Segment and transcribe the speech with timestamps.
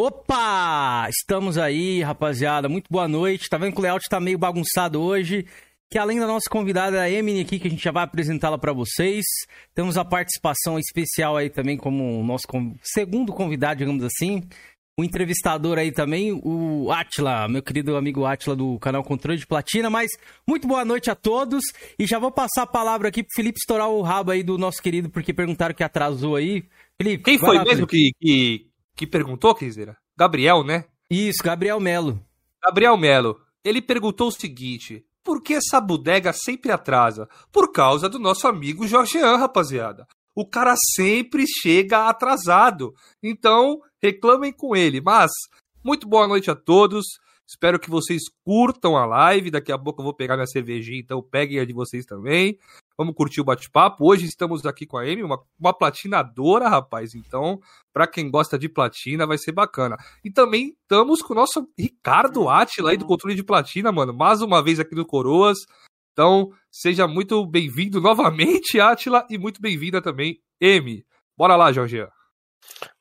[0.00, 1.08] Opa!
[1.10, 2.68] Estamos aí, rapaziada.
[2.68, 3.48] Muito boa noite.
[3.48, 5.44] Tá vendo que o layout tá meio bagunçado hoje?
[5.90, 8.72] Que além da nossa convidada a Emily aqui, que a gente já vai apresentá-la para
[8.72, 9.24] vocês,
[9.74, 12.46] temos a participação especial aí também como nosso
[12.80, 14.44] segundo convidado, digamos assim.
[14.96, 19.90] O entrevistador aí também, o Atila, meu querido amigo Atila do canal Controle de Platina.
[19.90, 20.12] Mas
[20.46, 21.64] muito boa noite a todos.
[21.98, 24.80] E já vou passar a palavra aqui pro Felipe estourar o rabo aí do nosso
[24.80, 26.64] querido, porque perguntaram que atrasou aí.
[26.96, 28.67] Felipe, Quem foi lá, mesmo que, que,
[28.98, 29.96] que perguntou, Kizeira?
[30.18, 30.86] Gabriel, né?
[31.08, 32.20] Isso, Gabriel Melo.
[32.60, 33.40] Gabriel Melo.
[33.64, 37.28] Ele perguntou o seguinte: por que essa bodega sempre atrasa?
[37.52, 40.04] Por causa do nosso amigo Jorgean, rapaziada.
[40.34, 42.92] O cara sempre chega atrasado.
[43.22, 45.00] Então, reclamem com ele.
[45.00, 45.30] Mas,
[45.84, 47.04] muito boa noite a todos.
[47.46, 49.50] Espero que vocês curtam a live.
[49.50, 52.58] Daqui a pouco eu vou pegar minha cervejinha, então peguem a de vocês também.
[52.98, 54.04] Vamos curtir o bate-papo.
[54.04, 57.14] Hoje estamos aqui com a Amy, uma, uma platinadora, rapaz.
[57.14, 57.60] Então,
[57.92, 59.96] para quem gosta de platina, vai ser bacana.
[60.24, 64.12] E também estamos com o nosso Ricardo Atila aí do controle de platina, mano.
[64.12, 65.58] Mais uma vez aqui no Coroas.
[66.12, 71.06] Então, seja muito bem-vindo novamente, Atila, e muito bem-vinda também, Amy.
[71.36, 72.04] Bora lá, Jorge.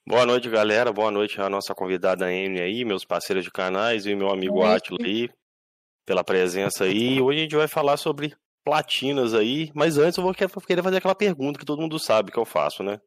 [0.08, 0.94] Boa noite, galera.
[0.94, 5.00] Boa noite à nossa convidada Amy aí, meus parceiros de canais e meu amigo Átila
[5.04, 5.28] aí,
[6.06, 7.20] pela presença aí.
[7.20, 8.36] Hoje a gente vai falar sobre
[8.68, 12.38] platinas aí, mas antes eu vou querer fazer aquela pergunta que todo mundo sabe que
[12.38, 13.00] eu faço, né?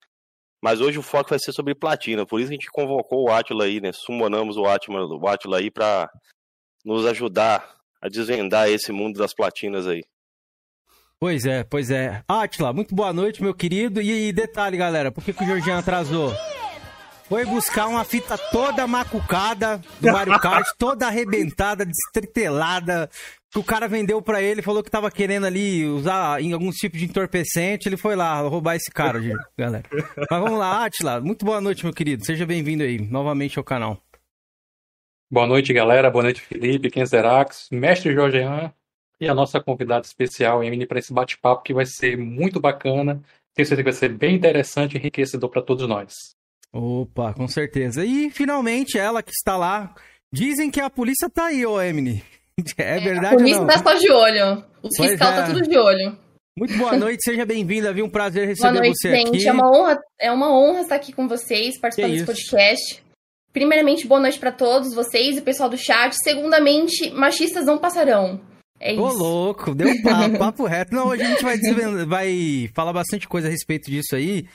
[0.62, 3.64] Mas hoje o foco vai ser sobre platina, por isso a gente convocou o Átila
[3.64, 3.92] aí, né?
[3.92, 6.08] Sumonamos o Átila, o aí para
[6.82, 10.00] nos ajudar a desvendar esse mundo das platinas aí.
[11.18, 12.24] Pois é, pois é.
[12.26, 14.00] Átila, muito boa noite, meu querido.
[14.00, 16.34] E detalhe, galera, por que, que o Jorginho atrasou?
[17.28, 23.08] Foi buscar uma fita toda macucada do Mario Kart, toda arrebentada, destritelada,
[23.50, 27.00] que o cara vendeu para ele, falou que tava querendo ali usar em alguns tipos
[27.00, 29.20] de entorpecente, ele foi lá roubar esse cara,
[29.58, 29.84] galera.
[30.30, 32.24] Mas vamos lá, Atila, muito boa noite, meu querido.
[32.24, 34.00] Seja bem-vindo aí, novamente ao canal.
[35.28, 36.10] Boa noite, galera.
[36.10, 38.72] Boa noite, Felipe, Kenzerax, mestre Jorgean
[39.20, 43.22] e a nossa convidada especial, Emily, para esse bate-papo que vai ser muito bacana.
[43.54, 46.14] Tenho certeza que vai ser bem interessante e enriquecedor para todos nós.
[46.72, 48.04] Opa, com certeza.
[48.04, 49.94] E finalmente ela que está lá.
[50.32, 52.22] Dizem que a polícia tá aí, ô Emily.
[52.78, 53.34] É, é verdade.
[53.34, 54.64] A polícia tá só de olho.
[54.82, 55.40] Os pois fiscal tá é.
[55.42, 56.18] tá tudo de olho.
[56.58, 58.04] Muito boa noite, seja bem-vinda, viu?
[58.04, 59.28] Um prazer receber boa noite, você gente.
[59.28, 59.48] aqui.
[59.48, 63.02] É uma honra, é uma honra estar aqui com vocês, participando desse podcast.
[63.52, 66.14] Primeiramente, boa noite para todos vocês e pessoal do chat.
[66.22, 68.40] Segundamente, machistas não passarão.
[68.78, 69.02] É isso.
[69.02, 70.94] Ô, louco, deu um papo, papo reto.
[70.94, 71.58] Não, hoje a gente vai,
[72.06, 74.46] vai falar bastante coisa a respeito disso aí.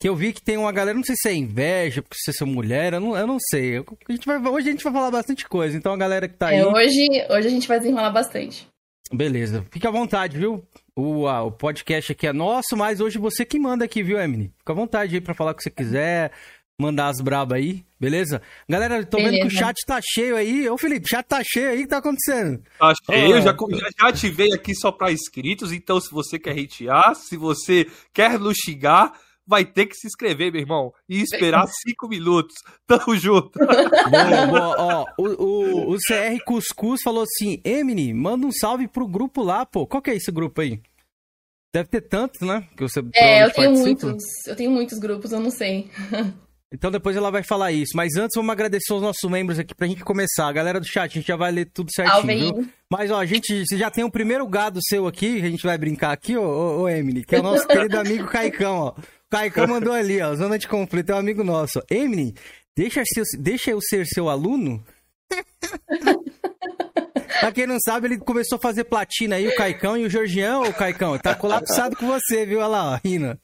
[0.00, 2.46] Que eu vi que tem uma galera, não sei se é inveja, porque você é
[2.46, 3.76] mulher, eu não, eu não sei.
[4.08, 6.50] A gente vai, hoje a gente vai falar bastante coisa, então a galera que tá
[6.50, 6.64] é, aí.
[6.64, 8.66] Hoje, hoje a gente vai desenrolar bastante.
[9.12, 10.64] Beleza, fique à vontade, viu?
[10.96, 14.50] O, a, o podcast aqui é nosso, mas hoje você que manda aqui, viu, Emily?
[14.56, 16.32] Fica à vontade aí pra falar o que você quiser,
[16.80, 18.40] mandar as brabas aí, beleza?
[18.66, 19.36] Galera, tô beleza.
[19.36, 20.66] vendo que o chat tá cheio aí.
[20.66, 22.62] Ô, Felipe, o chat tá cheio aí, o que tá acontecendo?
[22.78, 23.40] Tá cheio, oh.
[23.42, 27.86] já, já, já ativei aqui só pra inscritos, então se você quer hatear, se você
[28.14, 29.12] quer nos xingar
[29.50, 32.54] vai ter que se inscrever, meu irmão, e esperar cinco minutos.
[32.86, 33.58] Tamo junto.
[33.58, 34.76] Boa, boa.
[34.78, 39.66] Ó, o, o, o CR Cuscuz falou assim: Emily, manda um salve pro grupo lá,
[39.66, 39.86] pô.
[39.86, 40.80] Qual que é esse grupo aí?
[41.74, 42.66] Deve ter tantos, né?
[42.76, 44.06] Que você é, eu tenho participa.
[44.06, 44.24] muitos.
[44.46, 45.90] Eu tenho muitos grupos, eu não sei.
[46.72, 47.96] Então depois ela vai falar isso.
[47.96, 50.46] Mas antes vamos agradecer os nossos membros aqui pra gente começar.
[50.46, 52.68] A galera do chat, a gente já vai ler tudo certinho, viu?
[52.88, 55.64] Mas ó, a gente você já tem o primeiro gado seu aqui, que a gente
[55.64, 58.94] vai brincar aqui, ô, ô, ô Emily, que é o nosso querido amigo Caicão, ó.
[59.30, 60.34] Caicão mandou ali, ó.
[60.34, 61.80] Zona de conflito é um amigo nosso.
[61.88, 62.34] Emily,
[62.76, 64.84] deixa, seu, deixa eu ser seu aluno?
[67.38, 70.64] pra quem não sabe, ele começou a fazer platina aí, o Caicão e o Georgião,
[70.64, 71.16] o Caicão.
[71.16, 72.58] Tá colapsado com você, viu?
[72.58, 73.38] Olha lá, ó, rindo.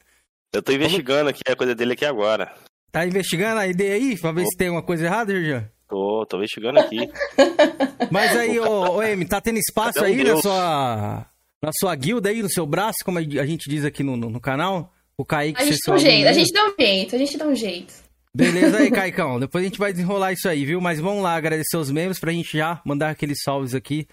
[0.53, 2.53] Eu tô investigando aqui a coisa dele aqui agora.
[2.91, 4.19] Tá investigando a ideia aí?
[4.19, 5.65] Pra ver se tem alguma coisa errada, Georgião?
[5.87, 6.97] Tô, tô investigando aqui.
[8.11, 11.25] Mas aí, ô, ô Emi, tá tendo espaço aí na sua,
[11.61, 14.41] na sua guilda aí, no seu braço, como a gente diz aqui no, no, no
[14.41, 14.93] canal?
[15.17, 15.61] O Kaique...
[15.61, 17.93] A gente dá um jeito, a gente dá um jeito, a gente dá um jeito.
[18.35, 19.39] Beleza aí, Caicão.
[19.39, 20.79] Depois a gente vai desenrolar isso aí, viu?
[20.79, 24.07] Mas vamos lá, agradecer os membros pra gente já mandar aqueles salves aqui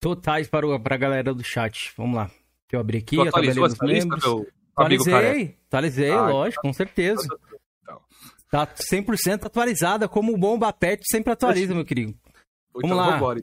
[0.00, 1.92] totais para o, pra galera do chat.
[1.96, 2.24] Vamos lá.
[2.24, 4.24] Deixa eu abrir aqui, a tabela dos membros.
[4.24, 7.26] Lista, atualizei, atualizei, ah, lógico, com certeza.
[7.82, 8.00] Então.
[8.50, 12.14] Tá 100% atualizada, como o Bomba Pet sempre atualiza, meu querido.
[12.72, 13.36] Vamos então, lá.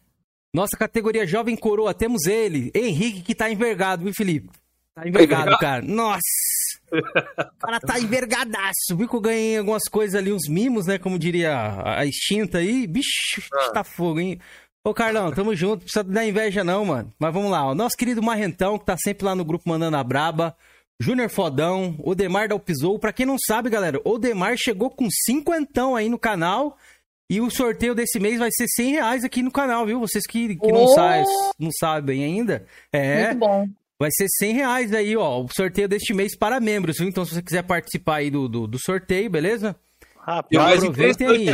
[0.53, 4.49] Nossa categoria Jovem Coroa, temos ele, Henrique, que tá envergado, viu, Felipe?
[4.95, 5.81] Tá envergado, cara.
[5.83, 6.19] Nossa!
[6.91, 8.95] O cara tá envergadaço.
[8.95, 10.97] Viu que eu ganhei algumas coisas ali, uns mimos, né?
[10.97, 11.53] Como diria
[11.83, 12.85] a extinta aí.
[12.87, 13.71] Bicho, ah.
[13.71, 14.39] tá fogo, hein?
[14.85, 15.83] Ô, Carlão, tamo junto.
[15.83, 17.11] Precisa dar inveja, não, mano.
[17.17, 17.69] Mas vamos lá.
[17.69, 20.55] O nosso querido Marrentão, que tá sempre lá no grupo mandando a braba.
[20.99, 22.99] Júnior Fodão, o Demar da Upzou.
[22.99, 26.77] Pra quem não sabe, galera, o Demar chegou com cinquentão aí no canal.
[27.29, 29.99] E o sorteio desse mês vai ser 100 reais aqui no canal, viu?
[29.99, 31.23] Vocês que, que não, sa
[31.57, 32.65] não sabem ainda.
[32.91, 33.27] É.
[33.27, 33.67] Muito bom.
[33.99, 35.41] Vai ser 100 reais aí, ó.
[35.41, 37.07] O sorteio deste mês para membros, viu?
[37.07, 39.75] Então, se você quiser participar aí do, do, do sorteio, beleza?
[40.25, 41.47] Rapaz, aproveitem aí.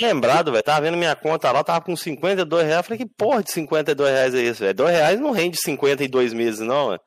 [0.00, 0.64] Lembrado, velho.
[0.64, 2.86] Tava vendo minha conta lá, tava com 52 reais.
[2.86, 4.74] Falei, que porra de 52 reais é isso, velho?
[4.74, 7.00] 2 reais não rende 52 meses, não, velho.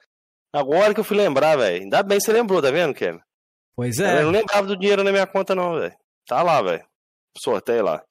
[0.54, 1.84] Agora que eu fui lembrar, velho.
[1.84, 3.20] Ainda bem que você lembrou, tá vendo, Kevin?
[3.76, 4.22] Pois é.
[4.22, 5.94] Eu não lembrava do dinheiro na minha conta, não, velho.
[6.26, 6.84] Tá lá, velho.
[7.38, 8.02] Sorteio lá.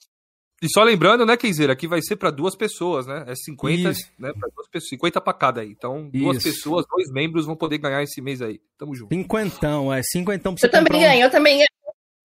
[0.63, 3.25] E só lembrando, né, Kenzeira, aqui vai ser para duas pessoas, né?
[3.27, 4.11] É 50, Isso.
[4.19, 5.71] né, para duas pessoas, 50 para cada aí.
[5.71, 6.49] Então, duas Isso.
[6.49, 8.59] pessoas, dois membros vão poder ganhar esse mês aí.
[8.79, 9.15] Tamo junto.
[9.15, 11.25] Cinquentão, é, cinquentão pra você Eu também ganho, um...
[11.25, 11.69] eu também ganho.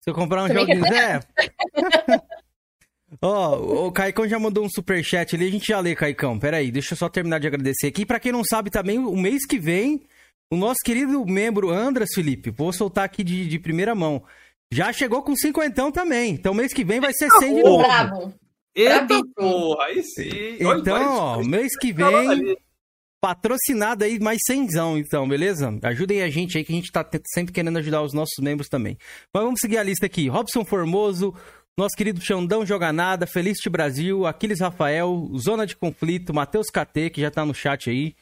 [0.02, 1.20] Se eu comprar um joguinho, Zé.
[3.22, 6.40] Ó, oh, o Caicão já mandou um superchat ali, a gente já lê, Caicão.
[6.40, 8.06] Pera aí, deixa eu só terminar de agradecer aqui.
[8.06, 10.02] Para quem não sabe também, o mês que vem,
[10.50, 14.24] o nosso querido membro Andras Felipe, vou soltar aqui de, de primeira mão.
[14.72, 16.34] Já chegou com cinquentão também.
[16.34, 17.84] Então mês que vem vai ser 100 de novo.
[17.84, 18.34] Bravo.
[18.74, 20.58] Eita porra, aí sim.
[20.60, 22.56] Então, ó, mês que vem,
[23.22, 25.78] patrocinado aí mais cenzão, então, beleza?
[25.84, 28.98] Ajudem a gente aí, que a gente tá sempre querendo ajudar os nossos membros também.
[29.34, 30.30] Mas vamos seguir a lista aqui.
[30.30, 31.36] Robson Formoso,
[31.78, 37.22] nosso querido Xandão Joga Nada, Felicity Brasil, Aquiles Rafael, Zona de Conflito, Matheus KT, que
[37.22, 38.16] já tá no chat aí,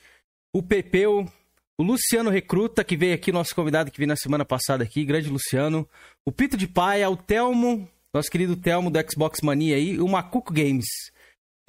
[0.54, 1.26] o Pepeu,
[1.80, 5.30] o Luciano Recruta, que veio aqui, nosso convidado que veio na semana passada aqui, grande
[5.30, 5.88] Luciano.
[6.26, 10.52] O Pito de Paia, o Telmo, nosso querido Telmo do Xbox Mania aí, o Macuco
[10.52, 10.88] Games.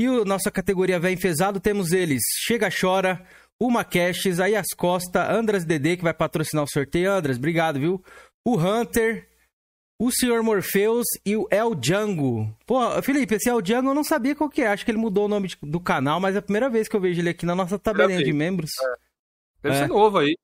[0.01, 3.25] E a nossa categoria Véi Enfesado, temos eles, Chega Chora,
[3.63, 7.13] Uma Caches, Ayas Costa, Andras DD, que vai patrocinar o sorteio.
[7.13, 8.03] Andras, obrigado, viu?
[8.45, 9.29] O Hunter,
[9.97, 10.43] o Sr.
[10.43, 12.53] Morpheus e o El Django.
[12.67, 14.67] Pô, Felipe, esse El Django eu não sabia qual que é.
[14.67, 17.01] Acho que ele mudou o nome do canal, mas é a primeira vez que eu
[17.01, 18.73] vejo ele aqui na nossa tabelinha de membros.
[18.83, 19.10] É.
[19.63, 19.79] Deve é.
[19.81, 20.37] ser novo aí.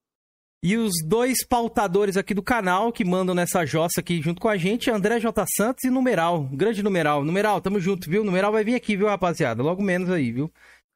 [0.63, 4.57] E os dois pautadores aqui do canal que mandam nessa jossa aqui junto com a
[4.57, 5.45] gente, André J.
[5.55, 6.49] Santos e Numeral.
[6.53, 7.25] Grande Numeral.
[7.25, 8.25] Numeral, tamo junto, viu?
[8.25, 9.63] Numeral vai vir aqui, viu, rapaziada?
[9.63, 10.51] Logo menos aí, viu?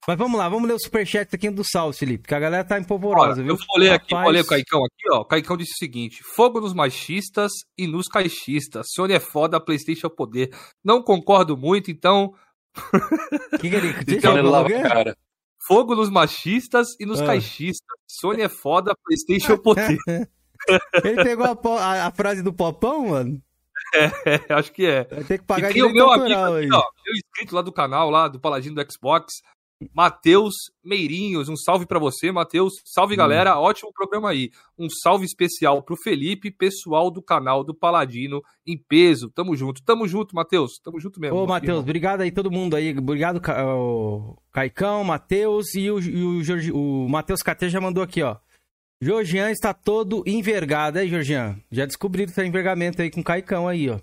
[0.08, 2.78] Mas vamos lá, vamos ler o superchat aqui do Salve, Felipe, que a galera tá
[2.78, 3.52] empolvorosa, Olha, viu?
[3.52, 5.20] Eu vou ler aqui, vou ler o Caicão aqui, ó.
[5.20, 8.86] O Caicão disse o seguinte: fogo nos machistas e nos caixistas.
[8.94, 10.50] Sony é foda, Playstation é poder.
[10.82, 12.34] Não concordo muito, então.
[13.60, 14.34] que que ele então,
[14.82, 15.14] cara.
[15.66, 17.26] Fogo nos machistas e nos ah.
[17.26, 17.96] caixistas.
[18.06, 19.98] Sony é foda, Playstation é poder.
[21.04, 23.42] Ele pegou a, a, a, frase do Popão, mano?
[23.94, 25.04] É, acho que é.
[25.04, 27.72] Vai ter que pagar e tem o meu amigo aqui, ó, meu inscrito lá do
[27.72, 29.42] canal, lá do Paladino do Xbox,
[29.94, 30.54] Matheus
[30.84, 32.74] Meirinhos, um salve para você, Matheus.
[32.84, 33.16] Salve, hum.
[33.16, 33.58] galera.
[33.58, 34.50] Ótimo programa aí.
[34.78, 39.30] Um salve especial pro Felipe, pessoal do canal do Paladino em peso.
[39.30, 39.82] Tamo junto.
[39.82, 40.78] Tamo junto, Matheus.
[40.82, 41.38] Tamo junto mesmo.
[41.38, 42.96] Ô, Matheus, obrigado aí todo mundo aí.
[42.96, 43.40] Obrigado,
[43.76, 48.36] o Caicão, Matheus e o, e o, Jorge, o Matheus KT já mandou aqui, ó.
[49.02, 51.58] Georgian está todo envergado, aí, Georgian?
[51.70, 53.98] Já descobriram seu envergamento aí com o Caicão aí, ó.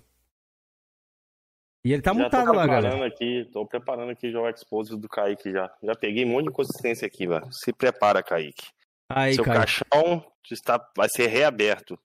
[1.84, 3.06] E ele tá já mutado lá, galera.
[3.06, 5.70] Aqui, tô preparando aqui já o expose do Kaique já.
[5.82, 7.46] Já peguei um monte de consistência aqui, velho.
[7.52, 8.68] Se prepara, Kaique.
[9.08, 9.60] Aí, Seu Kaique.
[9.60, 11.98] caixão está, vai ser reaberto.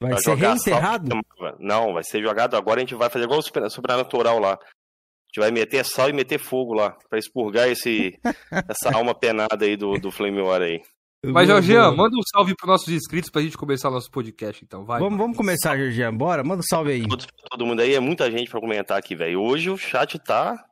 [0.00, 1.08] Vai ser reenterrado?
[1.10, 2.78] Sal, não, vai ser jogado agora.
[2.78, 4.52] A gente vai fazer igual o Sobrenatural lá.
[4.54, 8.18] A gente vai meter sal e meter fogo lá, pra expurgar esse,
[8.68, 10.80] essa alma penada aí do, do Flame War aí.
[11.24, 14.84] Mas, Jorgian, manda um salve para nossos inscritos pra gente começar nosso podcast, então.
[14.84, 15.00] Vai.
[15.00, 16.14] Vamos, vamos começar, Jorgian.
[16.14, 17.08] Bora, manda um salve aí.
[17.08, 19.40] Todo, todo mundo aí, é muita gente pra comentar aqui, velho.
[19.40, 20.64] Hoje o chat tá,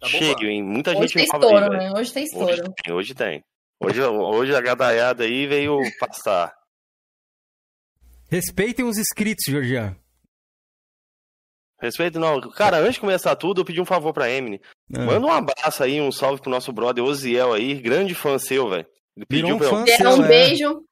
[0.00, 0.62] tá cheio, hein?
[0.62, 1.92] Muita hoje gente tem estouro, aí, né?
[1.94, 2.50] Hoje tem estouro.
[2.50, 3.44] Hoje tem, hoje tem.
[3.78, 6.54] Hoje, hoje a gadaiada aí veio passar.
[8.30, 9.94] Respeitem os inscritos, Jorgian.
[11.78, 12.40] Respeito não.
[12.52, 14.62] Cara, antes de começar tudo, eu pedi um favor pra Emily.
[14.94, 15.04] Ah.
[15.04, 18.86] Manda um abraço aí, um salve pro nosso brother Oziel aí, grande fã seu, velho.
[19.16, 19.74] Ele pediu um pra eu.
[19.74, 20.28] Um é.
[20.28, 20.84] beijo.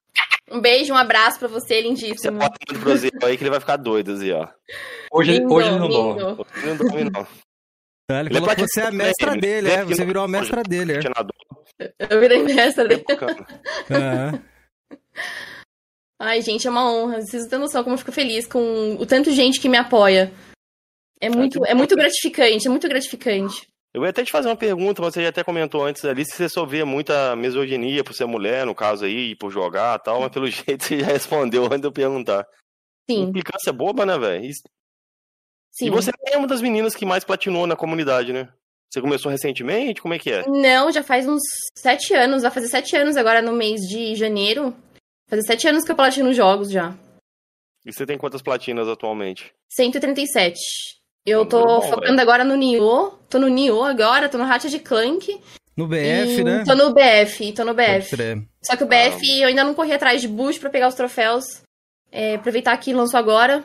[0.51, 2.17] Um beijo, um abraço pra você, lindíssimo.
[2.19, 4.49] Você muito pro Zé aí que ele vai ficar doido, Zé, ó.
[5.13, 6.23] Hoje, lindo, hoje não dorme.
[6.23, 7.27] Hoje não dorme, não.
[8.11, 9.85] É, ele, ele falou que você é a mestra dele, dele é.
[9.85, 11.01] Você virou a mestra dele, é.
[12.11, 13.05] Eu virei mestra dele.
[13.89, 14.41] É.
[16.19, 17.23] Ai, gente, é uma honra.
[17.23, 19.79] Vocês não têm noção como eu fico feliz com o tanto de gente que me
[19.79, 20.31] apoia.
[21.21, 23.69] É muito, é muito gratificante, é muito gratificante.
[23.93, 26.49] Eu ia até te fazer uma pergunta, você já até comentou antes ali, se você
[26.49, 30.31] só vê muita misoginia por ser mulher, no caso aí, por jogar e tal, mas
[30.31, 32.47] pelo jeito você já respondeu antes de eu perguntar.
[33.11, 33.23] Sim.
[33.23, 34.49] Implicância boba, né, velho?
[35.73, 35.87] Sim.
[35.87, 38.49] E você é uma das meninas que mais platinou na comunidade, né?
[38.91, 40.03] Você começou recentemente?
[40.03, 40.47] Como é que é?
[40.49, 41.43] Não, já faz uns
[41.79, 42.43] sete anos.
[42.43, 44.75] Vai fazer sete anos agora no mês de janeiro.
[45.29, 46.93] Fazer sete anos que eu platino jogos já.
[47.87, 49.55] E você tem quantas platinas atualmente?
[49.69, 50.59] 137.
[51.31, 52.21] Eu tô bom, focando véio.
[52.21, 53.19] agora no Nioh.
[53.29, 55.41] Tô no Nioh agora, tô no Ratchet Clank.
[55.77, 56.65] No BF, né?
[56.65, 58.17] Tô no BF, tô no BF.
[58.63, 59.43] Só que o BF ah.
[59.43, 61.63] eu ainda não corri atrás de boost pra pegar os troféus.
[62.13, 63.65] É, aproveitar que lançou agora.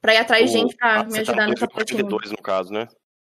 [0.00, 2.02] pra ir atrás de gente pra ah, me ajudar tá nessa platina.
[2.02, 2.86] no caso, né?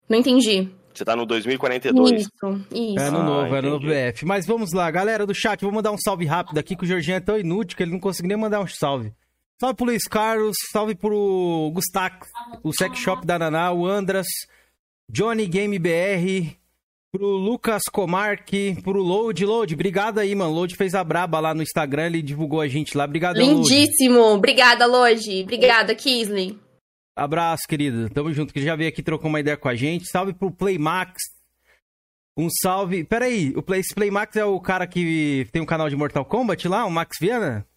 [0.08, 0.70] Não entendi.
[0.94, 2.22] Você tá no 2042.
[2.22, 2.30] Isso,
[2.72, 3.00] isso.
[3.00, 4.26] É no novo, ah, é no novo BF.
[4.26, 7.18] Mas vamos lá, galera do chat, vou mandar um salve rápido aqui, que o Jorginho
[7.18, 9.14] é tão inútil que ele não conseguiu nem mandar um salve.
[9.60, 12.26] Salve pro Luiz Carlos, salve pro Gustac,
[12.64, 14.26] o Sex Shop da Naná, o Andras,
[15.12, 16.56] Johnny Game BR,
[17.12, 19.46] pro Lucas Comarque, pro Load.
[19.46, 20.54] Load, obrigado aí, mano.
[20.54, 23.04] Load fez a braba lá no Instagram, ele divulgou a gente lá.
[23.04, 24.20] Obrigado, Lindíssimo.
[24.20, 24.38] Load.
[24.38, 25.44] Obrigada, Load.
[25.44, 26.58] Obrigada, Kisley.
[27.14, 28.10] Abraço, querido.
[28.12, 30.10] Tamo junto, que já veio aqui trocou uma ideia com a gente.
[30.10, 31.18] Salve pro Playmax.
[32.38, 33.04] Um salve.
[33.04, 36.66] Pera aí, o Play, Playmax é o cara que tem um canal de Mortal Kombat
[36.70, 37.68] lá, o Max Viana?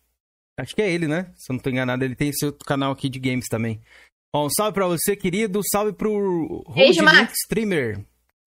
[0.58, 1.32] Acho que é ele, né?
[1.36, 3.80] Se eu não tô enganado, ele tem esse outro canal aqui de games também.
[4.34, 5.60] Bom, um salve pra você, querido.
[5.70, 7.32] Salve pro Beijo, Max.
[7.44, 8.04] Streamer.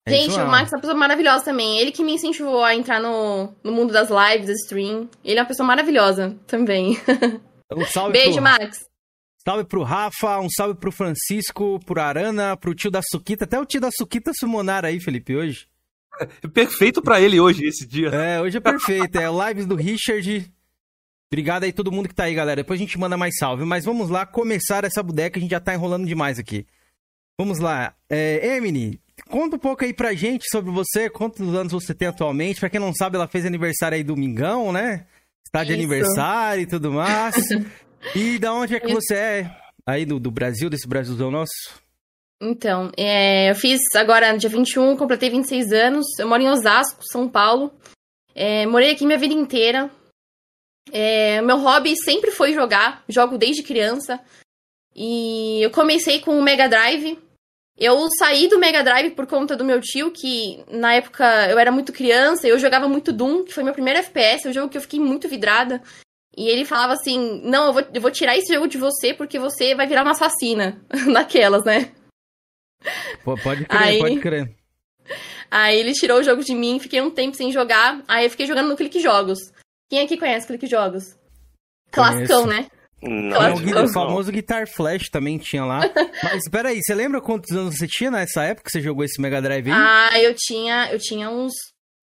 [0.07, 1.79] É Gente, o Max é uma pessoa maravilhosa também.
[1.79, 5.09] Ele que me incentivou a entrar no, no mundo das lives, stream.
[5.23, 6.97] Ele é uma pessoa maravilhosa também.
[7.73, 8.43] Um salve Beijo, pro...
[8.43, 8.85] Max.
[9.43, 13.45] Salve pro Rafa, um salve pro Francisco, pro Arana, pro tio da Suquita.
[13.45, 15.67] Até o tio da Suquita sumonar aí, Felipe, hoje.
[16.19, 18.09] É perfeito para ele hoje, esse dia.
[18.09, 19.17] É, hoje é perfeito.
[19.17, 20.51] É lives do Richard.
[21.35, 22.63] Obrigado aí todo mundo que tá aí, galera.
[22.63, 23.65] Depois a gente manda mais salve.
[23.65, 26.65] Mas vamos lá começar essa bodeca, a gente já tá enrolando demais aqui.
[27.37, 27.93] Vamos lá.
[28.09, 32.61] É, Emily, Conta um pouco aí pra gente sobre você, quantos anos você tem atualmente.
[32.61, 35.07] Pra quem não sabe, ela fez aniversário aí domingão, né?
[35.45, 35.79] Está de Isso.
[35.79, 37.35] aniversário e tudo mais.
[38.15, 39.57] e da onde é que você é?
[39.85, 41.51] Aí do, do Brasil, desse Brasilzão nosso?
[42.41, 46.05] Então, é, eu fiz agora dia 21, completei 26 anos.
[46.17, 47.73] Eu moro em Osasco, São Paulo.
[48.33, 49.91] É, morei aqui minha vida inteira.
[50.91, 54.19] É, meu hobby sempre foi jogar, jogo desde criança.
[54.95, 57.17] E eu comecei com o Mega Drive,
[57.77, 61.71] eu saí do Mega Drive por conta do meu tio, que na época eu era
[61.71, 64.77] muito criança, eu jogava muito Doom, que foi meu primeiro FPS, é um jogo que
[64.77, 65.81] eu fiquei muito vidrada.
[66.37, 69.37] E ele falava assim: Não, eu vou, eu vou tirar esse jogo de você porque
[69.37, 70.81] você vai virar uma assassina.
[71.07, 71.91] Naquelas, né?
[73.41, 74.55] pode crer, aí, pode crer.
[75.51, 78.01] Aí ele tirou o jogo de mim, fiquei um tempo sem jogar.
[78.07, 79.39] Aí eu fiquei jogando no Clique Jogos.
[79.89, 81.15] Quem aqui conhece Clique Jogos?
[81.91, 82.67] Classicão, né?
[83.01, 85.81] Não, o, o famoso Guitar Flash também tinha lá.
[86.23, 89.21] Mas espera aí, você lembra quantos anos você tinha nessa época que você jogou esse
[89.21, 89.73] Mega Drive aí?
[89.73, 91.53] Ah, eu tinha, eu tinha uns,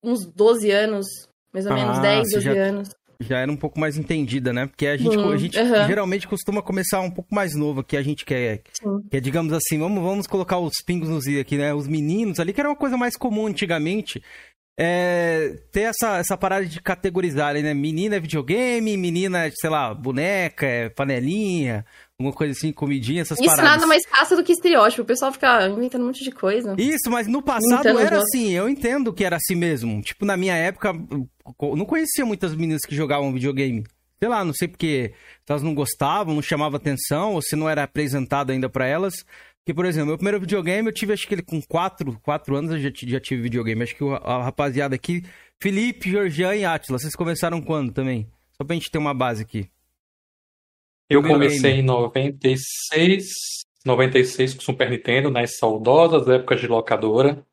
[0.03, 1.07] uns 12 anos,
[1.53, 2.89] mais ou menos, ah, 10, 12 já, anos.
[3.21, 4.67] Já era um pouco mais entendida, né?
[4.67, 8.03] Porque a gente, hum, a gente geralmente costuma começar um pouco mais novo aqui, a
[8.03, 8.63] gente quer,
[9.11, 11.73] quer digamos assim, vamos, vamos colocar os pingos nos i aqui, né?
[11.75, 14.23] Os meninos ali, que era uma coisa mais comum antigamente
[14.79, 17.75] é, ter essa, essa parada de categorizar, né?
[17.75, 21.85] Menina é videogame, menina é, sei lá, boneca, é panelinha,
[22.19, 23.71] alguma coisa assim, comidinha, essas Isso paradas.
[23.71, 25.03] Isso nada mais fácil do que estereótipo.
[25.03, 26.75] O pessoal fica inventando um monte de coisa.
[26.79, 28.51] Isso, mas no passado era assim.
[28.53, 30.01] Eu entendo que era assim mesmo.
[30.01, 30.95] Tipo, na minha época,
[31.61, 33.85] eu não conhecia muitas meninas que jogavam videogame.
[34.19, 35.13] Sei lá, não sei porque
[35.49, 39.15] elas não gostavam, não chamava atenção, ou se não era apresentado ainda para elas.
[39.65, 42.73] Que, por exemplo, meu primeiro videogame eu tive, acho que ele com 4, 4 anos
[42.73, 43.83] eu já, já tive videogame.
[43.83, 45.25] Acho que a, a rapaziada aqui,
[45.61, 48.29] Felipe, Georgian e Atila, vocês começaram quando também?
[48.57, 49.71] Só pra gente ter uma base aqui.
[51.09, 53.25] Eu comecei em 96,
[53.85, 57.45] 96 com Super Nintendo, nas saudosas épocas de locadora.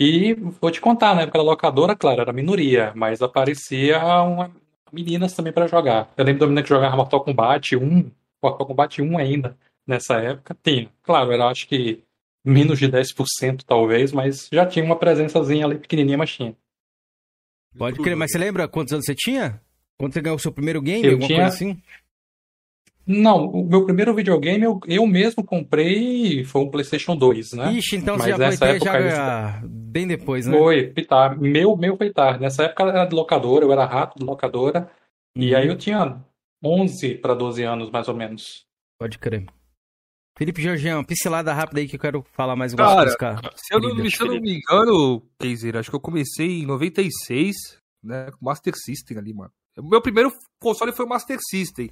[0.00, 4.54] E vou te contar, na época da locadora, claro, era minoria, mas aparecia uma
[4.92, 6.08] meninas também para jogar.
[6.16, 8.10] Eu lembro do menino que jogava Mortal Kombat 1,
[8.40, 9.56] Mortal Kombat 1 ainda
[9.88, 10.90] nessa época tinha.
[11.02, 12.04] Claro, era acho que
[12.44, 16.54] menos de 10% talvez, mas já tinha uma presençazinha ali pequenininha, mas tinha.
[17.76, 19.60] Pode crer, mas você lembra quantos anos você tinha?
[19.98, 21.40] Quando você ganhou o seu primeiro game, eu alguma tinha...
[21.40, 21.82] coisa assim?
[23.06, 27.72] Não, o meu primeiro videogame eu, eu mesmo comprei foi um PlayStation 2, né?
[27.72, 30.58] Ixi, então Mas você já foi época, já bem depois, né?
[30.58, 31.40] Foi, tarde.
[31.40, 32.42] Meu, meu foi tarde.
[32.42, 34.90] Nessa época era de locadora, eu era rato de locadora.
[35.34, 35.42] Uhum.
[35.42, 36.22] E aí eu tinha
[36.62, 38.66] 11 para 12 anos, mais ou menos.
[39.00, 39.46] Pode crer.
[40.38, 43.50] Felipe Jorgião, pincelada rápida aí que eu quero falar mais algumas coisas, cara.
[43.56, 47.56] Se eu, não, se eu não me engano, Keizer, acho que eu comecei em 96,
[48.00, 49.50] né, com Master System ali, mano.
[49.76, 51.90] O meu primeiro console foi o Master System.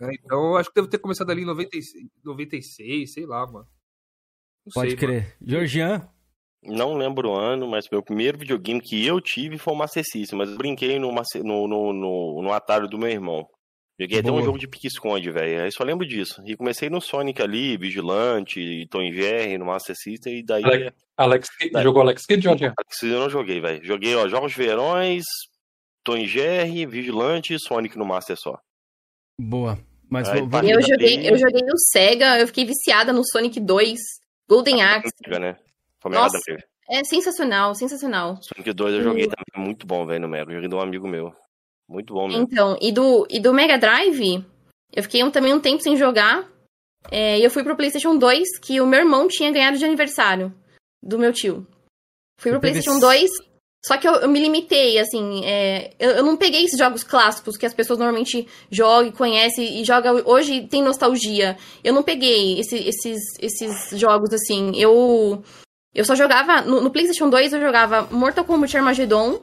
[0.00, 3.66] Né, então acho que devo ter começado ali em 96, 96 sei lá, mano.
[4.64, 5.36] Não Pode sei, crer.
[5.44, 6.08] Georgian?
[6.62, 10.38] Não lembro o ano, mas meu primeiro videogame que eu tive foi o Master System,
[10.38, 13.44] mas eu brinquei no, no, no, no, no Atari do meu irmão.
[14.00, 14.32] Joguei Boa.
[14.32, 15.64] até um jogo de pique-esconde, velho.
[15.64, 16.40] Aí só lembro disso.
[16.46, 20.64] E comecei no Sonic ali, Vigilante, Tom Jerry, no Master System, e daí.
[20.64, 21.82] Alex, Alex daí...
[21.82, 22.64] jogou Alex Kidd, Jorge?
[22.66, 23.84] Alex Kidd eu não joguei, velho.
[23.84, 25.24] Joguei, ó, Jogos Verões,
[26.04, 28.56] Tom Jerry, Vigilante e Sonic no Master só.
[29.40, 29.76] Boa.
[30.08, 30.62] Mas Aí, vou...
[30.62, 33.98] eu, joguei, eu joguei no Sega, eu fiquei viciada no Sonic 2,
[34.48, 35.10] Golden ah, Axe.
[35.38, 35.56] né?
[36.04, 36.38] Nossa,
[36.88, 38.38] é sensacional, sensacional.
[38.42, 40.52] Sonic 2 eu joguei também, muito bom, velho, no Mega.
[40.52, 41.34] Joguei de um amigo meu.
[41.88, 42.42] Muito bom mesmo.
[42.42, 44.44] Então, e do, e do Mega Drive,
[44.92, 46.46] eu fiquei um, também um tempo sem jogar.
[47.10, 50.52] É, e eu fui pro PlayStation 2, que o meu irmão tinha ganhado de aniversário
[51.02, 51.66] do meu tio.
[52.38, 53.30] Fui pro PlayStation 2,
[53.84, 55.44] só que eu, eu me limitei, assim.
[55.44, 59.84] É, eu, eu, não peguei esses jogos clássicos que as pessoas normalmente jogam, conhecem e
[59.84, 60.22] jogam.
[60.26, 61.56] Hoje tem nostalgia.
[61.82, 64.72] Eu não peguei esse, esses, esses jogos, assim.
[64.76, 65.42] Eu.
[65.94, 66.60] Eu só jogava.
[66.62, 69.40] No, no PlayStation 2 eu jogava Mortal Kombat Armageddon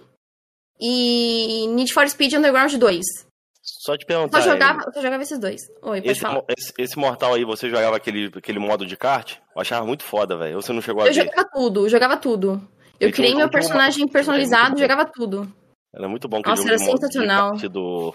[0.79, 3.05] e Need for Speed Underground 2.
[3.61, 4.41] Só te perguntar.
[4.41, 5.61] Só jogava, só jogava esses dois.
[5.81, 6.23] Oi, esse,
[6.57, 9.37] esse, esse, Mortal aí, você jogava aquele, aquele modo de kart?
[9.55, 10.61] Eu achava muito foda, velho.
[10.61, 11.25] Você não chegou a Eu ver?
[11.25, 12.67] jogava tudo, jogava tudo.
[12.99, 15.51] Eu criei meu personagem personalizado, jogava tudo.
[15.93, 16.41] Era muito bom.
[16.45, 17.53] Nossa, era sensacional.
[17.53, 18.13] Do...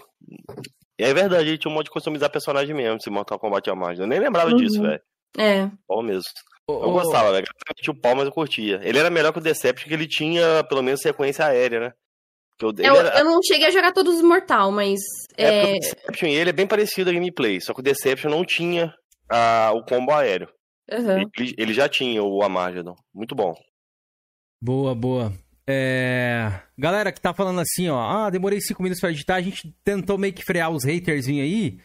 [0.97, 3.99] É verdade, ele tinha um modo de customizar personagem mesmo, esse Mortal Kombat a mais.
[3.99, 4.57] Eu nem lembrava uhum.
[4.57, 5.01] disso, velho.
[5.37, 5.69] É.
[5.87, 6.23] Bom mesmo.
[6.67, 7.45] Eu oh, gostava, velho.
[7.77, 8.79] Tinha o pau, mas eu curtia.
[8.83, 11.93] Ele era melhor que o Deception, que ele tinha, pelo menos, sequência aérea, né?
[12.61, 13.19] Eu, eu, era...
[13.19, 14.99] eu, não cheguei a jogar todos os Mortal, mas.
[15.37, 15.75] É, é...
[15.75, 18.93] o Deception e ele é bem parecido a gameplay, só que o Deception não tinha
[19.29, 20.47] a, o combo aéreo.
[20.91, 21.29] Uhum.
[21.37, 22.95] Ele, ele, já tinha o Amargedon.
[23.13, 23.53] Muito bom.
[24.61, 25.33] Boa, boa.
[25.67, 26.51] É...
[26.77, 27.99] Galera que tá falando assim, ó.
[27.99, 29.35] Ah, demorei cinco minutos pra editar.
[29.35, 31.79] A gente tentou meio que frear os haters aí,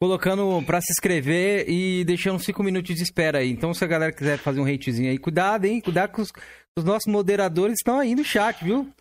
[0.00, 3.50] colocando pra se inscrever e deixando cinco minutos de espera aí.
[3.50, 5.80] Então, se a galera quiser fazer um hatezinho aí, cuidado, hein?
[5.80, 6.32] Cuidado que os,
[6.76, 8.92] os nossos moderadores estão aí no chat, viu?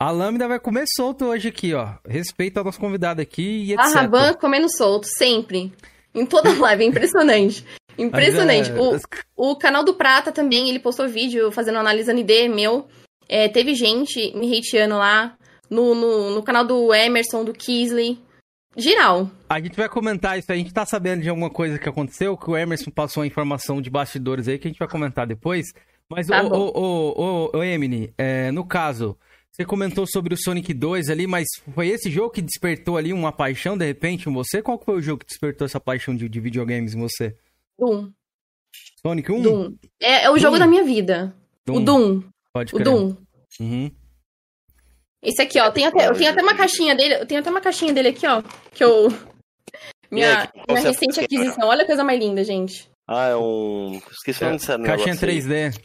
[0.00, 1.92] A Lâmina vai comer solto hoje aqui, ó.
[2.08, 3.84] Respeito ao nosso convidado aqui e etc.
[3.84, 5.70] A Raban comendo solto, sempre.
[6.14, 7.66] Em toda live, é impressionante.
[7.98, 8.70] Impressionante.
[8.70, 8.80] É...
[8.80, 12.88] O, o canal do Prata também, ele postou vídeo fazendo análise ND meu.
[13.28, 15.36] É, teve gente me hateando lá.
[15.68, 18.18] No, no, no, canal do Emerson, do Kisley.
[18.74, 19.30] Geral.
[19.50, 20.60] A gente vai comentar isso aí.
[20.60, 23.82] A gente tá sabendo de alguma coisa que aconteceu, que o Emerson passou a informação
[23.82, 25.66] de bastidores aí, que a gente vai comentar depois.
[26.08, 29.16] Mas, tá o, o, o, o, Emily, é, no caso,
[29.52, 33.32] você comentou sobre o Sonic 2 ali, mas foi esse jogo que despertou ali uma
[33.32, 34.62] paixão, de repente, em você?
[34.62, 37.36] Qual foi o jogo que despertou essa paixão de, de videogames em você?
[37.78, 38.10] Doom.
[39.02, 39.42] Sonic 1?
[39.42, 39.74] Doom.
[40.00, 40.40] É, é o Doom.
[40.40, 41.34] jogo da minha vida.
[41.66, 41.76] Doom.
[41.76, 42.22] O Doom.
[42.52, 42.80] Pode crer.
[42.80, 43.16] O Doom.
[43.58, 43.90] Uhum.
[45.22, 45.70] Esse aqui, ó.
[45.70, 47.14] Tem até, eu tenho até uma caixinha dele.
[47.14, 48.42] Eu tenho até uma caixinha dele aqui, ó.
[48.72, 49.08] Que eu.
[50.10, 51.68] Minha, minha recente aquisição.
[51.68, 52.90] Olha a coisa mais linda, gente.
[53.06, 54.00] Ah, é um.
[54.10, 55.78] Esqueci o nome desse Caixinha 3D.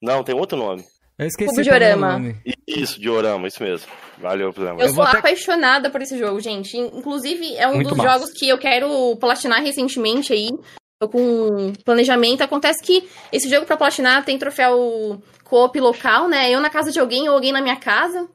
[0.00, 0.84] Não, tem outro nome.
[1.18, 2.34] Eu esqueci Cubo diorama.
[2.66, 3.86] Isso, diorama, isso mesmo.
[4.18, 6.76] Valeu pelo Eu, eu sou apaixonada por esse jogo, gente.
[6.76, 8.10] Inclusive, é um Muito dos massa.
[8.10, 10.50] jogos que eu quero platinar recentemente aí.
[11.00, 12.42] Tô com planejamento.
[12.42, 16.50] Acontece que esse jogo pra platinar tem troféu co-op local, né?
[16.50, 18.28] Eu na casa de alguém ou alguém na minha casa.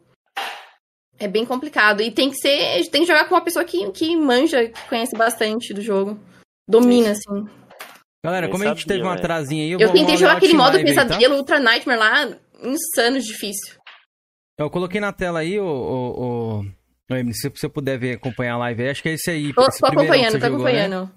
[1.19, 2.01] É bem complicado.
[2.01, 2.85] E tem que ser.
[2.89, 6.19] Tem que jogar com uma pessoa que, que manja, que conhece bastante do jogo.
[6.69, 7.47] Domina, assim.
[8.23, 11.35] Galera, como a gente teve uma atrasinha aí, eu, eu tentei jogar aquele modo pesadelo,
[11.35, 11.39] tá?
[11.39, 13.77] Ultra Nightmare lá, insano difícil.
[14.57, 16.65] Eu coloquei na tela aí, o, o, o...
[17.09, 19.53] Emily, se você puder ver, acompanhar a live, acho que é esse aí.
[19.53, 20.55] Tô, esse tô acompanhando, tô jogou, né?
[20.55, 21.05] acompanhando.
[21.05, 21.11] Né?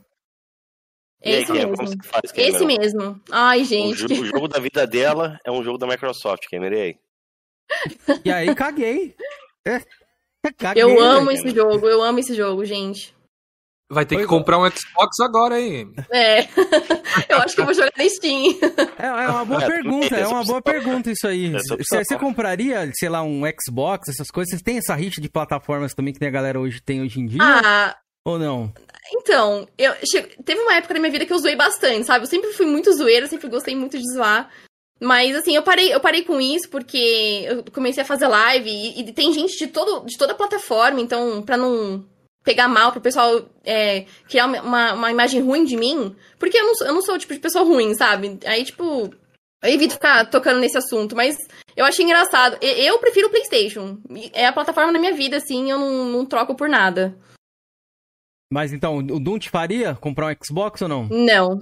[1.23, 2.05] Esse aí, mesmo.
[2.05, 3.21] Faz, esse mesmo.
[3.31, 4.05] Ai, gente.
[4.05, 6.95] O, o, jogo da vida dela é um jogo da Microsoft, Cameron.
[8.25, 9.15] E aí, caguei.
[9.67, 9.81] É,
[10.57, 13.15] caguei eu amo esse jogo, eu amo esse jogo, gente.
[13.91, 15.93] Vai ter pois que comprar um Xbox agora, hein?
[16.13, 16.43] É.
[17.29, 18.57] eu acho que eu vou jogar na Steam.
[18.97, 21.51] É, é uma boa é, pergunta, é uma boa pergunta isso aí.
[21.51, 24.51] Você, você compraria, sei lá, um Xbox, essas coisas?
[24.51, 27.43] Vocês têm essa rixa de plataformas também que a galera hoje tem hoje em dia?
[27.43, 27.97] Ah.
[28.25, 28.73] Ou não?
[29.13, 29.93] Então, eu
[30.45, 32.25] teve uma época na minha vida que eu zoei bastante, sabe?
[32.25, 34.49] Eu sempre fui muito zoeira, sempre gostei muito de zoar.
[35.01, 39.01] Mas assim, eu parei, eu parei com isso porque eu comecei a fazer live e,
[39.01, 42.05] e tem gente de, todo, de toda a plataforma, então, pra não
[42.45, 46.87] pegar mal, pro pessoal é, criar uma, uma imagem ruim de mim, porque eu não,
[46.87, 48.39] eu não sou o tipo de pessoa ruim, sabe?
[48.47, 48.85] Aí, tipo,
[49.63, 51.37] eu evito ficar tocando nesse assunto, mas
[51.77, 52.57] eu achei engraçado.
[52.63, 53.99] Eu prefiro o PlayStation.
[54.33, 57.17] É a plataforma da minha vida, assim, eu não, não troco por nada.
[58.53, 61.09] Mas então, o Doom te faria comprar um Xbox ou não?
[61.09, 61.61] Não.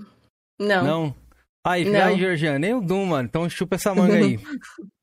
[0.59, 0.85] Não.
[0.85, 1.14] Não?
[1.67, 2.03] Aí, não.
[2.03, 3.29] aí Georgiana, nem o Doom, mano.
[3.29, 4.38] Então chupa essa manga aí.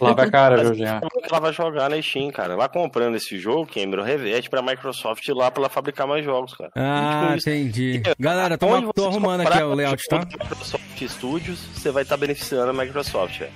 [0.00, 1.00] Lava a cara, Jorginho.
[1.30, 2.56] Ela vai jogar na Steam, cara.
[2.56, 6.70] Lá comprando esse jogo, Cameron, reveste pra Microsoft lá pra ela fabricar mais jogos, cara.
[6.74, 8.02] Ah, entendi.
[8.18, 10.20] Galera, tô, tô arrumando aqui o layout, tá?
[10.20, 13.52] Microsoft Studios, você vai estar tá beneficiando a Microsoft, velho.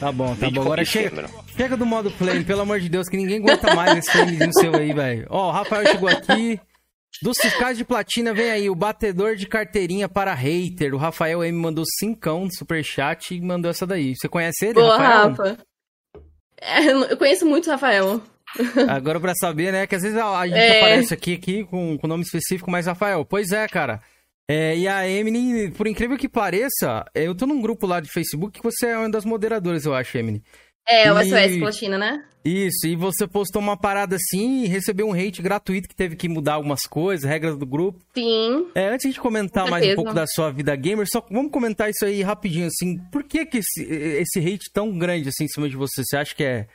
[0.00, 0.60] Tá bom, tá bom.
[0.60, 4.12] Agora chega, chega do modo flame, pelo amor de Deus, que ninguém aguenta mais esse
[4.12, 5.26] flamezinho seu aí, velho.
[5.28, 6.60] Ó, o Rafael chegou aqui.
[7.22, 10.94] Dos fiscais de platina, vem aí o batedor de carteirinha para hater.
[10.94, 14.14] O Rafael M mandou cincão no superchat e mandou essa daí.
[14.14, 15.28] Você conhece ele, Boa, Rafael?
[15.30, 15.58] Rafa.
[16.60, 18.20] É, eu conheço muito o Rafael.
[18.88, 19.86] Agora pra saber, né?
[19.86, 20.78] Que às vezes a gente é...
[20.78, 23.24] aparece aqui, aqui com, com nome específico, mas Rafael.
[23.24, 24.00] Pois é, cara.
[24.50, 28.58] É, e a Emily, por incrível que pareça, eu tô num grupo lá de Facebook
[28.58, 30.42] que você é uma das moderadoras, eu acho, Emily.
[30.88, 32.24] É, o SOS Platina, né?
[32.48, 36.28] Isso, e você postou uma parada assim e recebeu um hate gratuito que teve que
[36.28, 38.00] mudar algumas coisas, regras do grupo.
[38.14, 38.68] Sim.
[38.74, 42.04] É, antes de comentar mais um pouco da sua vida gamer, só vamos comentar isso
[42.04, 42.98] aí rapidinho, assim.
[43.12, 46.02] Por que que esse, esse hate tão grande assim em cima de você?
[46.02, 46.66] Você acha que é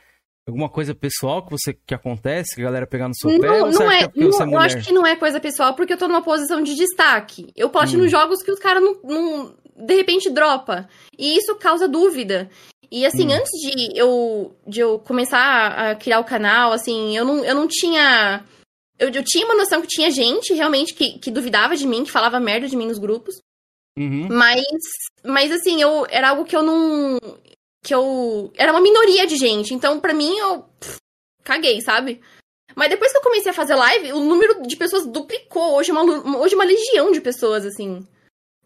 [0.46, 3.48] alguma coisa pessoal que você que acontece, que a galera pegar no seu não, pé?
[3.48, 5.98] Não, não é, é não, é eu acho que não é coisa pessoal porque eu
[5.98, 7.52] tô numa posição de destaque.
[7.56, 8.00] Eu posto hum.
[8.00, 10.88] nos jogos que os caras não, não, de repente dropa.
[11.18, 12.48] E isso causa dúvida.
[12.94, 13.32] E assim, hum.
[13.32, 17.66] antes de eu, de eu começar a criar o canal, assim, eu não, eu não
[17.66, 18.44] tinha.
[18.96, 22.12] Eu, eu tinha uma noção que tinha gente realmente que, que duvidava de mim, que
[22.12, 23.34] falava merda de mim nos grupos.
[23.98, 24.28] Uhum.
[24.30, 24.62] Mas,
[25.24, 27.18] mas assim, eu era algo que eu não.
[27.82, 28.52] Que eu.
[28.56, 29.74] Era uma minoria de gente.
[29.74, 30.62] Então, pra mim, eu.
[30.78, 30.98] Pff,
[31.42, 32.20] caguei, sabe?
[32.76, 35.74] Mas depois que eu comecei a fazer live, o número de pessoas duplicou.
[35.74, 38.06] Hoje é uma, hoje é uma legião de pessoas, assim.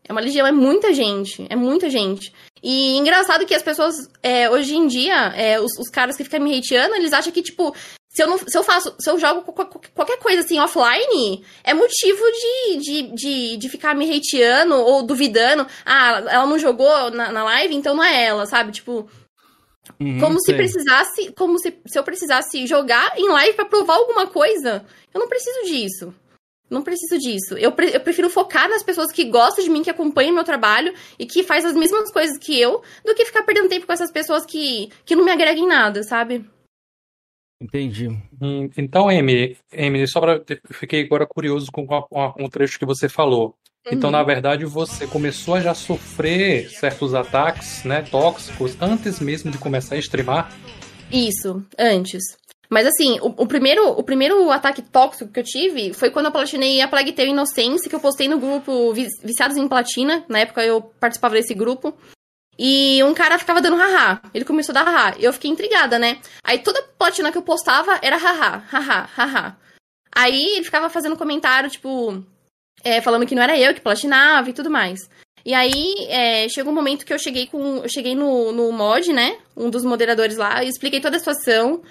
[0.08, 1.46] É uma legião, é muita gente.
[1.50, 2.32] É muita gente.
[2.62, 6.40] E engraçado que as pessoas, é, hoje em dia, é, os, os, caras que ficam
[6.40, 7.76] me hateando, eles acham que, tipo,
[8.08, 9.42] se eu, não, se eu faço, se eu jogo
[9.94, 15.66] qualquer coisa assim offline, é motivo de, de, de, de ficar me hateando ou duvidando.
[15.84, 18.72] Ah, ela não jogou na, na live, então não é ela, sabre?
[18.72, 19.08] Tipo.
[20.00, 21.32] Uhum, como se precisasse.
[21.32, 24.84] Como se, se eu precisasse jogar em live para provar alguma coisa.
[25.12, 26.14] Eu não preciso disso.
[26.70, 27.56] Não preciso disso.
[27.56, 30.92] Eu, pre eu prefiro focar nas pessoas que gostam de mim, que acompanham meu trabalho
[31.18, 34.12] e que faz as mesmas coisas que eu, do que ficar perdendo tempo com essas
[34.12, 36.44] pessoas que, que não me agregam em nada, sabe?
[37.60, 38.08] Entendi.
[38.40, 40.40] Hum, então, Emily, Emily, só pra.
[40.70, 43.56] Fiquei agora curioso com, com, um trecho que você falou.
[43.80, 43.98] Então, uhum.
[43.98, 49.58] Então, na verdade, você começou a já sofrer certos ataques, né, tóxicos, antes mesmo de
[49.58, 50.52] começar a streamar?
[51.10, 52.22] Isso, antes.
[52.70, 56.32] Mas assim, o, o, primeiro, o primeiro ataque tóxico que eu tive foi quando eu
[56.32, 60.24] platinei a Plague Tale Inocência, que eu postei no grupo Viciados em Platina.
[60.28, 61.96] Na época eu participava desse grupo.
[62.58, 64.20] E um cara ficava dando haha.
[64.34, 65.16] Ele começou a dar haha.
[65.18, 66.18] Eu fiquei intrigada, né?
[66.42, 69.56] Aí toda platina que eu postava era haha, haha, haha.
[70.14, 72.24] Aí ele ficava fazendo comentário, tipo,
[72.82, 75.08] é, falando que não era eu que platinava e tudo mais.
[75.44, 77.78] E aí, é, chegou um momento que eu cheguei com.
[77.78, 79.38] Eu cheguei no, no mod, né?
[79.56, 81.82] Um dos moderadores lá, e expliquei toda a situação.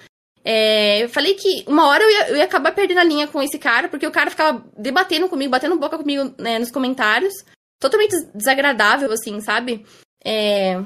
[0.50, 3.42] É, eu falei que uma hora eu ia, eu ia, acabar perdendo a linha com
[3.42, 7.34] esse cara, porque o cara ficava debatendo comigo, batendo boca comigo né, nos comentários.
[7.78, 9.84] Totalmente desagradável, assim, sabe?
[10.24, 10.82] É...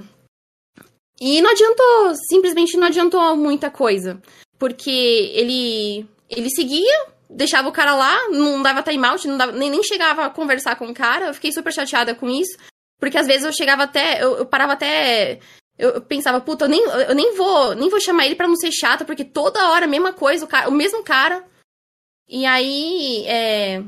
[1.21, 4.21] E não adiantou, simplesmente não adiantou muita coisa.
[4.59, 9.85] Porque ele, ele seguia, deixava o cara lá, não dava timeout, não dava, nem, nem
[9.85, 11.27] chegava a conversar com o cara.
[11.27, 12.59] Eu fiquei super chateada com isso.
[12.99, 14.25] Porque às vezes eu chegava até.
[14.25, 15.39] Eu, eu parava até
[15.83, 18.71] eu, pensava, puta, eu nem, eu nem vou nem vou chamar ele para não ser
[18.71, 21.45] chata, porque toda hora a mesma coisa, o, cara, o mesmo cara.
[22.29, 23.83] E aí, é,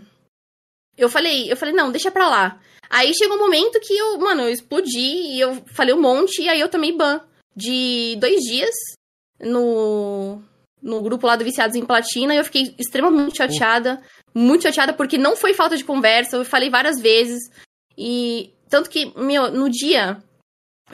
[0.99, 2.61] eu falei, eu falei, não, deixa pra lá.
[2.91, 6.49] Aí chegou um momento que eu, mano, eu explodi e eu falei um monte, e
[6.49, 7.21] aí eu tomei ban
[7.55, 8.75] de dois dias
[9.41, 10.43] no,
[10.83, 14.03] no grupo lá do Viciados em Platina, e eu fiquei extremamente chateada,
[14.35, 17.41] muito chateada, porque não foi falta de conversa, eu falei várias vezes,
[17.97, 20.21] e tanto que, meu, no dia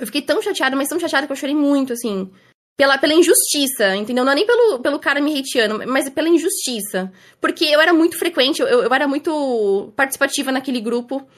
[0.01, 2.31] eu fiquei tão chateada, mas tão chateada que eu chorei muito, assim.
[2.77, 4.25] Pela, pela injustiça, entendeu?
[4.25, 7.13] Não é nem pelo, pelo cara me hateando, mas pela injustiça.
[7.39, 11.29] Porque eu era muito frequente, eu, eu era muito participativa naquele grupo.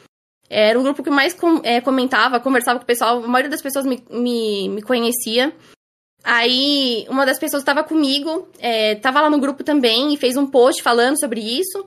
[0.49, 3.25] Era um grupo que mais com, é, comentava, conversava com o pessoal.
[3.25, 5.53] A maioria das pessoas me, me, me conhecia.
[6.23, 10.47] Aí, uma das pessoas estava comigo, é, tava lá no grupo também e fez um
[10.47, 11.85] post falando sobre isso.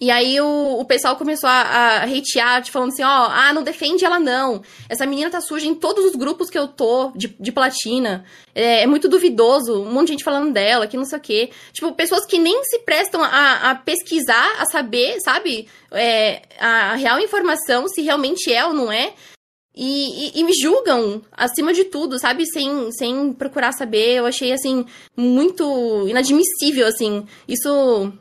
[0.00, 4.04] E aí o, o pessoal começou a, a hatear, falando assim, ó, ah, não defende
[4.04, 4.60] ela não.
[4.88, 8.24] Essa menina tá suja em todos os grupos que eu tô, de, de platina.
[8.54, 11.50] É, é muito duvidoso, um monte de gente falando dela, que não sei o quê.
[11.72, 15.68] Tipo, pessoas que nem se prestam a, a pesquisar, a saber, sabe?
[15.92, 19.14] É, a real informação, se realmente é ou não é.
[19.76, 22.46] E, e, e, me julgam acima de tudo, sabe?
[22.46, 24.18] Sem, sem procurar saber.
[24.18, 27.26] Eu achei, assim, muito inadmissível, assim.
[27.48, 28.12] Isso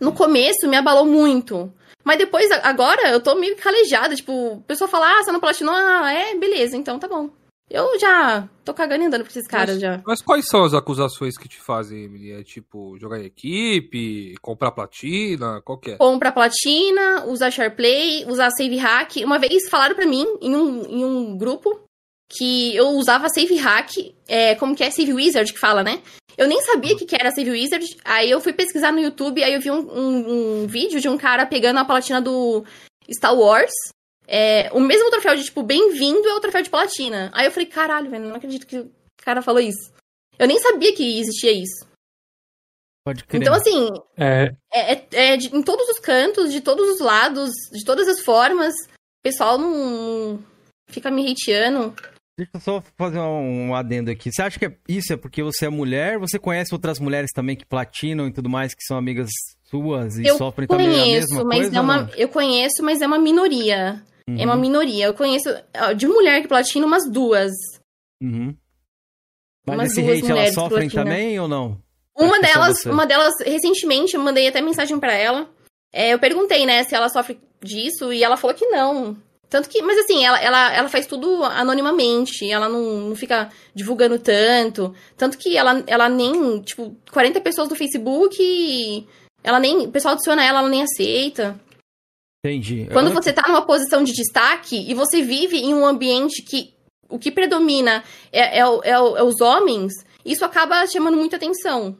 [0.00, 1.72] no começo me abalou muito.
[2.04, 4.14] Mas depois, agora, eu tô meio calejada.
[4.14, 5.74] Tipo, o pessoal fala, ah, você não platinou?
[5.74, 7.30] Ah, é, beleza, então tá bom.
[7.70, 10.02] Eu já tô cagando e andando pra esses caras mas, já.
[10.06, 12.32] Mas quais são as acusações que te fazem, Emily?
[12.32, 15.96] É tipo, jogar em equipe, comprar platina, qual que é?
[15.98, 19.16] Comprar platina, usar SharePlay, usar Save Hack.
[19.18, 21.78] Uma vez falaram pra mim, em um, em um grupo,
[22.26, 26.00] que eu usava Save Hack, é, como que é Save Wizard que fala, né?
[26.38, 27.96] Eu nem sabia o que, que era Save Wizard.
[28.04, 31.18] Aí eu fui pesquisar no YouTube, aí eu vi um, um, um vídeo de um
[31.18, 32.64] cara pegando a platina do
[33.12, 33.72] Star Wars.
[34.24, 37.28] É, o mesmo troféu de, tipo, bem-vindo é o troféu de platina.
[37.34, 39.92] Aí eu falei, caralho, velho, não acredito que o cara falou isso.
[40.38, 41.88] Eu nem sabia que existia isso.
[43.04, 43.42] Pode crer.
[43.42, 44.54] Então, assim, é...
[44.72, 48.20] É, é, é de, em todos os cantos, de todos os lados, de todas as
[48.20, 50.38] formas, o pessoal não
[50.88, 51.96] fica me hateando.
[52.38, 54.30] Deixa eu só fazer um, adendo aqui.
[54.30, 56.20] Você acha que é, isso é porque você é mulher?
[56.20, 59.28] Você conhece outras mulheres também que platinam e tudo mais, que são amigas
[59.64, 61.76] suas e eu sofrem conheço, também a mesma mas coisa?
[61.76, 64.00] É uma, eu conheço, mas é uma minoria.
[64.28, 64.36] Uhum.
[64.38, 64.60] É uma uhum.
[64.60, 65.06] minoria.
[65.06, 65.48] Eu conheço
[65.96, 67.50] de mulher que platina umas duas.
[68.22, 68.54] Uhum.
[69.66, 71.82] Mas umas esse hate elas sofrem também ou não?
[72.16, 75.50] Uma delas, uma delas, recentemente, eu mandei até mensagem para ela.
[75.92, 79.16] É, eu perguntei, né, se ela sofre disso, e ela falou que não.
[79.48, 84.18] Tanto que, mas assim, ela, ela, ela faz tudo anonimamente, ela não, não fica divulgando
[84.18, 84.94] tanto.
[85.16, 89.06] Tanto que ela, ela nem, tipo, 40 pessoas no Facebook,
[89.42, 91.58] ela nem, o pessoal adiciona ela, ela nem aceita.
[92.44, 92.88] Entendi.
[92.92, 96.74] Quando você tá numa posição de destaque e você vive em um ambiente que
[97.08, 99.92] o que predomina é, é, é, é os homens,
[100.24, 101.96] isso acaba chamando muita atenção.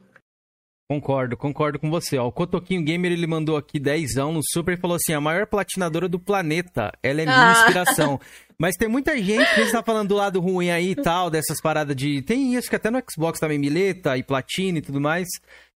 [0.91, 2.17] Concordo, concordo com você.
[2.17, 5.47] Ó, o Cotoquinho Gamer ele mandou aqui 10 no Super e falou assim: a maior
[5.47, 6.91] platinadora do planeta.
[7.03, 7.53] Ela é minha ah.
[7.53, 8.19] inspiração.
[8.59, 11.95] Mas tem muita gente que está falando do lado ruim aí e tal, dessas paradas
[11.95, 12.23] de.
[12.23, 15.29] Tem isso que até no Xbox também, mileta e platina e tudo mais.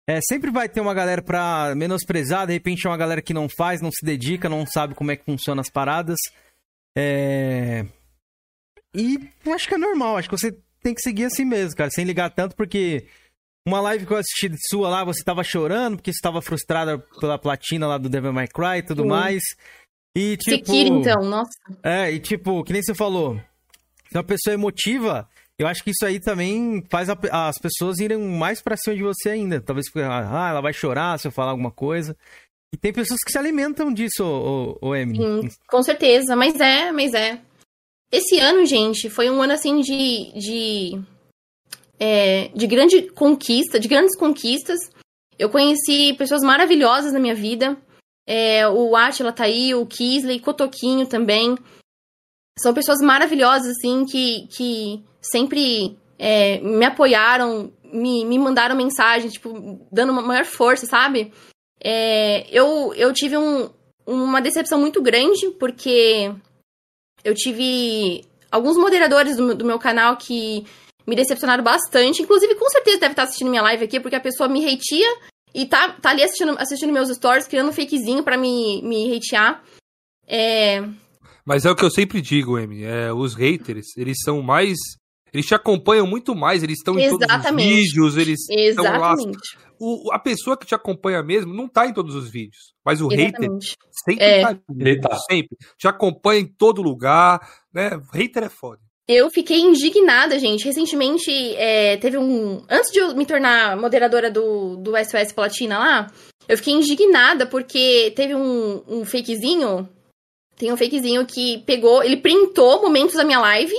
[0.08, 3.48] É, sempre vai ter uma galera pra menosprezar, de repente é uma galera que não
[3.50, 6.18] faz, não se dedica, não sabe como é que funcionam as paradas.
[6.96, 7.86] É.
[8.96, 9.20] E
[9.54, 12.30] acho que é normal, acho que você tem que seguir assim mesmo, cara, sem ligar
[12.30, 13.06] tanto, porque
[13.70, 17.38] uma live que eu assisti sua lá, você tava chorando porque você tava frustrada pela
[17.38, 19.42] platina lá do Devil May Cry e tudo mais.
[20.16, 20.68] E tipo.
[20.68, 21.52] Sekiro, então, nossa.
[21.84, 23.40] É, e tipo, que nem você falou.
[24.10, 28.18] Se uma pessoa emotiva, eu acho que isso aí também faz a, as pessoas irem
[28.18, 29.62] mais pra cima de você ainda.
[29.62, 32.18] Talvez ah, ela vai chorar se eu falar alguma coisa.
[32.74, 35.50] E tem pessoas que se alimentam disso, o, o, o Emily.
[35.50, 37.40] Sim, com certeza, mas é, mas é.
[38.12, 41.02] Esse ano, gente, foi um ano assim de, de
[42.00, 44.80] é, de grande conquista, de grandes conquistas.
[45.38, 47.78] Eu conheci pessoas maravilhosas na minha vida.
[48.26, 51.58] É, o Atila tá aí, o Kisley, Cotoquinho também.
[52.58, 59.88] São pessoas maravilhosas, assim, que, que sempre é, me apoiaram, me, me mandaram mensagem, tipo,
[59.92, 61.34] dando uma maior força, sabe?
[61.82, 63.70] É, eu, eu tive um,
[64.06, 66.34] uma decepção muito grande, porque
[67.24, 70.66] eu tive alguns moderadores do, do meu canal que
[71.10, 72.22] me decepcionaram bastante.
[72.22, 75.10] Inclusive, com certeza deve estar assistindo minha live aqui, porque a pessoa me hateia
[75.54, 79.64] e tá, tá ali assistindo, assistindo meus stories, criando um fakezinho para me, me hatear.
[80.28, 80.84] É...
[81.44, 82.84] Mas é o que eu sempre digo, Amy.
[82.84, 84.78] É, os haters, eles são mais.
[85.34, 88.68] Eles te acompanham muito mais, eles estão em todos os vídeos, eles Exatamente.
[88.78, 89.16] estão lá.
[89.80, 92.74] O, a pessoa que te acompanha mesmo não tá em todos os vídeos.
[92.86, 93.70] Mas o Exatamente.
[93.70, 94.42] hater sempre é.
[94.42, 95.16] tá, tá.
[95.30, 95.58] Sempre.
[95.78, 97.40] Te acompanha em todo lugar.
[97.74, 97.96] Né?
[97.96, 98.82] O hater é foda.
[99.12, 100.66] Eu fiquei indignada, gente.
[100.66, 102.64] Recentemente, é, teve um.
[102.70, 106.14] Antes de eu me tornar moderadora do, do SOS Platina lá,
[106.48, 109.90] eu fiquei indignada porque teve um, um fakezinho.
[110.56, 112.04] Tem um fakezinho que pegou.
[112.04, 113.76] Ele printou momentos da minha live,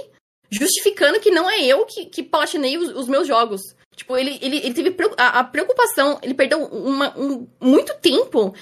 [0.51, 3.61] justificando que não é eu que, que platinei os, os meus jogos.
[3.95, 8.53] Tipo, ele, ele, ele teve a, a preocupação, ele perdeu uma, um, muito tempo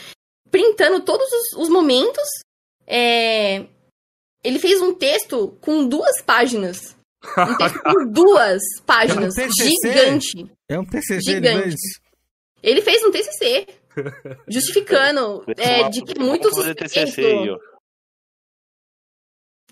[0.51, 2.29] printando todos os, os momentos.
[2.87, 3.65] É,
[4.43, 6.97] ele fez um texto com duas páginas.
[7.37, 9.37] Um texto com duas páginas.
[9.37, 10.53] É um gigante.
[10.69, 11.77] É um TCC gigante.
[12.63, 13.67] Ele fez um TCC.
[14.49, 16.53] Justificando é, de que muitos.
[16.75, 17.59] TCC aí, ó.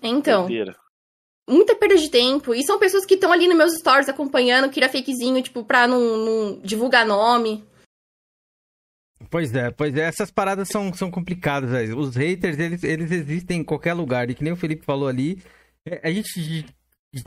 [0.03, 0.47] Então.
[1.49, 2.53] Muita perda de tempo.
[2.53, 5.87] E são pessoas que estão ali nos meus stories acompanhando, que era fakezinho, tipo, pra
[5.87, 7.65] não, não divulgar nome.
[9.29, 11.97] Pois é, pois é, essas paradas são, são complicadas, velho.
[11.97, 14.29] Os haters, eles, eles existem em qualquer lugar.
[14.29, 15.41] E que nem o Felipe falou ali,
[15.85, 16.65] é, a gente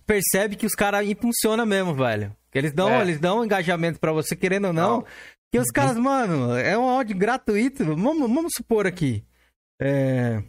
[0.07, 2.35] percebe que os caras impulsionam mesmo, velho.
[2.51, 3.03] Que eles dão, é.
[3.03, 4.99] eles dão engajamento para você, querendo ou não.
[4.99, 5.07] não.
[5.53, 7.85] Que os caras, mano, é um áudio gratuito.
[7.85, 9.25] Vamos, vamos supor aqui.
[9.81, 10.43] É...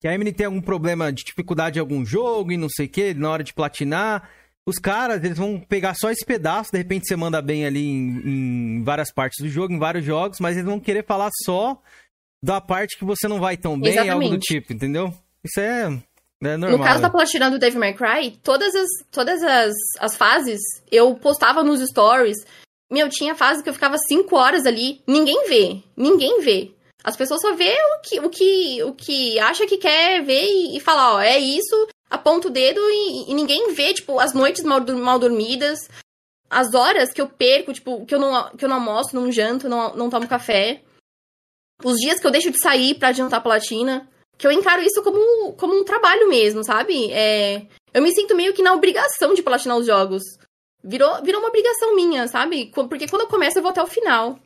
[0.00, 2.88] Que a Emily tem algum problema de dificuldade em algum jogo e não sei o
[2.88, 4.28] que, na hora de platinar.
[4.68, 8.78] Os caras, eles vão pegar só esse pedaço, de repente você manda bem ali em,
[8.78, 11.80] em, várias partes do jogo, em vários jogos, mas eles vão querer falar só
[12.42, 14.24] da parte que você não vai tão bem, Exatamente.
[14.24, 15.14] algo do tipo, entendeu?
[15.44, 15.96] Isso é,
[16.42, 16.78] é normal.
[16.78, 21.14] No caso da platina do Devil May Cry, todas as, todas as, as fases eu
[21.14, 22.38] postava nos stories.
[22.90, 26.72] Meu, tinha fase que eu ficava 5 horas ali, ninguém vê, ninguém vê.
[27.04, 30.76] As pessoas só vê o que, o que, o que acha que quer ver e,
[30.76, 34.64] e falar, ó, é isso, aponta o dedo e, e, ninguém vê, tipo, as noites
[34.64, 35.78] mal, mal dormidas,
[36.48, 39.68] as horas que eu perco, tipo, que eu não, que eu não almoço, não janto,
[39.68, 40.82] não, não tomo café,
[41.84, 45.02] os dias que eu deixo de sair para adiantar a platina, que eu encaro isso
[45.02, 47.10] como, como um trabalho mesmo, sabe?
[47.12, 50.22] É, eu me sinto meio que na obrigação de platinar os jogos.
[50.82, 52.70] Virou, virou uma obrigação minha, sabe?
[52.72, 54.38] Porque quando eu começo, eu vou até o final.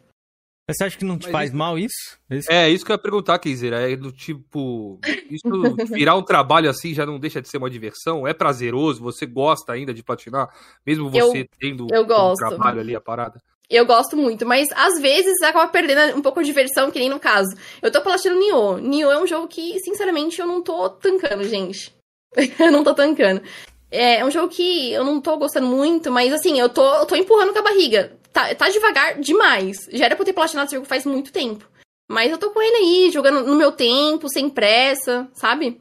[0.70, 1.56] Mas você acha que não te Mas faz isso...
[1.58, 2.18] mal isso?
[2.30, 2.50] isso?
[2.50, 3.72] É, isso que eu ia perguntar, Kizer.
[3.72, 5.00] É do tipo.
[5.28, 5.42] Isso
[5.92, 8.26] virar um trabalho assim já não deixa de ser uma diversão?
[8.26, 9.02] É prazeroso?
[9.02, 10.48] Você gosta ainda de patinar?
[10.86, 12.44] Mesmo você eu, tendo eu gosto.
[12.44, 13.40] um trabalho ali, a parada?
[13.68, 17.20] Eu gosto muito, mas às vezes acaba perdendo um pouco de diversão, que nem no
[17.20, 17.54] caso.
[17.80, 18.78] Eu tô platinando Nioh.
[18.80, 21.94] Nioh é um jogo que, sinceramente, eu não tô tancando, gente.
[22.58, 23.42] eu não tô tancando.
[23.90, 27.06] É, é um jogo que eu não tô gostando muito, mas assim, eu tô, eu
[27.06, 29.78] tô empurrando com a barriga tá, tá devagar demais.
[29.90, 31.68] Já era pra eu ter platinado esse jogo faz muito tempo.
[32.08, 35.80] Mas eu tô com ele aí, jogando no meu tempo, sem pressa, sabe?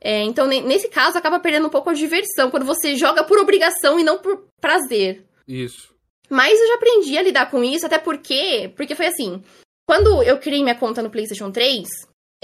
[0.00, 3.98] É, então, nesse caso, acaba perdendo um pouco a diversão, quando você joga por obrigação
[3.98, 5.24] e não por prazer.
[5.46, 5.94] Isso.
[6.28, 8.72] Mas eu já aprendi a lidar com isso, até porque.
[8.76, 9.42] Porque foi assim.
[9.86, 11.88] Quando eu criei minha conta no PlayStation 3,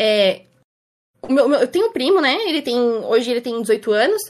[0.01, 0.47] é,
[1.29, 2.35] meu, meu, eu tenho um primo, né?
[2.49, 2.81] Ele tem.
[2.81, 4.23] Hoje ele tem 18 anos.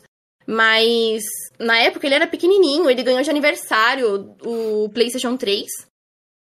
[0.47, 1.23] Mas
[1.59, 5.65] na época ele era pequenininho, ele ganhou de aniversário o PlayStation 3.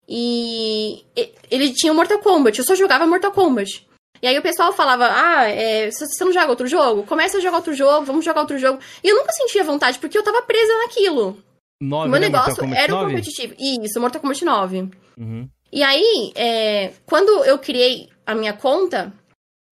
[0.09, 1.05] E
[1.49, 3.87] ele tinha o Mortal Kombat, eu só jogava Mortal Kombat.
[4.21, 7.03] E aí o pessoal falava: Ah, é, você não joga outro jogo?
[7.03, 8.79] Começa a jogar outro jogo, vamos jogar outro jogo.
[9.03, 11.37] E eu nunca sentia vontade, porque eu tava presa naquilo.
[11.81, 13.55] 9, o meu né, negócio era o competitivo.
[13.57, 14.91] Isso, Mortal Kombat 9.
[15.17, 15.49] Uhum.
[15.71, 19.11] E aí, é, quando eu criei a minha conta,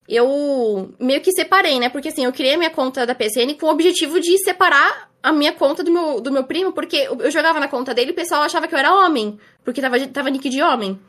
[0.10, 1.88] eu meio que separei, né?
[1.88, 5.32] Porque assim, eu criei a minha conta da PSN com o objetivo de separar a
[5.32, 8.16] minha conta do meu, do meu primo, porque eu jogava na conta dele e o
[8.16, 11.00] pessoal achava que eu era homem, porque tava, tava nick de homem.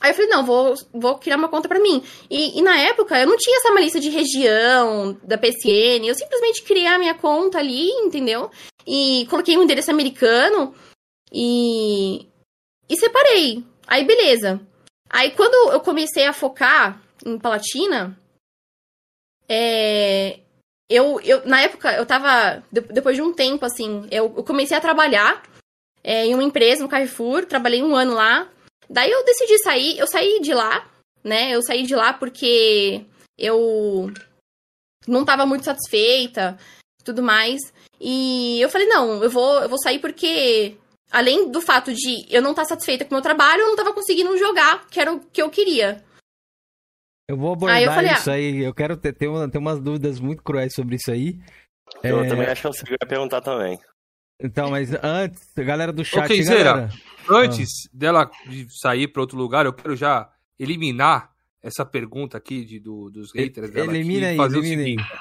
[0.00, 2.02] Aí eu falei, não, vou, vou criar uma conta para mim.
[2.30, 6.62] E, e, na época eu não tinha essa malícia de região da PSN, eu simplesmente
[6.62, 8.50] criei a minha conta ali, entendeu?
[8.86, 10.74] E coloquei um endereço americano
[11.30, 12.26] e.
[12.88, 13.62] E separei.
[13.86, 14.58] Aí beleza.
[15.10, 18.18] Aí quando eu comecei a focar em Palatina,
[19.48, 20.40] é,
[20.88, 22.62] eu, eu, na época, eu tava.
[22.70, 25.42] Depois de um tempo, assim, eu, eu comecei a trabalhar
[26.02, 28.48] é, em uma empresa, no Carrefour, trabalhei um ano lá.
[28.88, 30.88] Daí eu decidi sair, eu saí de lá,
[31.22, 31.54] né?
[31.54, 33.04] Eu saí de lá porque
[33.38, 34.12] eu
[35.06, 36.58] não tava muito satisfeita
[37.04, 37.60] tudo mais.
[38.00, 40.76] E eu falei, não, eu vou, eu vou sair porque,
[41.10, 43.76] além do fato de eu não estar tá satisfeita com o meu trabalho, eu não
[43.76, 46.02] tava conseguindo jogar, que era o que eu queria.
[47.30, 48.58] Eu vou abordar aí falei, isso ah, aí.
[48.58, 51.38] Eu quero ter, ter, uma, ter umas dúvidas muito cruéis sobre isso aí.
[52.02, 52.28] Eu é...
[52.28, 53.78] também acho que você ia perguntar também.
[54.42, 56.24] Então, mas antes, galera do chat.
[56.24, 56.88] Ok, Zera,
[57.30, 57.90] antes ah.
[57.92, 58.30] dela
[58.82, 61.30] sair para outro lugar, eu quero já eliminar
[61.62, 63.94] essa pergunta aqui de, do, dos haters dela.
[63.94, 65.02] Elimina aqui, aí, fazer elimina o seguinte.
[65.02, 65.18] Aí.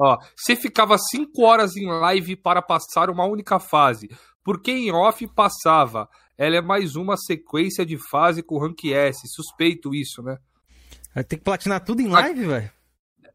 [0.00, 4.08] Ó, você ficava 5 horas em live para passar uma única fase.
[4.42, 6.08] Porque em off passava.
[6.38, 9.20] Ela é mais uma sequência de fase com rank S.
[9.28, 10.38] Suspeito isso, né?
[11.14, 12.70] Vai ter que platinar tudo em live, velho?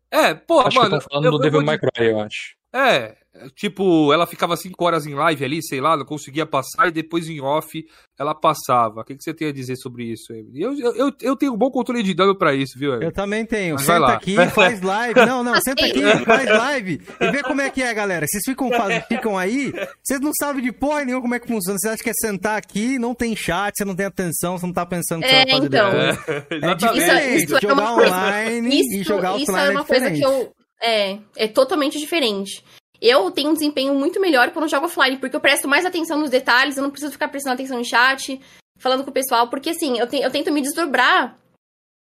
[0.10, 0.98] É, pô, acho mano.
[0.98, 2.57] Que tá falando eu, do Devil May Cry, eu acho.
[2.74, 3.16] É,
[3.56, 7.30] tipo, ela ficava 5 horas em live ali, sei lá, não conseguia passar e depois
[7.30, 7.86] em off
[8.20, 9.02] ela passava.
[9.02, 10.62] O que, que você tem a dizer sobre isso, Emily?
[10.62, 13.06] Eu, eu, eu tenho um bom controle de dano pra isso, viu, Emily?
[13.06, 13.76] Eu também tenho.
[13.76, 15.26] Mas senta aqui e faz live.
[15.26, 18.26] Não, não, senta aqui e faz live e vê como é que é, galera.
[18.28, 18.70] Vocês ficam,
[19.08, 19.72] ficam aí,
[20.04, 21.78] vocês não sabem de porra nenhuma como é que funciona.
[21.80, 24.74] Vocês acham que é sentar aqui, não tem chat, você não tem atenção, você não
[24.74, 25.92] tá pensando que é, você vai fazer então.
[25.92, 26.62] depois.
[26.64, 27.44] É, é diferente.
[27.44, 30.57] Isso, isso jogar é online isso, e jogar offline isso é uma coisa que eu...
[30.82, 32.64] É, é totalmente diferente.
[33.02, 36.30] Eu tenho um desempenho muito melhor quando jogo offline, porque eu presto mais atenção nos
[36.30, 38.40] detalhes, eu não preciso ficar prestando atenção em chat,
[38.80, 41.38] falando com o pessoal, porque assim, eu, te, eu tento me desdobrar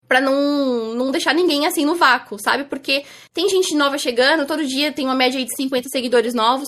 [0.07, 2.65] para não, não deixar ninguém assim no vácuo, sabe?
[2.65, 6.67] Porque tem gente nova chegando, todo dia tem uma média de 50 seguidores novos.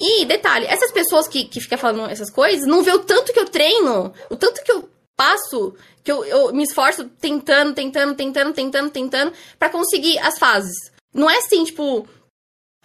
[0.00, 3.40] E, detalhe, essas pessoas que, que ficam falando essas coisas não vê o tanto que
[3.40, 5.74] eu treino, o tanto que eu passo,
[6.04, 10.76] que eu, eu me esforço tentando, tentando, tentando, tentando, tentando, para conseguir as fases.
[11.12, 12.06] Não é assim, tipo,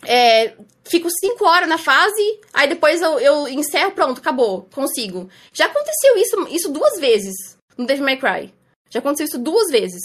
[0.06, 0.56] é,
[0.86, 5.30] fico cinco horas na fase, aí depois eu, eu encerro, pronto, acabou, consigo.
[5.52, 8.54] Já aconteceu isso, isso duas vezes no Devil May Cry.
[8.90, 10.02] Já aconteceu isso duas vezes.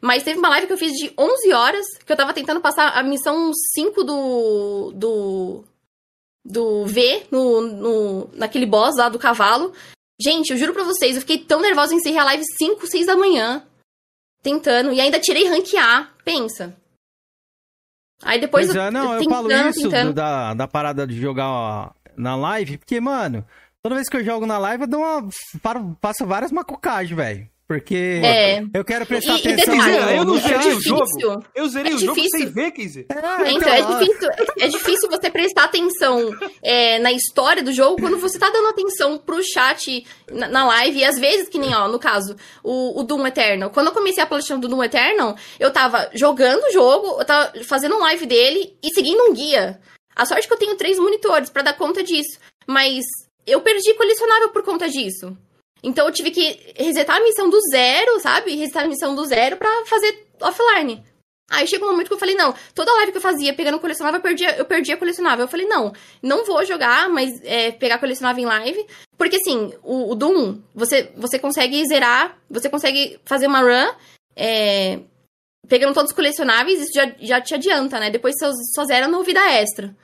[0.00, 2.88] Mas teve uma live que eu fiz de 11 horas, que eu tava tentando passar
[2.88, 4.92] a missão 5 do.
[4.92, 5.64] do.
[6.44, 9.72] do V, no, no, naquele boss lá do cavalo.
[10.20, 13.06] Gente, eu juro pra vocês, eu fiquei tão nervosa em encerrar a live 5, 6
[13.06, 13.66] da manhã.
[14.42, 14.92] Tentando.
[14.92, 16.10] E ainda tirei rank A.
[16.24, 16.76] Pensa.
[18.24, 21.90] Aí depois pois eu, é, não, eu falo isso da, da parada de jogar ó,
[22.16, 23.44] na live, porque, mano,
[23.82, 25.28] toda vez que eu jogo na live, eu dou uma.
[26.00, 27.48] Faço várias macucagens, velho.
[27.66, 28.62] Porque é.
[28.74, 29.74] eu quero prestar e, atenção.
[29.74, 31.44] E eu não zerei o jogo.
[31.54, 33.06] Eu zerei é o jogo sem ver, Kizer.
[33.08, 36.30] É, então, então, é, difícil, é difícil você prestar atenção
[36.62, 40.98] é, na história do jogo quando você tá dando atenção pro chat na, na, live.
[40.98, 43.70] E às vezes, que nem, ó, no caso, o, o Doom Eternal.
[43.70, 47.64] Quando eu comecei a platina do Doom Eternal, eu tava jogando o jogo, eu tava
[47.64, 49.80] fazendo um live dele e seguindo um guia.
[50.14, 52.38] A sorte é que eu tenho três monitores para dar conta disso.
[52.66, 53.04] Mas
[53.46, 55.36] eu perdi colecionável por conta disso.
[55.84, 58.56] Então eu tive que resetar a missão do zero, sabe?
[58.56, 61.04] Resetar a missão do zero pra fazer offline.
[61.50, 64.18] Aí chegou um momento que eu falei, não, toda live que eu fazia pegando colecionável,
[64.18, 65.44] eu perdia, eu perdia colecionável.
[65.44, 68.86] Eu falei, não, não vou jogar, mas é, pegar colecionável em live.
[69.18, 73.92] Porque assim, o, o, Doom, você, você consegue zerar, você consegue fazer uma run,
[74.34, 75.00] é,
[75.68, 78.10] pegando todos os colecionáveis, isso já, já te adianta, né?
[78.10, 79.94] Depois só, só zera no vida extra.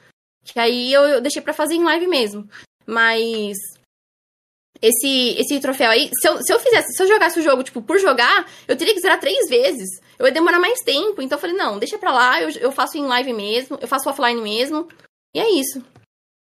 [0.44, 2.46] Que aí eu, eu deixei para fazer em live mesmo.
[2.86, 3.56] Mas
[4.82, 7.82] esse, esse troféu aí, se eu, se eu fizesse, se eu jogasse o jogo, tipo,
[7.82, 9.88] por jogar, eu teria que zerar três vezes.
[10.18, 11.20] Eu ia demorar mais tempo.
[11.20, 14.08] Então eu falei, não, deixa pra lá, eu, eu faço em live mesmo, eu faço
[14.08, 14.88] offline mesmo.
[15.34, 15.84] E é isso.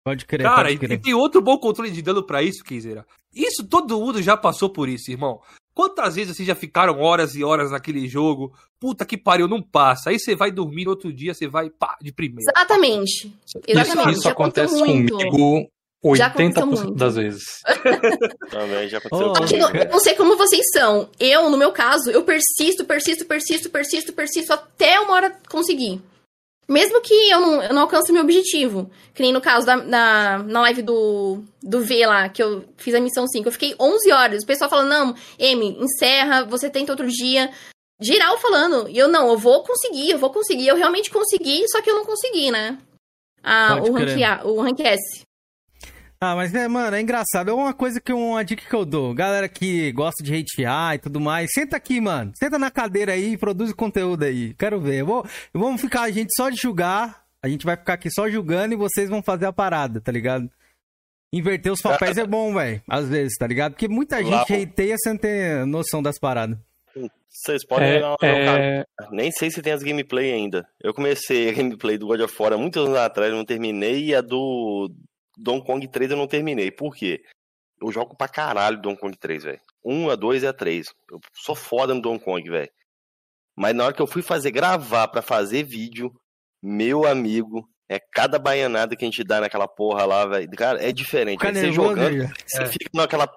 [0.05, 0.91] Pode crer, Cara, pode crer.
[0.91, 3.05] e tem outro bom controle de dano pra isso, Kizera.
[3.33, 5.41] Isso todo mundo já passou por isso, irmão.
[5.73, 8.51] Quantas vezes vocês já ficaram horas e horas naquele jogo?
[8.79, 10.09] Puta que pariu, não passa.
[10.09, 12.51] Aí você vai dormir no outro dia, você vai pá, de primeira.
[12.51, 13.31] Exatamente.
[13.67, 14.09] Exatamente.
[14.11, 15.17] Isso, isso acontece comigo
[16.09, 17.43] 80% das vezes.
[18.49, 19.33] Também já aconteceu.
[19.65, 21.09] Oh, eu não sei como vocês são.
[21.19, 26.01] Eu, no meu caso, eu persisto, persisto, persisto, persisto, persisto até uma hora conseguir.
[26.67, 28.91] Mesmo que eu não, eu não alcance o meu objetivo.
[29.13, 32.93] Que nem no caso da, da, na live do, do V lá, que eu fiz
[32.93, 33.47] a missão 5.
[33.47, 34.43] Eu fiquei 11 horas.
[34.43, 37.49] O pessoal falando, não, Amy, encerra, você tenta outro dia.
[38.01, 38.89] Geral falando.
[38.89, 40.67] E eu, não, eu vou conseguir, eu vou conseguir.
[40.67, 42.77] Eu realmente consegui, só que eu não consegui, né?
[43.41, 45.21] Ah, o rank, A, o rank S.
[46.19, 47.51] Ah, mas é, mano, é engraçado.
[47.51, 49.13] É uma coisa que uma dica que eu dou.
[49.13, 52.31] Galera que gosta de hatear e tudo mais, senta aqui, mano.
[52.35, 54.55] Senta na cadeira aí e produz conteúdo aí.
[54.55, 55.01] Quero ver.
[55.01, 57.23] Eu vou, vamos ficar a gente só de julgar.
[57.41, 60.49] A gente vai ficar aqui só julgando e vocês vão fazer a parada, tá ligado?
[61.31, 62.81] Inverter os papéis é bom, velho.
[62.89, 63.73] Às vezes, tá ligado?
[63.73, 66.57] Porque muita gente hateia sem ter noção das paradas.
[67.29, 68.85] Vocês podem é, é...
[69.11, 70.67] Nem sei se tem as gameplay ainda.
[70.81, 74.21] Eu comecei a gameplay do God of War muitos anos atrás, não terminei, e a
[74.21, 74.89] do
[75.37, 76.71] Donkey Kong 3 eu não terminei.
[76.71, 77.21] Por quê?
[77.79, 79.61] Eu jogo pra caralho Donkey Kong 3, velho.
[79.85, 80.87] 1, a 2 e a 3.
[81.11, 82.71] Eu sou foda no Donkey Kong, velho.
[83.55, 86.11] Mas na hora que eu fui fazer, gravar para fazer vídeo,
[86.61, 90.49] meu amigo, é cada baianada que a gente dá naquela porra lá, velho.
[90.51, 91.39] Cara, é diferente.
[91.39, 92.65] Cara, você jogando, você é.
[92.67, 93.27] fica naquela,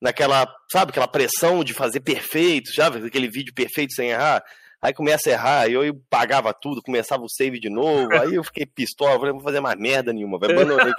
[0.00, 4.42] naquela, sabe, aquela pressão de fazer perfeito, já aquele vídeo perfeito sem errar.
[4.80, 8.44] Aí começa a errar, aí eu pagava tudo, começava o save de novo, aí eu
[8.44, 10.92] fiquei pistola, falei, não vou fazer mais merda nenhuma, vai abandonei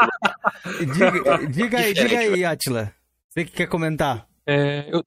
[0.94, 2.94] diga, diga aí, diga aí, Atila.
[3.30, 4.28] Você que quer comentar?
[4.46, 5.02] É, eu,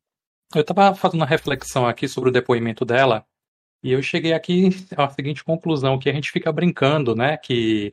[0.55, 3.27] eu tava fazendo uma reflexão aqui sobre o depoimento dela,
[3.83, 7.93] e eu cheguei aqui à seguinte conclusão, que a gente fica brincando, né, que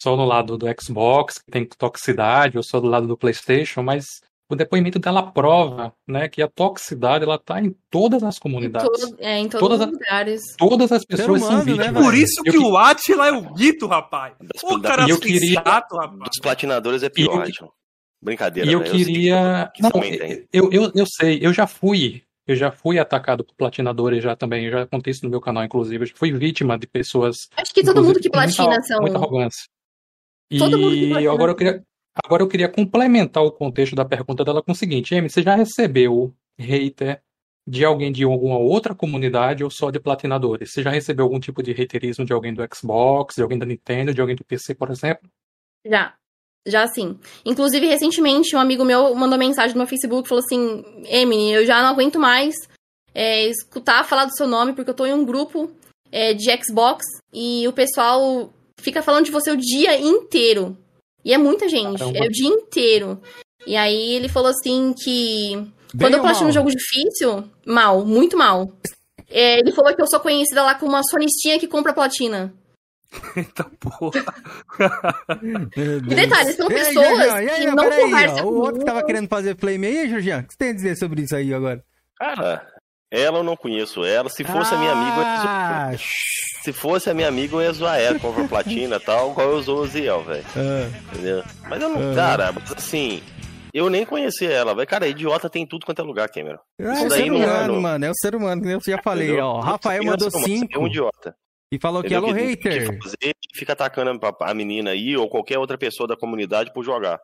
[0.00, 4.22] só no lado do Xbox que tem toxicidade, ou só do lado do PlayStation, mas
[4.50, 8.88] o depoimento dela prova né, que a toxicidade ela está em todas as comunidades.
[8.88, 10.42] Em, todo, é, em todos todas os lugares.
[10.58, 11.92] Todas as pessoas humano, são né, vítimas.
[11.92, 14.34] Né, Por isso que eu, o Atila é o guito, rapaz.
[14.64, 15.60] O cara eu queria...
[15.60, 16.10] rapaz.
[16.18, 17.72] Dos platinadores é pior, eu...
[18.22, 18.92] Brincadeira, E eu véio.
[18.92, 19.72] queria...
[19.78, 20.02] Eu não,
[20.52, 24.64] eu, eu, eu sei, eu já fui eu já fui atacado por platinadores já também,
[24.64, 26.04] eu já contei isso no meu canal, inclusive.
[26.04, 27.48] Eu fui vítima de pessoas.
[27.56, 29.00] Acho que todo mundo que platina muita, são.
[29.00, 29.68] Muita arrogância.
[30.50, 31.84] E agora eu queria.
[32.24, 35.54] Agora eu queria complementar o contexto da pergunta dela com o seguinte: Amy, você já
[35.54, 37.22] recebeu hater
[37.66, 40.72] de alguém de alguma outra comunidade ou só de platinadores?
[40.72, 44.14] Você já recebeu algum tipo de haterismo de alguém do Xbox, de alguém da Nintendo,
[44.14, 45.28] de alguém do PC, por exemplo?
[45.86, 46.14] Já.
[46.68, 47.18] Já sim.
[47.44, 51.82] Inclusive, recentemente, um amigo meu mandou mensagem no meu Facebook falou assim: Emily, eu já
[51.82, 52.54] não aguento mais
[53.14, 55.70] é, escutar falar do seu nome, porque eu tô em um grupo
[56.12, 60.76] é, de Xbox e o pessoal fica falando de você o dia inteiro.
[61.24, 62.18] E é muita gente, Caramba.
[62.18, 63.20] é o dia inteiro.
[63.66, 65.54] E aí ele falou assim que
[65.92, 68.72] Bem quando eu platino um jogo difícil, mal, muito mal.
[69.28, 72.52] É, ele falou que eu sou conhecida lá como uma sonistinha que compra platina.
[73.36, 74.24] Eita porra.
[75.76, 78.46] e detalhes, são pessoas aí, aí, que não conversam.
[78.46, 80.96] O outro que tava querendo fazer flame aí, Jorgian, o que você tem a dizer
[80.96, 81.84] sobre isso aí agora?
[82.16, 82.66] Cara,
[83.10, 84.28] ela eu não conheço ela.
[84.30, 85.90] Se fosse ah, a minha amiga, eu ia zoar.
[85.92, 85.96] Ah,
[86.62, 89.56] Se fosse a minha amiga, eu ia zoar ela, compra platina e tal, igual eu
[89.56, 90.44] usou o Ziel, velho.
[90.54, 91.42] Ah, Entendeu?
[91.68, 93.22] Mas eu não, ah, cara, mas assim,
[93.72, 94.86] eu nem conhecia ela, velho.
[94.86, 96.58] Cara, idiota tem tudo quanto é lugar, Cameron.
[96.78, 98.04] É, é o ser é humano, mano.
[98.04, 99.46] É o ser humano, que eu já falei, Entendeu?
[99.46, 99.60] ó.
[99.60, 100.68] Rafael mandou cinco.
[100.72, 101.34] É um idiota.
[101.72, 102.22] E falou Entendeu?
[102.22, 102.90] que ela é o hater.
[102.90, 107.20] Que fazer, fica atacando a menina aí ou qualquer outra pessoa da comunidade por jogar.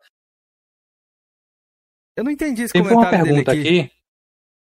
[2.17, 3.81] Eu não entendi esse Tem comentário uma pergunta dele aqui.
[3.81, 3.97] aqui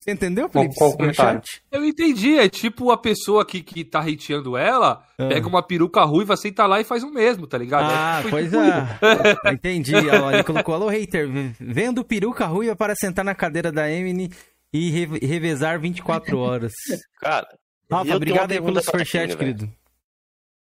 [0.01, 0.75] você entendeu, Felipe?
[0.77, 2.39] Qual, qual Eu entendi.
[2.39, 5.29] É tipo a pessoa que, que tá hateando ela, ah.
[5.29, 7.91] pega uma peruca ruiva, senta lá e faz o mesmo, tá ligado?
[7.93, 9.53] Ah, é, pois tipo é.
[9.53, 9.95] entendi.
[9.95, 11.29] Ele colocou, alô, hater,
[11.61, 14.31] vendo peruca ruiva para sentar na cadeira da Emily
[14.73, 16.73] e re revezar 24 horas.
[17.21, 17.47] Cara,
[17.91, 19.71] Rafa, obrigado aí pelo superchat, querido.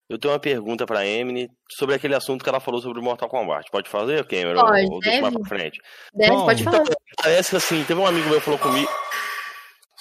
[0.06, 3.28] Eu tenho uma pergunta pra Emily sobre aquele assunto que ela falou sobre o Mortal
[3.28, 3.70] Kombat.
[3.70, 4.60] Pode fazer, Cameron?
[4.60, 5.20] Pode, ou deve.
[5.22, 5.80] mais pra frente?
[6.12, 6.82] Deve, Bom, pode falar.
[7.22, 8.90] Parece que assim, teve um amigo meu que falou comigo.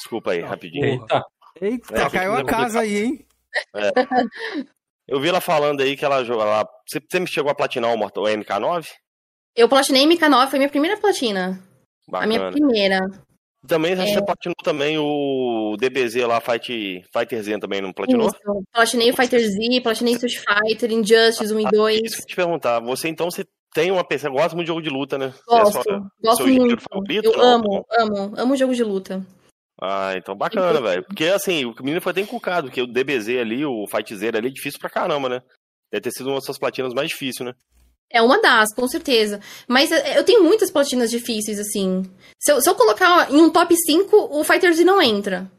[0.10, 0.86] Desculpa aí, rapidinho.
[0.86, 1.24] Eita.
[1.62, 3.26] Eita, É, caiu a casa aí, hein?
[5.08, 6.42] Eu vi ela falando aí que ela jogou.
[6.42, 6.68] Ela...
[6.88, 8.24] Você, você me chegou a platinar o, Mortal...
[8.24, 8.88] o MK9?
[9.56, 11.60] Eu platinei MK9, foi minha primeira platina.
[12.12, 12.52] A minha Bacana.
[12.52, 13.00] primeira.
[13.68, 13.96] Também É.
[13.98, 17.04] você platinou também o DBZ lá, Fight...
[17.12, 18.28] Fighter Z também, não platinou?
[18.30, 18.38] Isso.
[18.74, 22.02] Platinei o Fighter Z, platinei Street Fighter, Injustice 1 e 2.
[22.04, 22.80] Isso que eu te perguntar.
[22.80, 25.34] Você então você tem uma PC, gosta muito de jogo de luta, né?
[25.46, 26.82] Gosto, É sua- gosto muito.
[26.90, 27.44] favorito, Eu não?
[27.56, 29.26] amo, amo, amo jogo de luta.
[29.82, 31.04] Ah, então bacana, velho.
[31.06, 34.48] Porque assim, o menino foi até encucado, porque o DBZ ali, o Fight Zero ali,
[34.50, 35.42] é difícil pra caramba, né?
[35.92, 37.54] Deve ter sido uma das suas platinas mais difíceis, né?
[38.12, 39.40] É uma das, com certeza.
[39.68, 42.04] Mas é, eu tenho muitas platinas difíceis, assim.
[42.40, 45.50] Se eu, se eu colocar em um top 5, o Fighter Z não entra.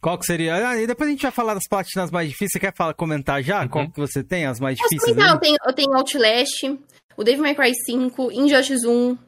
[0.00, 0.68] Qual que seria?
[0.68, 2.52] Ah, e depois a gente vai falar das platinas mais difíceis.
[2.52, 3.62] Você quer falar, comentar já?
[3.62, 3.68] Uhum.
[3.68, 5.16] Qual que você tem, as mais Posso difíceis?
[5.16, 6.78] comentar, eu tenho, eu tenho Outlast,
[7.16, 9.18] o Devil May Cry 5, Injustice 1.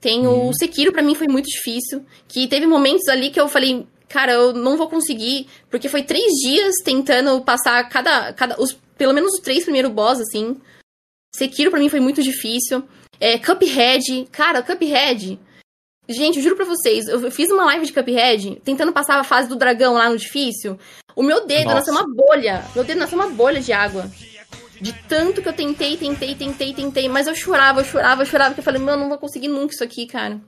[0.00, 0.48] Tenho Uhum.
[0.48, 2.04] o Sekiro, pra mim foi muito difícil.
[2.26, 5.46] Que teve momentos ali que eu falei, cara, eu não vou conseguir.
[5.70, 8.32] Porque foi três dias tentando passar cada.
[8.32, 10.56] cada os, pelo menos os três primeiros boss, assim.
[11.34, 12.82] Sekiro pra mim foi muito difícil.
[13.20, 14.26] É, Cuphead.
[14.32, 15.38] Cara, Cuphead.
[16.08, 19.48] Gente, eu juro pra vocês, eu fiz uma live de Cuphead tentando passar a fase
[19.48, 20.76] do dragão lá no difícil.
[21.14, 21.76] O meu dedo Nossa.
[21.76, 22.64] nasceu uma bolha.
[22.74, 24.10] Meu dedo nasceu uma bolha de água.
[24.80, 27.08] De tanto que eu tentei, tentei, tentei, tentei.
[27.08, 28.54] Mas eu chorava, eu chorava, eu chorava.
[28.54, 30.40] Que eu falei, mano, não vou conseguir nunca isso aqui, cara.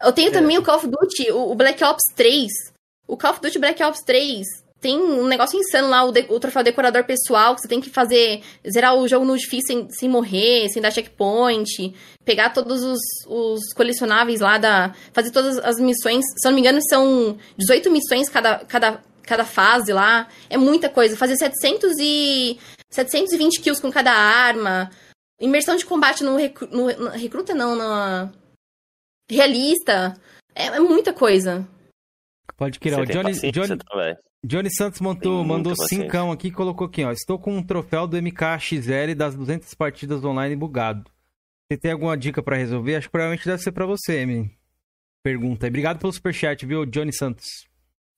[0.00, 2.48] Eu tenho também o Call of Duty, o, o Black Ops 3.
[3.06, 4.46] O Call of Duty Black Ops 3
[4.80, 7.88] tem um negócio insano lá, o, de- o troféu decorador pessoal, que você tem que
[7.88, 11.94] fazer, zerar o jogo no difícil sem, sem morrer, sem dar checkpoint,
[12.24, 12.98] pegar todos os,
[13.28, 14.92] os colecionáveis lá da.
[15.12, 16.24] fazer todas as missões.
[16.36, 20.26] Se eu não me engano, são 18 missões cada, cada, cada fase lá.
[20.50, 21.16] É muita coisa.
[21.16, 22.58] Fazer 700 e.
[22.92, 24.90] 720 kills com cada arma.
[25.40, 28.32] Imersão de combate no, recru, no, no- recruta, não, na.
[29.30, 30.14] Realista.
[30.54, 31.66] É, é muita coisa.
[32.56, 32.96] Pode criar.
[32.98, 34.16] Você O Johnny, Johnny, também.
[34.44, 36.04] Johnny Santos montou, mandou paciência.
[36.04, 37.10] cincão aqui e colocou aqui, ó.
[37.12, 41.10] Estou com um troféu do MKXL das 200 partidas online bugado.
[41.70, 42.96] Você tem alguma dica pra resolver?
[42.96, 44.50] Acho que provavelmente deve ser pra você, Emily.
[45.24, 45.66] Pergunta.
[45.66, 47.46] E obrigado pelo superchat, viu, Johnny Santos.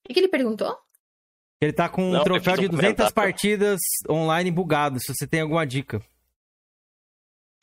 [0.03, 0.75] O que, que ele perguntou?
[1.61, 3.13] Ele tá com um Não, eu troféu um de 200 comentário.
[3.13, 3.79] partidas
[4.09, 4.99] online bugado.
[4.99, 6.01] Se você tem alguma dica.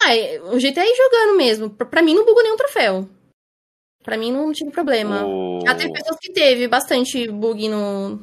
[0.02, 1.70] Ah, é- o jeito é ir jogando mesmo.
[1.70, 3.08] Pra, mim não bugou nenhum troféu.
[4.02, 5.24] Pra mim não tive problema.
[5.24, 5.60] O...
[5.64, 8.20] Já teve pessoas que teve bastante bug no.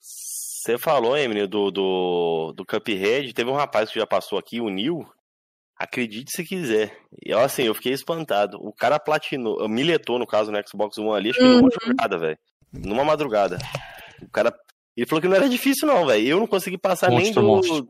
[0.00, 3.32] Você falou, Emily, do, do, do Cuphead.
[3.32, 5.06] Teve um rapaz que já passou aqui, o Nil.
[5.76, 6.98] Acredite se quiser.
[7.24, 8.58] E eu, assim, eu fiquei espantado.
[8.60, 12.38] O cara platinou, miletou, no caso, no Xbox One ali, acho que numa jogada, velho.
[12.72, 13.58] Numa madrugada.
[14.20, 14.52] O cara.
[15.00, 16.26] Ele falou que não era difícil, não, velho.
[16.28, 17.48] Eu não consegui passar nem Monstro, do.
[17.48, 17.88] monstro.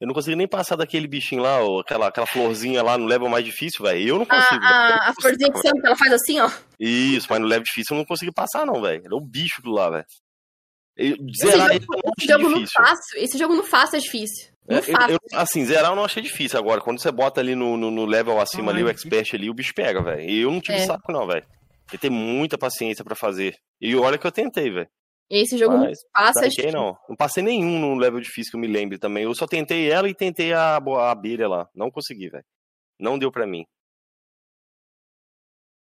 [0.00, 3.28] Eu não consegui nem passar daquele bichinho lá, ó, aquela, aquela florzinha lá no level
[3.28, 4.08] mais difícil, velho.
[4.08, 4.64] Eu não A, consigo.
[4.64, 5.00] a, velho.
[5.02, 6.50] a florzinha que que ela faz assim, ó.
[6.80, 9.02] Isso, mas no level difícil eu não consegui passar, não, velho.
[9.04, 10.04] Era o bicho aquilo lá, velho.
[10.96, 12.84] Eu- Esse Zerar jogo, não esse achei jogo no difícil.
[12.84, 13.18] fácil.
[13.22, 14.52] Esse jogo no fácil é difícil.
[14.68, 15.12] No É, eu- fácil.
[15.32, 16.80] eu- assim, zerar eu não achei difícil agora.
[16.80, 19.54] Quando você bota ali no, no, no level acima Ai, ali, o expert ali, o
[19.54, 20.28] bicho pega, velho.
[20.28, 20.86] E eu não tive É.
[20.86, 21.42] saco, não, velho.
[21.42, 23.54] Tem que ter muita paciência pra fazer.
[23.80, 24.88] E olha que eu tentei, velho.
[25.30, 26.72] Esse jogo Mas, é Saquei, difícil.
[26.72, 26.96] não.
[27.08, 29.24] Não passei nenhum no level difícil que eu me lembre também.
[29.24, 31.68] Eu só tentei ela e tentei a, a abelha lá.
[31.74, 32.44] Não consegui, velho.
[33.00, 33.64] Não deu pra mim.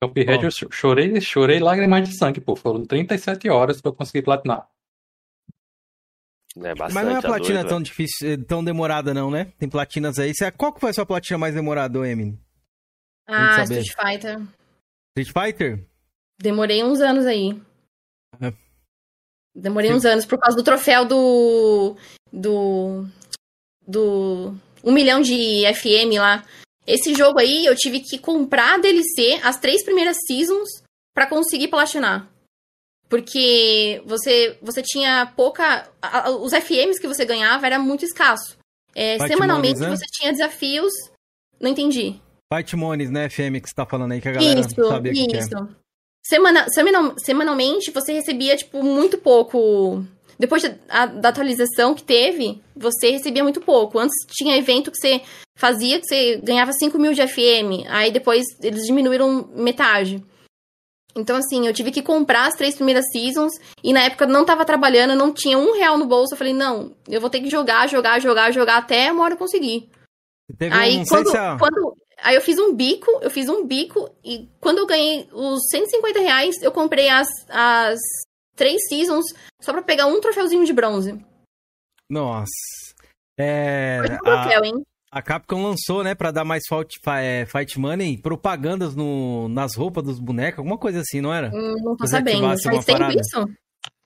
[0.03, 2.55] Cuphead eu cho- chorei, chorei lágrimas de sangue, pô.
[2.55, 4.69] Foram 37 horas pra eu conseguir platinar.
[6.57, 6.93] É bastante.
[6.93, 7.86] Mas não é a tá platina doido, tão velho.
[7.86, 9.45] difícil, eh, tão demorada, não, né?
[9.57, 10.32] Tem platinas aí.
[10.57, 12.38] Qual que foi a sua platina mais demorada, Emily?
[13.28, 13.63] Ah.
[13.63, 14.41] Street Fighter.
[15.17, 15.88] Street Fighter?
[16.39, 17.59] Demorei uns anos aí.
[19.55, 19.59] É.
[19.59, 19.95] Demorei Sim.
[19.97, 21.95] uns anos por causa do troféu do.
[22.31, 23.05] Do.
[23.87, 24.55] Do.
[24.83, 26.43] Um milhão de FM lá.
[26.85, 30.67] Esse jogo aí eu tive que comprar a DLC, as três primeiras seasons,
[31.13, 32.27] pra conseguir platinar.
[33.07, 35.87] Porque você, você tinha pouca.
[36.01, 38.57] a- a- os FMs que você ganhava era muito escasso.
[38.95, 39.89] É, semanalmente né?
[39.89, 40.91] você tinha desafios.
[41.59, 42.19] Não entendi.
[42.75, 45.25] Monies, né, FM, que você tá falando aí, que a galera Isso, sabia o que
[45.27, 45.39] que é.
[46.26, 50.03] Semana, semanal- semanalmente você recebia, tipo, muito pouco.
[50.39, 53.99] Depois da, a- da atualização que teve, você recebia muito pouco.
[53.99, 55.21] Antes tinha evento que você
[55.57, 57.86] fazia, que você ganhava 5 mil de FM.
[57.89, 60.24] Aí depois eles diminuíram metade.
[61.15, 63.51] Então, assim, eu tive que comprar as três primeiras seasons.
[63.84, 66.34] E na época eu não tava trabalhando, não tinha um real no bolso.
[66.34, 69.38] Eu falei, não, eu vou ter que jogar, jogar, jogar, jogar até uma hora eu
[69.38, 69.89] conseguir.
[70.57, 71.57] Teve Aí um, quando, se a...
[71.59, 75.59] quando- aí eu fiz um bico, eu fiz um bico e quando eu ganhei os
[75.69, 77.99] 150 reais, eu comprei as, as
[78.55, 79.26] três seasons
[79.61, 81.19] só pra pegar um troféuzinho de bronze.
[82.09, 82.49] Nossa.
[83.38, 83.99] É.
[84.26, 84.84] A, hein?
[85.11, 90.03] a Capcom lançou, né, pra dar mais fight, é, fight money, propagandas no, nas roupas
[90.03, 91.49] dos bonecos, alguma coisa assim, não era?
[91.49, 92.41] Hum, não tô sabendo.
[92.41, 93.49] Faz tempo isso?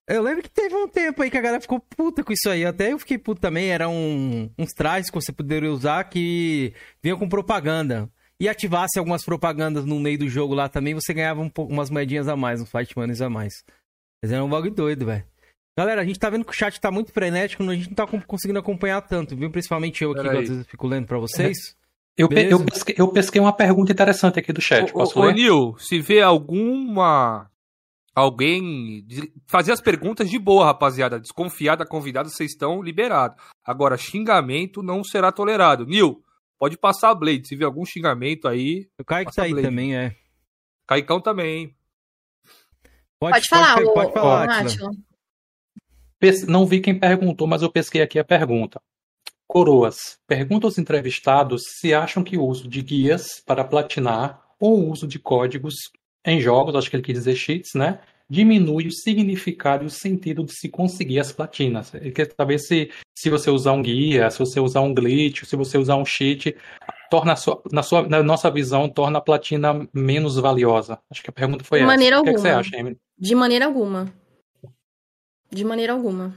[0.08, 2.66] Eu lembro que teve um tempo aí que a galera ficou puta com isso aí.
[2.66, 3.70] Até eu fiquei puto também.
[3.70, 8.10] Era um, uns trajes que você poderia usar que vinham com propaganda.
[8.40, 12.28] E ativasse algumas propagandas no meio do jogo lá também, você ganhava um, umas moedinhas
[12.28, 13.64] a mais, uns fight money a mais.
[14.22, 15.26] Mas era um bagulho doido, velho.
[15.76, 18.06] Galera, a gente tá vendo que o chat tá muito frenético, a gente não tá
[18.06, 19.50] conseguindo acompanhar tanto, viu?
[19.50, 21.76] Principalmente eu aqui, que às vezes fico lendo pra vocês.
[22.20, 24.92] Eu, eu, pesquei, eu pesquei uma pergunta interessante aqui do chat.
[24.92, 25.34] Posso ô, ler?
[25.34, 27.48] Ô, Nil, se vê alguma
[28.18, 29.06] alguém
[29.46, 31.20] fazer as perguntas de boa, rapaziada.
[31.20, 33.38] Desconfiar da convidada, vocês estão liberados.
[33.64, 35.86] Agora, xingamento não será tolerado.
[35.86, 36.24] Nil,
[36.58, 37.48] pode passar a Blade.
[37.48, 38.90] Se vê algum xingamento aí.
[39.00, 39.68] O Kaique tá aí Blade.
[39.68, 40.16] também, é.
[40.88, 41.76] Caicão também.
[43.20, 44.48] Pode, pode falar, pode, pode, falar,
[46.48, 48.82] Não vi quem perguntou, mas eu pesquei aqui a pergunta.
[49.48, 54.92] Coroas, pergunta aos entrevistados se acham que o uso de guias para platinar ou o
[54.92, 55.76] uso de códigos
[56.32, 58.00] em jogos, acho que ele quis dizer cheats, né?
[58.30, 61.94] Diminui o significado e o sentido de se conseguir as platinas.
[61.94, 65.56] Ele quer saber se, se você usar um guia, se você usar um glitch, se
[65.56, 66.56] você usar um cheat,
[67.10, 71.00] torna sua, na, sua, na nossa visão, torna a platina menos valiosa.
[71.10, 71.94] Acho que a pergunta foi de essa.
[71.94, 72.48] Maneira o que, alguma.
[72.50, 72.98] É que você acha, Emily?
[73.18, 74.14] De maneira alguma.
[75.50, 76.36] De maneira alguma.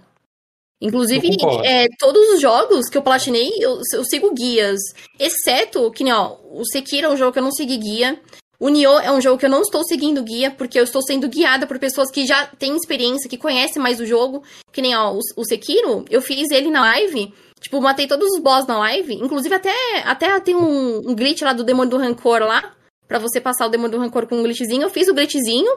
[0.81, 1.29] Inclusive,
[1.63, 4.79] é, todos os jogos que eu platinei, eu, eu, sigo guias.
[5.19, 8.19] Exceto que, ó, o Sekiro é um jogo que eu não segui guia.
[8.61, 11.27] O Nioh é um jogo que eu não estou seguindo guia, porque eu estou sendo
[11.29, 14.45] guiada por pessoas que já têm experiência, que conhecem mais o jogo.
[14.71, 17.33] Que nem, ó, o, o Sekiro, eu fiz ele na live.
[17.59, 19.15] Tipo, matei todos os boss na live.
[19.15, 19.73] Inclusive, até,
[20.05, 22.75] até tem um, um glitch lá do Demônio do Rancor lá.
[23.09, 24.83] para você passar o Demônio do Rancor com um glitchzinho.
[24.83, 25.73] Eu fiz o glitchzinho.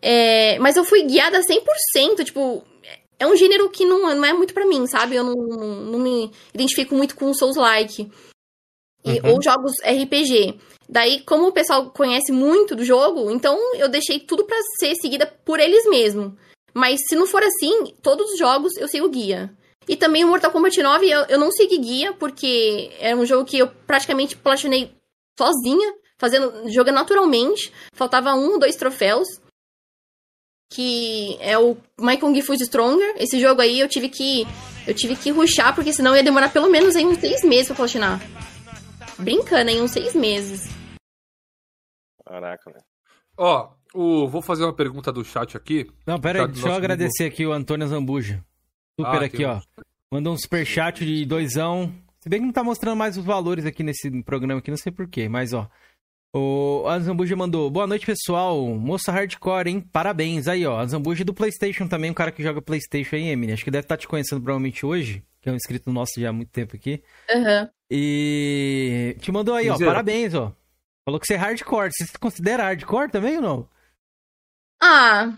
[0.00, 2.24] É, mas eu fui guiada 100%.
[2.24, 2.62] Tipo,
[3.18, 5.16] é um gênero que não, não é muito para mim, sabe?
[5.16, 8.08] Eu não, não me identifico muito com Souls-like.
[9.04, 9.32] Uhum.
[9.32, 10.60] Ou jogos RPG.
[10.90, 15.24] Daí, como o pessoal conhece muito do jogo, então eu deixei tudo para ser seguida
[15.44, 16.36] por eles mesmo.
[16.74, 19.56] Mas se não for assim, todos os jogos eu sigo guia.
[19.88, 23.44] E também o Mortal Kombat 9 eu, eu não segui guia, porque era um jogo
[23.44, 24.92] que eu praticamente platinei
[25.38, 27.72] sozinha, fazendo, jogando naturalmente.
[27.92, 29.28] Faltava um, dois troféus.
[30.72, 33.14] Que é o My Kung Fu Stronger.
[33.16, 34.44] Esse jogo aí eu tive que.
[34.88, 37.76] Eu tive que ruxar, porque senão ia demorar pelo menos aí uns seis meses pra
[37.76, 38.20] platinar.
[39.18, 40.79] Brincando, em uns seis meses.
[42.30, 42.80] Caraca, né?
[43.36, 45.90] Ó, o, vou fazer uma pergunta do chat aqui.
[46.06, 48.44] Não, pera aí, deixa eu agradecer aqui o Antônio Zambuja.
[49.00, 49.60] Super ah, aqui, ó.
[50.12, 51.92] Mandou um superchat de doisão.
[52.20, 54.92] Se bem que não tá mostrando mais os valores aqui nesse programa aqui, não sei
[54.92, 55.68] porquê, mas ó.
[56.32, 59.80] O Azambuja mandou, boa noite pessoal, moça hardcore, hein?
[59.80, 60.78] Parabéns aí, ó.
[60.78, 63.52] Azambuja do Playstation também, um cara que joga Playstation aí, Emily.
[63.52, 66.28] Acho que deve estar tá te conhecendo provavelmente hoje, que é um inscrito nosso já
[66.28, 67.02] há muito tempo aqui.
[67.34, 67.68] Uhum.
[67.90, 70.54] E te mandou aí, ó, parabéns, ó.
[71.04, 71.90] Falou que você é hardcore.
[71.92, 73.68] Você se considera hardcore também ou não?
[74.82, 75.32] Ah.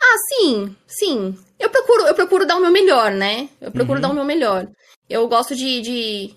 [0.00, 1.38] Ah, sim, sim.
[1.58, 3.48] Eu procuro, eu procuro dar o meu melhor, né?
[3.60, 4.02] Eu procuro uhum.
[4.02, 4.68] dar o meu melhor.
[5.08, 5.80] Eu gosto de.
[5.80, 6.34] de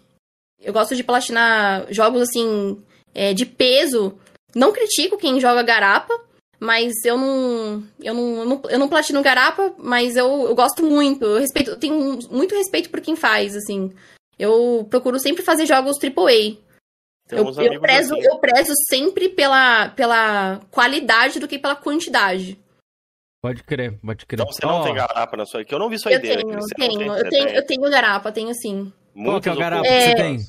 [0.60, 2.84] eu gosto de platinar jogos assim.
[3.14, 4.18] É, de peso.
[4.56, 6.14] Não critico quem joga garapa,
[6.60, 7.84] mas eu não.
[8.02, 11.26] Eu não, eu não, eu não platino garapa, mas eu, eu gosto muito.
[11.26, 13.92] Eu respeito, eu tenho muito respeito por quem faz, assim.
[14.38, 16.58] Eu procuro sempre fazer jogos AAA.
[17.30, 18.26] Eu, eu, prezo, assim.
[18.26, 22.58] eu prezo sempre pela, pela qualidade do que pela quantidade.
[23.42, 24.42] Pode crer, pode crer.
[24.42, 24.84] Então você não oh.
[24.84, 26.38] tem garapa na sua que Eu não vi sua eu ideia.
[26.38, 28.92] Tenho, eu tenho, eu tenho, eu tenho garapa, tenho sim.
[29.14, 30.40] Qual que é o garapa é, que você tem?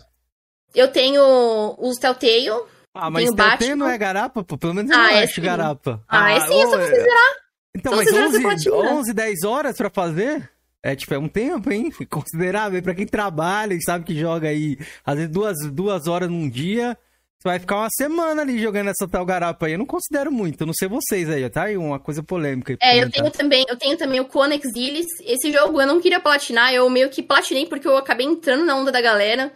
[0.75, 2.65] Eu tenho os Telltale.
[2.95, 4.45] Ah, mas Telltale não é garapa?
[4.45, 4.57] Pô?
[4.57, 5.43] Pelo menos eu ah, não é acho sim.
[5.43, 6.03] garapa.
[6.09, 7.35] Ah, ah, é sim, é só você zerar.
[7.77, 10.51] Então, só mas 11, 11, 10 horas pra fazer?
[10.83, 11.91] É, tipo, é um tempo, hein?
[12.09, 12.83] Considerável.
[12.83, 16.97] Pra quem trabalha e sabe que joga aí, às vezes, duas, duas horas num dia.
[17.41, 19.73] Você vai ficar uma semana ali jogando essa tal garapa aí.
[19.73, 21.65] Eu não considero muito, eu não sei vocês aí, tá?
[21.65, 22.77] aí uma coisa polêmica.
[22.83, 25.07] É, eu tenho também, eu tenho também o Conex Illis.
[25.23, 28.75] Esse jogo eu não queria platinar, eu meio que platinei porque eu acabei entrando na
[28.75, 29.53] onda da galera.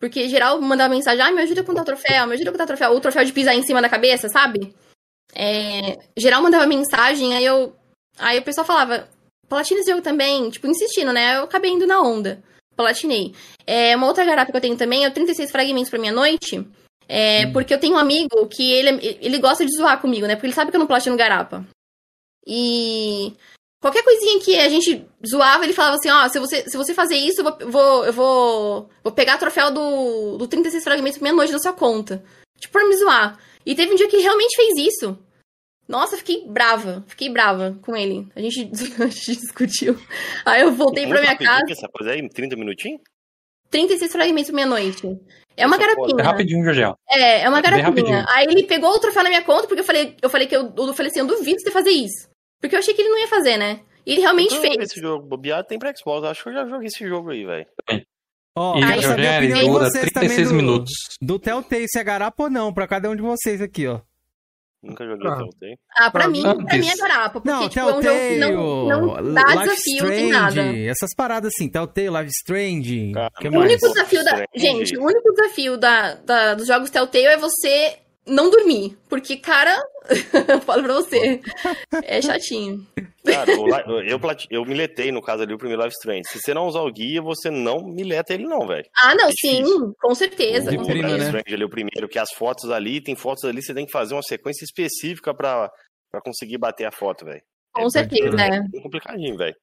[0.00, 2.92] Porque geral mandava mensagem, ah, me ajuda a contar troféu, me ajuda a contar troféu.
[2.92, 4.74] O troféu de pisar em cima da cabeça, sabe?
[5.34, 7.76] É, geral mandava mensagem, aí eu.
[8.18, 9.08] Aí o pessoal falava,
[9.48, 11.36] platina esse jogo também, tipo, insistindo, né?
[11.36, 12.42] Eu acabei indo na onda.
[12.76, 13.34] Platinei.
[13.66, 16.66] É, uma outra garapa que eu tenho também é o 36 fragmentos pra minha noite.
[17.08, 17.52] É, hum.
[17.52, 20.34] Porque eu tenho um amigo que ele, ele gosta de zoar comigo, né?
[20.34, 21.64] Porque ele sabe que eu não platino garapa.
[22.46, 23.32] E
[23.80, 26.92] qualquer coisinha que a gente zoava, ele falava assim, ó, oh, se você, se você
[26.92, 31.18] fazer isso, eu vou, vou, eu vou, vou pegar o troféu do, do 36 fragmentos
[31.18, 32.22] pra minha noite na sua conta.
[32.58, 33.38] Tipo, pra me zoar.
[33.64, 35.18] E teve um dia que realmente fez isso.
[35.88, 38.28] Nossa, fiquei brava, fiquei brava com ele.
[38.34, 38.70] A gente,
[39.00, 39.96] a gente discutiu.
[40.44, 41.70] Aí eu voltei pra minha casa.
[41.70, 43.00] Essa coisa aí, 30 minutinhos?
[43.70, 45.18] 36 fragmentos meia-noite.
[45.56, 46.20] É uma garapinha.
[46.20, 46.82] É rapidinho, Jorge.
[47.08, 48.26] É, é uma garapinha.
[48.28, 50.72] Aí ele pegou o troféu na minha conta, porque eu falei, eu falei que eu,
[50.76, 52.28] eu falei assim, eu duvido você fazer isso.
[52.60, 53.80] Porque eu achei que ele não ia fazer, né?
[54.04, 54.76] E ele realmente eu fez.
[54.78, 57.66] Esse jogo bobeado tem pra Xbox, acho que eu já joguei esse jogo aí, velho.
[58.56, 60.92] Ó, oh, e Jorge, dura 36 do, minutos.
[61.20, 64.00] Do Telltale, se é garapa ou não, pra cada um de vocês aqui, ó.
[64.82, 65.36] Nunca joguei ah.
[65.36, 65.78] Telltale.
[65.96, 67.40] Ah, pra, mim, pra mim é garapa.
[67.40, 70.30] Porque, não, tipo, Telltale, é um jogo que não, não dá Life desafio, Strange, tem
[70.30, 70.62] nada.
[70.78, 73.12] Essas paradas assim, Telltale, Live Strange.
[73.44, 74.44] o único desafio da.
[74.54, 78.96] Gente, o único desafio da, da, dos jogos Telltale é você não dormir.
[79.08, 79.80] Porque, cara,
[80.48, 81.40] eu falo pra você,
[82.04, 82.86] é chatinho.
[83.24, 84.18] Cara, eu,
[84.50, 86.28] eu miletei, no caso ali, o primeiro Live Strange.
[86.28, 88.86] Se você não usar o guia, você não mileta ele não, velho.
[88.96, 89.64] Ah, não, é sim,
[90.00, 90.70] com certeza.
[90.70, 91.24] O prima, Live né?
[91.26, 94.14] Strange ali, o primeiro, que as fotos ali, tem fotos ali, você tem que fazer
[94.14, 95.70] uma sequência específica pra,
[96.10, 97.42] pra conseguir bater a foto, velho.
[97.72, 98.56] Com é, certeza, é.
[98.56, 99.54] É complicadinho, velho.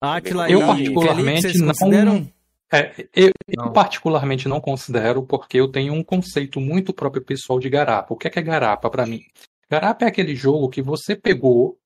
[0.00, 1.68] Atila, eu particularmente não...
[1.68, 2.35] Consideram?
[2.72, 7.68] É, eu, eu, particularmente não considero, porque eu tenho um conceito muito próprio pessoal de
[7.68, 8.12] garapa.
[8.12, 9.22] O que é, que é garapa para mim?
[9.70, 11.78] Garapa é aquele jogo que você pegou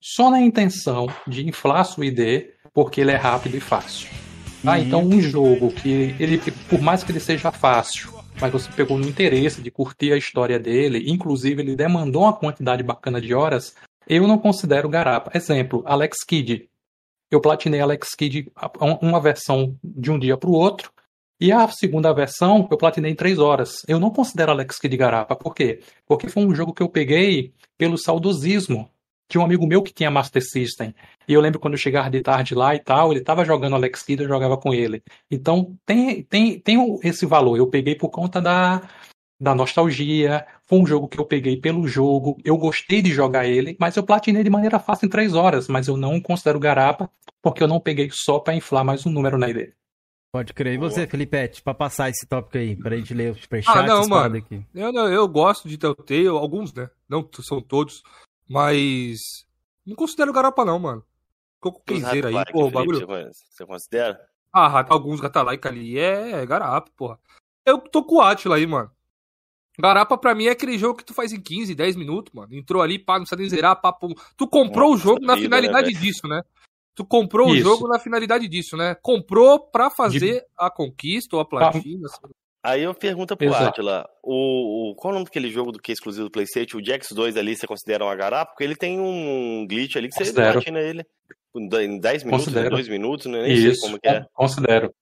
[0.00, 4.08] só na intenção de inflar sua ID, porque ele é rápido e fácil.
[4.64, 4.76] Ah, uhum.
[4.78, 9.08] então um jogo que ele, por mais que ele seja fácil, mas você pegou no
[9.08, 13.74] interesse de curtir a história dele, inclusive ele demandou uma quantidade bacana de horas,
[14.08, 15.30] eu não considero garapa.
[15.34, 16.68] Exemplo, Alex Kidd.
[17.30, 18.50] Eu platinei Alex Kidd
[19.00, 20.92] uma versão de um dia para o outro,
[21.40, 23.82] e a segunda versão eu platinei em três horas.
[23.86, 25.36] Eu não considero Alex Kidd garapa.
[25.36, 25.80] Por quê?
[26.06, 28.90] Porque foi um jogo que eu peguei pelo saudosismo.
[29.28, 30.94] Tinha um amigo meu que tinha Master System.
[31.28, 34.02] E eu lembro quando eu chegava de tarde lá e tal, ele estava jogando Alex
[34.02, 35.02] Kidd, eu jogava com ele.
[35.30, 37.58] Então tem, tem, tem esse valor.
[37.58, 38.88] Eu peguei por conta da,
[39.40, 40.46] da nostalgia.
[40.64, 42.38] Foi um jogo que eu peguei pelo jogo.
[42.44, 45.68] Eu gostei de jogar ele, mas eu platinei de maneira fácil em três horas.
[45.68, 47.10] Mas eu não considero garapa,
[47.42, 49.72] porque eu não peguei só para inflar mais um número na ideia.
[50.32, 50.74] Pode crer.
[50.74, 53.78] E você, Felipe, pra passar esse tópico aí, pra gente ler o superchat?
[53.78, 54.36] Ah, não, mano.
[54.36, 54.62] Aqui.
[54.74, 56.90] Eu, não, eu gosto de Telltale, alguns, né?
[57.08, 58.02] Não são todos.
[58.48, 59.46] Mas.
[59.86, 61.02] Não considero garapa, não, mano.
[61.54, 63.06] Ficou com quinzeira aí, pô, o bagulho.
[63.32, 64.20] Você considera?
[64.52, 67.18] Ah, alguns gatalike ali é, é garapa, porra.
[67.64, 68.90] Eu tô com o Atila aí, mano.
[69.78, 72.54] Garapa pra mim é aquele jogo que tu faz em 15, 10 minutos, mano.
[72.54, 74.08] Entrou ali, pá, não precisa nem zerar, papo.
[74.36, 76.42] Tu comprou Nossa, o jogo na vida, né, finalidade né, disso, né?
[76.94, 77.60] Tu comprou Isso.
[77.60, 78.96] o jogo na finalidade disso, né?
[79.02, 80.46] Comprou pra fazer De...
[80.56, 82.08] a conquista ou a platina.
[82.08, 82.28] Tá.
[82.64, 83.64] Aí eu pergunto pro Exato.
[83.64, 86.78] Atila, o, o, qual é o nome daquele jogo do que é exclusivo do Playstation?
[86.78, 88.50] O Jax 2 ali, você considera um garapa?
[88.50, 91.04] Porque ele tem um glitch ali que você platina ele
[91.54, 92.70] em 10 minutos, Considero.
[92.70, 93.42] 2 minutos, né?
[93.42, 94.26] Nem Isso, sei como que é.
[94.32, 94.92] Considero.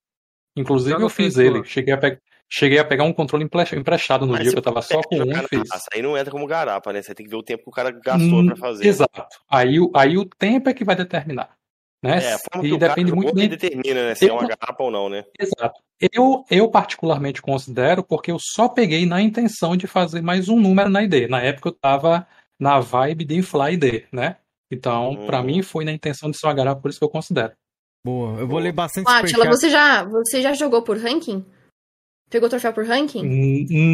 [0.56, 2.18] Inclusive eu fiz ele, cheguei a, pe...
[2.50, 5.32] cheguei a pegar um controle emprestado no Mas dia que eu tava só com um
[5.32, 5.68] e fiz.
[5.92, 7.02] Aí não entra como garapa, né?
[7.02, 8.86] Você tem que ver o tempo que o cara gastou hum, pra fazer.
[8.86, 9.38] Exato.
[9.50, 11.56] Aí, aí o tempo é que vai determinar.
[12.02, 12.22] Né?
[12.22, 13.48] É, a forma e depende muito bem.
[13.48, 15.24] determina né, se é eu, é uma garapa ou não, né?
[15.40, 15.80] Exato.
[16.12, 20.90] Eu, eu particularmente considero porque eu só peguei na intenção de fazer mais um número
[20.90, 21.30] na ID.
[21.30, 22.26] Na época eu tava
[22.60, 24.36] na vibe de inflar ID, né?
[24.70, 25.26] Então, hum.
[25.26, 27.52] para mim foi na intenção de ser uma garapa, por isso que eu considero.
[28.04, 31.44] Boa, eu vou ler bastante Átila, você já, você já jogou por ranking?
[32.34, 33.22] Pegou troféu por ranking?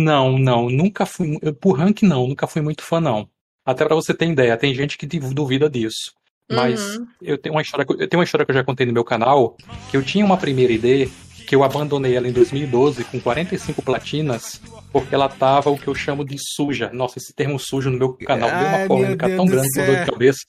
[0.03, 3.29] Não, não, nunca fui por ranking não, nunca fui muito fã não.
[3.67, 6.15] Até para você ter ideia, tem gente que duvida disso.
[6.51, 7.07] Mas uhum.
[7.21, 9.59] eu, tenho uma história, eu tenho uma história que eu já contei no meu canal,
[9.91, 11.11] que eu tinha uma primeira ID,
[11.47, 14.59] que eu abandonei ela em 2012 com 45 platinas,
[14.91, 16.89] porque ela tava o que eu chamo de suja.
[16.95, 20.11] Nossa, esse termo sujo no meu canal deu uma polêmica tão grande com dor de
[20.11, 20.41] cabeça.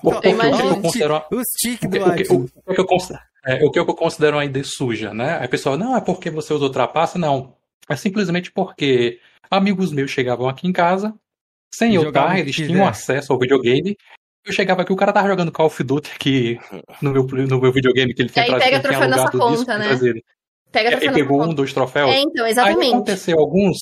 [0.00, 3.70] Porque, eu considero, os tiques do o, que, o, o, que eu considero, é, o
[3.70, 5.38] que eu considero uma ID suja, né?
[5.38, 7.18] Aí a pessoa, não, é porque você usa ultrapassa?
[7.18, 7.56] Não.
[7.88, 9.20] É simplesmente porque
[9.50, 11.14] amigos meus chegavam aqui em casa,
[11.74, 13.96] sem eu estar, eles tinham acesso ao videogame,
[14.44, 16.58] eu chegava aqui, o cara tava jogando Call of Duty aqui
[17.00, 18.64] no meu, no meu videogame que ele tinha trazido.
[18.64, 19.88] Pega troféu nessa conta, né?
[20.70, 22.10] Pega troféu e pegou um, dois troféus.
[22.10, 22.84] É, então, exatamente.
[22.84, 23.78] Aí aconteceu alguns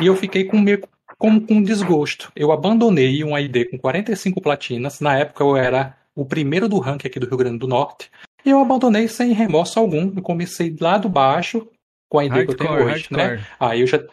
[0.00, 0.80] e eu fiquei com meio
[1.18, 2.30] com, com desgosto.
[2.34, 5.00] Eu abandonei um ID com 45 platinas.
[5.00, 8.10] Na época eu era o primeiro do ranking aqui do Rio Grande do Norte.
[8.44, 10.12] E eu abandonei sem remorso algum.
[10.14, 11.66] Eu comecei lá do baixo
[12.08, 13.22] com a ID hardcore, que eu tenho hoje, né?
[13.22, 13.40] hardcore.
[13.40, 13.46] né?
[13.58, 14.04] Aí eu já,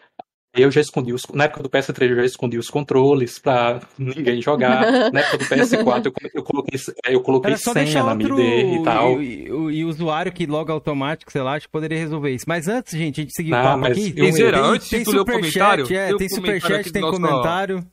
[0.54, 1.22] eu já escondi os.
[1.32, 4.82] Na época do PS3 eu já escondi os controles pra ninguém jogar.
[5.10, 9.22] na época do PS4 eu, eu coloquei, eu coloquei senha na minha ID e tal.
[9.22, 12.44] E, o usuário que loga automático, sei lá, acho que poderia resolver isso.
[12.46, 14.12] Mas antes, gente, a gente seguir o papo aqui.
[14.12, 17.86] Tem, tem, antes tem superchat, é, tem superchat, tem nosso, comentário.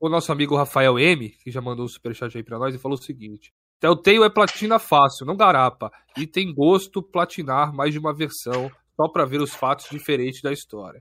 [0.00, 2.98] O nosso amigo Rafael M, que já mandou o superchat aí pra nós, e falou
[2.98, 3.52] o seguinte.
[3.80, 5.90] Telltale é platina fácil, não garapa.
[6.16, 10.52] E tem gosto platinar mais de uma versão só para ver os fatos diferentes da
[10.52, 11.00] história.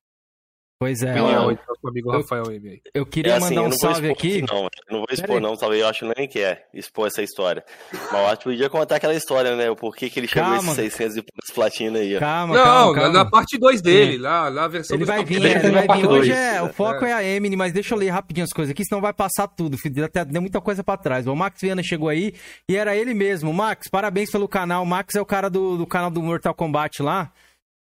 [0.79, 1.13] Pois é.
[1.13, 4.41] Não, então, amigo Rafael eu, eu queria é assim, mandar um salve aqui.
[4.49, 7.65] Não, não vou expor, não, talvez eu acho nem que é expor essa história.
[7.91, 9.69] Mas eu acho que podia contar aquela história, né?
[9.69, 10.71] O porquê que ele chegou calma.
[10.71, 12.15] esses 600 e poucos platina aí.
[12.15, 12.19] Ó.
[12.19, 13.11] Calma, não, calma, calma.
[13.11, 14.19] na parte 2 dele, é.
[14.21, 16.07] lá, lá a versão Ele vai vir, ele vai vir.
[16.07, 17.09] Hoje é, o foco é.
[17.09, 19.77] é a Emily, mas deixa eu ler rapidinho as coisas aqui, senão vai passar tudo.
[20.01, 21.27] Até deu muita coisa pra trás.
[21.27, 22.33] O Max Viana chegou aí
[22.69, 23.53] e era ele mesmo.
[23.53, 24.83] Max, parabéns pelo canal.
[24.83, 27.33] O Max é o cara do, do canal do Mortal Kombat lá.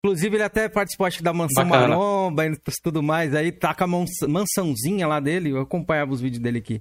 [0.04, 1.88] Inclusive, ele até participou acho, da Mansão Bacana.
[1.88, 3.34] Maromba e tudo mais.
[3.34, 3.86] Aí tá com a
[4.28, 5.50] mansãozinha lá dele.
[5.50, 6.80] Eu acompanhava os vídeos dele aqui.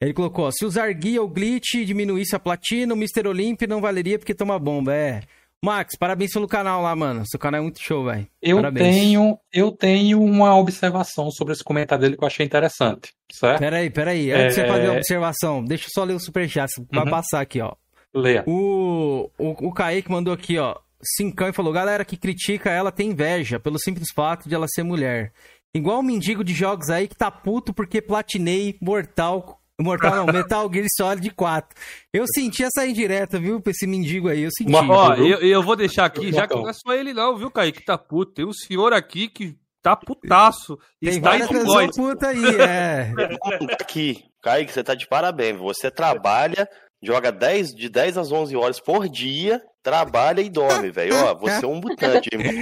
[0.00, 3.28] Ele colocou: ó, se usar guia ou glitch diminuísse a platina, o Mr.
[3.28, 4.94] Olymp não valeria porque toma bomba.
[4.94, 5.22] É.
[5.62, 7.22] Max, parabéns pelo canal lá, mano.
[7.26, 8.26] Seu canal é muito show, velho.
[8.40, 8.96] Eu parabéns.
[8.96, 13.58] tenho, eu tenho uma observação sobre esse comentário dele que eu achei interessante, certo?
[13.58, 14.32] Peraí, peraí.
[14.32, 14.96] Antes de você fazer a é.
[14.96, 16.70] observação, deixa eu só ler o superchat.
[16.90, 17.10] Vai uhum.
[17.10, 17.74] passar aqui, ó.
[18.14, 18.42] Leia.
[18.46, 20.76] O, o, o Kaique mandou aqui, ó.
[21.02, 24.82] Cincão e falou: galera que critica ela tem inveja pelo simples fato de ela ser
[24.82, 25.32] mulher.
[25.74, 29.60] Igual um mendigo de jogos aí que tá puto porque platinei Mortal.
[29.80, 31.78] Mortal não, Metal Gear Solid 4.
[32.12, 34.42] Eu senti essa indireta, viu, pra esse mendigo aí.
[34.42, 34.74] Eu senti.
[34.74, 37.80] Ó, eu, eu vou deixar aqui, já que não é só ele, não, viu, Kaique,
[37.80, 38.32] que tá puto.
[38.32, 40.78] Tem um senhor aqui que tá putaço.
[41.00, 43.12] Tem está várias pessoas puta aí, é.
[43.80, 45.58] Aqui, Kaique, você tá de parabéns.
[45.58, 46.68] Você trabalha,
[47.02, 51.16] joga 10, de 10 às 11 horas por dia trabalha e dorme, velho.
[51.16, 52.52] Ó, você é um mutante, irmão.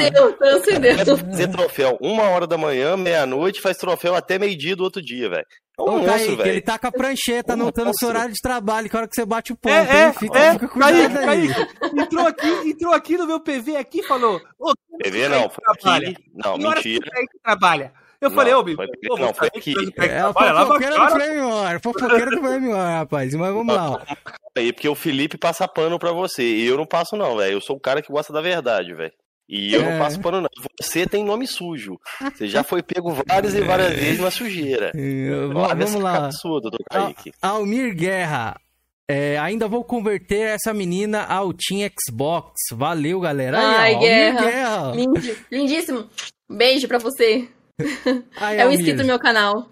[0.00, 1.20] Deus, Deus.
[1.20, 5.46] Fazer troféu uma hora da manhã, meia-noite, faz troféu até meio-dia do outro dia, velho.
[5.78, 6.50] É um monstro, velho.
[6.50, 9.24] Ele tá com a prancheta anotando o seu horário de trabalho, que hora que você
[9.24, 11.48] bate o ponto, é, é, fica, é, fica cuidado aí.
[11.96, 14.40] Entrou aqui, entrou aqui no meu PV aqui e falou...
[15.02, 16.16] PV não, foi aqui.
[16.34, 17.10] Não, mentira.
[17.10, 17.92] Que trabalha?
[18.20, 18.86] Eu não, falei, ô, Bibi,
[19.18, 19.74] não, foi aqui.
[19.96, 24.04] É o fofoqueiro do Flame War, fofoqueiro do Flame War, rapaz, mas vamos lá.
[24.56, 27.60] Aí, porque o Felipe passa pano pra você, e eu não passo não, velho, eu
[27.60, 29.12] sou o cara que gosta da verdade, velho.
[29.48, 29.90] E eu é.
[29.90, 30.48] não passo pano, não.
[30.80, 31.98] Você tem nome sujo.
[32.32, 34.92] Você já foi pego várias e várias vezes na sujeira.
[34.94, 36.30] Eu, vamos lá.
[36.30, 37.32] Sua, doutor Kaique.
[37.42, 38.60] Almir Guerra.
[39.08, 42.52] É, ainda vou converter essa menina ao Team Xbox.
[42.70, 43.58] Valeu, galera.
[43.58, 44.40] Ai, Aí, Guerra.
[44.40, 44.92] Guerra.
[45.50, 46.08] Lindíssimo.
[46.48, 47.48] Beijo pra você.
[48.36, 49.70] Ai, é o inscrito no meu canal.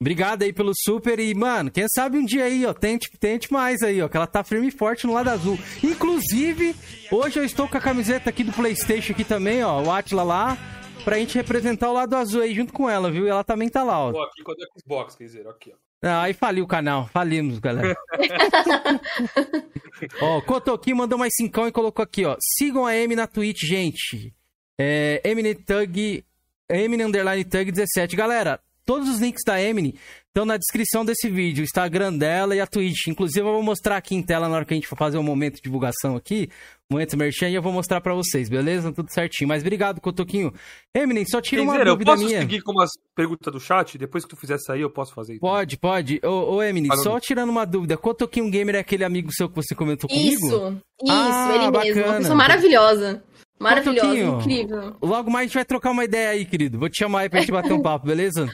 [0.00, 3.82] Obrigado aí pelo super e, mano, quem sabe um dia aí, ó, tente, tente mais
[3.82, 5.56] aí, ó, que ela tá firme e forte no lado azul.
[5.80, 6.74] Inclusive,
[7.08, 10.58] hoje eu estou com a camiseta aqui do Playstation aqui também, ó, o Atila lá,
[11.04, 13.26] pra gente representar o lado azul aí junto com ela, viu?
[13.26, 14.10] E ela também tá lá, ó.
[14.10, 15.76] Pô, aqui quando é Xbox, quer dizer, aqui, ó.
[16.04, 17.96] Ah, aí faliu o canal, falimos, galera.
[20.20, 22.36] ó, Kotoki mandou mais cincão e colocou aqui, ó.
[22.40, 24.34] Sigam a M na Twitch, gente.
[24.76, 26.24] É, Eminent Tug
[26.72, 28.16] Eminem Underline Tug 17.
[28.16, 29.94] Galera, todos os links da Eminem
[30.28, 33.08] estão na descrição desse vídeo, o Instagram dela e a Twitch.
[33.08, 35.20] Inclusive, eu vou mostrar aqui em tela na hora que a gente for fazer o
[35.20, 36.48] um momento de divulgação aqui,
[36.90, 38.90] momento merchan, e eu vou mostrar para vocês, beleza?
[38.90, 39.48] Tudo certinho.
[39.48, 40.50] Mas obrigado, Cotoquinho.
[40.94, 42.24] Eminem, só tira uma dizer, dúvida minha.
[42.24, 43.98] Eu posso seguir com umas perguntas do chat?
[43.98, 45.34] Depois que tu fizer sair, eu posso fazer.
[45.34, 45.50] Então.
[45.50, 46.20] Pode, pode.
[46.24, 47.98] Ô, ô Eminem, só tirando uma dúvida.
[47.98, 50.80] Cotoquinho Gamer é aquele amigo seu que você comentou isso, comigo?
[51.02, 51.94] Isso, ah, ele bacana.
[51.94, 52.06] mesmo.
[52.06, 53.22] Uma pessoa maravilhosa.
[53.62, 54.96] Maravilhoso, incrível.
[55.00, 56.78] Logo mais a gente vai trocar uma ideia aí, querido.
[56.78, 58.48] Vou te chamar aí pra gente bater um papo, beleza?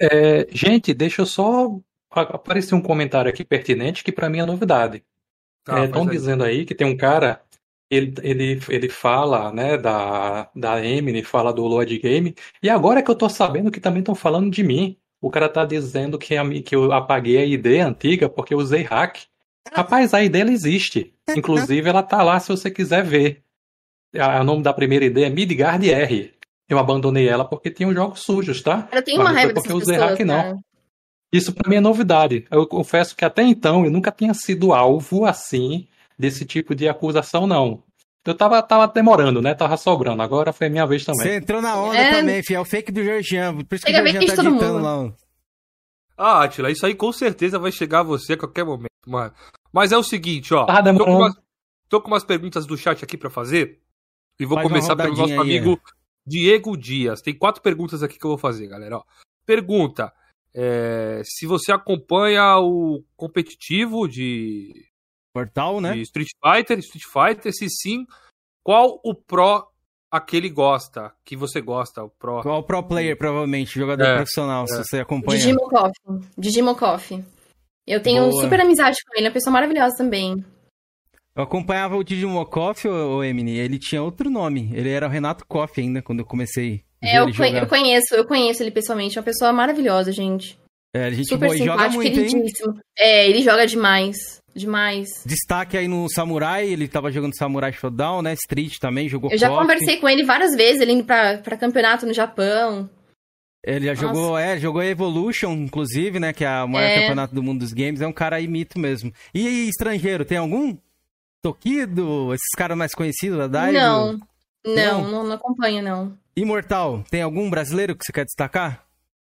[0.00, 1.78] É, gente, deixa eu só
[2.10, 5.04] aparecer um comentário aqui pertinente que para mim é novidade.
[5.68, 7.42] Estão é, dizendo aí que tem um cara,
[7.90, 13.02] ele, ele, ele fala né, da, da Eminem, fala do Lord Game, e agora é
[13.02, 14.96] que eu tô sabendo que também estão falando de mim.
[15.20, 18.82] O cara tá dizendo que, a, que eu apaguei a ID antiga porque eu usei
[18.82, 19.18] hack.
[19.70, 21.12] Rapaz, a ID ela existe.
[21.36, 23.44] Inclusive, ela tá lá se você quiser ver
[24.14, 26.34] o nome da primeira ideia é Midgard R.
[26.68, 28.88] Eu abandonei ela porque tinha jogos sujos, tá?
[28.92, 30.62] Eu tenho uma raiva porque eu usei hack, não.
[31.32, 32.46] Isso para mim é novidade.
[32.50, 35.86] Eu confesso que até então eu nunca tinha sido alvo assim
[36.18, 37.82] desse tipo de acusação, não.
[38.24, 39.54] Eu tava, tava demorando, né?
[39.54, 40.22] Tava sobrando.
[40.22, 41.22] Agora foi a minha vez também.
[41.22, 42.12] Você entrou na onda é...
[42.12, 42.64] também, fiel.
[42.64, 43.56] Fake do Georgian.
[43.64, 45.12] Por isso que o Georgian tá ditando lá.
[46.16, 49.32] Ah, Atila, isso aí com certeza vai chegar a você a qualquer momento, mano.
[49.72, 50.66] Mas é o seguinte, ó.
[50.68, 51.34] Ah, tô, com umas,
[51.88, 53.80] tô com umas perguntas do chat aqui para fazer.
[54.40, 55.92] E vou Faz começar pelo nosso amigo aí.
[56.26, 57.20] Diego Dias.
[57.20, 58.96] Tem quatro perguntas aqui que eu vou fazer, galera.
[58.96, 59.04] Ó,
[59.44, 60.10] pergunta:
[60.54, 64.88] é, se você acompanha o competitivo de.
[65.32, 65.92] Portal, né?
[65.92, 68.04] De Street Fighter, Street Fighter, se sim,
[68.64, 69.68] qual o Pro
[70.10, 72.42] aquele gosta, que você gosta, o Pro?
[72.42, 74.66] Qual o Pro Player, provavelmente, jogador é, profissional, é.
[74.66, 75.38] se você acompanha.
[75.38, 76.30] Digimon Coffee.
[76.36, 77.24] Digimon Coffee.
[77.86, 78.42] Eu tenho Boa.
[78.42, 80.44] super amizade com ele, é uma pessoa maravilhosa também.
[81.40, 84.70] Eu acompanhava o Digimon Coffee, o Emily, ele tinha outro nome.
[84.74, 86.84] Ele era o Renato Coffee ainda, quando eu comecei.
[87.02, 89.16] É, eu, eu, conheço, eu conheço ele pessoalmente.
[89.16, 90.58] É uma pessoa maravilhosa, gente.
[90.94, 92.74] É, a gente Super boa, joga muito, queridíssimo.
[92.74, 92.80] Hein?
[92.98, 94.38] É, ele joga demais.
[94.54, 95.08] Demais.
[95.24, 98.34] Destaque aí no Samurai, ele tava jogando Samurai Showdown, né?
[98.34, 102.04] Street também, jogou Eu já conversei com ele várias vezes, ele indo pra, pra campeonato
[102.04, 102.90] no Japão.
[103.64, 104.06] Ele já Nossa.
[104.06, 106.34] jogou, é, jogou Evolution, inclusive, né?
[106.34, 107.00] Que é o maior é.
[107.00, 108.02] campeonato do mundo dos games.
[108.02, 109.10] É um cara aí mito mesmo.
[109.34, 110.76] E estrangeiro, tem algum?
[111.42, 112.34] Tokido?
[112.34, 113.78] Esses caras mais conhecidos da Daigo?
[113.78, 114.18] Não.
[114.64, 116.18] Não, não, não acompanho, não.
[116.36, 118.84] Imortal, tem algum brasileiro que você quer destacar?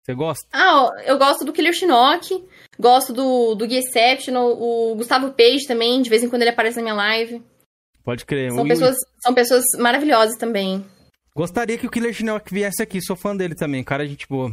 [0.02, 0.46] Você gosta?
[0.52, 2.44] Ah, eu gosto do Killer Shinnok,
[2.78, 6.82] gosto do, do Exceptional, o Gustavo Page também, de vez em quando ele aparece na
[6.82, 7.42] minha live.
[8.04, 8.52] Pode crer.
[8.52, 10.84] São, pessoas, são pessoas maravilhosas também.
[11.34, 14.52] Gostaria que o Killer Shinnok viesse aqui, sou fã dele também, cara gente boa.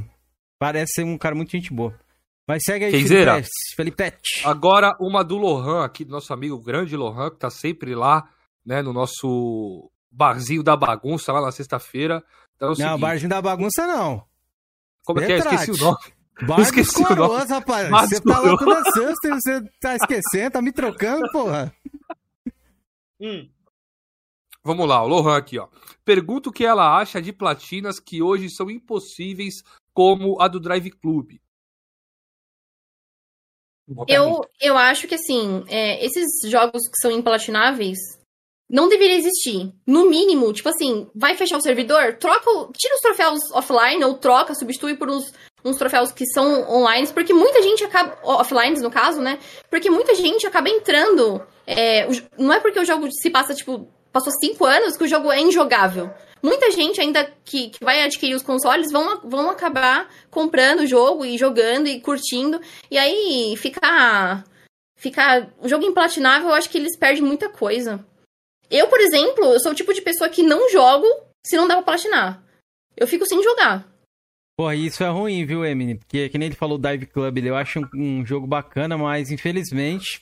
[0.58, 1.94] Parece ser um cara muito gente boa.
[2.52, 3.48] Mas segue aí, Felipe
[3.78, 8.30] Felipe Agora uma do Lohan aqui, do nosso amigo grande Lohan, que tá sempre lá,
[8.66, 12.22] né, no nosso barzinho da bagunça lá na sexta-feira.
[12.58, 13.00] Então, é não, seguinte...
[13.00, 14.26] barzinho da bagunça não.
[15.06, 15.38] Como é que é?
[15.56, 15.98] Esqueci o nome.
[16.42, 17.46] Bar esqueci o nome.
[17.46, 17.90] rapaz.
[17.90, 21.74] Bar você tá lá toda sexta e você tá esquecendo, tá me trocando, porra.
[23.22, 23.48] Hum.
[24.62, 25.70] Vamos lá, o Lohan aqui, ó.
[26.04, 30.92] Pergunta o que ela acha de platinas que hoje são impossíveis, como a do Drive
[30.92, 31.40] Club.
[34.08, 37.98] Eu, eu acho que, assim, é, esses jogos que são implatináveis,
[38.72, 39.72] não deveria existir.
[39.86, 44.56] No mínimo, tipo assim, vai fechar o servidor, troca, tira os troféus offline ou troca,
[44.56, 45.34] substitui por uns,
[45.64, 49.40] uns troféus que são online, porque muita gente acaba offline no caso, né?
[49.70, 51.46] Porque muita gente acaba entrando.
[51.68, 55.32] É, não é porque o jogo se passa tipo passou cinco anos que o jogo
[55.32, 56.10] é injogável.
[56.42, 61.24] Muita gente ainda que, que vai adquirir os consoles vão, vão acabar comprando o jogo
[61.26, 62.60] e jogando e curtindo.
[62.90, 64.44] E aí ficar.
[64.98, 65.52] Ficar.
[65.60, 68.04] O jogo implatinável, eu acho que eles perdem muita coisa.
[68.70, 71.06] Eu, por exemplo, eu sou o tipo de pessoa que não jogo
[71.46, 72.44] se não dá pra platinar.
[72.96, 73.86] Eu fico sem jogar.
[74.58, 75.96] Pô, isso é ruim, viu, Emily?
[75.96, 80.22] Porque, que nem ele falou, Dive Club, eu acho um, um, jogo bacana, mas infelizmente,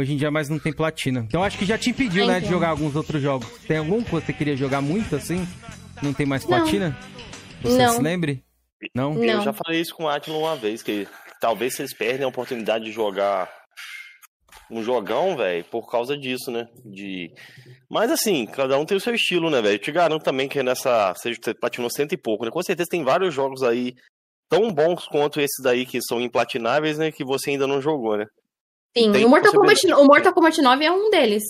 [0.00, 1.24] hoje em dia mais não tem platina.
[1.26, 3.48] Então acho que já te impediu, né, de jogar alguns outros jogos.
[3.66, 5.46] Tem algum que você queria jogar muito assim?
[6.02, 6.96] Não tem mais platina?
[7.62, 7.70] Não.
[7.70, 7.94] Você não.
[7.94, 8.44] se lembre?
[8.94, 9.14] Não?
[9.14, 9.24] não?
[9.24, 11.06] Eu já falei isso com o Atila uma vez, que
[11.40, 13.50] talvez vocês perdem a oportunidade de jogar
[14.70, 16.68] um jogão, velho, por causa disso, né?
[16.84, 17.32] De...
[17.88, 19.74] Mas assim, cada um tem o seu estilo, né, velho?
[19.74, 21.12] Eu te garanto também que nessa.
[21.16, 22.50] Seja você platinou cento e pouco, né?
[22.50, 23.94] Com certeza tem vários jogos aí
[24.48, 27.10] tão bons quanto esses daí que são implatináveis, né?
[27.10, 28.26] Que você ainda não jogou, né?
[28.96, 31.44] Sim, o Mortal, Kombat, o Mortal Kombat 9 é um deles.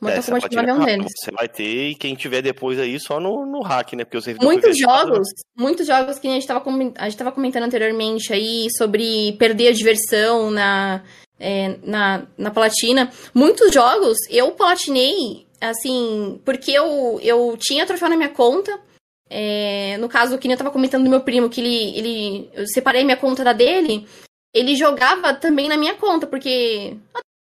[0.00, 1.12] Mortal é, Kombat 9 é um deles.
[1.16, 4.04] Você vai ter, e quem tiver depois aí só no, no hack, né?
[4.04, 5.26] Porque o Muitos jogos,
[5.56, 6.62] muitos jogos que a gente, tava,
[6.96, 11.02] a gente tava comentando anteriormente aí sobre perder a diversão na,
[11.40, 13.10] é, na, na platina.
[13.34, 18.78] Muitos jogos eu platinei, assim, porque eu, eu tinha troféu na minha conta.
[19.30, 22.50] É, no caso, o que eu tava comentando do meu primo, que ele, ele.
[22.52, 24.06] Eu separei minha conta da dele.
[24.58, 26.96] Ele jogava também na minha conta, porque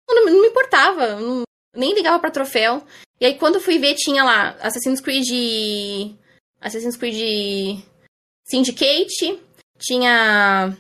[0.08, 1.42] não, não me importava, não,
[1.76, 2.84] nem ligava para troféu.
[3.20, 6.16] E aí, quando fui ver, tinha lá Assassin's Creed.
[6.62, 7.84] Assassin's Creed
[8.48, 9.42] Syndicate,
[9.80, 10.78] tinha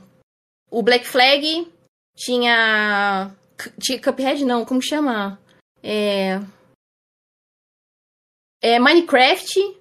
[0.69, 1.67] o Black Flag,
[2.15, 3.35] tinha.
[3.81, 5.39] Tinha Cuphead, não, como chama?
[5.81, 6.39] É.
[8.61, 9.77] É Minecraft.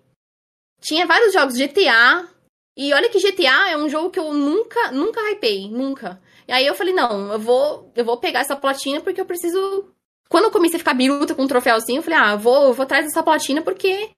[0.81, 2.29] Tinha vários jogos, GTA.
[2.77, 6.21] E olha que GTA é um jogo que eu nunca, nunca hypei, nunca.
[6.49, 9.93] E aí eu falei, não, eu vou, eu vou pegar essa platina porque eu preciso.
[10.31, 12.65] Quando eu comecei a ficar biruta com um troféu assim, eu falei, ah, eu vou,
[12.65, 14.11] eu vou atrás dessa platina porque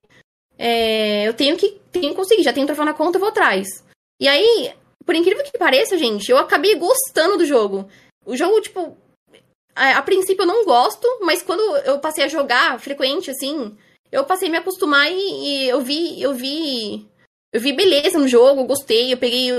[0.57, 3.66] é, eu tenho que, tenho que conseguir, já tenho troféu na conta, eu vou atrás.
[4.20, 4.72] E aí,
[5.05, 7.89] por incrível que pareça, gente, eu acabei gostando do jogo.
[8.24, 8.97] O jogo, tipo,
[9.74, 13.76] a, a, princípio eu não gosto, mas quando eu passei a jogar frequente, assim,
[14.12, 17.09] eu passei a me acostumar e, e eu vi, eu vi.
[17.53, 19.51] Eu vi beleza no jogo, gostei, eu peguei,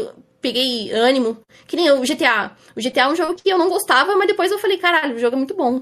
[0.42, 1.42] peguei ânimo.
[1.68, 2.56] Que nem o GTA.
[2.76, 5.20] O GTA é um jogo que eu não gostava, mas depois eu falei, caralho, o
[5.20, 5.82] jogo é muito bom.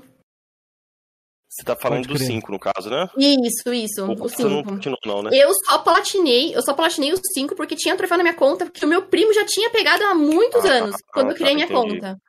[1.49, 3.09] Você tá falando do 5, no caso, né?
[3.17, 4.05] Isso, isso.
[4.05, 4.47] o 5.
[4.47, 5.31] Não, não, né?
[5.33, 8.85] Eu só platinei, eu só platinei o 5 porque tinha troféu na minha conta, que
[8.85, 11.55] o meu primo já tinha pegado há muitos ah, anos, ah, quando eu criei tá,
[11.55, 11.99] minha entendi.
[11.99, 12.21] conta.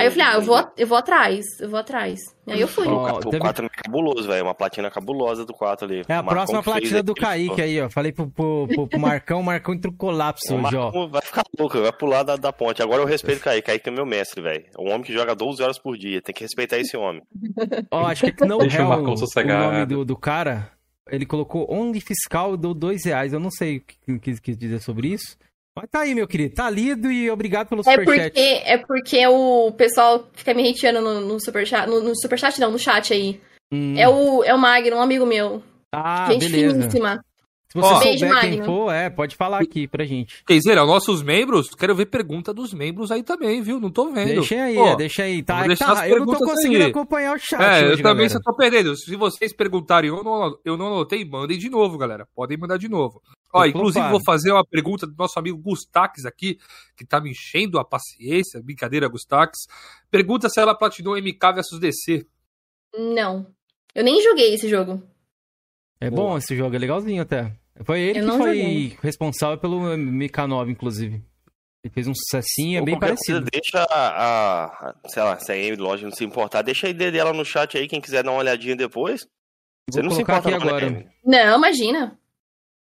[0.00, 2.18] Aí eu falei, ah, eu vou, eu vou atrás, eu vou atrás.
[2.48, 2.88] Aí eu fui.
[2.88, 4.44] Oh, o 4 é cabuloso, velho.
[4.44, 6.02] Uma platina cabulosa do 4 ali.
[6.08, 7.90] É a próxima platina do Kaique aí, ó.
[7.90, 11.06] Falei pro, pro, pro, pro Marcão, o Marcão entrou colapso hoje, ó.
[11.06, 12.82] Vai ficar louco, vai pular da, da ponte.
[12.82, 13.66] Agora eu respeito o Kaique.
[13.66, 14.64] Kaique é meu mestre, velho.
[14.74, 16.22] É um homem que joga 12 horas por dia.
[16.22, 17.22] Tem que respeitar esse homem.
[17.90, 20.72] Ó, oh, acho que não é o, o nome do, do cara.
[21.10, 23.34] Ele colocou onde fiscal deu 2 reais.
[23.34, 25.36] Eu não sei o que quis dizer sobre isso.
[25.76, 26.54] Mas tá aí, meu querido.
[26.54, 28.32] Tá lido e obrigado pelo é superchat.
[28.32, 31.88] Porque, é porque o pessoal fica me hateando no, no superchat.
[31.88, 33.40] No, no superchat não, no chat aí.
[33.72, 33.94] Hum.
[33.96, 35.62] É, o, é o Magno, um amigo meu.
[35.92, 36.74] Ah, Gente beleza.
[36.74, 37.24] finíssima.
[37.72, 40.42] Se você Ó, souber quem for, é, pode falar aqui pra gente.
[40.44, 43.78] Quer dizer, nossos membros, quero ver pergunta dos membros aí também, viu?
[43.78, 44.40] Não tô vendo.
[44.40, 45.40] Deixa aí, Pô, deixa aí.
[45.40, 46.90] Tá, é tá, eu não tô conseguindo aí.
[46.90, 47.62] acompanhar o chat.
[47.62, 48.96] É, hoje, eu também só tô perdendo.
[48.96, 52.26] Se vocês perguntarem, eu não, eu não anotei, mandem de novo, galera.
[52.34, 53.22] Podem mandar de novo.
[53.52, 56.58] Ó, inclusive vou fazer uma pergunta do nosso amigo Gustax aqui,
[56.96, 58.60] que tá me enchendo a paciência.
[58.60, 59.68] Brincadeira, Gustax.
[60.10, 62.26] Pergunta se ela platinou MK versus DC.
[62.98, 63.46] Não.
[63.94, 65.00] Eu nem joguei esse jogo.
[66.00, 67.59] É bom esse jogo, é legalzinho até.
[67.84, 68.98] Foi ele eu que foi joguei.
[69.02, 71.22] responsável pelo MK9, inclusive.
[71.82, 73.40] Ele fez um sucessinho, é bem parecido.
[73.40, 77.10] Deixa a, a, sei lá, se a Amy Lodge não se importar, deixa a ID
[77.10, 79.26] dela no chat aí, quem quiser dar uma olhadinha depois.
[79.90, 80.90] Você Vou não se importa aqui não, agora.
[80.90, 82.18] Né, não, imagina.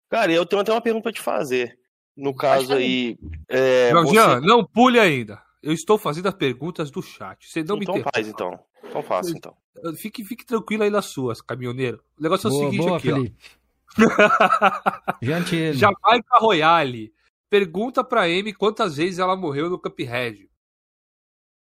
[0.09, 1.79] Cara, eu tenho até uma pergunta pra te fazer.
[2.17, 3.17] No caso aí.
[3.47, 4.39] É, você...
[4.41, 5.41] não pule ainda.
[5.63, 7.47] Eu estou fazendo as perguntas do chat.
[7.47, 8.59] Você não então me faz, então.
[8.83, 9.55] Então faça, então.
[9.95, 12.03] Fique, fique tranquilo aí nas suas, caminhoneiro.
[12.19, 13.35] O negócio boa, é o seguinte boa, aqui, Felipe.
[13.39, 13.60] ó.
[15.21, 15.73] Gentil.
[15.73, 17.11] Jamaica Royale.
[17.49, 20.49] Pergunta pra Amy quantas vezes ela morreu no Cuphead.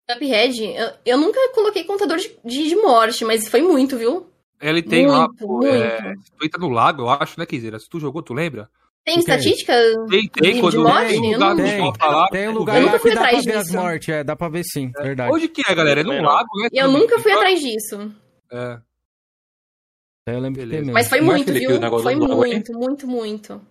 [0.09, 0.63] Cuphead?
[0.63, 4.27] Eu, eu nunca coloquei contador de, de, de, morte, mas foi muito, viu?
[4.61, 5.67] Ele tem muito, lá, pô, muito.
[5.67, 7.77] É, tu entra no lago, eu acho, né, Kizera?
[7.77, 8.69] Se tu jogou, tu lembra?
[9.03, 9.73] Tem estatística?
[10.09, 10.55] Tem, tem.
[10.55, 11.07] De, quando de morte?
[11.09, 14.23] Tem, lugar, tem, falar, tem um lugar lá que dá pra ver as mortes, é,
[14.23, 15.03] dá pra ver sim, é.
[15.03, 15.31] verdade.
[15.31, 16.01] Onde que é, galera?
[16.01, 16.69] É num lago, né?
[16.73, 18.11] Eu nunca fui atrás disso.
[18.51, 18.79] É.
[20.25, 20.93] Eu lembro que tem mesmo.
[20.93, 21.79] Mas foi muito, viu?
[22.01, 23.61] Foi muito, muito, muito.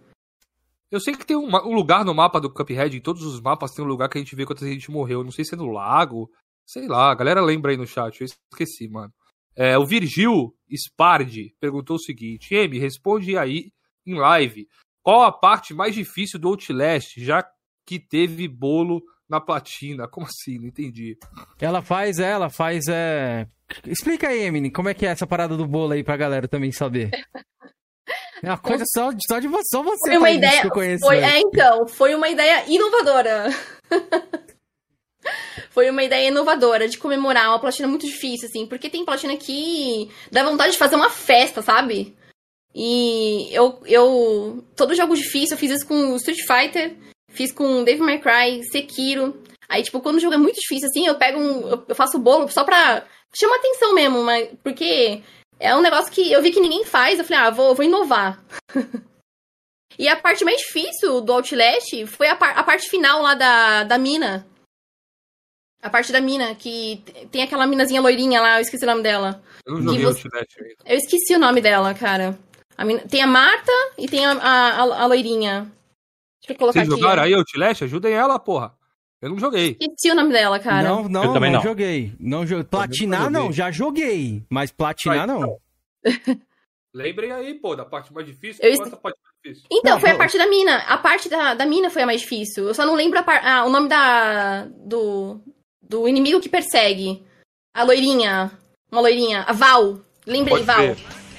[0.90, 3.72] Eu sei que tem um, um, lugar no mapa do Cuphead, em todos os mapas
[3.72, 5.24] tem um lugar que a gente vê quando a gente morreu.
[5.24, 6.30] Não sei se é no lago,
[6.64, 7.10] sei lá.
[7.10, 9.12] A galera lembra aí no chat, eu esqueci, mano.
[9.56, 13.72] É, o Virgil Spardi perguntou o seguinte: M, responde aí
[14.06, 14.68] em live.
[15.02, 17.44] Qual a parte mais difícil do Outlast, já
[17.84, 20.06] que teve bolo na platina?
[20.08, 20.58] Como assim?
[20.58, 21.18] Não entendi.
[21.60, 23.48] Ela faz, é, ela faz, é...
[23.86, 26.72] Explica aí, Emily, como é que é essa parada do bolo aí pra galera também
[26.72, 27.10] saber.
[28.42, 31.06] É uma coisa só, só de você, só você foi uma ideia, que eu conheço.
[31.06, 33.48] Foi, é, então, foi uma ideia inovadora.
[35.70, 40.10] foi uma ideia inovadora de comemorar uma platina muito difícil, assim, porque tem platina que
[40.30, 42.14] dá vontade de fazer uma festa, sabe?
[42.74, 44.64] E eu, eu.
[44.76, 46.96] Todo jogo difícil, eu fiz isso com Street Fighter,
[47.30, 49.42] fiz com Devil May Cry, Sekiro.
[49.68, 51.84] Aí, tipo, quando o jogo é muito difícil, assim, eu pego um.
[51.88, 53.04] Eu faço bolo só pra
[53.34, 54.48] chamar atenção mesmo, mas.
[54.62, 55.22] Porque
[55.58, 58.42] é um negócio que eu vi que ninguém faz, eu falei, ah, vou, vou inovar.
[59.98, 63.84] e a parte mais difícil do Outlast foi a, par a parte final lá da,
[63.84, 64.46] da mina.
[65.82, 69.42] A parte da mina, que tem aquela minazinha loirinha lá, eu esqueci o nome dela.
[69.66, 70.26] Eu não joguei você...
[70.26, 70.76] Outlast ainda.
[70.86, 72.38] Eu esqueci o nome dela, cara.
[72.76, 73.00] A mina...
[73.06, 75.70] Tem a Marta e tem a, a, a loirinha.
[76.40, 77.00] Deixa eu colocar Vocês aqui.
[77.00, 77.84] jogaram aí Outlast?
[77.84, 78.74] Ajudem ela, porra.
[79.24, 79.78] Eu não joguei.
[79.80, 80.86] Esqueci o nome dela, cara.
[80.86, 81.62] Não, não, eu também não, não.
[81.62, 82.12] joguei.
[82.20, 82.64] Não joguei.
[82.64, 84.44] Platinar não, já joguei.
[84.50, 85.58] Mas platinar não.
[86.94, 88.62] Lembrem aí, pô, da parte mais difícil.
[88.62, 88.76] Eu...
[88.76, 89.68] Qual é a parte mais difícil?
[89.72, 90.76] Então, não, foi a parte da mina.
[90.76, 92.68] A parte da, da mina foi a mais difícil.
[92.68, 93.40] Eu só não lembro par...
[93.42, 95.40] ah, o nome da do,
[95.80, 97.24] do inimigo que persegue.
[97.74, 98.52] A loirinha.
[98.92, 99.40] Uma loirinha.
[99.44, 100.00] A Val.
[100.26, 100.76] Lembrei, Pode Val.
[100.76, 100.96] Crer.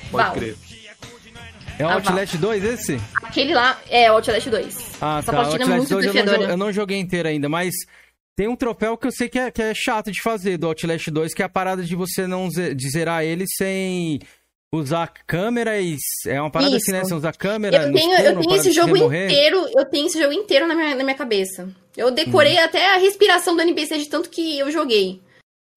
[0.10, 0.34] Pode Val.
[0.34, 0.58] crer.
[1.78, 3.00] É o Outlast 2 esse?
[3.16, 4.78] Aquele lá é o Outlast 2.
[5.02, 5.40] Ah, Essa tá.
[5.40, 7.74] Outlast é muito 2 eu não, eu não, joguei inteiro ainda, mas
[8.36, 11.08] tem um troféu que eu sei que é, que é chato de fazer do Outlast
[11.10, 14.20] 2, que é a parada de você não de zerar ele sem
[14.74, 15.98] usar câmera e
[16.28, 16.86] é uma parada Isso.
[16.86, 17.04] assim, né?
[17.04, 17.78] Você usar câmera.
[17.78, 20.96] Eu tenho, escuro, eu tenho esse jogo inteiro, eu tenho esse jogo inteiro na minha,
[20.96, 21.70] na minha cabeça.
[21.96, 22.64] Eu decorei hum.
[22.64, 25.22] até a respiração do NPC de tanto que eu joguei.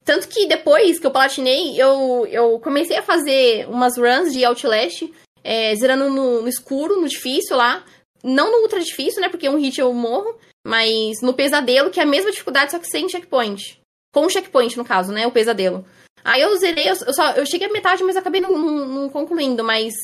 [0.05, 5.03] Tanto que depois que eu platinei, eu, eu comecei a fazer umas runs de Outlast
[5.49, 7.83] é, zerando no, no, escuro, no difícil lá.
[8.23, 9.31] Não no ultra difícil, né?
[9.31, 10.39] Porque um hit eu morro.
[10.67, 13.81] Mas no pesadelo, que é a mesma dificuldade, só que sem checkpoint.
[14.13, 15.27] Com checkpoint, no caso, né?
[15.27, 15.87] O pesadelo.
[16.23, 19.65] Aí eu zerei, eu, só, eu cheguei à metade, mas acabei não, não, não, concluindo.
[19.65, 19.95] Mas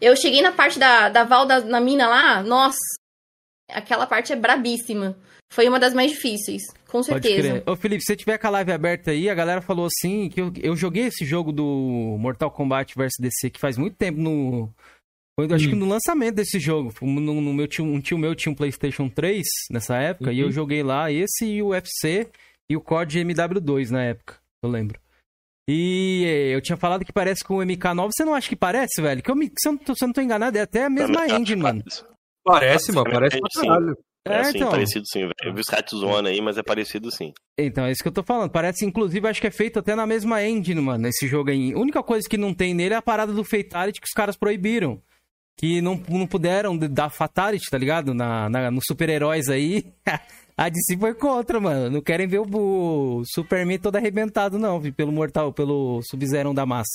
[0.00, 2.78] eu cheguei na parte da, da Val da, na mina lá, nossa.
[3.70, 5.18] Aquela parte é brabíssima.
[5.52, 7.62] Foi uma das mais difíceis, com certeza.
[7.66, 10.40] Ô, Felipe, se você tiver com a live aberta aí, a galera falou assim que
[10.40, 14.72] eu, eu joguei esse jogo do Mortal Kombat vs DC que faz muito tempo no.
[15.38, 15.78] Foi, acho que hum.
[15.78, 16.92] no lançamento desse jogo.
[17.02, 20.36] No, no meu tio, um tio meu tinha um PlayStation 3 nessa época, uhum.
[20.36, 20.52] e eu uhum.
[20.52, 22.28] joguei lá esse e o UFC
[22.70, 24.98] e o COD MW2 na época, eu lembro.
[25.70, 28.10] E eu tinha falado que parece com o MK9.
[28.10, 29.22] Você não acha que parece, velho?
[29.22, 30.90] Que eu me, se, eu não tô, se eu não tô enganado, é até a
[30.90, 31.84] mesma engine, mano.
[32.42, 33.10] Parece, mano.
[33.10, 33.98] Parece pra caralho.
[34.32, 34.70] É, é assim, então...
[34.70, 35.34] parecido sim, velho.
[35.42, 37.32] Eu vi os cats zoando aí, mas é parecido sim.
[37.56, 38.50] Então, é isso que eu tô falando.
[38.50, 41.72] Parece, inclusive, acho que é feito até na mesma engine, mano, esse jogo aí.
[41.72, 44.36] A única coisa que não tem nele é a parada do Fatality que os caras
[44.36, 45.00] proibiram.
[45.56, 48.14] que não, não puderam dar Fatality, tá ligado?
[48.14, 49.84] Na, na, nos super-heróis aí.
[50.58, 51.88] A DC foi contra, mano.
[51.88, 56.90] Não querem ver o, o Superman todo arrebentado, não, pelo Mortal, pelo Sub-Zero da massa.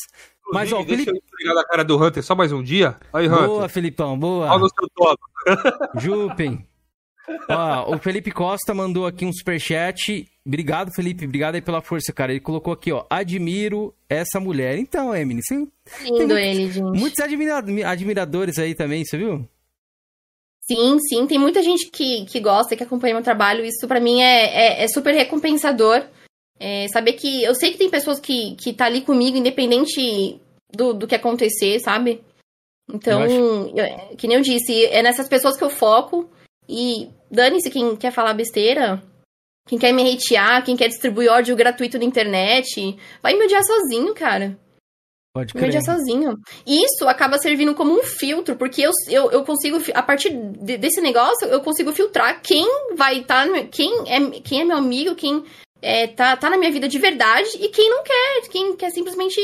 [0.51, 1.13] Mas, ó, Felipe...
[1.13, 2.97] Deixa eu a cara do Hunter só mais um dia.
[3.13, 3.47] Aí, Hunter.
[3.47, 4.51] Boa, Felipão, boa.
[4.51, 5.23] Olha o seu topo.
[5.97, 6.67] Jupen.
[7.49, 10.27] Ó, o Felipe Costa mandou aqui um superchat.
[10.45, 11.25] Obrigado, Felipe.
[11.25, 12.31] Obrigado aí pela força, cara.
[12.31, 13.05] Ele colocou aqui, ó.
[13.09, 14.77] Admiro essa mulher.
[14.77, 15.71] Então, Emily, sim.
[16.03, 16.99] Lindo ele, gente.
[16.99, 17.23] Muitos
[17.85, 19.47] admiradores aí também, você viu?
[20.65, 23.65] Sim, sim, tem muita gente que, que gosta, que acompanha meu trabalho.
[23.65, 26.05] Isso para mim é, é, é, super recompensador.
[26.59, 27.43] É, saber que.
[27.43, 30.39] Eu sei que tem pessoas que, que tá ali comigo, independente
[30.73, 32.21] do, do que acontecer, sabe?
[32.91, 36.29] Então, eu eu, que nem eu disse, é nessas pessoas que eu foco.
[36.67, 39.03] E dane-se quem quer falar besteira,
[39.67, 42.97] quem quer me hatear, quem quer distribuir ódio gratuito na internet.
[43.21, 44.57] Vai me odiar sozinho, cara.
[45.33, 45.63] Pode crer.
[45.63, 46.37] Medir sozinho.
[46.65, 51.01] Isso acaba servindo como um filtro, porque eu, eu, eu consigo, a partir de, desse
[51.01, 55.43] negócio, eu consigo filtrar quem vai estar, tá, quem, é, quem é meu amigo, quem
[55.81, 59.41] é, tá, tá na minha vida de verdade e quem não quer, quem quer simplesmente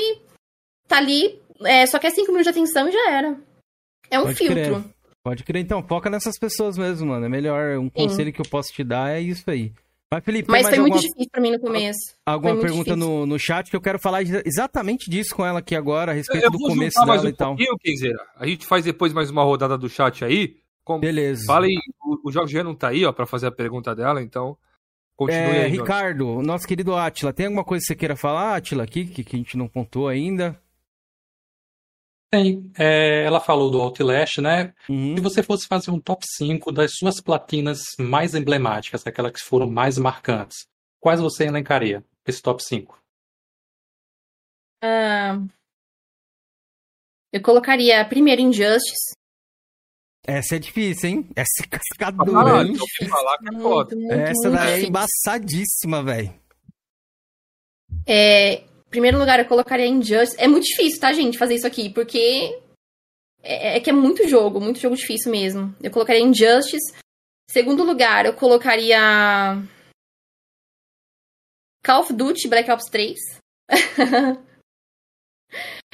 [0.88, 3.38] tá ali, é, só quer cinco minutos de atenção e já era.
[4.12, 4.56] É um Pode filtro.
[4.56, 4.84] Crer.
[5.30, 7.24] Pode crer, então, foca nessas pessoas mesmo, mano.
[7.24, 7.90] É melhor, um Sim.
[7.92, 9.72] conselho que eu posso te dar é isso aí.
[10.12, 10.96] Mas, Felipe, Mas foi alguma...
[10.96, 12.00] muito difícil pra mim no começo.
[12.26, 16.14] Alguma pergunta no, no chat que eu quero falar exatamente disso com ela aqui agora,
[16.14, 17.56] a respeito eu do começo dela um e tal.
[18.38, 20.56] A gente faz depois mais uma rodada do chat aí.
[20.84, 21.00] Com...
[21.00, 21.46] Beleza.
[21.46, 24.58] Fala aí, o, o Jorge não tá aí, ó, pra fazer a pergunta dela, então.
[25.16, 25.72] Continue é, aí.
[25.72, 29.36] Ricardo, nosso querido Atila, tem alguma coisa que você queira falar, Atila, aqui, que, que
[29.36, 30.60] a gente não contou ainda?
[32.32, 32.72] Tem.
[32.78, 34.74] É, ela falou do Outlast, né?
[34.88, 35.16] Uhum.
[35.16, 39.70] Se você fosse fazer um top 5 das suas platinas mais emblemáticas, aquelas que foram
[39.70, 40.68] mais marcantes,
[41.00, 42.04] quais você elencaria?
[42.26, 43.00] Esse top 5?
[44.84, 45.50] Uh,
[47.34, 49.14] eu colocaria primeiro Injustice.
[50.26, 51.30] Essa é difícil, hein?
[51.36, 52.76] Essa é cascadura, ah, hein?
[53.10, 56.34] Falar que é muito, muito, Essa daí é embaçadíssima, velho.
[58.06, 60.36] É, primeiro lugar, eu colocaria Injustice.
[60.38, 62.60] É muito difícil, tá, gente, fazer isso aqui, porque
[63.42, 65.76] é, é, que é muito jogo, muito jogo difícil mesmo.
[65.82, 66.94] Eu colocaria Injustice.
[67.50, 69.00] Segundo lugar, eu colocaria
[71.84, 73.18] Call of Duty Black Ops 3.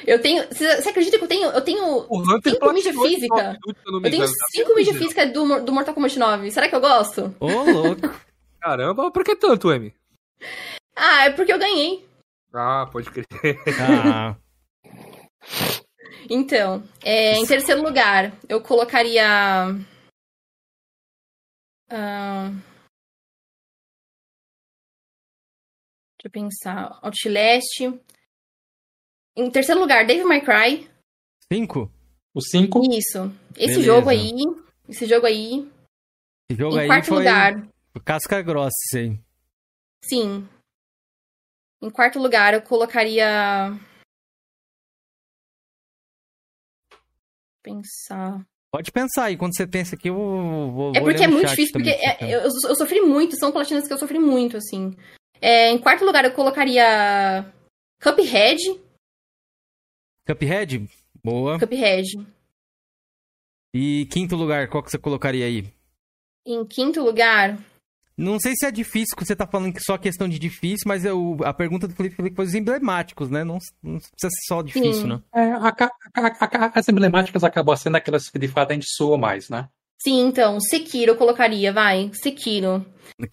[0.06, 0.46] eu tenho.
[0.48, 1.48] Você acredita que eu tenho.
[1.48, 2.06] Eu tenho
[2.44, 3.58] cinco mídia física.
[3.66, 6.50] Eu tenho cinco mídia física do, do Mortal Kombat 9.
[6.50, 7.34] Será que eu gosto?
[7.40, 8.02] Ô, oh, louco.
[8.60, 9.94] Caramba, por que tanto, M?
[10.94, 12.04] Ah, é porque eu ganhei.
[12.56, 13.26] Ah, pode crer.
[13.80, 14.36] Ah.
[16.28, 19.68] Então, é, em terceiro lugar, eu colocaria.
[21.88, 22.50] Uh...
[26.18, 26.98] Deixa eu pensar.
[27.00, 28.00] Outlast.
[29.36, 30.90] Em terceiro lugar, Dave My Cry.
[31.52, 31.92] Cinco?
[32.34, 32.80] O cinco?
[32.92, 33.30] Isso.
[33.54, 33.82] Esse Beleza.
[33.82, 34.32] jogo aí.
[34.88, 35.70] Esse jogo aí.
[36.50, 37.68] Esse jogo em aí quarto foi lugar.
[38.04, 39.18] Casca grossa, sim.
[40.04, 40.48] Sim.
[41.82, 43.26] Em quarto lugar, eu colocaria.
[47.62, 48.46] Pensar.
[48.70, 50.92] Pode pensar aí, quando você pensa aqui, eu vou.
[50.94, 53.98] É porque é muito difícil, porque é, eu, eu, sofri muito, são platinas que eu
[53.98, 54.94] sofri muito, assim.
[55.40, 57.52] É, em quarto lugar, eu colocaria.
[58.02, 58.58] Cuphead.
[60.26, 60.88] Cuphead?
[61.22, 61.58] Boa.
[61.58, 62.06] Cuphead.
[63.74, 65.72] E quinto lugar, qual que você colocaria aí?
[66.46, 67.58] Em quinto lugar,
[68.16, 71.04] não sei se é difícil, que você tá falando que só questão de difícil, mas
[71.04, 73.44] eu, a pergunta do Felipe foi os emblemáticos, né?
[73.44, 75.08] Não, não precisa ser só difícil, Sim.
[75.08, 75.20] né?
[75.34, 79.18] É, a, a, a, as emblemáticas acabam sendo aquelas que de fato a gente soa
[79.18, 79.68] mais, né?
[79.98, 82.84] Sim, então, Sekiro eu colocaria, vai, Sekiro.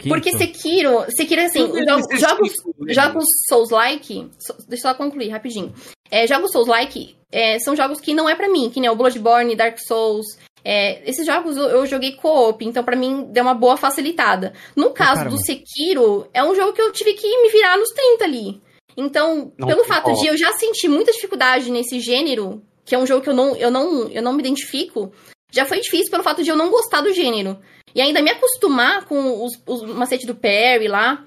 [0.07, 2.53] Porque Sekiro, Sekiro é assim, jogos, jogos,
[2.89, 4.29] jogos Souls-like,
[4.67, 5.73] deixa eu só concluir rapidinho.
[6.09, 9.55] É, jogos Souls-like é, são jogos que não é para mim, que nem o Bloodborne,
[9.55, 10.25] Dark Souls,
[10.63, 14.53] é, esses jogos eu joguei co-op, então para mim deu uma boa facilitada.
[14.75, 15.35] No caso Caramba.
[15.35, 18.61] do Sekiro, é um jogo que eu tive que me virar nos 30 ali.
[18.95, 23.05] Então, não, pelo fato de eu já sentir muita dificuldade nesse gênero, que é um
[23.05, 25.11] jogo que eu não, eu não, eu não me identifico,
[25.51, 27.59] já foi difícil pelo fato de eu não gostar do gênero.
[27.95, 31.25] E ainda me acostumar com os, os macetes do Perry lá,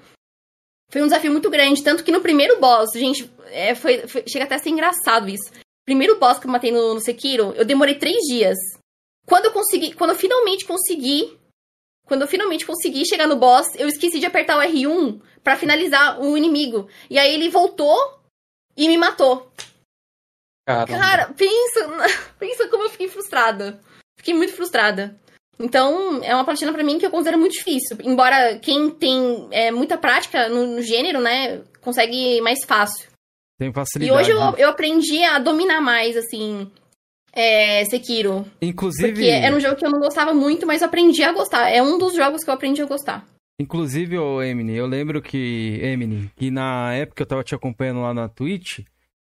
[0.89, 1.83] foi um desafio muito grande.
[1.83, 5.51] Tanto que no primeiro boss, gente, é, foi, foi, chega até a ser engraçado isso.
[5.85, 8.57] Primeiro boss que eu matei no, no Sekiro, eu demorei três dias.
[9.27, 11.37] Quando eu consegui, quando eu finalmente consegui,
[12.05, 16.19] quando eu finalmente consegui chegar no boss, eu esqueci de apertar o R1 para finalizar
[16.21, 16.89] o inimigo.
[17.09, 18.21] E aí ele voltou
[18.75, 19.51] e me matou.
[20.65, 20.97] Caramba.
[20.97, 21.89] Cara, pensa,
[22.39, 23.81] pensa como eu fiquei frustrada.
[24.17, 25.19] Fiquei muito frustrada.
[25.59, 27.97] Então, é uma platina para mim que eu considero muito difícil.
[28.03, 33.09] Embora quem tem é, muita prática no, no, gênero, né, consegue mais fácil.
[33.57, 34.17] Tem facilidade.
[34.17, 36.71] E hoje eu, eu aprendi a dominar mais, assim,
[37.39, 38.47] É, Sekiro.
[38.59, 39.13] Inclusive.
[39.13, 41.69] Porque era um jogo que eu não gostava muito, mas aprendi a gostar.
[41.69, 43.23] É um dos jogos que eu aprendi a gostar.
[43.61, 48.11] Inclusive, ô Emily, eu lembro que, Emily, que na época eu tava te acompanhando lá
[48.11, 48.79] na Twitch,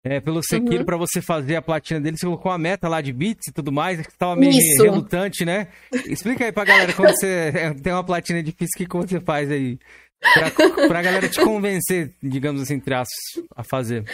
[0.05, 0.85] é, pelo Sekiro, uhum.
[0.85, 3.71] pra você fazer a platina dele, você colocou uma meta lá de bits e tudo
[3.71, 4.83] mais, que tava meio Isso.
[4.83, 5.69] relutante, né?
[6.07, 9.21] Explica aí pra galera como você é, tem uma platina difícil, o que, que você
[9.21, 9.79] faz aí?
[10.21, 10.51] Pra,
[10.89, 13.15] pra galera te convencer, digamos assim, traços,
[13.55, 14.05] a fazer.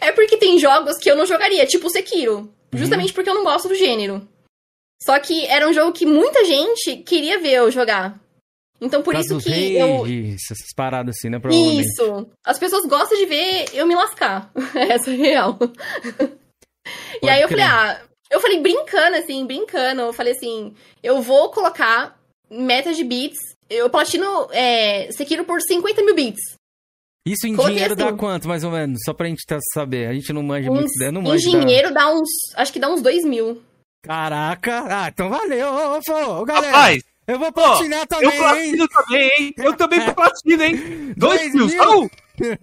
[0.00, 2.52] É porque tem jogos que eu não jogaria, tipo Sekiro.
[2.72, 3.14] Justamente uhum.
[3.14, 4.26] porque eu não gosto do gênero.
[5.02, 8.20] Só que era um jogo que muita gente queria ver eu jogar.
[8.80, 10.04] Então por isso que eu.
[10.34, 11.40] Essas paradas assim, né?
[11.50, 12.28] Isso.
[12.44, 14.50] As pessoas gostam de ver eu me lascar.
[14.74, 15.58] Essa é real.
[17.22, 20.02] e aí eu falei, ah, eu falei brincando, assim, brincando.
[20.02, 22.18] Eu falei assim, eu vou colocar
[22.50, 23.38] meta de bits.
[23.68, 26.56] Eu platino é, Sekiro por 50 mil bits.
[27.24, 29.00] Isso em Coloquei dinheiro assim, dá quanto, mais ou menos?
[29.04, 30.08] Só pra gente saber.
[30.08, 31.48] A gente não manja uns, muito ideia, não manja.
[31.48, 32.00] Em dinheiro dá...
[32.00, 32.28] dá uns.
[32.56, 33.62] Acho que dá uns 2 mil.
[34.02, 34.84] Caraca!
[34.88, 36.76] Ah, então valeu, ô, ô, ô, galera!
[36.76, 38.88] Rapaz, eu vou platinar também, Eu platino hein?
[38.88, 39.54] também, hein?
[39.58, 41.14] Eu também platino, hein?
[41.16, 41.66] 2 mil!
[41.68, 42.10] mil?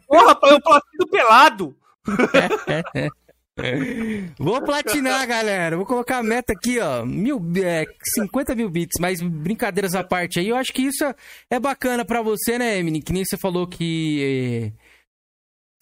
[0.05, 1.75] Porra, eu platino pelado!
[4.37, 5.77] Vou platinar, galera.
[5.77, 7.05] Vou colocar a meta aqui, ó.
[7.05, 10.49] Mil, é, 50 mil bits, mas brincadeiras à parte aí.
[10.49, 11.03] Eu acho que isso
[11.49, 13.01] é bacana para você, né, Emily?
[13.01, 14.83] Que nem você falou que eh,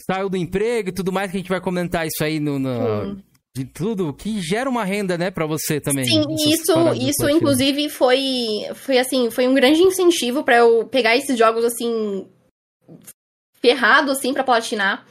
[0.09, 3.17] saiu do emprego e tudo mais, que a gente vai comentar isso aí no, no
[3.57, 6.05] de tudo, que gera uma renda, né, para você também.
[6.05, 8.19] Sim, isso, isso inclusive foi,
[8.75, 12.27] foi assim, foi um grande incentivo para eu pegar esses jogos assim
[13.59, 15.05] ferrado assim para platinar.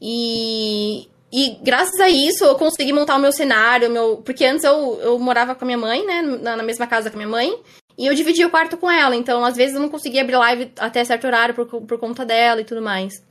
[0.00, 4.18] E e graças a isso eu consegui montar o meu cenário, meu...
[4.18, 7.16] porque antes eu, eu morava com a minha mãe, né, na, na mesma casa com
[7.16, 7.52] a minha mãe,
[7.96, 10.72] e eu dividia o quarto com ela, então às vezes eu não conseguia abrir live
[10.78, 13.22] até certo horário por, por conta dela e tudo mais.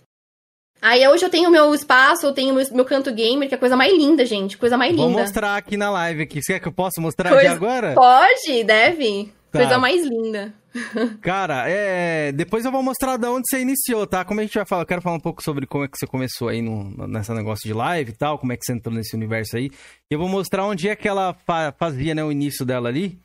[0.81, 3.59] Aí hoje eu tenho meu espaço, eu tenho meu, meu canto gamer, que é a
[3.59, 4.57] coisa mais linda, gente.
[4.57, 5.03] Coisa mais linda.
[5.03, 6.41] Vou mostrar aqui na live aqui.
[6.41, 7.47] Você quer que eu possa mostrar coisa...
[7.47, 7.95] aqui agora?
[7.95, 9.33] Pode, deve.
[9.51, 9.59] Tá.
[9.59, 10.53] Coisa mais linda.
[11.21, 12.31] Cara, é...
[12.31, 14.25] depois eu vou mostrar de onde você iniciou, tá?
[14.25, 16.05] Como a gente vai falar, eu quero falar um pouco sobre como é que você
[16.05, 19.15] começou aí no, nessa negócio de live e tal, como é que você entrou nesse
[19.15, 19.69] universo aí.
[20.09, 23.19] E eu vou mostrar onde é que ela fa fazia, né, o início dela ali.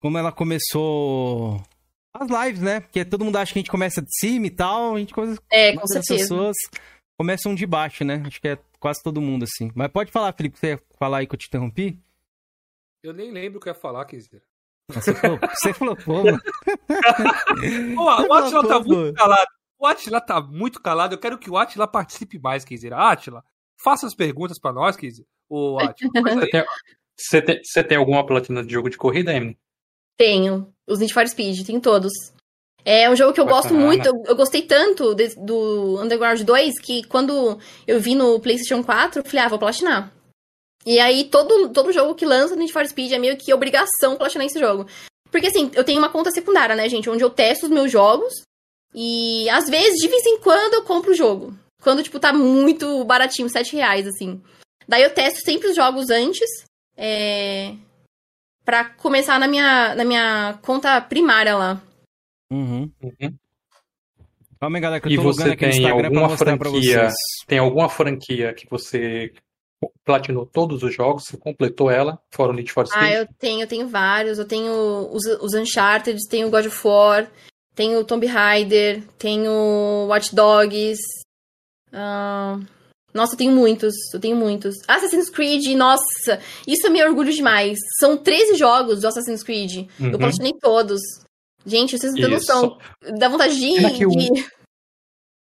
[0.00, 1.62] Como ela começou
[2.14, 2.80] as lives, né?
[2.80, 5.40] Porque todo mundo acha que a gente começa de cima e tal, a gente começa...
[5.50, 6.14] É, com certeza.
[6.14, 6.56] As pessoas
[7.18, 8.22] começam de baixo, né?
[8.26, 9.70] Acho que é quase todo mundo assim.
[9.74, 11.98] Mas pode falar, Felipe, você ia falar aí que eu te interrompi?
[13.02, 14.42] Eu nem lembro o que eu ia falar, Kizer.
[14.88, 16.40] Você falou, você falou pô, mano.
[17.96, 19.50] Pô, o Atila tá muito calado.
[19.78, 21.14] O Atila tá muito calado.
[21.14, 22.92] Eu quero que o Atila participe mais, Kizer.
[22.92, 23.42] Atila,
[23.82, 25.26] faça as perguntas pra nós, Kizer.
[25.48, 26.10] O Atila.
[26.36, 26.64] Você tem,
[27.16, 29.58] você, tem, você tem alguma platina de jogo de corrida, Emily?
[30.16, 30.72] Tenho.
[30.86, 32.12] Os Need for Speed, tenho todos.
[32.84, 33.62] É um jogo que eu Bacana.
[33.62, 34.06] gosto muito.
[34.06, 39.20] Eu, eu gostei tanto de, do Underground 2 que quando eu vi no PlayStation 4,
[39.20, 40.12] eu falei, ah, vou platinar.
[40.86, 44.16] E aí, todo, todo jogo que lança no Need for Speed é meio que obrigação
[44.16, 44.86] platinar esse jogo.
[45.32, 47.10] Porque, assim, eu tenho uma conta secundária, né, gente?
[47.10, 48.32] Onde eu testo os meus jogos.
[48.94, 51.52] E, às vezes, de vez em quando, eu compro o jogo.
[51.82, 54.40] Quando, tipo, tá muito baratinho, 7 reais, assim.
[54.86, 56.48] Daí eu testo sempre os jogos antes.
[56.96, 57.74] É...
[58.64, 61.82] Pra começar na minha, na minha conta primária lá.
[62.50, 62.90] Uhum.
[63.02, 63.36] uhum.
[64.60, 67.08] Calma aí, galera, que eu tô e você aqui tem alguma franquia,
[67.46, 69.32] Tem alguma franquia que você
[70.04, 73.02] platinou todos os jogos, você completou ela, fora o Need for Speed?
[73.02, 74.38] Ah, eu tenho, eu tenho vários.
[74.38, 74.72] Eu tenho
[75.12, 77.30] os, os Uncharted, tenho God of War,
[77.74, 81.00] tenho Tomb Raider, tenho Watch Dogs.
[81.92, 82.64] Uh...
[83.16, 84.74] Nossa, eu tenho muitos, eu tenho muitos.
[84.86, 87.78] Assassin's Creed, nossa, isso eu me orgulho demais.
[87.98, 89.88] São 13 jogos do Assassin's Creed.
[89.98, 90.10] Uhum.
[90.10, 91.00] Eu platinei todos.
[91.64, 92.78] Gente, vocês não têm noção.
[93.18, 93.74] Dá vontade de.
[93.74, 94.10] Pena que o...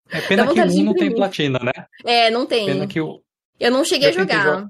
[0.08, 1.72] É pena que o 1 não tem platina, né?
[2.04, 2.66] É, não tem.
[2.66, 3.20] Pena que o,
[3.58, 4.68] eu não cheguei eu a jogar.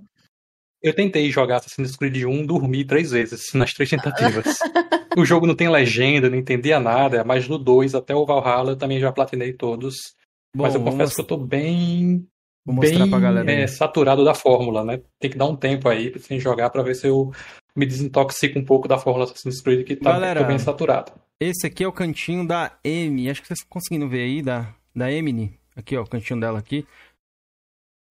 [0.83, 4.59] Eu tentei jogar Assassin's Creed 1, dormi três vezes nas três tentativas.
[5.17, 8.77] o jogo não tem legenda, não entendia nada, mas no 2 até o Valhalla eu
[8.77, 9.95] também já platinei todos.
[10.55, 11.15] Bom, mas eu confesso vamos...
[11.15, 12.29] que eu tô bem
[12.67, 12.97] Vou bem
[13.61, 15.03] é, saturado da fórmula, né?
[15.21, 17.31] Tem que dar um tempo aí sem jogar para ver se eu
[17.77, 21.13] me desintoxico um pouco da fórmula Assassin's Creed que tá galera, bem saturado.
[21.39, 23.29] Esse aqui é o cantinho da M.
[23.29, 25.59] Acho que vocês estão conseguindo ver aí da, da Emily.
[25.77, 26.87] Aqui, ó, o cantinho dela aqui.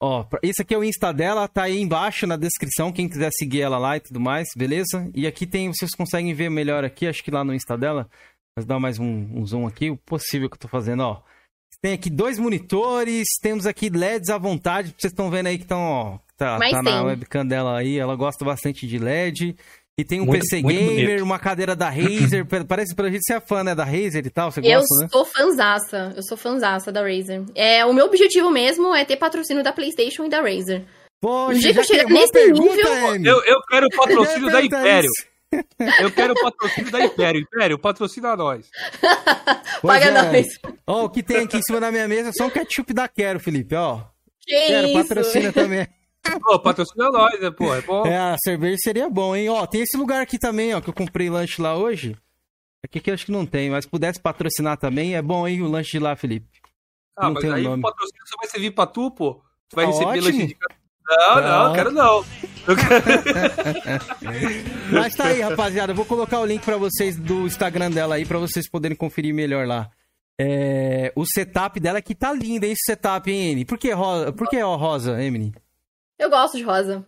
[0.05, 3.61] Ó, esse aqui é o Insta dela, tá aí embaixo na descrição, quem quiser seguir
[3.61, 5.09] ela lá e tudo mais, beleza?
[5.15, 8.09] E aqui tem, vocês conseguem ver melhor aqui, acho que lá no Insta dela.
[8.53, 11.21] Mas dá mais um, um zoom aqui, o possível que eu tô fazendo, ó.
[11.81, 15.79] Tem aqui dois monitores, temos aqui LEDs à vontade, vocês estão vendo aí que estão,
[15.79, 19.55] ó, tá, tá na webcam dela aí, ela gosta bastante de LED.
[19.99, 21.23] E tem um muito, PC muito Gamer, bonito.
[21.23, 22.45] uma cadeira da Razer.
[22.67, 23.75] Parece pra gente ser fã, né?
[23.75, 24.51] Da Razer e tal.
[24.51, 25.07] Você eu gosta, né?
[25.11, 26.13] sou fanzaça.
[26.15, 27.43] Eu sou fanzaça da Razer.
[27.53, 30.83] É, o meu objetivo mesmo é ter patrocínio da PlayStation e da Razer.
[31.21, 33.33] Poxa, já que chega nesse pergunta, nível...
[33.35, 35.09] Eu, eu quero o patrocínio da Império.
[35.99, 37.41] Eu quero o patrocínio da Império.
[37.41, 38.65] Império, patrocina nós.
[39.81, 40.11] Paga é.
[40.11, 40.47] nós.
[40.87, 43.07] Ó, o que tem aqui em cima da minha mesa é só um ketchup da
[43.07, 44.01] Quero, Felipe, ó.
[44.41, 44.93] Que Quero, isso?
[44.97, 45.87] patrocina também.
[46.41, 47.73] Pô, patrocina nós, né, pô?
[47.73, 48.05] É bom.
[48.05, 49.49] É, a cerveja seria bom, hein?
[49.49, 52.17] Ó, tem esse lugar aqui também, ó, que eu comprei lanche lá hoje.
[52.83, 55.67] Aqui que eu acho que não tem, mas pudesse patrocinar também, é bom, hein, o
[55.67, 56.47] lanche de lá, Felipe.
[57.15, 59.41] Ah, não mas aí o patrocínio só vai servir pra tu, pô.
[59.69, 60.25] Tu vai tá receber ótimo.
[60.25, 60.57] lanche de
[61.05, 62.25] não, não, não, quero não.
[64.89, 65.91] Mas tá aí, rapaziada.
[65.91, 69.33] Eu vou colocar o link para vocês do Instagram dela aí, para vocês poderem conferir
[69.33, 69.91] melhor lá.
[70.39, 73.65] É, o setup dela que tá lindo, hein, esse setup, hein, Emily?
[73.65, 75.53] Por que rosa, Por que ó, rosa, Emily?
[76.17, 77.05] Eu gosto de rosa.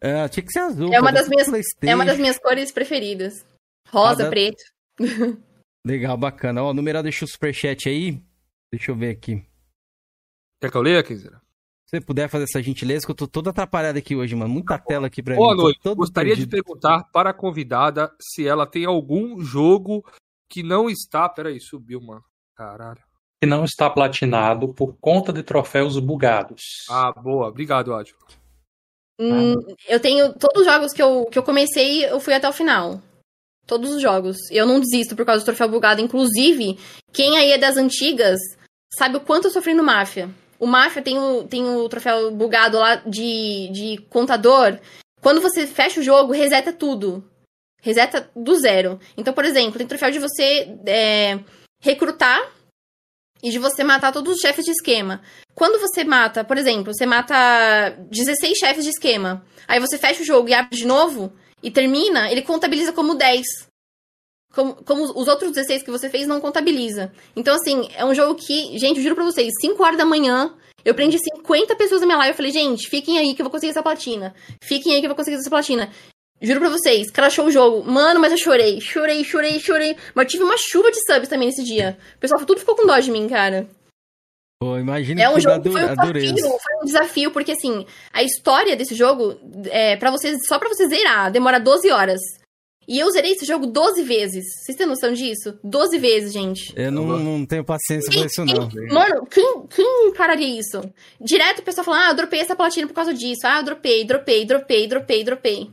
[0.00, 0.92] É, tinha que ser azul.
[0.92, 1.48] É uma, das minhas,
[1.82, 3.44] é uma das minhas cores preferidas.
[3.88, 4.62] Rosa, preto.
[5.86, 6.62] Legal, bacana.
[6.62, 8.22] Ó, o numeral deixa o superchat aí.
[8.72, 9.46] Deixa eu ver aqui.
[10.60, 11.42] Quer que eu leia, Kizera?
[11.86, 14.52] Se você puder fazer essa gentileza, que eu tô todo atrapalhado aqui hoje, mano.
[14.52, 15.56] Muita tela aqui pra Boa mim.
[15.56, 15.94] Boa noite.
[15.94, 16.48] Gostaria perdido.
[16.48, 20.02] de perguntar para a convidada se ela tem algum jogo
[20.48, 21.28] que não está.
[21.28, 22.24] Peraí, subiu, mano.
[22.56, 23.03] Caralho.
[23.44, 26.62] Que não está platinado por conta de troféus bugados.
[26.88, 27.48] Ah, boa.
[27.48, 28.18] Obrigado, Átila.
[29.20, 29.52] Hum,
[29.86, 30.32] eu tenho.
[30.32, 33.02] Todos os jogos que eu, que eu comecei, eu fui até o final.
[33.66, 34.38] Todos os jogos.
[34.50, 36.00] Eu não desisto por causa do troféu bugado.
[36.00, 36.78] Inclusive,
[37.12, 38.40] quem aí é das antigas
[38.96, 40.30] sabe o quanto eu sofri no Máfia.
[40.58, 44.78] O Máfia tem o, tem o troféu bugado lá de, de contador.
[45.20, 47.22] Quando você fecha o jogo, reseta tudo.
[47.82, 48.98] Reseta do zero.
[49.18, 51.40] Então, por exemplo, tem troféu de você é,
[51.82, 52.54] recrutar
[53.44, 55.20] e de você matar todos os chefes de esquema.
[55.54, 57.34] Quando você mata, por exemplo, você mata
[58.10, 61.30] 16 chefes de esquema, aí você fecha o jogo e abre de novo
[61.62, 63.44] e termina, ele contabiliza como 10.
[64.54, 67.12] Como, como os outros 16 que você fez não contabiliza.
[67.36, 70.54] Então, assim, é um jogo que, gente, eu juro pra vocês, 5 horas da manhã,
[70.84, 72.32] eu prendi 50 pessoas na minha live.
[72.32, 74.34] Eu falei, gente, fiquem aí que eu vou conseguir essa platina.
[74.62, 75.90] Fiquem aí que eu vou conseguir essa platina.
[76.44, 77.82] Juro pra vocês, crashou o jogo.
[77.90, 78.80] Mano, mas eu chorei.
[78.80, 79.96] Chorei, chorei, chorei.
[80.14, 81.96] Mas tive uma chuva de subs também nesse dia.
[82.16, 83.66] O pessoal tudo ficou com dó de mim, cara.
[84.60, 88.76] Pô, imagina é um jogo foi um desafio, foi um desafio, porque assim, a história
[88.76, 92.20] desse jogo, é, para vocês, só pra você zerar, demora 12 horas.
[92.86, 94.44] E eu zerei esse jogo 12 vezes.
[94.62, 95.58] Vocês têm noção disso?
[95.64, 96.72] 12 vezes, gente.
[96.76, 98.68] Eu não, não tenho paciência quem, pra isso, não.
[98.68, 100.82] Quem, mano, quem, quem encararia isso?
[101.20, 103.40] Direto o pessoal fala, ah, eu dropei essa platina por causa disso.
[103.44, 105.70] Ah, eu dropei, dropei, dropei, dropei, dropei.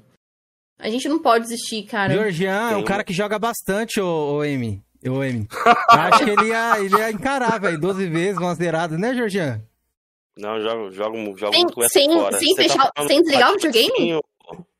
[0.81, 2.11] A gente não pode desistir, cara.
[2.11, 4.81] Georgian é um cara que joga bastante, ô, ô Amy.
[5.07, 5.47] Ô, Amy.
[5.87, 9.61] Acho que ele ia, ele ia encarar, velho, 12 vezes, umas zeradas, né, Georgian?
[10.35, 12.39] Não, jogo, jogo, jogo sem, muito sem, fora.
[12.39, 14.21] Sem, tá fechar, tá sem desligar o videogame?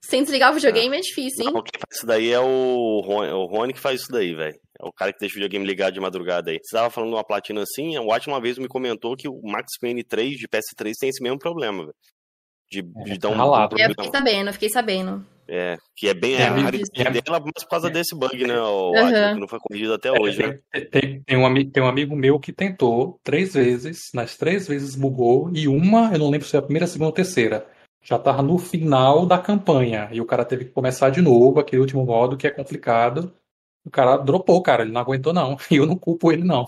[0.02, 1.54] Sem desligar o videogame é difícil, hein?
[1.54, 4.60] Não, quem faz isso daí é o Rony, o Rony que faz isso daí, velho.
[4.82, 6.60] É o cara que deixa o videogame ligado de madrugada aí.
[6.62, 9.40] Você tava falando de uma platina assim, o Watch uma vez me comentou que o
[9.44, 11.96] Max Payne 3 de PS3 tem esse mesmo problema, velho.
[12.72, 13.92] De, é, de dar um, um problema.
[13.92, 15.26] Eu fiquei sabendo, eu fiquei sabendo.
[15.54, 17.92] É, que é bem é, a raridade dela, mas por causa é.
[17.92, 18.58] desse bug, né?
[18.58, 19.34] O uhum.
[19.34, 20.60] que não foi corrigido até hoje, né?
[20.90, 25.52] Tem, tem, um, tem um amigo meu que tentou três vezes, nas três vezes bugou,
[25.54, 27.68] e uma, eu não lembro se é a primeira, a segunda ou a terceira
[28.02, 30.10] já tava no final da campanha.
[30.12, 33.34] E o cara teve que começar de novo, aquele último modo que é complicado.
[33.86, 35.58] O cara dropou, cara, ele não aguentou, não.
[35.70, 36.68] E eu não culpo ele, não.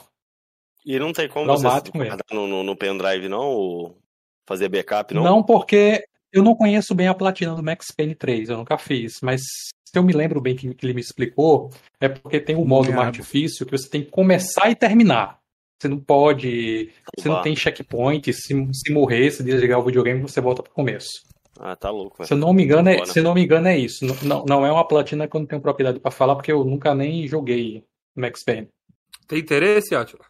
[0.85, 3.47] E não tem como você guardar no, no, no, pendrive, não?
[3.47, 3.97] Ou
[4.45, 5.23] fazer backup, não?
[5.23, 9.21] Não, porque eu não conheço bem a platina do Max Payne 3, eu nunca fiz.
[9.21, 11.69] Mas se eu me lembro bem que, que ele me explicou,
[12.01, 12.95] é porque tem um modo é.
[12.95, 15.39] mais difícil que você tem que começar e terminar.
[15.79, 16.91] Você não pode.
[17.15, 18.33] Você não tem checkpoint.
[18.33, 21.09] Se, se morrer, se desligar o videogame, você volta pro começo.
[21.59, 22.25] Ah, tá louco.
[22.25, 24.05] Se eu não me engano, é, se não me engano, é isso.
[24.25, 26.95] Não, não é uma platina que eu não tenho propriedade para falar, porque eu nunca
[26.95, 27.85] nem joguei
[28.15, 28.69] Max Payne.
[29.27, 30.25] Tem interesse, Atila?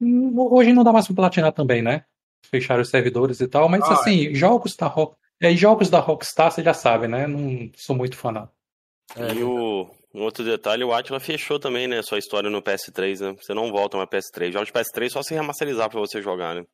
[0.00, 2.04] Hum, hoje não dá mais pra platinar também, né?
[2.44, 4.34] Fecharam os servidores e tal, mas ah, assim, é.
[4.34, 5.16] jogos da Rock.
[5.40, 7.26] É, jogos da Rockstar, você já sabe, né?
[7.26, 8.48] Não sou muito fã, não.
[9.14, 12.00] É, e o, um outro detalhe, o Atila fechou também, né?
[12.02, 13.36] Sua história no PS3, né?
[13.40, 14.52] Você não volta mais PS3.
[14.52, 16.64] Joga de PS3 só se remasterizar pra você jogar, né?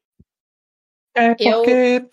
[1.14, 2.06] É, porque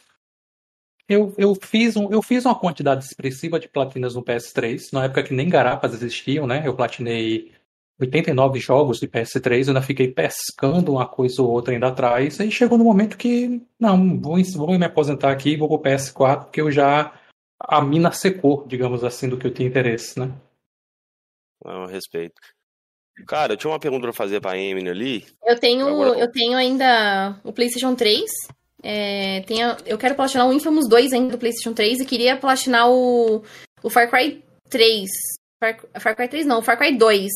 [1.07, 5.05] eu, eu, eu, fiz um, eu fiz uma quantidade expressiva de platinas no PS3, na
[5.05, 6.63] época que nem garapas existiam, né?
[6.65, 7.53] Eu platinei
[7.99, 12.49] 89 jogos de PS3, eu ainda fiquei pescando uma coisa ou outra ainda atrás, aí
[12.49, 16.71] chegou no momento que, não, vou, vou me aposentar aqui, vou pro PS4, porque eu
[16.71, 17.13] já,
[17.59, 20.31] a mina secou, digamos assim, do que eu tinha interesse, né?
[21.63, 22.39] Não, respeito.
[23.27, 25.25] Cara, eu tinha uma pergunta pra fazer pra Emily ali.
[25.45, 26.19] Eu tenho, Agora...
[26.19, 28.23] eu tenho ainda o PlayStation 3.
[28.81, 32.89] É, tenho, eu quero platinar o Infamous 2 ainda do PlayStation 3 e queria platinar
[32.89, 33.43] o,
[33.83, 35.09] o Far Cry 3.
[35.59, 37.29] Far, Far Cry 3 não, Far Cry 2.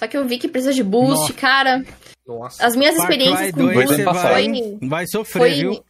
[0.00, 1.32] Só que eu vi que precisa de boost, Nossa.
[1.34, 1.84] cara.
[2.26, 2.66] Nossa.
[2.66, 5.84] As minhas Far experiências com boost vai, vai sofrer, foi, viu?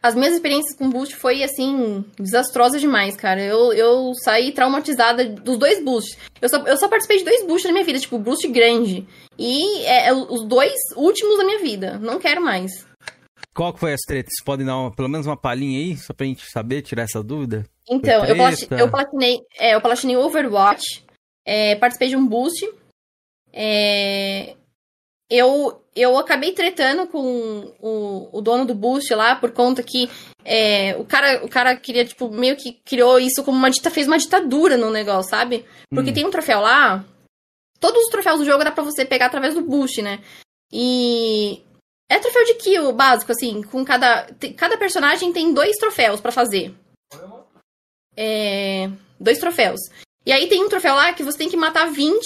[0.00, 3.42] as minhas experiências com boost foi, assim, desastrosa demais, cara.
[3.42, 6.16] Eu, eu saí traumatizada dos dois boosts.
[6.40, 9.04] Eu só, eu só participei de dois boosts na minha vida, tipo, boost grande.
[9.36, 11.98] E é, é, os dois últimos da minha vida.
[11.98, 12.86] Não quero mais.
[13.52, 14.32] Qual que foi as tretas?
[14.32, 17.20] Vocês podem dar uma, pelo menos uma palhinha aí, só pra gente saber, tirar essa
[17.20, 17.66] dúvida?
[17.90, 21.04] Então, eu, plat, eu platinei, é, eu platinei Overwatch,
[21.44, 22.68] é, participei de um boost.
[23.52, 24.56] É,
[25.30, 30.10] eu, eu acabei tretando com o, o dono do Boost lá, por conta que
[30.44, 34.06] é, o, cara, o cara queria, tipo, meio que criou isso como uma dita, fez
[34.06, 35.64] uma ditadura no negócio, sabe?
[35.90, 36.14] Porque hum.
[36.14, 37.04] tem um troféu lá.
[37.80, 40.22] Todos os troféus do jogo dá pra você pegar através do Boost, né?
[40.72, 41.62] E.
[42.08, 44.26] É troféu de kill básico, assim, com cada.
[44.56, 46.74] Cada personagem tem dois troféus para fazer.
[48.16, 48.90] É.
[49.18, 49.80] Dois troféus.
[50.26, 52.20] E aí tem um troféu lá que você tem que matar 20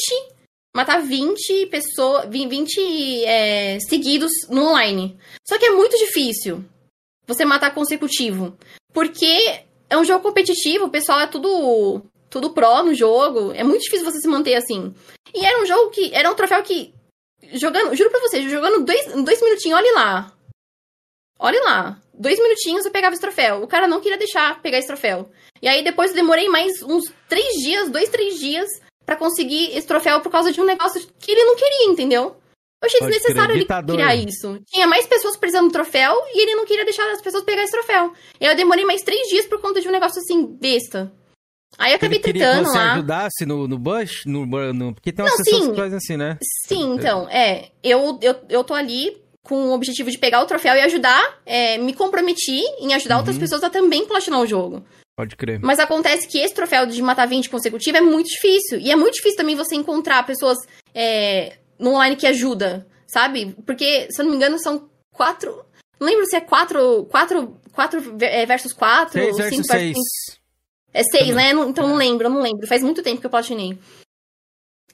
[0.75, 5.19] matar 20 pessoas, 20 é, seguidos no online.
[5.49, 6.65] Só que é muito difícil
[7.27, 8.57] você matar consecutivo.
[8.93, 9.61] Porque
[9.91, 13.53] é um jogo competitivo, o pessoal é tudo tudo pró no jogo.
[13.53, 14.95] É muito difícil você se manter assim.
[15.35, 16.15] E era um jogo que.
[16.15, 16.95] Era um troféu que.
[17.55, 20.33] Jogando, juro pra vocês, jogando dois, dois minutinhos, olhe lá.
[21.39, 22.01] Olhe lá.
[22.13, 23.63] Dois minutinhos eu pegava esse troféu.
[23.63, 25.31] O cara não queria deixar pegar esse troféu.
[25.63, 28.69] E aí depois eu demorei mais uns três dias, dois, três dias,
[29.07, 32.37] para conseguir esse troféu por causa de um negócio que ele não queria, entendeu?
[32.81, 34.61] Eu achei Pode desnecessário ele criar isso.
[34.67, 37.73] Tinha mais pessoas precisando do troféu e ele não queria deixar as pessoas pegar esse
[37.73, 38.13] troféu.
[38.41, 41.13] E aí eu demorei mais três dias por conta de um negócio assim, besta.
[41.77, 42.93] Aí eu acabei ele tentando que você lá.
[42.93, 44.25] ajudasse no, no Bush?
[44.25, 46.39] No, no, porque tem umas não, pessoas sim, que fazem assim, né?
[46.67, 47.71] Sim, então, é.
[47.83, 51.41] Eu, eu, eu tô ali com o objetivo de pegar o troféu e ajudar.
[51.47, 53.21] É, me comprometi em ajudar uhum.
[53.21, 54.85] outras pessoas a também platinar o jogo.
[55.17, 55.59] Pode crer.
[55.61, 58.79] Mas acontece que esse troféu de matar 20 consecutivo é muito difícil.
[58.79, 60.59] E é muito difícil também você encontrar pessoas
[60.95, 63.57] é, no online que ajuda, sabe?
[63.67, 65.65] Porque, se eu não me engano, são quatro.
[65.99, 67.07] Não lembro se é quatro.
[67.07, 69.15] Quatro, quatro é, versus quatro.
[69.15, 69.95] Seis versus cinco seis.
[69.95, 70.39] Versus...
[70.93, 71.51] É seis, né?
[71.51, 72.67] Então não lembro, eu não lembro.
[72.67, 73.79] Faz muito tempo que eu platinei.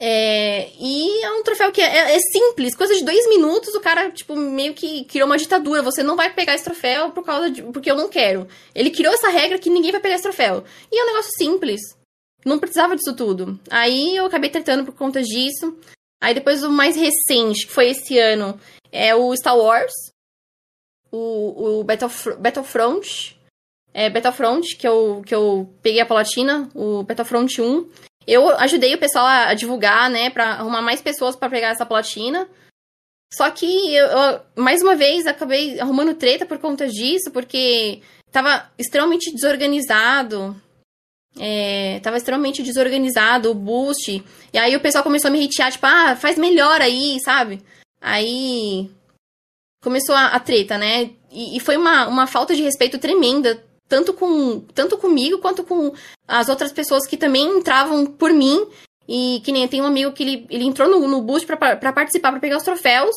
[0.00, 3.80] É, e é um troféu que é, é, é, simples, coisa de dois minutos, o
[3.80, 5.82] cara, tipo, meio que criou uma ditadura.
[5.82, 7.62] Você não vai pegar esse troféu por causa de.
[7.62, 8.48] porque eu não quero.
[8.74, 10.64] Ele criou essa regra que ninguém vai pegar esse troféu.
[10.90, 11.80] E é um negócio simples.
[12.44, 13.58] Não precisava disso tudo.
[13.70, 15.78] Aí eu acabei tratando por conta disso.
[16.20, 18.58] Aí depois o mais recente, que foi esse ano,
[18.90, 19.92] é o Star Wars.
[21.10, 23.38] O, o Battlef Battlefront.
[23.92, 27.88] É, Battlefront, que eu, que eu peguei a platina, o Battlefront 1.
[28.26, 32.48] Eu ajudei o pessoal a, divulgar, né, pra arrumar mais pessoas para pegar essa platina.
[33.32, 38.70] Só que eu, eu, mais uma vez, acabei arrumando treta por conta disso, porque tava
[38.78, 40.56] extremamente desorganizado.
[41.38, 44.22] É, tava extremamente desorganizado o boost.
[44.52, 47.60] E aí o pessoal começou a me hatear, tipo, ah, faz melhor aí, sabe?
[48.01, 48.88] Aí
[49.82, 51.10] começou a, a treta, né?
[51.30, 53.62] E, e, foi uma, uma falta de respeito tremenda
[53.94, 55.94] tanto com tanto comigo quanto com
[56.26, 58.66] as outras pessoas que também entravam por mim.
[59.06, 62.32] E que nem tem um amigo que ele, ele entrou no, no boost para participar,
[62.32, 63.14] para pegar os troféus.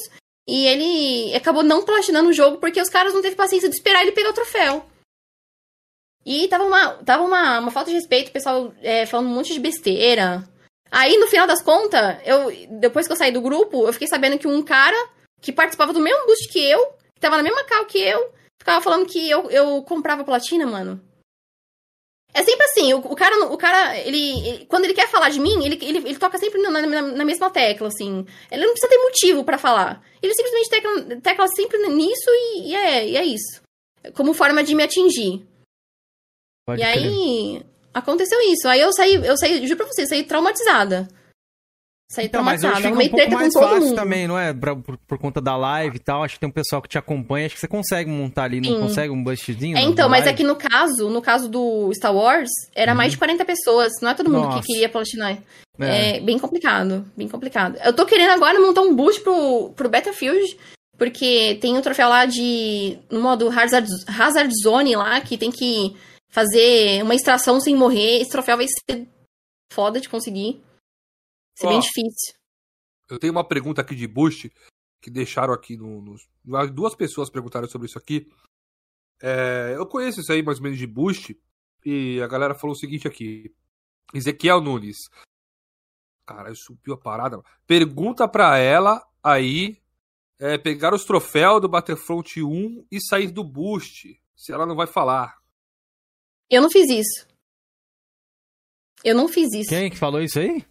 [0.47, 4.03] E ele acabou não platinando o jogo porque os caras não teve paciência de esperar
[4.03, 4.85] ele pegar o troféu.
[6.23, 9.53] E tava uma, tava uma, uma falta de respeito, o pessoal é, falando um monte
[9.53, 10.47] de besteira.
[10.91, 14.37] Aí, no final das contas, eu, depois que eu saí do grupo, eu fiquei sabendo
[14.37, 14.97] que um cara
[15.41, 16.85] que participava do mesmo boost que eu,
[17.15, 18.31] que tava na mesma cal que eu,
[18.68, 21.02] ficava falando que eu, eu comprava platina, mano.
[22.34, 25.39] É sempre assim, o, o cara, o cara ele, ele, quando ele quer falar de
[25.39, 28.26] mim, ele, ele, ele toca sempre na, na, na, mesma tecla, assim.
[28.52, 30.03] Ele não precisa ter motivo para falar.
[30.22, 33.61] Ele simplesmente tecla, tecla sempre nisso e, e, é, e é isso.
[34.14, 35.48] Como forma de me atingir.
[36.65, 38.68] Pode e aí, aconteceu isso.
[38.68, 41.07] Aí eu saí, eu saí, juro pra você, saí traumatizada.
[42.09, 43.95] Saí então, mas hoje fica um pouco mais fácil mundo.
[43.95, 44.53] também, não é?
[44.53, 46.23] Por, por, conta da live e tal.
[46.23, 47.45] Acho que tem um pessoal que te acompanha.
[47.45, 48.79] Acho que você consegue montar ali, não Sim.
[48.79, 49.77] consegue um bustzinho?
[49.77, 50.34] É, então, mas live?
[50.34, 52.97] é que no caso, no caso do Star Wars, era uhum.
[52.97, 53.91] mais de 40 pessoas.
[54.01, 54.61] Não é todo mundo Nossa.
[54.61, 55.38] que queria platinar.
[55.79, 56.17] É.
[56.17, 56.19] é.
[56.21, 57.77] bem complicado, bem complicado.
[57.84, 60.57] Eu tô querendo agora montar um boost pro, pro Battlefield,
[60.97, 62.97] porque tem um troféu lá de.
[63.11, 65.93] no modo Hazard, Hazard Zone lá, que tem que
[66.29, 68.21] fazer uma extração sem morrer.
[68.21, 69.05] Esse troféu vai ser
[69.73, 70.61] foda de conseguir.
[71.57, 72.35] Ser Ó, bem difícil.
[73.09, 74.51] Eu tenho uma pergunta aqui de boost
[75.01, 78.31] que deixaram aqui no, no duas pessoas perguntaram sobre isso aqui.
[79.21, 81.39] É, eu conheço isso aí mais ou menos de boost
[81.84, 83.55] e a galera falou o seguinte aqui.
[84.13, 84.97] Ezequiel Nunes.
[86.27, 87.41] Cara, subiu a parada.
[87.65, 89.81] Pergunta pra ela aí
[90.38, 94.21] é, pegar os troféus do Battlefront 1 e sair do boost.
[94.35, 95.41] Se ela não vai falar.
[96.49, 97.27] Eu não fiz isso.
[99.03, 99.69] Eu não fiz isso.
[99.69, 100.63] Quem que falou isso aí?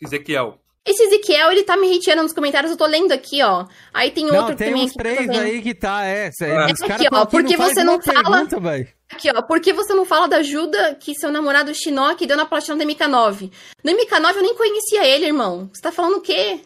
[0.00, 0.58] Ezequiel.
[0.86, 3.66] Esse Ezequiel, ele tá me hateando nos comentários, eu tô lendo aqui, ó.
[3.92, 6.30] Aí tem outro não, tem também uns três aí que tá, é.
[6.40, 6.72] é.
[6.72, 8.46] Os aqui, ó, porque você não fala...
[8.46, 12.36] Pergunta, aqui, ó, por que você não fala da ajuda que seu namorado Shinnok deu
[12.36, 13.52] na platina do MK9?
[13.84, 15.68] No MK9 eu nem conhecia ele, irmão.
[15.72, 16.60] Você tá falando o quê?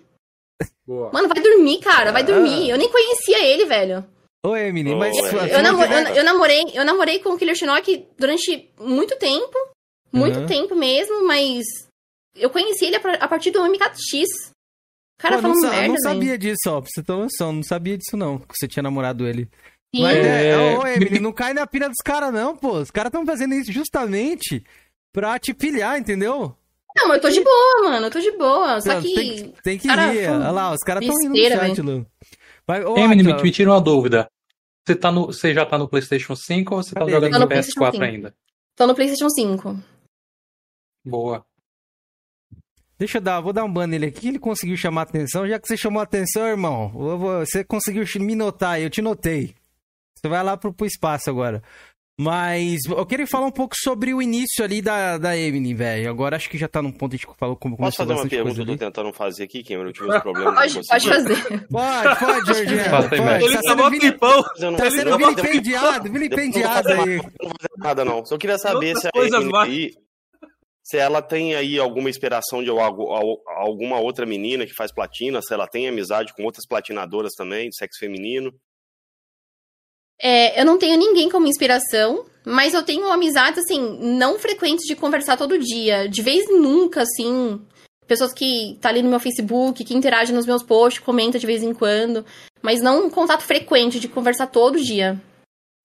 [0.86, 1.10] Boa.
[1.12, 2.70] Mano, vai dormir, cara, vai dormir.
[2.70, 4.06] Eu nem conhecia ele, velho.
[4.46, 5.16] Ô, Emily, mas...
[5.16, 9.56] Eu, eu, namo eu, eu, namorei, eu namorei com o Killer Shinnok durante muito tempo.
[10.12, 10.46] Muito uhum.
[10.46, 11.64] tempo mesmo, mas
[12.34, 14.52] eu conheci ele a partir do MKX.
[15.18, 17.52] O cara Pô, falando não, merda, Eu não sabia disso, ó, pra você ter noção.
[17.52, 19.48] Não sabia disso, não, que você tinha namorado ele.
[19.94, 20.02] Sim.
[20.02, 20.48] Mas, é...
[20.50, 20.78] é...
[20.78, 22.78] ô, Emily, não cai na pira dos caras, não, pô.
[22.78, 24.64] Os caras estão fazendo isso justamente
[25.12, 26.56] pra te pilhar, entendeu?
[26.96, 28.06] Não, mas eu tô de boa, mano.
[28.06, 28.80] Eu tô de boa.
[28.80, 29.14] Só que.
[29.14, 30.28] Tem, tem que cara, rir.
[30.28, 32.06] Olha lá, os caras estão indo no chat, Lu.
[32.66, 34.28] Mas, ô, Emily, me, me tira uma dúvida.
[34.86, 37.92] Você, tá no, você já tá no PlayStation 5 ou você tá jogando no PS4
[37.92, 38.04] 5.
[38.04, 38.34] ainda?
[38.76, 39.76] Tô no PlayStation 5.
[41.04, 41.44] Boa.
[42.98, 45.48] Deixa eu dar, vou dar um ban nele aqui, ele conseguiu chamar atenção.
[45.48, 49.54] Já que você chamou atenção, irmão, você conseguiu me notar, eu te notei.
[50.14, 51.62] Você vai lá pro, pro espaço agora.
[52.18, 56.08] Mas eu queria falar um pouco sobre o início ali da, da Emily, velho.
[56.08, 58.54] Agora acho que já tá num ponto de que falou como Posso fazer uma pergunta
[58.54, 59.88] que eu tô tentando fazer aqui, Cameron?
[59.88, 60.54] Eu tive uns problemas.
[60.54, 61.66] Pode, pode fazer.
[61.68, 62.54] Pode, pode.
[62.86, 63.44] Pode.
[63.44, 64.42] Ele tá sendo tripão.
[64.76, 67.16] Tá sendo vilipendiado, vilipendiado aí.
[67.16, 68.24] Não vou fazer nada, não.
[68.24, 70.03] Só queria saber se a Emily
[70.84, 75.66] se ela tem aí alguma inspiração de alguma outra menina que faz platina, se ela
[75.66, 78.52] tem amizade com outras platinadoras também, de sexo feminino.
[80.20, 84.94] É, eu não tenho ninguém como inspiração, mas eu tenho amizades, assim, não frequentes de
[84.94, 86.06] conversar todo dia.
[86.06, 87.60] De vez em nunca, assim.
[88.06, 91.62] Pessoas que tá ali no meu Facebook, que interagem nos meus posts, comenta de vez
[91.62, 92.26] em quando.
[92.60, 95.18] Mas não um contato frequente de conversar todo dia.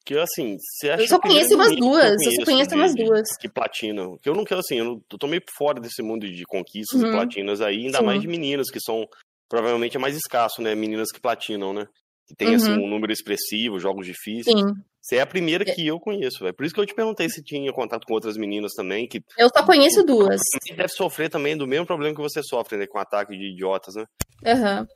[0.10, 3.30] Que assim, você acha Eu só conheço umas duas, eu, só conheço umas duas.
[3.40, 4.18] Que platinam.
[4.18, 7.00] Que eu não quero, assim, eu, não, eu tô meio fora desse mundo de conquistas
[7.00, 7.10] uhum.
[7.10, 8.06] e platinas aí, ainda Sim.
[8.06, 9.08] mais de meninas, que são
[9.48, 10.74] provavelmente é mais escasso, né?
[10.74, 11.86] Meninas que platinam, né?
[12.28, 12.74] Que tem, assim, uhum.
[12.78, 14.60] assim, um número expressivo, jogos difíceis.
[14.60, 14.74] Sim.
[15.00, 15.76] Você é a primeira é.
[15.76, 16.56] que eu conheço, velho.
[16.56, 19.08] Por isso que eu te perguntei se tinha contato com outras meninas também.
[19.08, 20.42] que Eu só conheço duas.
[20.76, 22.88] deve sofrer também do mesmo problema que você sofre, né?
[22.88, 24.06] Com ataque de idiotas, né?
[24.44, 24.80] Aham.
[24.80, 24.88] Uhum.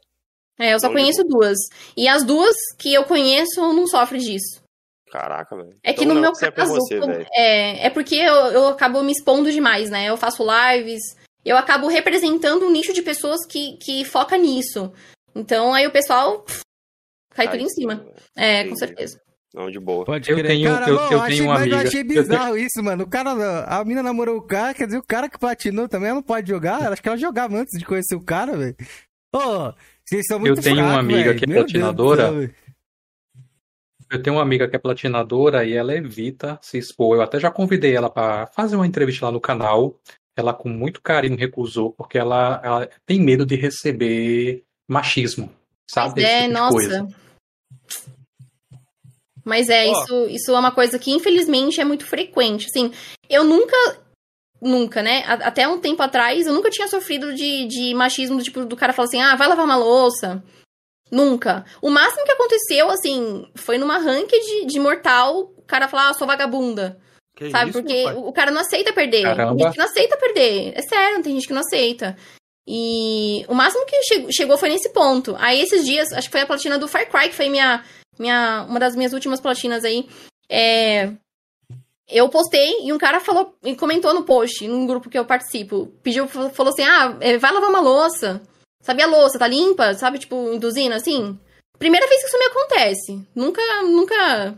[0.60, 1.57] É, eu só conheço duas.
[1.95, 4.62] E as duas que eu conheço não sofrem disso.
[5.14, 5.77] Caraca, velho.
[5.84, 6.99] É que então, no meu é caso, você,
[7.35, 10.10] é, é porque eu, eu acabo me expondo demais, né?
[10.10, 11.03] Eu faço lives,
[11.45, 14.91] eu acabo representando um nicho de pessoas que, que foca nisso.
[15.35, 16.61] Então aí o pessoal pff,
[17.35, 18.03] cai tudo em cima.
[18.35, 18.69] É, Entendi.
[18.72, 19.22] com certeza.
[19.53, 20.03] Não, de boa.
[20.03, 21.76] Pode eu tenho, cara, eu, eu, tenho uma amiga.
[21.76, 23.03] Eu achei bizarro isso, mano.
[23.03, 26.15] O cara, a mina namorou o cara, quer dizer, o cara que platinou também, ela
[26.15, 26.91] não pode jogar.
[26.91, 28.76] Acho que ela jogava antes de conhecer o cara, velho.
[29.31, 29.73] Ô, oh,
[30.03, 31.38] vocês são muito Eu tenho fraco, uma amiga véio.
[31.38, 32.31] que é Meu platinadora.
[32.31, 32.62] Deus
[34.14, 37.15] eu tenho uma amiga que é platinadora e ela evita se expor.
[37.18, 39.99] Eu até já convidei ela para fazer uma entrevista lá no canal.
[40.35, 45.52] Ela, com muito carinho, recusou, porque ela, ela tem medo de receber machismo,
[45.90, 46.22] sabe?
[46.22, 46.73] Mas é, tipo nossa.
[46.73, 47.07] Coisa.
[49.45, 49.91] Mas é, oh.
[49.91, 52.68] isso, isso é uma coisa que, infelizmente, é muito frequente.
[52.68, 52.91] Assim,
[53.30, 53.76] eu nunca
[54.61, 55.23] nunca, né?
[55.27, 58.94] Até um tempo atrás, eu nunca tinha sofrido de, de machismo do tipo do cara
[58.94, 60.41] falar assim: ah, vai lavar uma louça.
[61.14, 61.64] Nunca.
[61.80, 66.14] O máximo que aconteceu, assim, foi numa rank de, de mortal, o cara falar, ah,
[66.15, 66.98] sou vagabunda.
[67.35, 67.69] Que sabe?
[67.69, 68.15] Isso, Porque pai?
[68.15, 69.22] o cara não aceita perder.
[69.22, 69.56] Caramba.
[69.56, 70.73] Tem gente que não aceita perder.
[70.76, 72.18] É sério, tem gente que não aceita.
[72.68, 75.35] E o máximo que chegou foi nesse ponto.
[75.38, 77.84] Aí esses dias, acho que foi a platina do Far Cry, que foi minha,
[78.18, 80.07] minha, uma das minhas últimas platinas aí.
[80.49, 81.11] É,
[82.10, 85.94] eu postei e um cara falou e comentou no post, num grupo que eu participo.
[86.02, 88.41] Pediu, falou assim: ah, é, vai lavar uma louça.
[88.84, 89.94] Sabe a louça, tá limpa?
[89.96, 91.40] Sabe, tipo, induzindo assim?
[91.80, 93.28] Primeira vez que isso me acontece.
[93.34, 94.56] Nunca, nunca.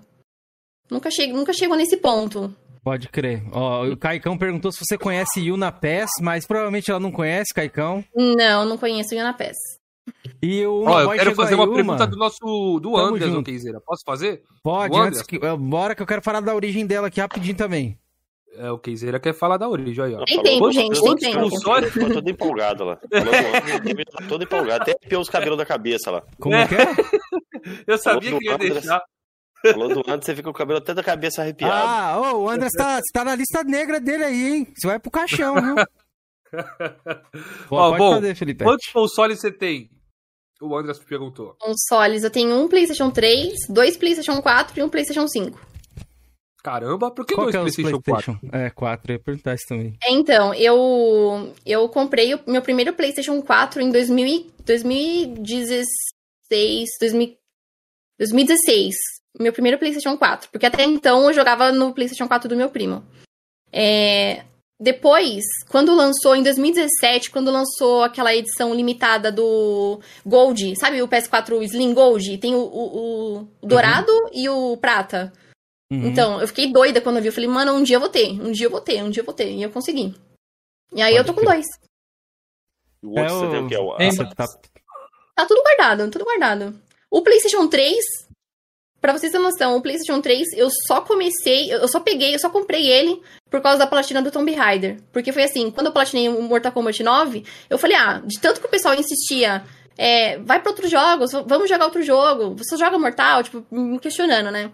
[0.90, 2.54] Nunca, chego, nunca chegou nesse ponto.
[2.84, 3.44] Pode crer.
[3.52, 8.04] Ó, o Caicão perguntou se você conhece Yuna Pass, mas provavelmente ela não conhece, Caicão.
[8.16, 9.56] Não, não conheço Yuna Pass.
[10.42, 13.80] E o Ó, eu quero fazer uma pergunta do nosso do Anderson Keizeira.
[13.84, 14.44] Posso fazer?
[14.64, 17.98] Pode, antes que, bora que eu quero falar da origem dela aqui rapidinho também.
[18.57, 20.23] É, o Keizeira quer falar da origem, aí, ó.
[20.26, 21.49] Tem tempo, gente, tem tempo.
[21.49, 22.99] Tô todo empolgado lá.
[24.30, 24.84] todo empolgado.
[24.84, 26.23] Até piou os cabelos da cabeça lá.
[26.40, 26.86] Como é que é?
[27.88, 29.02] Eu sabia que ia deixar.
[29.72, 31.73] Falou do André, você fica com o cabelo até da cabeça arrepiado.
[31.73, 34.68] Ah, ô, o André tá, tá na lista negra dele aí, hein?
[34.76, 35.76] Você vai pro caixão, viu?
[37.68, 38.64] Pô, Ó, bom, fazer, Felipe.
[38.64, 39.90] Quantos consoles você tem?
[40.61, 41.56] O André perguntou.
[41.60, 45.75] Consoles, eu tenho um PlayStation 3, dois PlayStation 4 e um PlayStation 5.
[46.66, 48.60] Caramba, por que Qual dois que é PlayStation, PlayStation 4?
[48.60, 49.96] É, 4, eu ia perguntar isso também.
[50.04, 55.86] É, então, eu, eu comprei o meu primeiro PlayStation 4 em 2000, 2016,
[57.00, 57.38] 2000,
[58.18, 58.96] 2016.
[59.40, 60.50] Meu primeiro PlayStation 4.
[60.52, 63.06] Porque até então eu jogava no PlayStation 4 do meu primo.
[63.72, 64.44] É,
[64.80, 71.62] depois, quando lançou, em 2017, quando lançou aquela edição limitada do Gold, sabe o PS4
[71.62, 72.40] Slim Gold?
[72.40, 74.30] Tem o, o, o dourado uhum.
[74.34, 75.32] e o prata.
[75.91, 76.07] Uhum.
[76.07, 77.28] Então, eu fiquei doida quando eu vi.
[77.30, 79.22] Eu falei, mano, um dia eu vou ter, um dia eu vou ter, um dia
[79.22, 79.52] eu vou ter.
[79.52, 80.16] E eu consegui.
[80.94, 81.66] E aí Pode eu tô com dois.
[83.03, 83.76] O outro é você tem o que?
[83.76, 84.36] É o...
[84.36, 84.48] Tá...
[85.36, 86.80] tá tudo guardado, tudo guardado.
[87.12, 87.95] O PlayStation 3,
[89.06, 92.49] Pra vocês terem noção, o PlayStation 3, eu só comecei, eu só peguei, eu só
[92.49, 93.22] comprei ele
[93.52, 94.98] por causa da platina do Tomb Raider.
[95.14, 98.60] Porque foi assim, quando eu platinei o Mortal Kombat 9, eu falei, ah, de tanto
[98.60, 99.64] que o pessoal insistia,
[99.95, 104.49] é, vai pra outros jogos, vamos jogar outro jogo, você joga Mortal, tipo, me questionando,
[104.49, 104.72] né?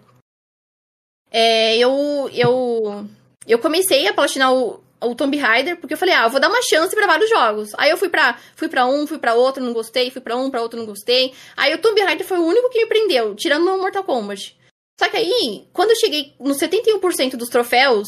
[1.32, 3.08] É, eu, eu,
[3.48, 6.50] eu comecei a platinar o, o Tomb Raider, porque eu falei, ah, eu vou dar
[6.50, 7.70] uma chance para vários jogos.
[7.78, 10.52] Aí eu fui pra, fui pra um, fui pra outro, não gostei, fui pra um,
[10.52, 11.34] pra outro, não gostei.
[11.56, 14.58] Aí o Tomb Raider foi o único que me prendeu, tirando o Mortal Kombat.
[15.00, 18.08] Só que aí, quando eu cheguei no 71% dos troféus,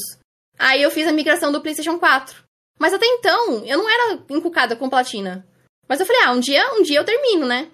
[0.59, 2.43] aí eu fiz a migração do PlayStation 4.
[2.77, 5.47] Mas até então, eu não era encucada com platina.
[5.87, 7.71] Mas eu falei, ah, um dia, um dia eu termino, né?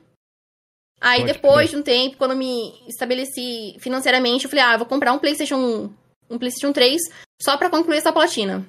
[1.01, 4.79] Aí Pode depois de um tempo, quando eu me estabeleci financeiramente, eu falei, ah, eu
[4.79, 5.89] vou comprar um PlayStation,
[6.29, 7.01] um PlayStation 3
[7.41, 8.67] só para concluir essa platina.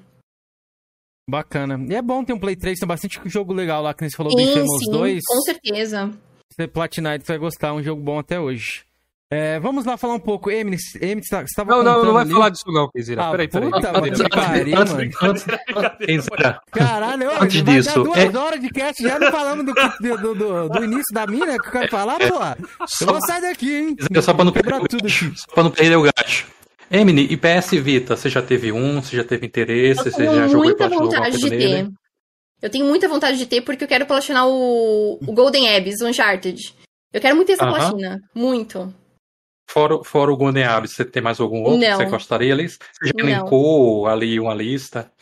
[1.28, 1.78] Bacana.
[1.88, 4.32] E é bom ter um Play 3, tem bastante jogo legal lá, que você falou,
[4.32, 5.20] sim, Bem Famous sim, 2.
[5.24, 6.10] com certeza.
[6.52, 8.84] Você platinar, você vai gostar, é um jogo bom até hoje.
[9.32, 10.50] É, vamos lá falar um pouco.
[10.50, 12.32] Emily, Emily você estava Não, não, não vai ali...
[12.32, 13.28] falar disso não, Kizira.
[13.28, 13.70] Ah, peraí, peraí.
[13.70, 14.92] Puta, antes, pariu, antes,
[15.22, 15.46] antes,
[16.08, 16.28] antes,
[16.72, 18.36] Caralho, antes vai disso, duas é...
[18.36, 21.72] horas de cast já não falamos do, do, do, do, início da mina que eu
[21.72, 22.24] quero falar, pô.
[23.00, 23.96] Eu vou sair daqui, hein?
[24.20, 25.32] Só pra não perder, tudo aqui.
[25.36, 26.48] Só pra não perder o gacho.
[26.90, 29.00] Emily, e PS Vita, você já teve um?
[29.00, 30.10] Você já teve interesse?
[30.10, 31.88] Você já jogou muita vontade de ter.
[32.60, 36.08] Eu tenho muita vontade de ter porque eu quero platinar o, o Golden Abyss, o
[36.08, 36.74] Uncharted.
[37.12, 37.76] Eu quero muito ter essa uh -huh.
[37.76, 38.18] platina.
[38.34, 38.92] Muito.
[39.70, 41.96] Fora, fora o Golden Abyss, você tem mais algum outro não.
[41.96, 42.56] que você gostaria?
[42.56, 45.12] Você já elencou ali uma lista?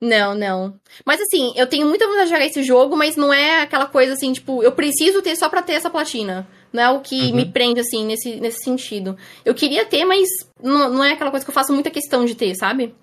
[0.00, 0.80] Não, não.
[1.04, 4.14] Mas assim, eu tenho muita vontade de jogar esse jogo, mas não é aquela coisa
[4.14, 6.48] assim, tipo, eu preciso ter só pra ter essa platina.
[6.72, 7.36] Não é o que uhum.
[7.36, 9.18] me prende, assim, nesse, nesse sentido.
[9.44, 10.26] Eu queria ter, mas
[10.62, 12.94] não, não é aquela coisa que eu faço muita questão de ter, sabe?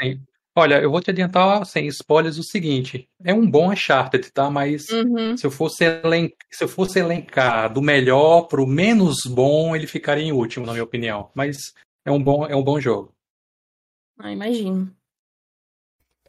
[0.00, 0.20] Sim.
[0.56, 4.48] Olha, eu vou te adiantar sem spoilers o seguinte: é um bom Uncharted, tá?
[4.48, 5.36] Mas uhum.
[5.36, 10.24] se, eu fosse elencar, se eu fosse elencar do melhor pro menos bom, ele ficaria
[10.24, 11.30] em último, na minha opinião.
[11.34, 11.56] Mas
[12.04, 13.12] é um bom, é um bom jogo.
[14.18, 14.94] Ah, imagino.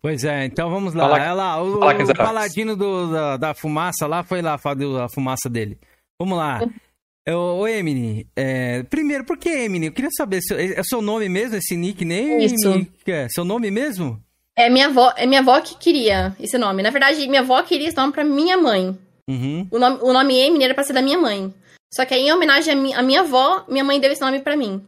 [0.02, 1.10] Pois é, então vamos lá.
[1.10, 5.50] Fala, lá o, o paladino do, da, da, fumaça lá foi lá fazer a fumaça
[5.50, 5.80] dele.
[6.20, 6.60] Vamos lá.
[7.28, 9.88] Ô, Emily, é, primeiro, por que Emily?
[9.88, 12.46] Eu queria saber, é seu nome mesmo, esse nickname?
[12.46, 12.88] Isso.
[13.08, 14.22] É seu nome mesmo?
[14.56, 16.84] É minha avó, é minha avó que queria esse nome.
[16.84, 18.98] Na verdade, minha avó queria esse nome pra minha mãe.
[19.28, 19.68] Uhum.
[19.72, 21.54] O, nome, o nome Emily era pra ser da minha mãe.
[21.94, 24.40] Só que aí, em homenagem à minha, à minha avó, minha mãe deu esse nome
[24.40, 24.86] pra mim.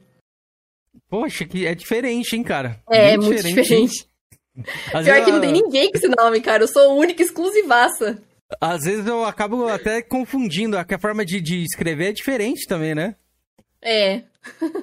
[1.10, 2.80] Poxa, que é diferente, hein, cara?
[2.90, 3.64] É, muito, muito diferente.
[3.64, 4.08] diferente.
[4.92, 6.64] Pior vezes, que não tem ninguém com esse nome, cara.
[6.64, 8.22] Eu sou única exclusivaça.
[8.62, 13.16] Às vezes eu acabo até confundindo, a forma de, de escrever é diferente também, né?
[13.84, 14.24] É.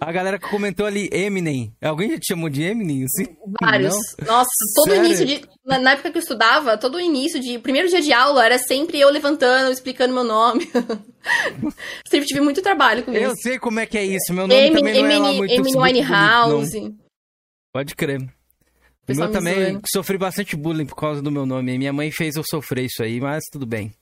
[0.00, 1.74] A galera que comentou ali, Eminem.
[1.82, 3.36] Alguém já te chamou de Eminem, assim?
[3.60, 3.94] Vários.
[4.20, 4.26] Não?
[4.26, 5.06] Nossa, todo Sério?
[5.06, 5.48] início de.
[5.64, 7.58] Na, na, época que eu estudava, todo início de.
[7.58, 10.70] Primeiro dia de aula era sempre eu levantando, explicando meu nome.
[12.06, 13.30] sempre tive muito trabalho com eu isso.
[13.30, 14.32] Eu sei como é que é isso.
[14.32, 16.94] Meu nome Emin, também não é lá muito Eminem Winehouse.
[17.72, 18.33] Pode crer.
[19.06, 21.76] Eu também sofri bastante bullying por causa do meu nome.
[21.76, 23.92] Minha mãe fez eu sofrer isso aí, mas tudo bem.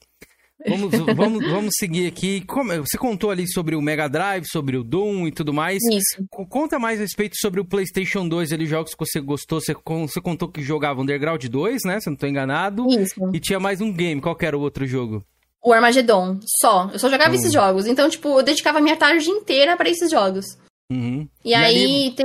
[0.66, 2.40] Vamos, vamos, vamos seguir aqui.
[2.42, 5.78] Como, você contou ali sobre o Mega Drive, sobre o Doom e tudo mais.
[5.90, 6.24] Isso.
[6.48, 9.60] Conta mais a respeito sobre o PlayStation 2, ali, jogos que você gostou.
[9.60, 12.00] Você, você contou que jogava Underground 2, né?
[12.00, 12.86] Se não estou enganado.
[12.88, 13.14] Isso.
[13.32, 14.20] E tinha mais um game.
[14.20, 15.24] Qual era o outro jogo?
[15.64, 16.90] O Armageddon, só.
[16.92, 17.34] Eu só jogava hum.
[17.34, 17.86] esses jogos.
[17.86, 20.44] Então, tipo, eu dedicava a minha tarde inteira para esses jogos.
[20.90, 21.28] Uhum.
[21.44, 22.10] E, e aí, ali...
[22.14, 22.24] te...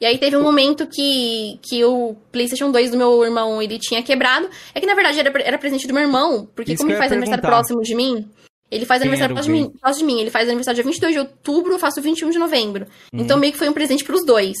[0.00, 4.02] E aí teve um momento que, que o PlayStation 2 do meu irmão ele tinha
[4.02, 4.48] quebrado.
[4.74, 7.10] É que na verdade era, era presente do meu irmão, porque Isso como ele faz
[7.10, 8.30] aniversário próximo de mim,
[8.70, 10.20] ele faz aniversário próximo de, mim, próximo de mim.
[10.20, 12.86] Ele faz aniversário dia 22 de outubro, eu faço 21 de novembro.
[13.12, 13.20] Uhum.
[13.20, 14.56] Então meio que foi um presente pros dois.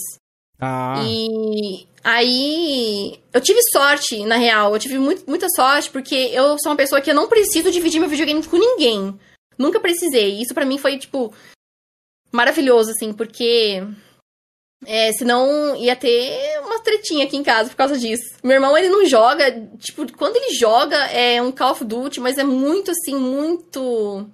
[0.60, 1.00] Ah.
[1.06, 4.72] E aí eu tive sorte, na real.
[4.72, 8.00] Eu tive muito, muita sorte, porque eu sou uma pessoa que eu não preciso dividir
[8.00, 9.16] meu videogame com ninguém.
[9.58, 10.40] Nunca precisei.
[10.40, 11.32] Isso para mim foi, tipo,
[12.32, 13.84] maravilhoso, assim, porque
[14.86, 18.36] é, senão ia ter uma tretinha aqui em casa por causa disso.
[18.42, 22.38] Meu irmão, ele não joga, tipo, quando ele joga é um Call of Duty, mas
[22.38, 24.28] é muito, assim, muito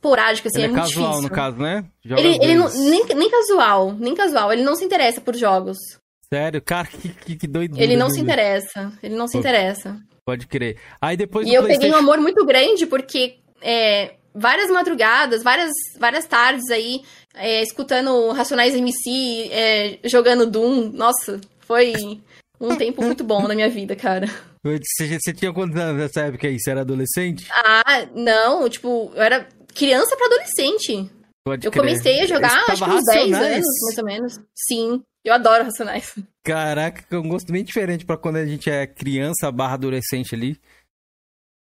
[0.00, 1.28] porádico, assim, ele é, é muito casual, difícil.
[1.28, 1.84] no caso, né?
[2.04, 5.78] Joga ele, ele não, nem, nem casual, nem casual, ele não se interessa por jogos.
[6.32, 6.60] Sério?
[6.62, 7.78] Cara, que, que, que doido.
[7.78, 9.96] Ele não se interessa, ele não se interessa.
[10.24, 10.78] Pode crer.
[11.00, 11.80] Aí depois E eu PlayStation...
[11.80, 17.02] peguei um amor muito grande, porque é, várias madrugadas, várias, várias tardes aí,
[17.34, 20.90] é, escutando Racionais MC, é, jogando Doom.
[20.92, 21.92] Nossa, foi
[22.60, 24.26] um tempo muito bom na minha vida, cara.
[24.62, 26.58] Você, você tinha quantos anos nessa época aí?
[26.58, 27.46] Você era adolescente?
[27.50, 31.10] Ah, não, tipo, eu era criança pra adolescente.
[31.44, 31.82] Pode eu crer.
[31.82, 34.40] comecei a jogar, acho que uns 10 anos, mais ou menos.
[34.54, 36.14] Sim, eu adoro Racionais.
[36.42, 40.58] Caraca, é um gosto bem diferente para quando a gente é criança barra adolescente ali.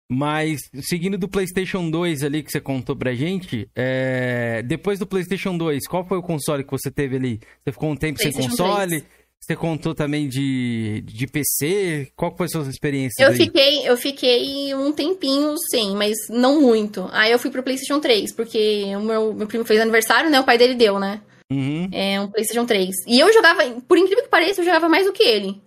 [0.10, 4.62] Mas, seguindo do PlayStation 2 ali que você contou pra gente, é...
[4.64, 7.40] depois do PlayStation 2, qual foi o console que você teve ali?
[7.64, 9.02] Você ficou um tempo sem console?
[9.02, 9.06] 3.
[9.46, 12.12] Você contou também de, de PC?
[12.16, 13.24] Qual foi a sua experiência?
[13.24, 17.08] Eu fiquei, eu fiquei um tempinho sem, mas não muito.
[17.12, 20.40] Aí eu fui pro PlayStation 3, porque o meu, meu primo fez aniversário, né?
[20.40, 21.22] O pai dele deu, né?
[21.52, 21.88] Uhum.
[21.92, 22.90] É um PlayStation 3.
[23.08, 25.62] E eu jogava, por incrível que pareça, eu jogava mais do que ele.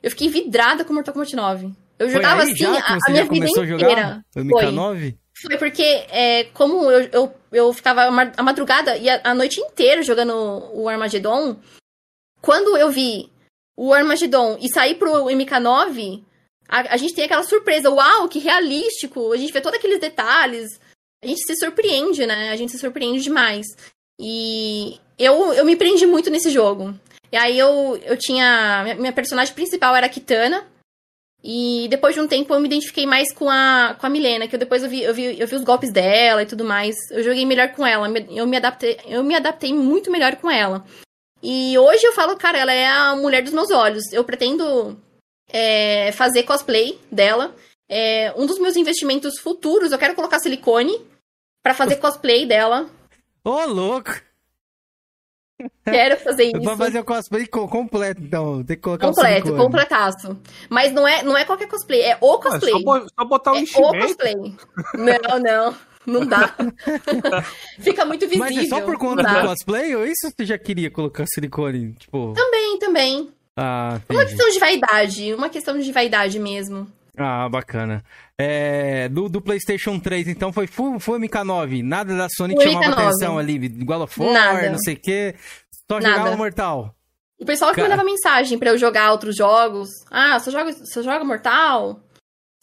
[0.00, 1.72] Eu fiquei vidrada com Mortal Kombat 9.
[1.98, 4.24] Eu jogava assim a, a minha vida inteira.
[4.34, 5.16] O MK9?
[5.34, 8.02] Foi, Foi porque, é, como eu, eu, eu ficava
[8.36, 10.34] a madrugada e a, a noite inteira jogando
[10.72, 11.56] o Armageddon,
[12.40, 13.30] quando eu vi
[13.76, 16.22] o Armageddon e sair pro MK9,
[16.68, 17.90] a, a, gente tem aquela surpresa.
[17.90, 19.32] Uau, que realístico!
[19.32, 20.80] A gente vê todos aqueles detalhes.
[21.22, 22.50] A gente se surpreende, né?
[22.50, 23.66] A gente se surpreende demais.
[24.20, 26.94] E eu, eu me prendi muito nesse jogo.
[27.32, 28.94] E aí eu, eu tinha.
[28.98, 30.66] Minha personagem principal era a Kitana.
[31.46, 34.54] E depois de um tempo eu me identifiquei mais com a, com a Milena, que
[34.54, 36.96] eu depois eu vi, eu, vi, eu vi os golpes dela e tudo mais.
[37.10, 38.08] Eu joguei melhor com ela.
[38.30, 40.82] Eu me adaptei, eu me adaptei muito melhor com ela.
[41.42, 44.10] E hoje eu falo, cara, ela é a mulher dos meus olhos.
[44.10, 44.98] Eu pretendo
[45.50, 47.54] é, fazer cosplay dela.
[47.90, 50.98] É, um dos meus investimentos futuros, eu quero colocar silicone
[51.62, 52.88] para fazer cosplay dela.
[53.44, 54.23] Ô, oh, louco!
[55.84, 56.62] Quero fazer isso.
[56.62, 58.64] Vai fazer o cosplay completo, então.
[58.64, 60.38] Tem que colocar Completo, o completaço.
[60.68, 62.74] Mas não é, não é qualquer cosplay, é o cosplay.
[62.74, 64.34] Ah, só, só, botar o é o cosplay.
[64.94, 65.76] Não, não.
[66.06, 66.54] Não dá.
[67.80, 68.44] Fica muito visível.
[68.44, 71.94] Mas é só por conta do cosplay ou isso você já queria colocar silicone?
[71.94, 72.34] Tipo...
[72.34, 73.30] Também, também.
[73.56, 75.34] Ah, uma questão de vaidade.
[75.34, 76.86] Uma questão de vaidade mesmo.
[77.16, 78.04] Ah, bacana.
[78.36, 81.82] É, do, do, PlayStation 3, então, foi full, full MK9.
[81.82, 85.34] Nada da Sony que chamava atenção ali, igual a War, não sei o quê.
[85.90, 86.16] Só Nada.
[86.16, 86.94] jogava Mortal.
[87.40, 87.88] O pessoal que Cara...
[87.88, 89.88] mandava mensagem para eu jogar outros jogos.
[90.10, 92.00] Ah, só joga, só joga Mortal?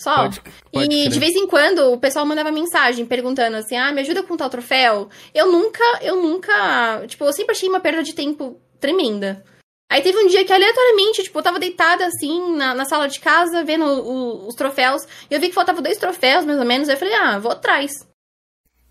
[0.02, 0.16] Só.
[0.16, 0.42] Pode,
[0.72, 1.10] pode e crer.
[1.10, 4.50] de vez em quando o pessoal mandava mensagem perguntando assim: ah, me ajuda com tal
[4.50, 5.10] troféu.
[5.34, 7.06] Eu nunca, eu nunca.
[7.08, 9.44] Tipo, eu sempre achei uma perda de tempo tremenda.
[9.92, 13.20] Aí teve um dia que aleatoriamente, tipo, eu tava deitada assim na, na sala de
[13.20, 15.02] casa, vendo o, os troféus.
[15.30, 16.88] E eu vi que faltava dois troféus, mais ou menos.
[16.88, 17.92] Aí eu falei, ah, vou atrás.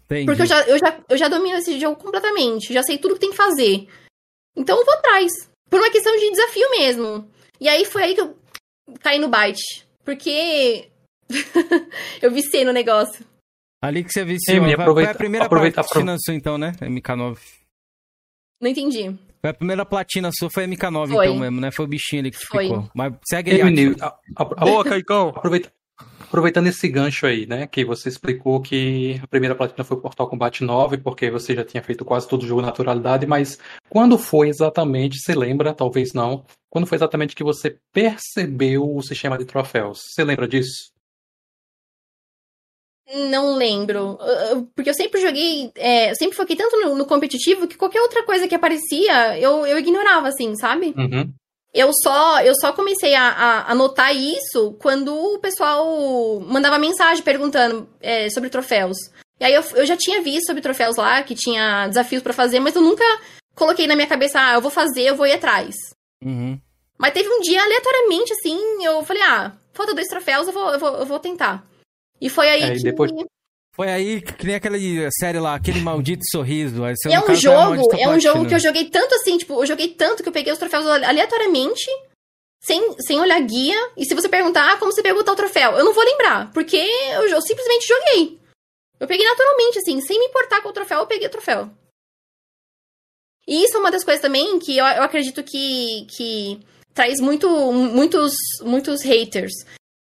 [0.04, 0.26] Entendi.
[0.26, 2.74] Porque eu já, eu, já, eu já domino esse jogo completamente.
[2.74, 3.88] Já sei tudo que tem que fazer.
[4.54, 5.32] Então eu vou atrás.
[5.70, 7.26] Por uma questão de desafio mesmo.
[7.58, 8.36] E aí foi aí que eu
[9.00, 9.86] caí no byte.
[10.04, 10.90] Porque
[12.20, 13.24] eu vicei no negócio.
[13.82, 14.66] Ali que você viciou.
[14.66, 16.72] Ei, aproveita, foi a primeira aproveita, platina sua, então, né?
[16.82, 17.38] MK9.
[18.60, 19.18] Não entendi.
[19.40, 21.26] Foi a primeira platina sua, foi MK9 foi.
[21.26, 21.70] então mesmo, né?
[21.70, 22.64] Foi o bichinho ali que foi.
[22.64, 22.90] ficou.
[22.94, 23.60] Mas segue aí.
[23.60, 23.96] Ei,
[24.60, 25.28] Boa, Caicão.
[25.28, 25.72] Aproveita,
[26.20, 27.66] aproveitando esse gancho aí, né?
[27.66, 31.64] Que você explicou que a primeira platina foi o Portal Combat 9, porque você já
[31.64, 33.58] tinha feito quase todo o jogo naturalidade, mas
[33.88, 39.38] quando foi exatamente, você lembra, talvez não, quando foi exatamente que você percebeu o sistema
[39.38, 40.00] de troféus?
[40.14, 40.92] Você lembra disso?
[43.12, 44.18] Não lembro.
[44.74, 45.72] Porque eu sempre joguei.
[45.74, 49.66] É, eu sempre foquei tanto no, no, competitivo que qualquer outra coisa que aparecia, eu,
[49.66, 50.94] eu ignorava, assim, sabe?
[50.96, 51.32] Uhum.
[51.72, 57.22] Eu só, eu só comecei a, a, a, notar isso quando o pessoal mandava mensagem
[57.22, 58.96] perguntando é, sobre troféus.
[59.38, 62.58] E aí eu, eu já tinha visto sobre troféus lá, que tinha desafios para fazer,
[62.58, 63.04] mas eu nunca
[63.54, 65.76] coloquei na minha cabeça, ah, eu vou fazer, eu vou ir atrás.
[66.22, 66.60] Uhum.
[66.98, 70.78] Mas teve um dia, aleatoriamente, assim, eu falei, ah, falta dois troféus, eu vou, eu
[70.78, 71.64] vou, eu vou tentar.
[72.20, 72.82] E foi aí é, que...
[72.82, 73.10] Depois...
[73.74, 74.76] Foi aí que nem aquela
[75.18, 76.82] série lá, aquele maldito sorriso.
[76.84, 80.22] é um jogo, é um jogo que eu joguei tanto assim, tipo, eu joguei tanto
[80.22, 81.86] que eu peguei os troféus aleatoriamente,
[82.60, 83.76] sem, sem olhar guia.
[83.96, 85.72] E se você perguntar, ah, como você pegou tal troféu?
[85.72, 88.38] Eu não vou lembrar, porque eu, eu simplesmente joguei.
[88.98, 91.70] Eu peguei naturalmente, assim, sem me importar com o troféu, eu peguei o troféu.
[93.48, 96.60] E isso é uma das coisas também que eu, eu acredito que, que
[96.92, 98.32] traz muito, muitos,
[98.62, 99.52] muitos haters.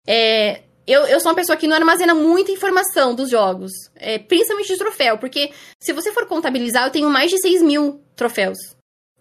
[0.06, 4.74] É, eu, eu sou uma pessoa que não armazena muita informação dos jogos, é, principalmente
[4.74, 8.58] de troféu, porque se você for contabilizar, eu tenho mais de 6 mil troféus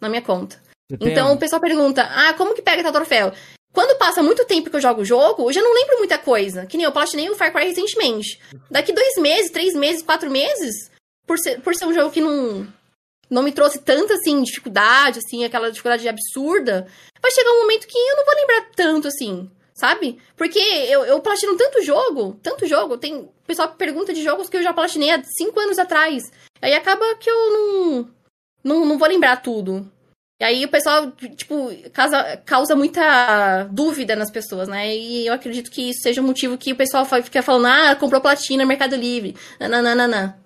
[0.00, 0.60] na minha conta.
[1.00, 3.32] Então o pessoal pergunta: ah, como que pega tal troféu?
[3.70, 6.64] Quando passa muito tempo que eu jogo o jogo, eu já não lembro muita coisa.
[6.64, 8.40] Que nem eu platinei o Far Cry recentemente.
[8.70, 10.90] Daqui dois meses, três meses, quatro meses,
[11.26, 12.66] por ser, por ser um jogo que não,
[13.28, 16.86] não me trouxe tanta, assim, dificuldade, assim, aquela dificuldade absurda,
[17.20, 20.18] vai chegar um momento que eu não vou lembrar tanto, assim sabe?
[20.36, 24.56] Porque eu, eu platino tanto jogo, tanto jogo, tem o pessoal pergunta de jogos que
[24.56, 26.24] eu já platinei há cinco anos atrás.
[26.60, 28.10] Aí acaba que eu não,
[28.64, 29.90] não, não vou lembrar tudo.
[30.40, 34.96] E aí o pessoal, tipo, causa, causa muita dúvida nas pessoas, né?
[34.96, 38.20] E eu acredito que isso seja um motivo que o pessoal fica falando, ah, comprou
[38.20, 39.36] platina no Mercado Livre.
[39.58, 40.38] Nananana.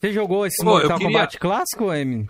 [0.00, 1.12] Você jogou esse Pô, Mortal queria...
[1.12, 2.26] Kombat clássico, Emily?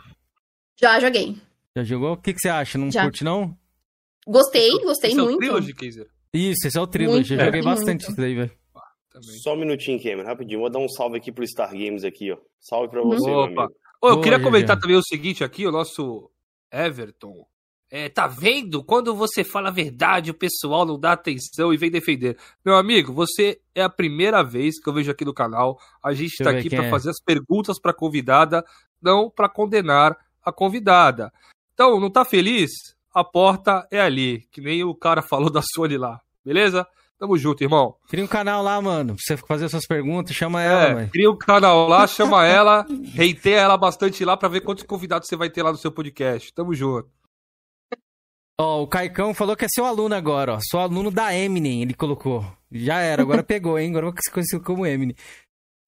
[0.79, 1.37] Já joguei.
[1.77, 2.13] Já jogou?
[2.13, 2.77] O que, que você acha?
[2.77, 3.05] Não Já.
[3.05, 3.57] curte, não?
[4.27, 5.33] Gostei, gostei esse muito.
[5.33, 6.07] É o Trilogy, Kaiser.
[6.33, 7.35] Isso, esse é o Trilogy.
[7.35, 8.53] Eu joguei bastante isso daí, velho.
[9.43, 10.61] Só um minutinho, Cameron, rapidinho.
[10.61, 12.39] Vou dar um salve aqui pro Star Games aqui, ó.
[12.61, 13.31] Salve pra você, Opa.
[13.31, 13.63] meu amigo.
[14.03, 16.31] Ô, eu Boa, queria comentar também o seguinte aqui, o nosso
[16.73, 17.47] Everton.
[17.91, 18.85] É, tá vendo?
[18.85, 22.39] Quando você fala a verdade, o pessoal não dá atenção e vem defender.
[22.65, 25.79] Meu amigo, você é a primeira vez que eu vejo aqui no canal.
[26.03, 26.91] A gente Deixa tá aqui para é.
[26.91, 28.65] fazer as perguntas pra convidada,
[29.03, 31.33] não para condenar a convidada.
[31.75, 32.71] Então, não tá feliz?
[33.13, 36.87] A porta é ali, que nem o cara falou da Sony lá, beleza?
[37.19, 37.97] Tamo junto, irmão.
[38.09, 41.11] Cria um canal lá, mano, pra você fazer suas perguntas, chama ela, é, mano.
[41.11, 45.37] Cria um canal lá, chama ela, reiteia ela bastante lá pra ver quantos convidados você
[45.37, 46.51] vai ter lá no seu podcast.
[46.55, 47.11] Tamo junto.
[48.59, 50.59] Ó, oh, o Caicão falou que é seu aluno agora, ó.
[50.71, 52.45] Sou aluno da Eminem, ele colocou.
[52.71, 53.91] Já era, agora pegou, hein?
[53.91, 55.17] Agora vou ser conhecido como Eminem.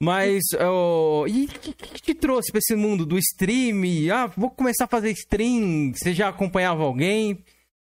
[0.02, 3.82] Mas, oh, e o que, que, te trouxe pra esse mundo do stream?
[4.12, 5.92] Ah, vou começar a fazer stream.
[5.94, 7.38] Você já acompanhava alguém?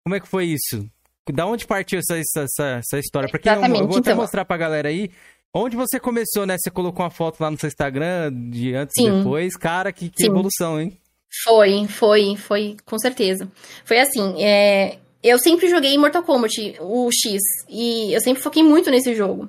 [0.03, 0.85] Como é que foi isso?
[1.31, 3.29] Da onde partiu essa, essa, essa história?
[3.29, 4.17] Pra quem não, eu vou até então.
[4.17, 5.09] mostrar pra galera aí.
[5.53, 6.57] Onde você começou, né?
[6.59, 9.07] Você colocou uma foto lá no seu Instagram de antes Sim.
[9.07, 9.55] e depois.
[9.55, 10.99] Cara, que, que evolução, hein?
[11.45, 13.49] Foi, foi, foi, com certeza.
[13.85, 14.97] Foi assim, é...
[15.23, 19.47] eu sempre joguei Mortal Kombat, o X, e eu sempre foquei muito nesse jogo.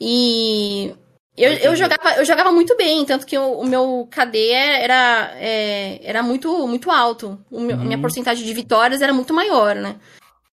[0.00, 0.94] E
[1.36, 6.00] eu, eu, jogava, eu jogava muito bem, tanto que o, o meu KD era, é,
[6.02, 7.38] era muito, muito alto.
[7.50, 7.84] O meu, uhum.
[7.84, 9.96] Minha porcentagem de vitórias era muito maior, né?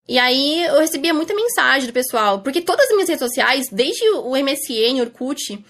[0.08, 4.04] E aí eu recebia muita mensagem do pessoal, porque todas as minhas redes sociais, desde
[4.10, 5.64] o MSN, Orkut,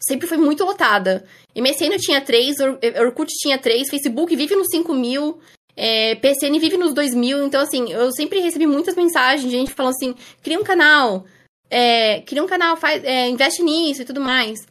[0.00, 1.24] sempre foi muito lotada.
[1.54, 2.56] MSN tinha três,
[2.98, 5.38] Orkut tinha três, Facebook vive nos 5 mil,
[5.76, 7.44] é, PCN vive nos 2 mil.
[7.44, 11.26] Então, assim, eu sempre recebi muitas mensagens de gente falando assim: cria um canal,
[11.70, 14.66] é, cria um canal, faz, é, investe nisso e tudo mais.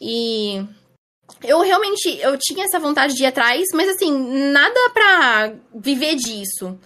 [0.00, 0.64] E
[1.42, 4.12] eu realmente eu tinha essa vontade de ir atrás, mas assim,
[4.50, 6.78] nada pra viver disso.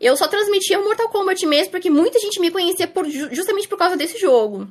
[0.00, 3.76] Eu só transmitia o Mortal Kombat mesmo, porque muita gente me conhecia por, justamente por
[3.76, 4.66] causa desse jogo.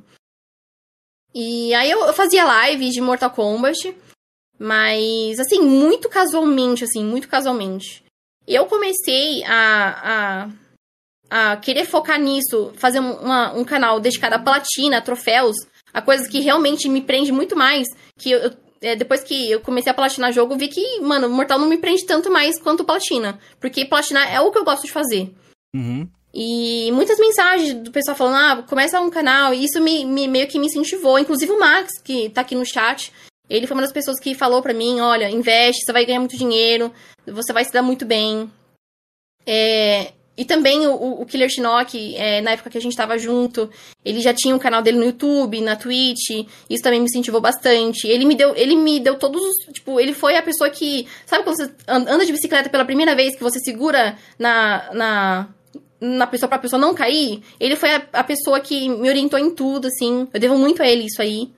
[1.33, 3.95] E aí eu, eu fazia lives de Mortal Kombat,
[4.57, 8.03] mas assim, muito casualmente, assim, muito casualmente.
[8.47, 10.49] Eu comecei a, a,
[11.29, 15.55] a querer focar nisso, fazer uma, um canal dedicado a platina, a troféus,
[15.93, 17.87] a coisas que realmente me prende muito mais,
[18.17, 18.51] que eu,
[18.81, 22.05] é, depois que eu comecei a platinar jogo, vi que, mano, Mortal não me prende
[22.05, 23.39] tanto mais quanto platina.
[23.59, 25.33] Porque platinar é o que eu gosto de fazer.
[25.75, 26.09] Uhum.
[26.33, 29.53] E muitas mensagens do pessoal falando, ah, começa um canal.
[29.53, 31.19] E isso me, me, meio que me incentivou.
[31.19, 33.11] Inclusive o Max, que tá aqui no chat,
[33.49, 36.37] ele foi uma das pessoas que falou para mim, olha, investe, você vai ganhar muito
[36.37, 36.93] dinheiro,
[37.25, 38.49] você vai se dar muito bem.
[39.45, 43.69] É, e também o, o Killer Shinnok, é, na época que a gente tava junto,
[44.05, 48.07] ele já tinha um canal dele no YouTube, na Twitch, isso também me incentivou bastante.
[48.07, 51.43] Ele me deu, ele me deu todos os, tipo, ele foi a pessoa que, sabe
[51.43, 55.47] quando você anda de bicicleta pela primeira vez que você segura na na
[55.99, 57.43] na pessoa pra pessoa não cair?
[57.59, 60.25] Ele foi a, a pessoa que me orientou em tudo, assim.
[60.33, 61.51] Eu devo muito a ele isso aí.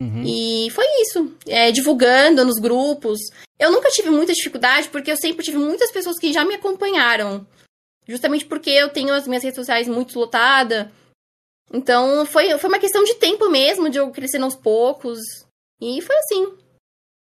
[0.00, 0.22] Uhum.
[0.24, 1.32] E foi isso.
[1.48, 3.18] É, divulgando nos grupos.
[3.58, 7.44] Eu nunca tive muita dificuldade, porque eu sempre tive muitas pessoas que já me acompanharam.
[8.10, 10.88] Justamente porque eu tenho as minhas redes sociais muito lotadas.
[11.72, 15.20] Então, foi, foi uma questão de tempo mesmo, de eu crescer aos poucos.
[15.80, 16.52] E foi assim.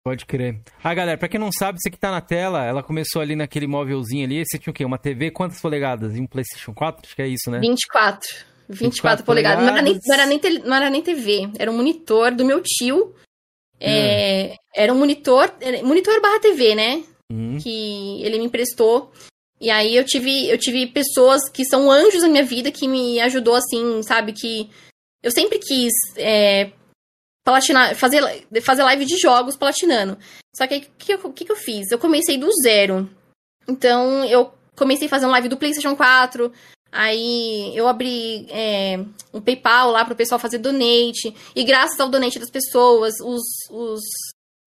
[0.05, 0.61] Pode crer.
[0.85, 2.65] Ah, galera, pra quem não sabe, isso aqui tá na tela.
[2.65, 4.45] Ela começou ali naquele móvelzinho ali.
[4.47, 4.85] Você tinha o quê?
[4.85, 5.33] Uma TV?
[5.33, 6.15] Quantas polegadas?
[6.15, 7.03] E um PlayStation 4?
[7.05, 7.59] Acho que é isso, né?
[7.59, 8.29] 24.
[8.69, 9.59] 24, 24 polegadas.
[9.59, 10.03] polegadas.
[10.07, 11.51] Não, era nem, não, era nem não era nem TV.
[11.59, 13.13] Era um monitor do meu tio.
[13.81, 14.57] É, hum.
[14.77, 15.53] Era um monitor.
[15.83, 17.03] Monitor barra TV, né?
[17.33, 17.59] Hum.
[17.59, 19.11] Que ele me emprestou.
[19.61, 23.21] E aí eu tive, eu tive pessoas que são anjos na minha vida que me
[23.21, 24.33] ajudou assim, sabe?
[24.33, 24.71] Que
[25.23, 26.71] eu sempre quis é,
[27.45, 28.21] platinar, fazer,
[28.61, 30.19] fazer live de jogos platinando.
[30.55, 31.91] Só que o que, que, que eu fiz?
[31.91, 33.09] Eu comecei do zero.
[33.69, 36.53] Então eu comecei uma live do PlayStation 4.
[36.93, 38.99] Aí eu abri é,
[39.33, 41.35] um PayPal lá para o pessoal fazer donate.
[41.55, 44.03] E graças ao donate das pessoas, os, os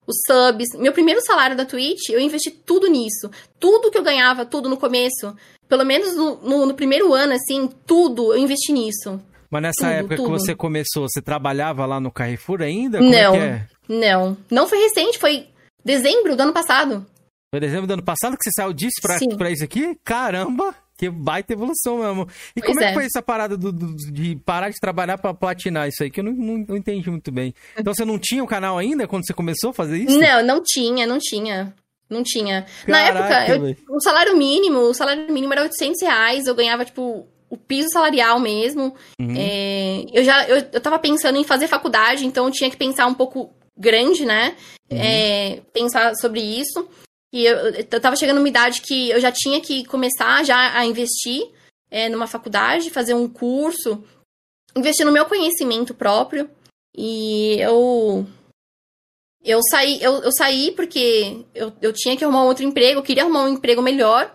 [0.09, 0.69] os subs.
[0.77, 3.29] Meu primeiro salário da Twitch, eu investi tudo nisso.
[3.59, 5.35] Tudo que eu ganhava, tudo no começo.
[5.67, 9.21] Pelo menos no, no, no primeiro ano, assim, tudo eu investi nisso.
[9.51, 10.25] Mas nessa tudo, época tudo.
[10.25, 12.97] que você começou, você trabalhava lá no Carrefour ainda?
[12.97, 13.67] Como é não, é é?
[13.87, 14.37] não.
[14.49, 15.47] Não foi recente, foi
[15.85, 17.05] dezembro do ano passado.
[17.51, 19.95] Foi dezembro do ano passado que você saiu disso pra, pra isso aqui?
[20.03, 20.75] Caramba!
[20.99, 22.27] Que baita evolução mesmo.
[22.53, 22.89] E pois como é.
[22.89, 26.11] que foi essa parada do, do, de parar de trabalhar para platinar isso aí?
[26.11, 27.55] Que eu não, não, não, entendi muito bem.
[27.77, 30.19] Então você não tinha o canal ainda quando você começou a fazer isso?
[30.19, 31.73] Não, não tinha, não tinha.
[32.09, 32.65] Não tinha.
[32.85, 36.83] Caraca, Na época, eu, o salário mínimo, o salário mínimo era 800 reais, eu ganhava,
[36.83, 38.93] tipo, o piso salarial mesmo.
[39.21, 39.35] Uhum.
[39.37, 43.07] É, eu já eu, eu tava pensando em fazer faculdade, então eu tinha que pensar
[43.07, 44.53] um pouco grande, né?
[44.91, 44.97] Uhum.
[44.99, 46.89] É, pensar sobre isso.
[47.31, 50.85] E eu, eu tava chegando numa idade que eu já tinha que começar já a
[50.85, 51.47] investir
[51.91, 54.03] é, numa faculdade, fazer um curso,
[54.75, 56.49] investir no meu conhecimento próprio.
[56.95, 58.25] E eu.
[59.41, 63.03] Eu saí, eu, eu saí porque eu, eu tinha que arrumar um outro emprego, eu
[63.03, 64.33] queria arrumar um emprego melhor.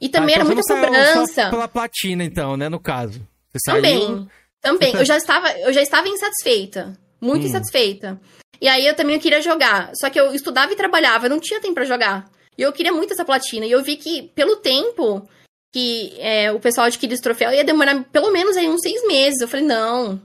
[0.00, 1.50] E também ah, então era muita cobrança.
[1.50, 3.26] pela platina, então, né, no caso.
[3.52, 4.00] Você também.
[4.00, 4.28] Saiu...
[4.60, 4.94] Também.
[4.94, 6.98] eu já estava, eu já estava insatisfeita.
[7.20, 7.46] Muito hum.
[7.46, 8.20] insatisfeita.
[8.60, 9.90] E aí eu também queria jogar.
[9.94, 12.30] Só que eu estudava e trabalhava, eu não tinha tempo para jogar.
[12.56, 13.66] E eu queria muito essa platina.
[13.66, 15.28] E eu vi que, pelo tempo
[15.72, 19.40] que é, o pessoal adquirir esse troféu, ia demorar pelo menos aí uns seis meses.
[19.40, 20.20] Eu falei, não.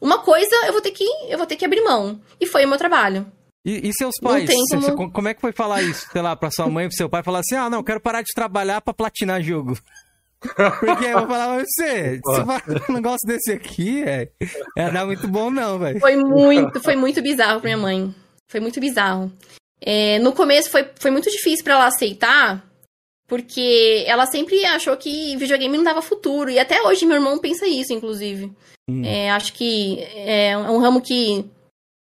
[0.00, 2.20] Uma coisa eu vou ter que, eu vou ter que abrir mão.
[2.40, 3.26] E foi o meu trabalho.
[3.64, 4.48] E, e seus pais?
[4.48, 4.82] Como...
[4.82, 5.28] Você, como...
[5.28, 7.22] é que foi falar isso, sei lá, pra sua mãe e pro seu pai?
[7.22, 9.78] Falar assim, ah, não, quero parar de trabalhar pra platinar jogo.
[10.40, 14.28] Porque eu vou falar pra você, se você um negócio desse aqui, é,
[14.76, 15.98] é dar muito bom não, velho.
[16.00, 18.14] Foi muito, foi muito bizarro pra minha mãe.
[18.48, 19.32] Foi muito bizarro.
[19.80, 22.64] É, no começo foi, foi muito difícil para ela aceitar,
[23.26, 26.50] porque ela sempre achou que videogame não dava futuro.
[26.50, 28.52] E até hoje meu irmão pensa isso, inclusive.
[28.88, 29.04] Hum.
[29.04, 31.44] É, acho que é um ramo que,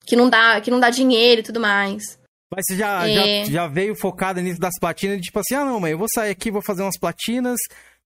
[0.06, 2.18] que, não dá, que não dá dinheiro e tudo mais.
[2.54, 3.46] Mas você já, é...
[3.46, 6.32] já, já veio focada nisso das platinas, tipo assim, ah não, mãe, eu vou sair
[6.32, 7.58] aqui, vou fazer umas platinas,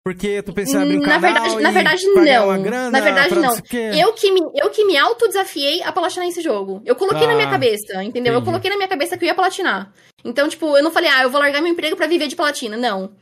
[0.05, 2.61] porque tu pensou em abrir um na canal verdade, Na verdade, não.
[2.61, 3.55] Grana, na verdade, não.
[3.97, 6.79] Eu que, me, eu que me autodesafiei a platinar esse jogo.
[6.85, 8.33] Eu coloquei ah, na minha cabeça, entendeu?
[8.33, 8.35] Entendi.
[8.35, 9.91] Eu coloquei na minha cabeça que eu ia platinar.
[10.23, 12.77] Então, tipo, eu não falei, ah, eu vou largar meu emprego para viver de platina.
[12.77, 13.15] Não.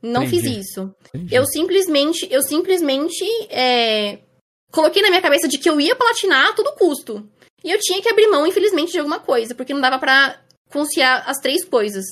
[0.00, 0.42] Não entendi.
[0.42, 0.94] fiz isso.
[1.12, 1.34] Entendi.
[1.34, 4.20] Eu simplesmente, eu simplesmente é,
[4.70, 7.28] coloquei na minha cabeça de que eu ia platinar a todo custo.
[7.64, 10.40] E eu tinha que abrir mão, infelizmente, de alguma coisa, porque não dava para
[10.70, 12.04] conciliar as três coisas.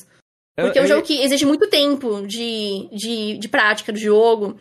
[0.64, 4.58] Porque eu, é um jogo que exige muito tempo de, de, de prática do jogo.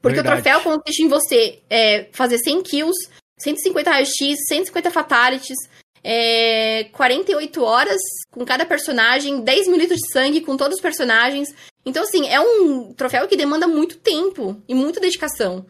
[0.00, 0.40] Porque Verdade.
[0.40, 3.08] o troféu consiste em você é, fazer 100 kills,
[3.38, 5.58] 150 RX, 150 fatalities,
[6.02, 8.00] é, 48 horas
[8.30, 11.54] com cada personagem, 10 mil litros de sangue com todos os personagens.
[11.84, 15.66] Então, assim, é um troféu que demanda muito tempo e muita dedicação.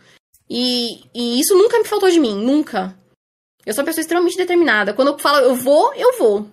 [0.48, 2.96] E, e isso nunca me faltou de mim, nunca.
[3.66, 4.92] Eu sou uma pessoa extremamente determinada.
[4.92, 6.46] Quando eu falo eu vou, eu vou.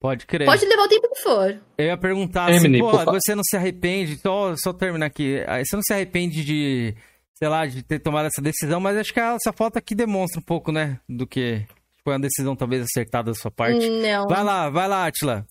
[0.00, 0.46] Pode crer.
[0.46, 1.60] Pode levar o tempo que for.
[1.76, 5.74] Eu ia perguntar Emily, assim, pô, você não se arrepende, só, só terminar aqui, você
[5.74, 6.94] não se arrepende de,
[7.34, 10.42] sei lá, de ter tomado essa decisão, mas acho que essa foto aqui demonstra um
[10.42, 11.66] pouco, né, do que
[12.04, 13.88] foi uma decisão talvez acertada da sua parte.
[13.88, 14.28] Não.
[14.28, 15.44] Vai lá, vai lá, Atila.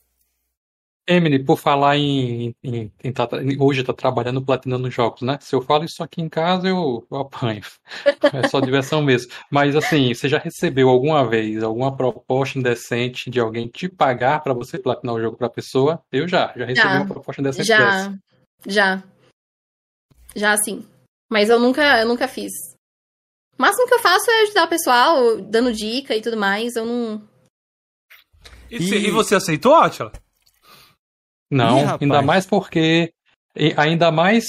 [1.07, 5.37] Emily, por falar em, em, em tá, hoje tá trabalhando platinando jogos, né?
[5.39, 7.61] Se eu falo isso aqui em casa, eu, eu apanho.
[8.33, 9.31] É só diversão mesmo.
[9.49, 14.53] Mas assim, você já recebeu alguma vez alguma proposta indecente de alguém te pagar para
[14.53, 16.03] você platinar o jogo pra pessoa?
[16.11, 18.19] Eu já, já recebi já, uma proposta indecente já, dessa.
[18.65, 19.03] Já.
[20.35, 20.85] Já sim.
[21.31, 22.51] Mas eu nunca, eu nunca fiz.
[23.57, 26.75] O máximo que eu faço é ajudar o pessoal, dando dica e tudo mais.
[26.75, 27.27] Eu não.
[28.69, 29.07] E, e...
[29.07, 30.11] e você aceitou, Atila?
[31.49, 33.11] Não, Ih, ainda mais porque.
[33.75, 34.45] Ainda mais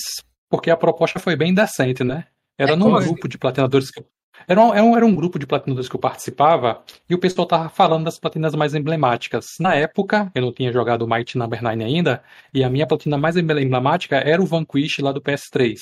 [0.51, 2.27] porque a proposta foi bem decente, né?
[2.59, 3.07] Era é num coisa.
[3.07, 4.05] grupo de platinadores que.
[4.47, 7.47] Era um, era, um, era um grupo de platinadores que eu participava e o pessoal
[7.47, 9.47] tava falando das platinas mais emblemáticas.
[9.59, 12.23] Na época, eu não tinha jogado o Might Number 9 ainda,
[12.55, 15.77] e a minha platina mais emblemática era o Vanquish lá do PS3.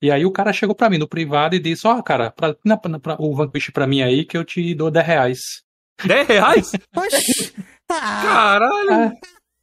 [0.00, 2.78] E aí o cara chegou para mim no privado e disse, ó, oh, cara, platina
[2.78, 5.38] pra, o Vanquish pra mim aí que eu te dou 10 reais.
[6.04, 6.72] 10 reais?
[7.88, 9.12] Caralho!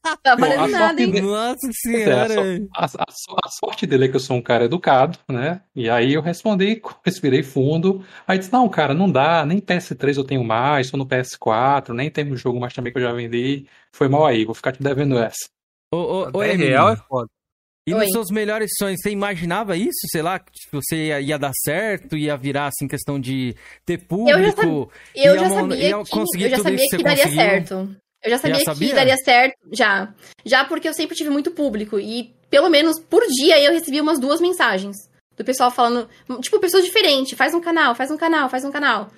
[0.06, 0.16] É.
[0.22, 1.22] Tá valendo nada, hein?
[1.22, 2.34] Nossa senhora.
[2.34, 3.06] É, a, a,
[3.46, 5.62] a, sorte dele é que eu sou um cara educado, né?
[5.76, 8.04] E aí eu respondi, respirei fundo.
[8.28, 12.12] Aí disse: Não, cara, não dá, nem PS3 eu tenho mais, sou no PS4, nem
[12.12, 13.66] tem um jogo mais também que eu já vendi.
[13.92, 15.48] Foi mal aí, vou ficar te devendo essa.
[15.94, 17.30] Ô, ô, é real, é foda.
[17.86, 18.00] E Oi.
[18.00, 20.08] nos seus melhores sonhos, você imaginava isso?
[20.10, 23.56] Sei lá, que você ia, ia, dar certo, ia virar, assim, questão de
[23.86, 24.40] ter público?
[24.40, 24.68] Eu já, sab...
[25.14, 27.42] eu já sabia, ia que, eu já sabia que daria conseguiu.
[27.42, 28.03] certo.
[28.24, 30.14] Eu já sabia, já sabia, que daria certo, já.
[30.46, 32.00] Já porque eu sempre tive muito público.
[32.00, 34.96] E pelo menos por dia eu recebia umas duas mensagens.
[35.36, 36.08] Do pessoal falando,
[36.42, 39.10] tipo, pessoas diferentes, faz um canal, faz um canal, faz um canal.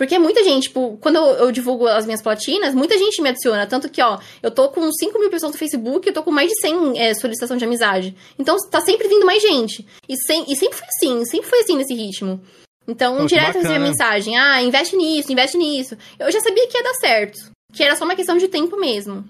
[0.00, 3.66] Porque muita gente, tipo, quando eu, eu, divulgo as minhas platinas, muita gente me adiciona.
[3.66, 6.48] Tanto que, ó, eu tô com 5 mil pessoas no Facebook, eu tô com mais
[6.48, 8.16] de 100 é, solicitação de amizade.
[8.38, 9.86] Então, tá sempre vindo mais gente.
[10.08, 12.42] E, sem, e sempre foi assim, sempre foi assim nesse ritmo.
[12.88, 15.98] Então, um direto recebia mensagem, ah, investe nisso, investe nisso.
[16.18, 17.50] Eu já sabia que ia dar certo.
[17.72, 19.24] Que era só uma questão de tempo mesmo.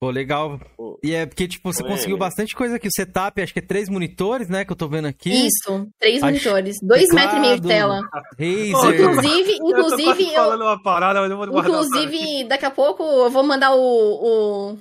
[0.00, 0.60] Pô, legal.
[1.02, 2.88] E é porque, tipo, você conseguiu bastante coisa aqui.
[2.88, 4.64] O setup, acho que é três monitores, né?
[4.64, 5.46] Que eu tô vendo aqui.
[5.46, 6.26] Isso, três acho...
[6.26, 6.76] monitores.
[6.82, 8.00] Dois teclado, metros e meio de tela.
[8.12, 8.68] Razer.
[8.68, 10.24] Inclusive, inclusive.
[10.24, 13.78] Eu falando uma parada, mas eu vou Inclusive, daqui a pouco eu vou mandar o,
[13.80, 14.78] o,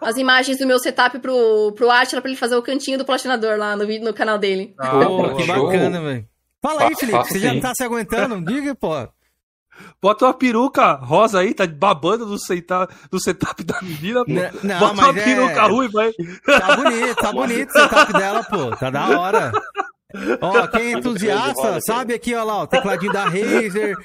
[0.00, 3.56] as imagens do meu setup pro, pro Atila pra ele fazer o cantinho do platinador
[3.56, 4.74] lá no, no canal dele.
[4.80, 6.28] Ah, oh, que bacana, velho.
[6.60, 8.40] Fala aí, Felipe, você já tá se aguentando?
[8.44, 9.08] Diga, pô.
[10.00, 14.32] Bota uma peruca rosa aí, tá babando do setup, do setup da menina, pô.
[14.32, 15.24] Não, não Bota uma é...
[15.24, 16.14] peruca ruiva aí.
[16.44, 18.76] Tá bonito, tá bonito o setup dela, pô.
[18.76, 19.52] Tá da hora.
[20.40, 23.96] Ó, quem é entusiasta, sabe aqui, ó lá, o tecladinho da Razer,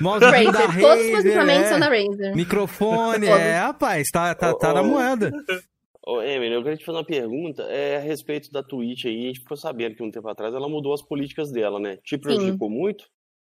[0.00, 2.34] Razer, da Razer, todos os equipamentos é, são da Razer.
[2.34, 5.30] Microfone, é, rapaz, tá, tá, tá na moeda.
[6.06, 9.24] Ô, Emily, eu queria te fazer uma pergunta é, a respeito da Twitch aí.
[9.24, 11.96] A gente ficou sabendo que um tempo atrás ela mudou as políticas dela, né?
[12.04, 12.74] Te prejudicou Sim.
[12.74, 13.04] muito?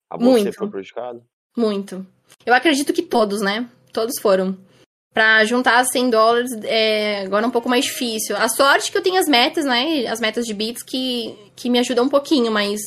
[0.08, 0.56] A bolsa muito.
[0.56, 1.20] foi prejudicada?
[1.58, 2.06] Muito.
[2.46, 3.68] Eu acredito que todos, né?
[3.92, 4.56] Todos foram.
[5.12, 8.36] Pra juntar 100 dólares é agora é um pouco mais difícil.
[8.36, 10.06] A sorte que eu tenho as metas, né?
[10.06, 12.80] As metas de bits que, que me ajudam um pouquinho, mas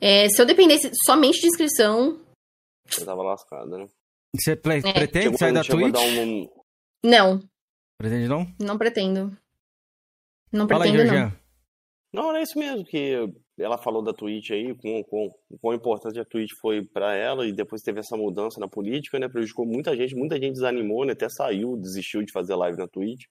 [0.00, 2.18] é, se eu dependesse somente de inscrição.
[2.88, 3.86] Você tava lascada, né?
[4.34, 4.56] Você é.
[4.56, 5.94] pretende sair da Twitch?
[5.98, 6.48] Um...
[7.04, 7.42] Não.
[7.98, 8.46] Pretende não?
[8.58, 9.36] Não pretendo.
[10.50, 11.32] Não Fala pretendo, aí, não.
[12.10, 13.28] Não, é isso mesmo, que
[13.58, 15.30] ela falou da Twitch aí, com, com,
[15.60, 19.28] quão importante a Twitch foi para ela, e depois teve essa mudança na política, né?
[19.28, 21.12] Prejudicou muita gente, muita gente desanimou, né?
[21.12, 23.24] Até saiu, desistiu de fazer live na Twitch.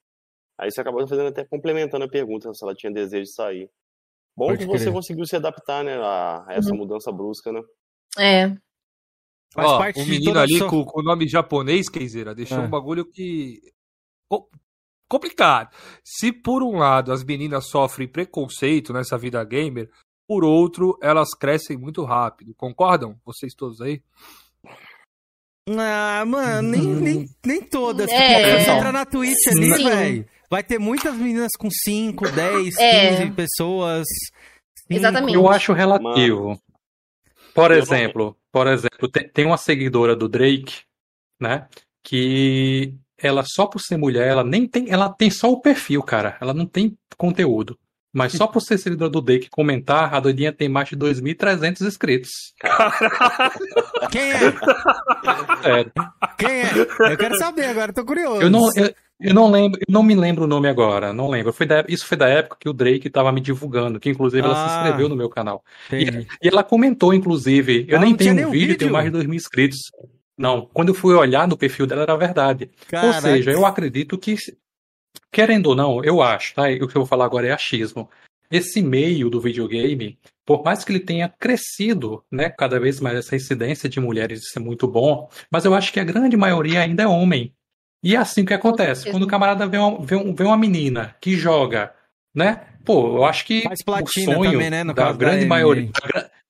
[0.59, 3.69] Aí você acabou fazendo até complementando a pergunta se ela tinha desejo de sair.
[4.35, 6.77] Bom Pode que você conseguiu se adaptar, né, a, a essa uhum.
[6.77, 7.61] mudança brusca, né?
[8.19, 8.49] É.
[9.53, 12.61] Faz Ó, parte o menino ali com, com, o nome japonês, Keizera, deixou é.
[12.61, 13.59] um bagulho que.
[14.29, 14.47] Oh,
[15.09, 15.73] complicado.
[16.03, 19.89] Se por um lado as meninas sofrem preconceito nessa vida gamer,
[20.27, 22.53] por outro, elas crescem muito rápido.
[22.55, 23.15] Concordam?
[23.25, 24.01] Vocês todos aí?
[25.69, 28.09] Ah, mano, nem, nem, nem todas.
[28.09, 28.63] É.
[28.63, 30.25] Você entra na Twitch ali, velho.
[30.49, 33.17] Vai ter muitas meninas com 5, 10, é.
[33.17, 34.05] 15 pessoas.
[34.77, 34.93] Cinco.
[34.93, 35.35] Exatamente.
[35.35, 36.49] Eu acho relativo.
[36.49, 36.61] Mano.
[37.53, 40.83] Por exemplo, por exemplo, tem, tem uma seguidora do Drake,
[41.39, 41.67] né?
[42.03, 46.37] Que ela só por ser mulher, ela nem tem, ela tem só o perfil, cara.
[46.39, 47.77] Ela não tem conteúdo.
[48.17, 52.31] Mas só por ser seguidor do Drake comentar, a doidinha tem mais de 2.300 inscritos.
[54.11, 54.39] Quem é?
[55.61, 55.91] Sério.
[56.35, 57.11] Quem é?
[57.11, 58.41] Eu quero saber agora, tô curioso.
[58.41, 58.91] Eu não, eu,
[59.21, 61.53] eu não lembro, eu não me lembro o nome agora, não lembro.
[61.53, 64.45] Foi da, isso foi da época que o Drake estava me divulgando, que inclusive ah,
[64.45, 64.77] ela se ah.
[64.77, 65.63] inscreveu no meu canal.
[65.91, 69.27] E, e, ela comentou, inclusive, eu nem tenho um vídeo, vídeo, tenho mais de 2
[69.27, 69.91] mil inscritos.
[70.35, 72.71] Não, quando eu fui olhar no perfil dela era verdade.
[72.87, 73.15] Caraca.
[73.15, 74.35] Ou seja, eu acredito que,
[75.31, 76.63] querendo ou não, eu acho, tá?
[76.63, 78.09] O que eu vou falar agora é achismo.
[78.49, 83.35] Esse meio do videogame, por mais que ele tenha crescido, né, cada vez mais essa
[83.35, 87.03] incidência de mulheres, isso é muito bom, mas eu acho que a grande maioria ainda
[87.03, 87.53] é homem.
[88.03, 89.11] E é assim que acontece.
[89.11, 91.93] Quando o camarada vê uma, vê, vê uma menina que joga,
[92.33, 92.61] né?
[92.85, 94.83] Pô, eu acho que o sonho também, né?
[94.83, 95.89] No da grande da maioria.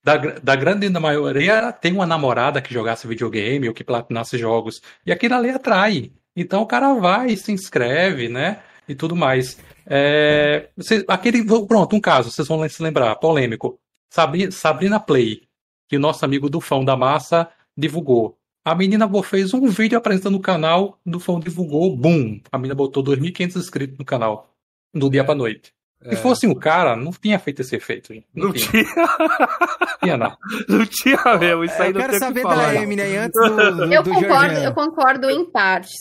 [0.03, 4.81] Da, da, grande maioria tem uma namorada que jogasse videogame ou que platinasse jogos.
[5.05, 6.11] E aquilo ali atrai.
[6.37, 8.61] Então o cara vai, se inscreve, né?
[8.87, 9.57] E tudo mais.
[9.87, 13.79] É, você, aquele, pronto, um caso, vocês vão se lembrar, polêmico.
[14.07, 15.41] Sabrina, Sabrina Play,
[15.89, 18.37] que o nosso amigo do Fão da Massa divulgou.
[18.63, 22.39] A menina fez um vídeo apresentando o canal, do Fão divulgou, boom!
[22.51, 24.53] A menina botou 2.500 inscritos no canal,
[24.93, 25.73] do dia pra noite.
[26.03, 26.15] É.
[26.15, 28.13] Se fosse um cara, não tinha feito esse efeito.
[28.35, 28.85] Não, não tinha.
[30.03, 30.37] tinha não.
[30.69, 31.63] Não tinha mesmo.
[31.63, 33.55] Isso aí eu não quero saber que da Eminem antes do,
[33.87, 35.95] do eu, do concordo, eu concordo em partes.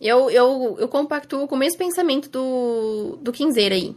[0.00, 3.94] Eu, eu, eu compactuo com o mesmo pensamento do, do Quinzeira aí.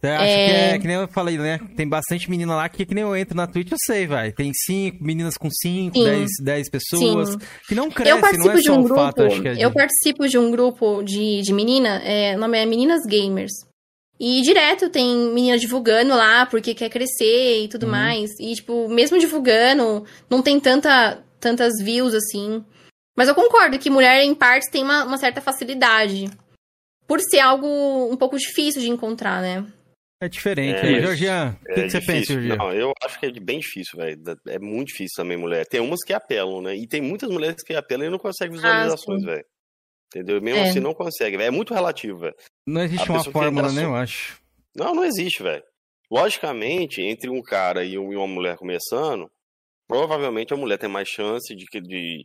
[0.00, 0.46] Você acha é...
[0.46, 1.60] que é que nem eu falei, né?
[1.76, 4.32] Tem bastante menina lá que, que nem eu entro na Twitch, eu sei, vai.
[4.32, 7.32] Tem cinco, meninas com cinco, dez, dez pessoas.
[7.32, 7.38] Sim.
[7.68, 10.38] Que não crescem, eu participo não é de um grupo, fato, é Eu participo de
[10.38, 13.52] um grupo de, de menina, é, o nome é Meninas Gamers.
[14.18, 17.92] E direto tem menina divulgando lá porque quer crescer e tudo uhum.
[17.92, 18.30] mais.
[18.38, 22.64] E, tipo, mesmo divulgando, não tem tanta, tantas views assim.
[23.16, 26.26] Mas eu concordo que mulher, em partes, tem uma, uma certa facilidade.
[27.06, 27.66] Por ser algo
[28.10, 29.66] um pouco difícil de encontrar, né?
[30.22, 30.78] É diferente.
[30.78, 31.00] É, né?
[31.00, 32.56] Georgian, o que, é que, você pensa, Georgian?
[32.56, 34.22] Não, eu acho que é bem difícil, velho.
[34.46, 35.66] É muito difícil também, mulher.
[35.66, 36.76] Tem umas que apelam, né?
[36.76, 39.44] E tem muitas mulheres que apelam e não conseguem ah, visualizações, ah, velho.
[40.08, 40.42] Entendeu?
[40.42, 40.68] Mesmo é.
[40.68, 41.48] assim, não consegue, véio.
[41.48, 42.34] É muito relativo, velho.
[42.66, 44.38] Não existe uma fórmula, né, eu acho.
[44.76, 45.62] Não, não existe, velho.
[46.10, 49.30] Logicamente, entre um cara e uma mulher começando,
[49.88, 52.24] provavelmente a mulher tem mais chance de, de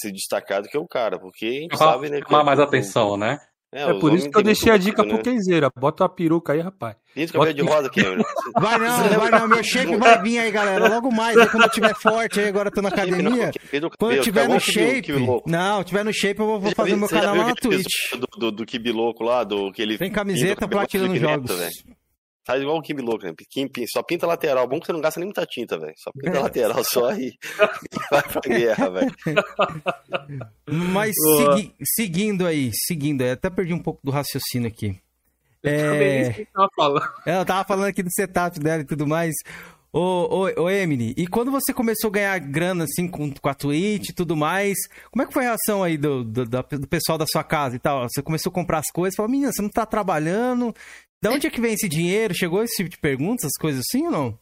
[0.00, 2.20] se destacar do que o cara, porque a gente sabe, né?
[2.26, 3.38] Chamar mais atenção, né?
[3.70, 5.70] É, é por isso que eu deixei a dica pro Kenzeira.
[5.76, 6.96] Bota a peruca aí, rapaz.
[7.14, 8.22] Isso, cabelo de rosa, Cameron.
[8.58, 9.48] Vai não, vai não.
[9.48, 10.88] Meu shape vai vir aí, galera.
[10.88, 13.50] Logo mais, aí, quando eu tiver forte aí, agora eu tô na academia.
[13.98, 15.12] Quando eu tiver no shape.
[15.46, 18.12] Não, tiver no shape, eu vou fazer meu canal lá na Twitch.
[18.12, 19.98] Do, do, do Kibi louco lá, do que ele.
[19.98, 21.50] Tem camiseta, platina nos jogos.
[22.48, 23.34] Faz igual o Kim Louco, né?
[23.92, 24.66] Só pinta lateral.
[24.66, 25.92] Bom que você não gasta nem muita tinta, velho.
[25.98, 27.34] Só pinta lateral só e
[28.10, 29.14] vai pra guerra, velho.
[30.66, 31.74] Mas segui...
[31.84, 34.98] seguindo aí, seguindo aí, até perdi um pouco do raciocínio aqui.
[35.62, 36.30] É...
[36.30, 37.08] Que tava falando.
[37.26, 39.34] É, eu tava falando aqui do setup dela e tudo mais.
[39.92, 43.54] Ô, ô, ô, Emily, e quando você começou a ganhar grana, assim, com, com a
[43.54, 44.76] Twitch e tudo mais,
[45.10, 47.78] como é que foi a reação aí do, do, do pessoal da sua casa e
[47.78, 48.08] tal?
[48.08, 50.74] Você começou a comprar as coisas, falou, menina, você não tá trabalhando,
[51.22, 52.34] de onde é que vem esse dinheiro?
[52.34, 54.38] Chegou esse tipo de perguntas, essas coisas assim ou não?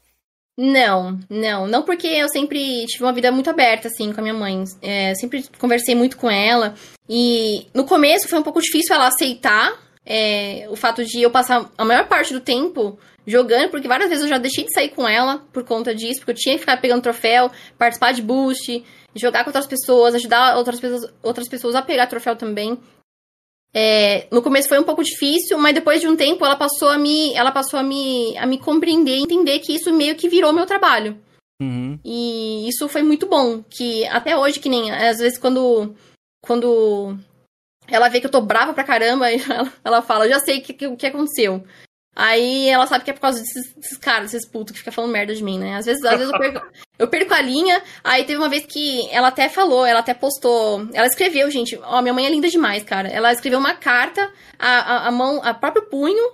[0.59, 1.67] Não, não.
[1.67, 4.65] Não porque eu sempre tive uma vida muito aberta, assim, com a minha mãe.
[4.81, 6.75] É, sempre conversei muito com ela.
[7.09, 9.73] E no começo foi um pouco difícil ela aceitar
[10.05, 14.25] é, o fato de eu passar a maior parte do tempo jogando, porque várias vezes
[14.25, 16.81] eu já deixei de sair com ela por conta disso, porque eu tinha que ficar
[16.81, 18.85] pegando troféu, participar de boost,
[19.15, 22.79] jogar com outras pessoas, ajudar outras pessoas, outras pessoas a pegar troféu também.
[23.79, 26.97] É, no começo foi um pouco difícil, mas depois de um tempo ela passou a
[26.97, 30.65] me, ela passou a me, a me compreender, entender que isso meio que virou meu
[30.65, 31.21] trabalho.
[31.61, 31.99] Uhum.
[32.03, 35.95] E isso foi muito bom, que até hoje que nem às vezes quando
[36.41, 37.19] quando
[37.87, 40.73] ela vê que eu tô brava pra caramba, ela, ela fala, já sei o que,
[40.73, 41.63] que, que aconteceu.
[42.19, 45.13] Aí ela sabe que é por causa desses, desses caras, desses putos que ficam falando
[45.13, 45.77] merda de mim, né?
[45.77, 46.67] Às vezes, às vezes eu, perco,
[46.99, 47.83] eu perco a linha.
[48.03, 50.89] Aí teve uma vez que ela até falou, ela até postou.
[50.95, 51.79] Ela escreveu, gente.
[51.83, 53.07] Ó, minha mãe é linda demais, cara.
[53.07, 56.33] Ela escreveu uma carta, a, a, a mão, a próprio punho,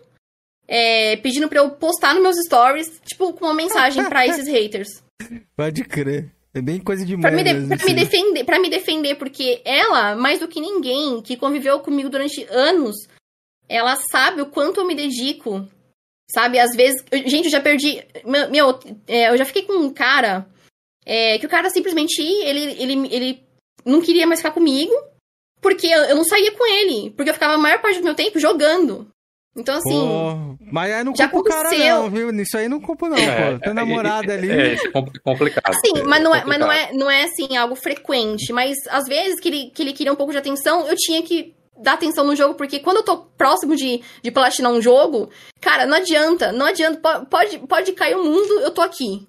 [0.68, 5.02] é, pedindo pra eu postar nos meus stories, tipo, com uma mensagem para esses haters.
[5.56, 6.30] Pode crer.
[6.54, 10.14] É bem coisa de pra, me, de, pra me defender, para me defender, porque ela,
[10.14, 12.94] mais do que ninguém, que conviveu comigo durante anos,
[13.74, 15.66] ela sabe o quanto eu me dedico.
[16.30, 16.58] Sabe?
[16.58, 17.02] Às vezes.
[17.10, 18.04] Eu, gente, eu já perdi.
[18.24, 20.46] Meu, é, eu já fiquei com um cara.
[21.04, 22.20] É, que o cara simplesmente.
[22.20, 23.42] Ele, ele, ele
[23.84, 24.92] não queria mais ficar comigo.
[25.60, 27.10] Porque eu, eu não saía com ele.
[27.10, 29.08] Porque eu ficava a maior parte do meu tempo jogando.
[29.54, 29.90] Então, assim.
[29.90, 32.30] Pô, mas aí não culpa o cara, não, viu?
[32.40, 33.58] Isso aí não culpa, não, é, pô.
[33.60, 34.50] Tem namorada ali.
[34.50, 34.88] É, é,
[35.22, 35.74] complicado.
[35.84, 38.52] Sim, mas, não é, mas não, é, não é assim, algo frequente.
[38.52, 41.54] Mas às vezes que ele, que ele queria um pouco de atenção, eu tinha que
[41.82, 45.30] dar atenção no jogo, porque quando eu tô próximo de, de platinar um jogo,
[45.60, 49.26] cara, não adianta, não adianta, pode, pode cair o mundo, eu tô aqui.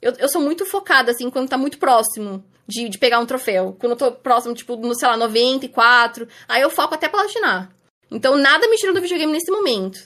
[0.00, 3.76] Eu, eu sou muito focada, assim, quando tá muito próximo de, de pegar um troféu.
[3.78, 7.70] Quando eu tô próximo, tipo, no, sei lá, 94, aí eu foco até platinar.
[8.10, 9.98] Então nada me tira do videogame nesse momento.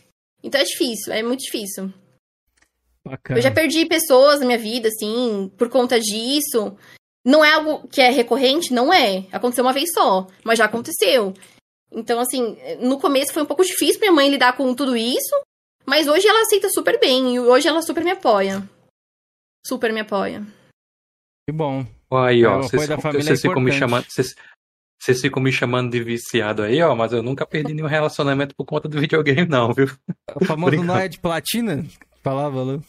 [0.42, 1.92] Então é difícil, é muito difícil.
[3.04, 3.38] Bacana.
[3.38, 6.76] Eu já perdi pessoas na minha vida, assim, por conta disso.
[7.24, 8.72] Não é algo que é recorrente?
[8.72, 9.26] Não é.
[9.32, 11.34] Aconteceu uma vez só, mas já aconteceu.
[11.90, 15.34] Então, assim, no começo foi um pouco difícil minha mãe lidar com tudo isso,
[15.86, 18.62] mas hoje ela aceita super bem e hoje ela super me apoia.
[19.66, 20.46] Super me apoia.
[21.48, 21.86] Que bom.
[22.10, 24.04] Aí, ó, vocês, vocês ficam me chamando.
[24.04, 24.34] Vocês,
[25.00, 28.66] vocês ficam me chamando de viciado aí, ó, mas eu nunca perdi nenhum relacionamento por
[28.66, 29.88] conta do videogame, não, viu?
[30.34, 31.86] O famoso Noé de platina?
[32.22, 32.82] Falava, Lu.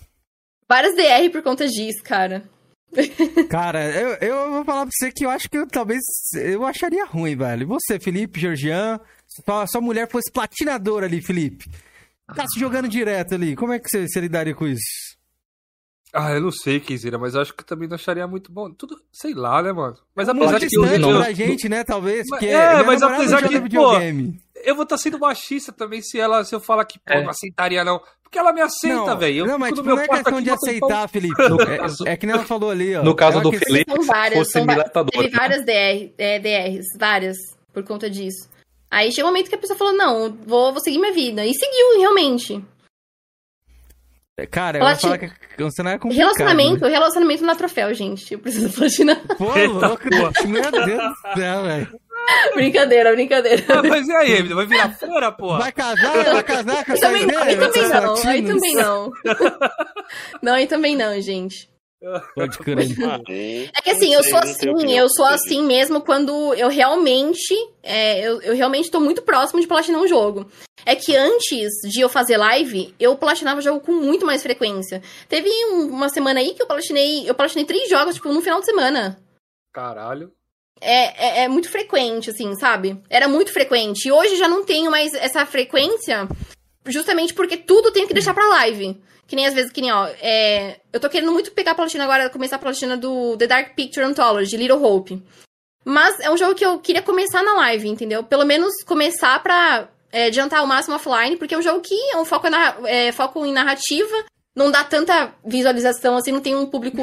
[0.67, 2.43] Várias DR por conta disso, cara.
[3.49, 6.01] Cara, eu, eu vou falar pra você que eu acho que eu, talvez
[6.33, 7.67] eu acharia ruim, velho.
[7.67, 11.69] Você, Felipe, Georgian, se a sua mulher fosse platinadora ali, Felipe.
[12.35, 13.55] Tá se jogando direto ali.
[13.55, 15.08] Como é que você, você lidaria com isso?
[16.13, 18.71] Ah, eu não sei, Kizira, mas acho que também não acharia muito bom.
[18.71, 19.95] Tudo, sei lá, né, mano?
[20.15, 21.21] Mas é apesar de que eu, não...
[21.21, 23.93] pra gente, né, talvez, porque é, mas apesar que, pô,
[24.63, 27.23] eu vou estar tá sendo machista também se ela se eu falar que, pô, é.
[27.23, 28.01] não aceitaria não.
[28.23, 29.47] Porque ela me aceita, velho.
[29.47, 31.35] Não, mas tipo, não é questão de aceitar, Felipe.
[31.35, 33.03] Caso, é, é, que nem ela falou ali, ó.
[33.03, 34.67] No caso do Felipe, são várias, são
[35.11, 37.37] teve várias DR, é, DRs, várias,
[37.73, 38.47] por conta disso.
[38.91, 41.45] Aí chegou um momento que a pessoa falou, não, vou, vou seguir minha vida.
[41.45, 42.63] E seguiu, realmente.
[44.47, 46.25] Cara, eu vou falar que você não é complicado.
[46.25, 46.89] Relacionamento, né?
[46.89, 48.33] relacionamento não é troféu, gente.
[48.33, 49.19] Eu preciso platinar.
[49.37, 51.99] Pô, louco, meu Deus do céu, velho.
[52.53, 53.63] brincadeira, brincadeira.
[53.69, 54.53] Ah, mas e aí, Emily?
[54.53, 55.59] Vai virar fora, porra?
[55.59, 56.23] Vai casar?
[56.23, 57.41] Vai casar com essa também, ideia?
[57.43, 59.11] Aí também não, aí também não.
[60.41, 61.68] não, aí também não, gente.
[62.35, 63.69] Pode crer.
[63.75, 67.53] É que assim, eu sou assim, eu sou assim mesmo quando eu realmente.
[67.83, 70.49] É, eu, eu realmente tô muito próximo de platinar um jogo.
[70.85, 75.01] É que antes de eu fazer live, eu platinava o jogo com muito mais frequência.
[75.27, 77.29] Teve uma semana aí que eu platinei.
[77.29, 79.19] Eu platinei três jogos, tipo, no final de semana.
[79.73, 80.31] Caralho.
[80.81, 83.01] É, é, é, muito frequente, assim, sabe?
[83.09, 84.07] Era muito frequente.
[84.07, 86.27] E hoje já não tenho mais essa frequência,
[86.85, 88.99] justamente porque tudo tenho que deixar pra live.
[89.27, 90.79] Que nem às vezes, que nem, ó, é...
[90.91, 94.05] eu tô querendo muito pegar a platina agora, começar a platina do The Dark Picture
[94.05, 95.21] Anthology, Little Hope.
[95.85, 98.23] Mas é um jogo que eu queria começar na live, entendeu?
[98.23, 102.17] Pelo menos começar pra é, adiantar o máximo offline, porque é um jogo que é
[102.17, 104.25] um foco, na, é, foco em narrativa,
[104.55, 107.01] não dá tanta visualização, assim, não tem um público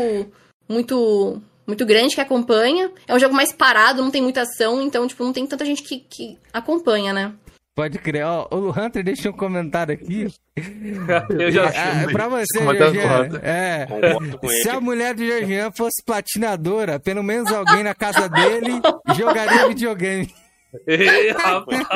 [0.69, 2.93] muito muito grande que acompanha.
[3.09, 5.83] É um jogo mais parado, não tem muita ação, então, tipo, não tem tanta gente
[5.83, 7.35] que, que acompanha, né?
[7.77, 8.25] Pode crer.
[8.25, 10.27] Ó, o Hunter deixou um comentário aqui.
[11.39, 13.87] Eu já é, pra você, Georgian, é,
[14.63, 18.81] se a mulher do Georgian fosse platinadora, pelo menos alguém na casa dele
[19.15, 20.35] jogaria videogame.
[20.87, 21.87] Ei, rapaz.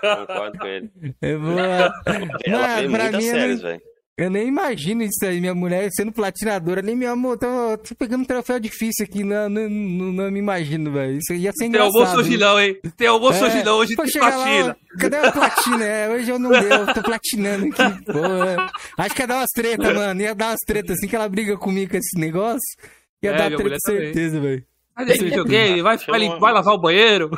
[0.00, 0.92] Concordo com ele.
[1.20, 1.58] Eu vou...
[1.58, 3.82] Ela Não, pra mim, séries, velho.
[4.16, 6.82] Eu nem imagino isso aí, minha mulher sendo platinadora.
[6.82, 7.46] Nem meu amor, tô,
[7.78, 11.16] tô pegando um troféu difícil aqui, não, não, não, não me imagino, velho.
[11.16, 11.92] Isso ia ser engraçado.
[11.92, 12.78] Tem almoço hoje não, hein?
[12.98, 14.66] Tem almoço é, hoje não, hoje tem platina.
[14.66, 15.84] Lá, cadê a platina?
[15.86, 18.70] É, hoje eu não deu, tô platinando aqui, porra.
[18.98, 20.20] Acho que ia dar umas tretas, mano.
[20.20, 22.76] Ia dar umas tretas assim que ela briga comigo com esse negócio.
[23.22, 24.64] Ia é, dar treta com certeza, velho.
[24.94, 27.30] Vai videogame, vai, vai, vai lavar o banheiro.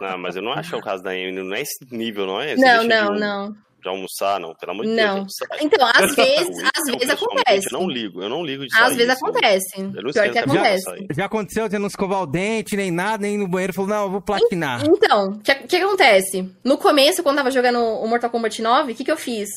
[0.00, 2.56] Não, mas eu não acho o caso da Emily, não é esse nível, não é?
[2.56, 5.20] Você não, não, não de almoçar, não, pelo amor de não.
[5.20, 5.32] Deus.
[5.60, 7.68] Então, às vezes, às vezes acontece.
[7.72, 9.90] Eu não ligo, eu não ligo de Às vezes acontece.
[10.12, 11.06] Pior que acontece.
[11.14, 14.10] Já aconteceu você não escovar o dente, nem nada, nem no banheiro, falou, não, eu
[14.10, 14.84] vou platinar.
[14.84, 16.50] Então, o que, que, acontece?
[16.64, 19.48] No começo, quando eu tava jogando o Mortal Kombat 9, o que, que eu fiz?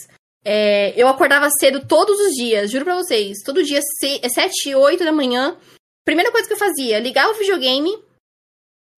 [0.45, 3.37] É, eu acordava cedo todos os dias, juro pra vocês.
[3.45, 5.55] Todo dia, 7, 8 da manhã.
[6.05, 7.97] Primeira coisa que eu fazia, ligava o videogame,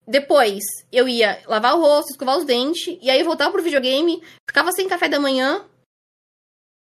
[0.08, 4.22] depois, eu ia lavar o rosto, escovar os dentes, e aí eu voltava pro videogame,
[4.48, 5.66] ficava sem café da manhã.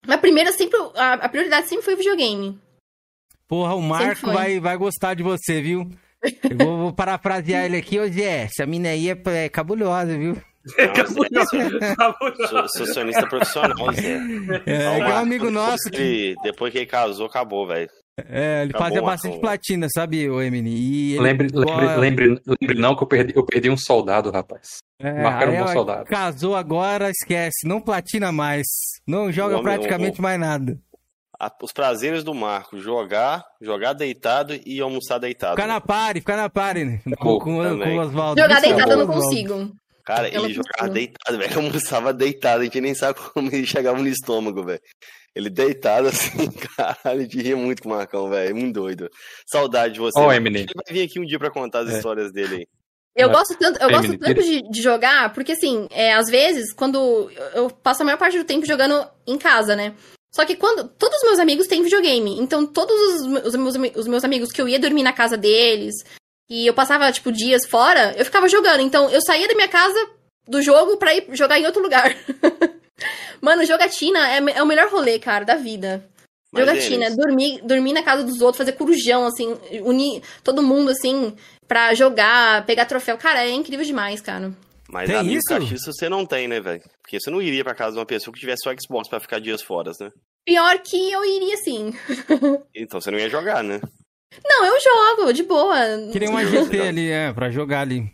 [0.09, 0.79] A primeira sempre.
[0.97, 2.59] A, a prioridade sempre foi o videogame.
[3.47, 5.91] Porra, o Marco vai, vai gostar de você, viu?
[6.23, 8.45] Eu vou, vou parafrasear ele aqui, ô Zé.
[8.45, 10.41] Essa mina aí é, é cabulosa, viu?
[10.79, 12.69] É cabulosa.
[12.69, 14.19] Sou, sonista profissional, Zé.
[14.65, 16.35] É, é um amigo nosso que...
[16.43, 17.91] Depois que ele casou, acabou, velho.
[18.19, 21.19] É, ele acabou, fazia bastante platina, sabe, o Emily?
[21.19, 24.79] Lembre, lembre, lembre, lembre, não que eu perdi, eu perdi um soldado, rapaz.
[25.01, 26.05] É, Marcaram um soldado.
[26.05, 27.67] Casou agora, esquece.
[27.67, 28.67] Não platina mais.
[29.07, 30.79] Não joga homem, praticamente o, mais nada.
[31.63, 35.57] os prazeres do Marco, jogar, jogar deitado e almoçar deitado.
[35.57, 37.01] Ficar na pare, ficar na pare, né?
[37.19, 38.41] Com, com, com o Oswaldo.
[38.41, 39.73] Jogar deitado eu não consigo.
[40.05, 40.95] Cara, eu ele jogava consigo.
[40.95, 41.57] deitado, velho.
[41.57, 44.81] Almoçava deitado, a gente nem sabe como ele chegava no estômago, velho.
[45.35, 48.55] Ele deitado assim, caralho, gente ria muito com o Marcão, velho.
[48.55, 49.09] Muito doido.
[49.47, 50.19] Saudade de você.
[50.19, 50.61] Oh, Emily.
[50.61, 51.97] Ele vai vir aqui um dia pra contar as é.
[51.97, 52.67] histórias dele aí.
[53.15, 57.31] Eu gosto tanto, eu gosto tanto de, de, jogar, porque assim, é, às vezes, quando
[57.55, 59.95] eu passo a maior parte do tempo jogando em casa, né?
[60.35, 60.89] Só que quando.
[60.89, 62.39] Todos os meus amigos têm videogame.
[62.41, 65.95] Então, todos os, os, meus, os meus amigos que eu ia dormir na casa deles,
[66.49, 68.81] e eu passava, tipo, dias fora, eu ficava jogando.
[68.81, 70.09] Então, eu saía da minha casa
[70.49, 72.17] do jogo pra ir jogar em outro lugar.
[73.41, 76.09] Mano, jogatina é, é o melhor rolê, cara, da vida.
[76.53, 77.17] Mas jogatina, eles...
[77.17, 81.35] dormir, dormir na casa dos outros, fazer corujão, assim, unir todo mundo, assim,
[81.67, 83.17] pra jogar, pegar troféu.
[83.17, 84.53] Cara, é incrível demais, cara.
[84.91, 85.49] Mas tem amigo isso?
[85.49, 86.83] cachista você não tem, né, velho?
[87.01, 89.41] Porque você não iria pra casa de uma pessoa que tivesse só Xbox pra ficar
[89.41, 90.11] dias fora, né?
[90.45, 91.95] Pior que eu iria sim.
[92.77, 93.81] então você não ia jogar, né?
[94.45, 95.77] Não, eu jogo, de boa.
[96.13, 98.11] Queria um GT ali, é, pra jogar ali.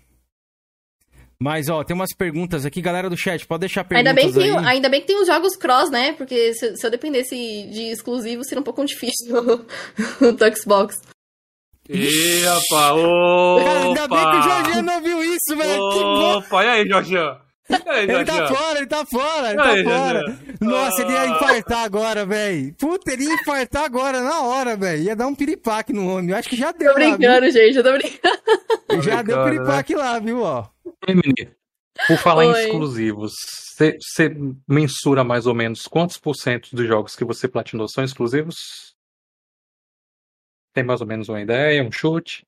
[1.41, 4.59] Mas, ó, tem umas perguntas aqui, galera do chat, pode deixar perguntas ainda bem que,
[4.59, 4.67] aí.
[4.67, 6.13] Ainda bem que tem os jogos cross, né?
[6.15, 9.67] Porque se, se eu dependesse de exclusivo, seria um pouco difícil no,
[10.21, 10.97] no Xbox.
[11.89, 13.79] Ih, rapaz, opa!
[13.79, 15.81] ainda bem que o Jorginho não viu isso, velho.
[16.39, 17.49] Opa, e aí, Jorginho?
[17.97, 20.39] ele tá fora, ele tá fora, ele aí, tá fora.
[20.61, 22.75] Nossa, ele ia infartar agora, velho.
[22.75, 25.03] Puta, ele ia infartar agora, na hora, velho.
[25.03, 26.31] Ia dar um piripaque no homem.
[26.31, 26.93] Eu acho que já deu.
[26.93, 29.03] Tô brincando, lá, gente, eu tô brincando.
[29.03, 30.01] Já deu piripaque né?
[30.01, 30.67] lá, viu, ó.
[31.07, 31.57] Emily,
[32.07, 32.47] por falar Oi.
[32.47, 33.33] em exclusivos,
[33.77, 34.31] você
[34.67, 38.95] mensura mais ou menos quantos por cento dos jogos que você platinou são exclusivos?
[40.75, 42.47] Tem mais ou menos uma ideia, um chute?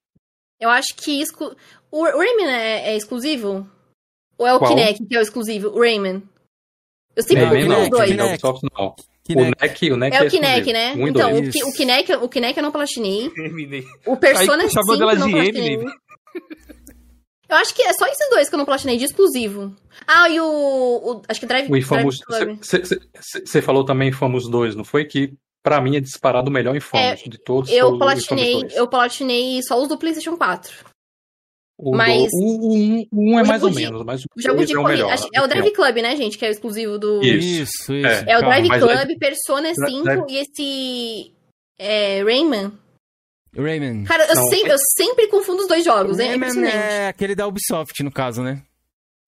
[0.59, 1.57] Eu acho que exclu...
[1.91, 3.69] o Rayman é, é, exclusivo?
[4.37, 4.71] Ou é o Qual?
[4.71, 5.69] Kinect que é o exclusivo?
[5.69, 6.23] O Rayman.
[7.17, 8.11] Eu sempre confundo os dois.
[8.11, 8.45] Kinect.
[8.45, 8.95] Não, não.
[9.31, 10.93] O NEC, o NEC é, é o Kinect, né?
[10.97, 13.31] então, o, o, Kinect, o Kinect eu não platinei.
[14.05, 15.79] o Persona 5 eu não platinei.
[17.51, 19.75] Eu acho que é só esses dois que eu não platinei de exclusivo.
[20.07, 20.47] Ah, e o.
[20.47, 22.21] o acho que Drive, o Infamous,
[22.61, 25.05] Você falou também Infamous 2, não foi?
[25.05, 27.69] Que pra mim é disparado o melhor Infamous é, de todos.
[27.73, 30.91] Eu platinei, eu platinei só os do PlayStation 4.
[31.77, 32.31] O mas.
[32.31, 34.79] Do, o 1 um, um é mais ou de, menos, mas o jogo de é
[34.79, 35.11] o melhor.
[35.11, 36.39] Acho, é o Drive Club, né, gente?
[36.39, 37.21] Que é o exclusivo do.
[37.21, 38.07] Isso, isso.
[38.07, 40.25] É, é o Drive Club, Persona 5 Drive...
[40.29, 41.33] e esse.
[41.77, 42.73] É, Rayman.
[43.57, 44.05] Rayman.
[44.05, 46.29] Cara, eu, sempre, eu sempre confundo os dois jogos, né?
[46.29, 48.63] Rayman é aquele da Ubisoft, no caso, né?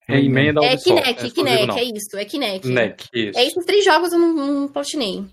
[0.09, 0.91] Rayman é da Ubisoft.
[0.91, 2.69] É Kinect, é Kinect, é isso, é Kinect.
[2.69, 3.39] Kinect, isso.
[3.39, 5.25] É esses três jogos eu não, não platinei.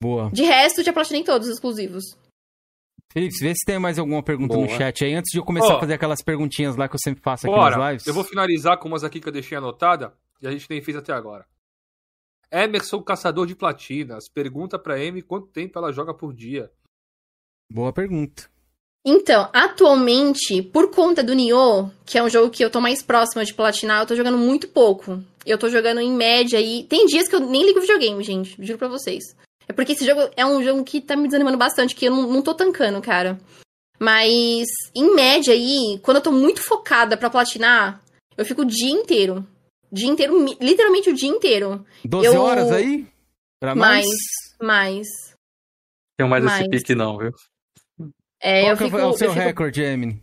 [0.00, 0.30] Boa.
[0.30, 2.04] De resto, já platinei todos os exclusivos.
[3.12, 4.66] Felipe, vê se tem mais alguma pergunta Boa.
[4.66, 7.00] no chat aí, antes de eu começar oh, a fazer aquelas perguntinhas lá que eu
[7.02, 7.76] sempre faço aqui bora.
[7.76, 8.06] nas lives.
[8.06, 10.12] Eu vou finalizar com umas aqui que eu deixei anotada
[10.42, 11.46] e a gente nem fez até agora.
[12.52, 16.70] Emerson Caçador de Platinas pergunta pra Amy quanto tempo ela joga por dia.
[17.70, 18.48] Boa pergunta.
[19.08, 23.44] Então, atualmente, por conta do Nioh, que é um jogo que eu tô mais próxima
[23.44, 25.22] de platinar, eu tô jogando muito pouco.
[25.44, 26.84] Eu tô jogando em média aí.
[26.88, 28.56] Tem dias que eu nem ligo videogame, gente.
[28.58, 29.22] Juro pra vocês.
[29.68, 32.28] É porque esse jogo é um jogo que tá me desanimando bastante, que eu não,
[32.28, 33.38] não tô tancando, cara.
[33.98, 38.02] Mas, em média aí, quando eu tô muito focada pra platinar,
[38.36, 39.46] eu fico o dia inteiro.
[39.90, 41.86] Dia inteiro, literalmente o dia inteiro.
[42.04, 42.40] 12 eu...
[42.40, 43.06] horas aí?
[43.60, 44.06] Pra mais,
[44.60, 45.06] mais.
[46.18, 47.32] Tenho mais, mais esse pique não, viu?
[48.40, 49.42] É, Qual eu fico, é o seu fico...
[49.42, 50.22] recorde, Emily?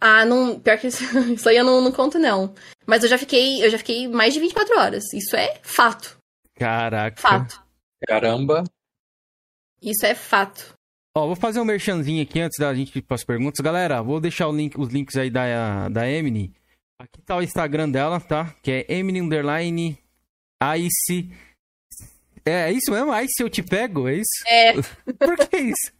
[0.00, 0.58] Ah, não.
[0.60, 1.02] Pior que isso,
[1.32, 2.54] isso aí eu não, não conto, não.
[2.86, 3.64] Mas eu já fiquei.
[3.64, 5.12] Eu já fiquei mais de 24 horas.
[5.12, 6.18] Isso é fato.
[6.54, 7.20] Caraca.
[7.20, 7.62] Fato.
[8.06, 8.64] Caramba.
[9.82, 10.74] Isso é fato.
[11.16, 13.60] Ó, vou fazer um merchanzinho aqui antes da gente ir para as perguntas.
[13.60, 16.52] Galera, vou deixar link, os links aí da, da Emily.
[17.00, 18.54] Aqui tá o Instagram dela, tá?
[18.62, 19.98] Que é Emily Underline
[20.78, 21.30] Ice.
[22.44, 23.14] É, é isso mesmo?
[23.20, 24.08] Ice eu te pego?
[24.08, 24.44] É isso?
[24.46, 24.72] É.
[25.18, 25.92] Por que isso?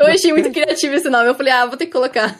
[0.00, 1.28] Eu achei muito criativo esse nome.
[1.28, 2.36] Eu falei, ah, vou ter que colocar.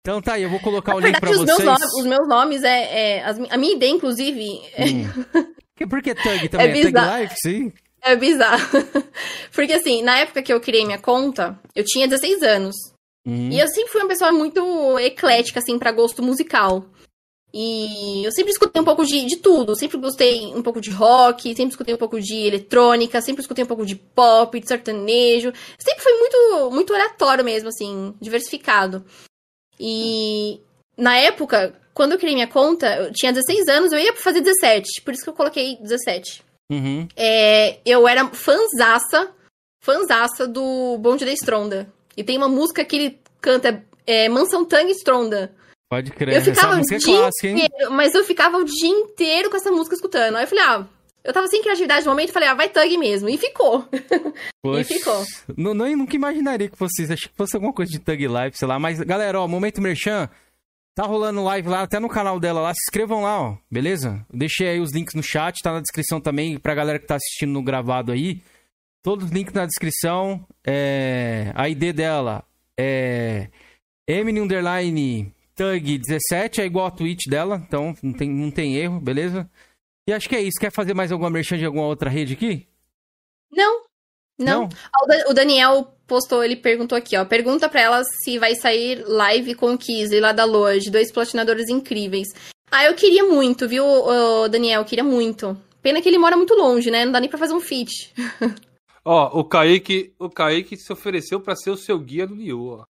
[0.00, 1.58] Então tá aí, eu vou colocar o link pra os vocês.
[1.58, 3.18] Meus nomes, os meus nomes é.
[3.18, 4.60] é a minha ideia, inclusive.
[4.74, 4.84] É...
[4.84, 5.88] Hum.
[5.88, 6.66] Por que Tug também?
[6.66, 7.72] É, é Tug Life, sim?
[8.02, 8.68] É bizarro.
[9.54, 12.74] Porque assim, na época que eu criei minha conta, eu tinha 16 anos.
[13.24, 13.50] Uhum.
[13.50, 16.84] E eu sempre fui uma pessoa muito eclética, assim, para gosto musical.
[17.54, 19.76] E eu sempre escutei um pouco de, de tudo.
[19.76, 23.68] Sempre gostei um pouco de rock, sempre escutei um pouco de eletrônica, sempre escutei um
[23.68, 25.52] pouco de pop, de sertanejo.
[25.78, 29.04] Sempre foi muito, muito aleatório mesmo, assim, diversificado.
[29.78, 30.60] E
[30.96, 35.02] na época, quando eu criei minha conta, eu tinha 16 anos, eu ia fazer 17,
[35.02, 36.42] por isso que eu coloquei 17.
[36.70, 37.06] Uhum.
[37.14, 39.30] É, eu era fanzaça,
[39.80, 41.92] fanzaça do Bonde da Stronda.
[42.16, 45.54] E tem uma música que ele canta, é, Mansão Tang Stronda.
[45.92, 48.88] Pode crer, eu ficava essa o é dia clássica, inteiro, mas eu ficava o dia
[48.88, 50.36] inteiro com essa música escutando.
[50.36, 50.86] Aí eu falei, ah,
[51.22, 53.28] eu tava sem criatividade no momento, falei, ah, vai Tug mesmo.
[53.28, 53.86] E ficou.
[54.64, 55.22] Poxa, e ficou.
[55.54, 57.12] Não, não, nunca imaginaria que fosse isso.
[57.12, 58.78] Achei que fosse alguma coisa de Tug Life, sei lá.
[58.78, 60.30] Mas, galera, ó, Momento Merchan,
[60.94, 62.72] tá rolando live lá, até no canal dela lá.
[62.72, 64.24] Se inscrevam lá, ó, beleza?
[64.32, 67.52] Deixei aí os links no chat, tá na descrição também pra galera que tá assistindo
[67.52, 68.40] no gravado aí.
[69.02, 70.42] Todos os links na descrição.
[70.66, 71.52] É...
[71.54, 72.42] A ID dela
[72.80, 73.48] é...
[74.08, 79.00] Emily Underline Tug 17 é igual a Twitch dela, então não tem, não tem erro,
[79.00, 79.48] beleza?
[80.08, 80.58] E acho que é isso.
[80.60, 82.66] Quer fazer mais alguma merchan de alguma outra rede aqui?
[83.50, 83.82] Não.
[84.38, 84.68] Não.
[84.68, 84.68] não?
[85.28, 87.24] O Daniel postou, ele perguntou aqui, ó.
[87.24, 91.68] Pergunta pra ela se vai sair live com o Kisley lá da Loja, dois platinadores
[91.68, 92.28] incríveis.
[92.70, 93.84] Ah, eu queria muito, viu,
[94.50, 94.84] Daniel?
[94.84, 95.56] Queria muito.
[95.82, 97.04] Pena que ele mora muito longe, né?
[97.04, 98.12] Não dá nem pra fazer um feat.
[99.04, 102.84] Ó, o Kaique, o Kaique se ofereceu para ser o seu guia do Nioh, ó.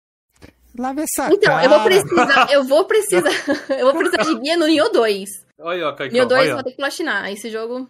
[0.79, 1.65] Lave essa Então, cara.
[1.65, 3.31] eu vou precisar, eu vou precisar,
[3.79, 5.29] eu vou precisar de guia no Nioh 2.
[5.61, 6.49] Olha, ó, Caicão, Nioh 2 olha.
[6.51, 7.31] eu vou ter que platinar.
[7.31, 7.89] Esse jogo.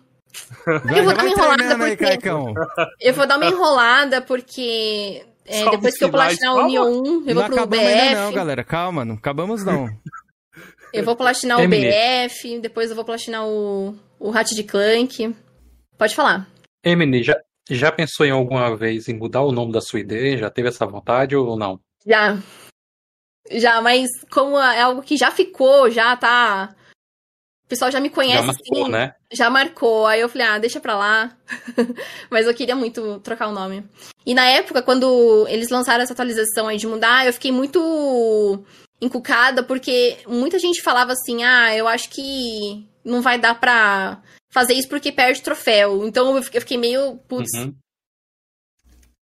[0.67, 2.05] Já, eu vou dar uma vai enrolada aí, porque.
[2.05, 2.55] Caicão.
[3.01, 5.25] eu vou dar uma enrolada porque.
[5.47, 6.67] é, depois que eu platinar o.
[6.67, 8.15] Nioh 1, eu Não vou pro acabamos ainda BF.
[8.15, 8.65] não, galera.
[8.65, 9.89] Calma, não acabamos não.
[10.93, 11.67] Eu vou platinar o.
[11.67, 15.35] BF, depois eu vou platinar o, o Hat de Clank.
[15.97, 16.47] Pode falar.
[16.85, 17.35] Emily, já,
[17.71, 20.39] já pensou em alguma vez em mudar o nome da sua ID?
[20.39, 21.81] Já teve essa vontade ou não?
[22.07, 22.37] Já.
[23.51, 26.74] Já, mas como é algo que já ficou, já tá.
[27.64, 29.14] O pessoal já me conhece, já marcou, assim, né?
[29.32, 30.06] já marcou.
[30.06, 31.36] Aí eu falei, ah, deixa pra lá.
[32.31, 33.85] mas eu queria muito trocar o nome.
[34.27, 38.62] E na época, quando eles lançaram essa atualização aí de mudar, eu fiquei muito
[39.01, 44.74] encucada, porque muita gente falava assim, ah, eu acho que não vai dar pra fazer
[44.74, 46.06] isso porque perde troféu.
[46.06, 47.51] Então eu fiquei- eu fiquei meio, putz.
[47.55, 47.74] Uhum.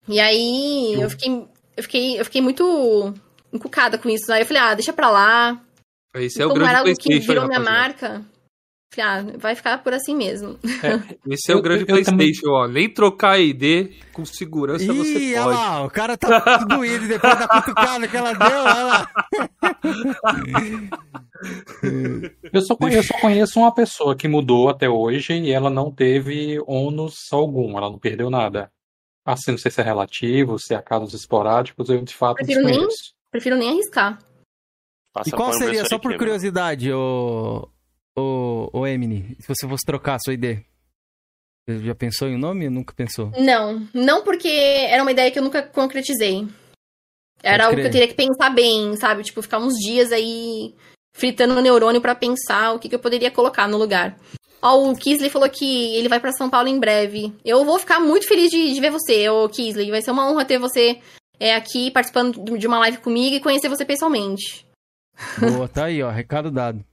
[0.07, 3.13] E aí eu fiquei, eu fiquei, eu fiquei muito
[3.53, 4.31] encucada com isso.
[4.33, 5.61] Aí eu falei, ah, deixa pra lá.
[6.15, 7.81] Esse é o Como grande era algo que virou minha rapaziada.
[7.87, 8.25] marca,
[8.93, 10.59] falei, ah, vai ficar por assim mesmo.
[11.27, 12.67] Esse é o grande eu- eu também- PlayStation, ó.
[12.67, 15.57] Nem trocar ID com segurança você Ih, olha pode.
[15.57, 16.27] lá, o cara tá
[16.59, 19.11] tudo doído depois da cutucada que ela deu, olha lá.
[22.53, 25.91] Eu só, conheço, eu só conheço uma pessoa que mudou até hoje e ela não
[25.91, 28.71] teve ônus algum, ela não perdeu nada.
[29.25, 33.12] Assim, não sei se é relativo, se é casos esporádicos, eu de fato Prefiro desconheço.
[33.33, 34.19] Prefiro nem arriscar.
[35.11, 37.67] Passa E qual seria, só por Kim, curiosidade, o,
[38.15, 40.59] o, o Emily, se você fosse trocar a sua ID?
[41.67, 43.31] Você já pensou em um nome ou nunca pensou?
[43.35, 46.47] Não, não porque era uma ideia que eu nunca concretizei.
[47.41, 49.23] Era algo que eu teria que pensar bem, sabe?
[49.23, 50.75] Tipo, ficar uns dias aí
[51.15, 54.15] fritando o neurônio pra pensar o que, que eu poderia colocar no lugar.
[54.61, 57.33] Ó, o Kisley falou que ele vai pra São Paulo em breve.
[57.43, 59.89] Eu vou ficar muito feliz de, de ver você, ô Kisley.
[59.89, 61.01] Vai ser uma honra ter você
[61.43, 64.65] é, aqui participando de uma live comigo e conhecer você pessoalmente.
[65.39, 66.83] Boa, tá aí, ó, recado dado.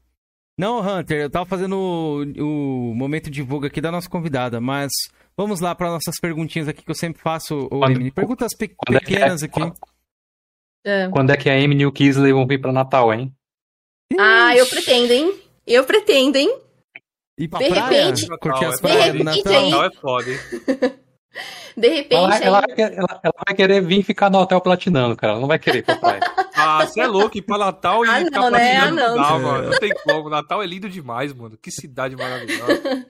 [0.59, 4.91] Não, Hunter, eu tava fazendo o, o momento de divulga aqui da nossa convidada, mas
[5.37, 8.11] vamos lá para nossas perguntinhas aqui que eu sempre faço, ô Quando- Emily.
[8.11, 9.61] Perguntas pe- Quando é que é- pequenas aqui.
[10.85, 11.09] É.
[11.09, 13.33] Quando é que a Emily e o Kisley vão vir pra Natal, hein?
[14.19, 15.41] Ah, eu pretendo, hein?
[15.67, 16.59] Eu pretendo, hein?
[17.39, 18.05] E pra de praia?
[18.07, 19.71] repente, curtir as praias de Natal.
[19.71, 20.39] Natal é foda, hein?
[21.77, 22.15] De repente.
[22.15, 25.35] Ela, ela, ela, ela, vai querer vir ficar no hotel platinando, cara.
[25.35, 26.21] Ela não vai querer ir pra praia.
[26.57, 28.81] ah, você é louco, ir pra Natal e ah, ficar não, né?
[28.81, 29.01] platinando.
[29.01, 29.71] Ah, não, não, mano.
[29.71, 30.29] Não tem como.
[30.29, 31.57] Natal é lindo demais, mano.
[31.57, 33.07] Que cidade maravilhosa.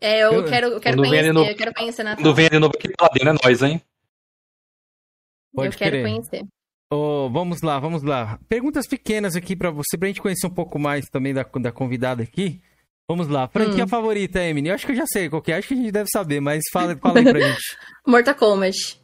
[0.00, 2.24] É, eu, quero, eu quero conhecer, no, eu quero conhecer Natal.
[2.24, 3.82] Quando vem de novo aqui pra dentro, é nóis, hein?
[5.54, 6.46] Pode eu quero conhecer.
[6.90, 8.38] Oh, vamos lá, vamos lá.
[8.48, 12.22] Perguntas pequenas aqui para você, pra gente conhecer um pouco mais também da, da convidada
[12.22, 12.60] aqui.
[13.10, 13.48] Vamos lá.
[13.48, 13.88] Franquia hum.
[13.88, 14.68] favorita, Emily?
[14.68, 15.56] Eu acho que eu já sei qual que é.
[15.56, 17.76] Acho que a gente deve saber, mas fala, fala aí pra gente.
[18.06, 19.00] Mortal Kombat.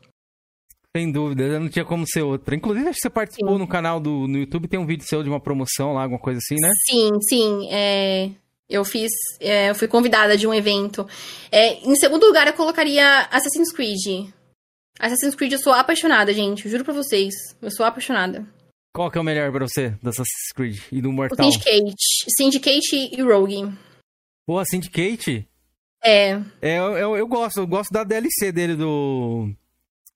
[0.96, 2.54] Sem dúvida, não tinha como ser outra.
[2.54, 3.58] Inclusive, acho que você participou sim.
[3.58, 6.38] no canal do no YouTube, tem um vídeo seu de uma promoção lá, alguma coisa
[6.38, 6.70] assim, né?
[6.88, 7.68] Sim, sim.
[7.68, 8.30] É...
[8.70, 9.10] Eu fiz.
[9.40, 9.70] É...
[9.70, 11.04] Eu fui convidada de um evento.
[11.50, 11.72] É...
[11.84, 14.30] Em segundo lugar, eu colocaria Assassin's Creed.
[15.00, 16.68] Assassin's Creed, eu sou apaixonada, gente.
[16.68, 17.34] Juro pra vocês.
[17.60, 18.46] Eu sou apaixonada.
[18.94, 21.44] Qual que é o melhor pra você do Assassin's Creed e do Mortal?
[21.44, 22.30] O Syndicate.
[22.38, 23.74] Syndicate e Rogue.
[24.46, 25.48] Pô, a Syndicate?
[26.02, 26.40] É.
[26.62, 29.50] é eu, eu, eu, gosto, eu gosto da DLC dele do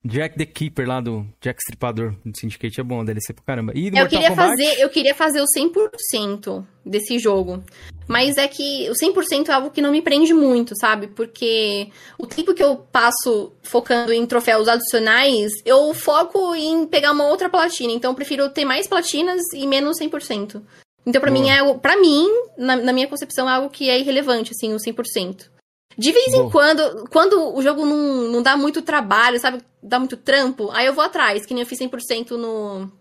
[0.05, 3.73] Jack the Keeper lá do Jack Stripador do Syndicate é bom, a DLC pra caramba.
[3.75, 4.49] E eu queria Kombat?
[4.49, 7.61] fazer, eu queria fazer o 100% desse jogo.
[8.07, 11.07] Mas é que o 100% é algo que não me prende muito, sabe?
[11.07, 17.27] Porque o tempo que eu passo focando em troféus adicionais, eu foco em pegar uma
[17.27, 17.91] outra platina.
[17.91, 20.61] Então eu prefiro ter mais platinas e menos 100%.
[21.05, 24.51] Então, para mim, é para mim, na, na, minha concepção, é algo que é irrelevante,
[24.51, 25.49] assim, o 100%.
[25.97, 29.61] De vez em quando, quando o jogo não, não dá muito trabalho, sabe?
[29.83, 32.91] Dá muito trampo, aí eu vou atrás, que nem eu fiz 100% no.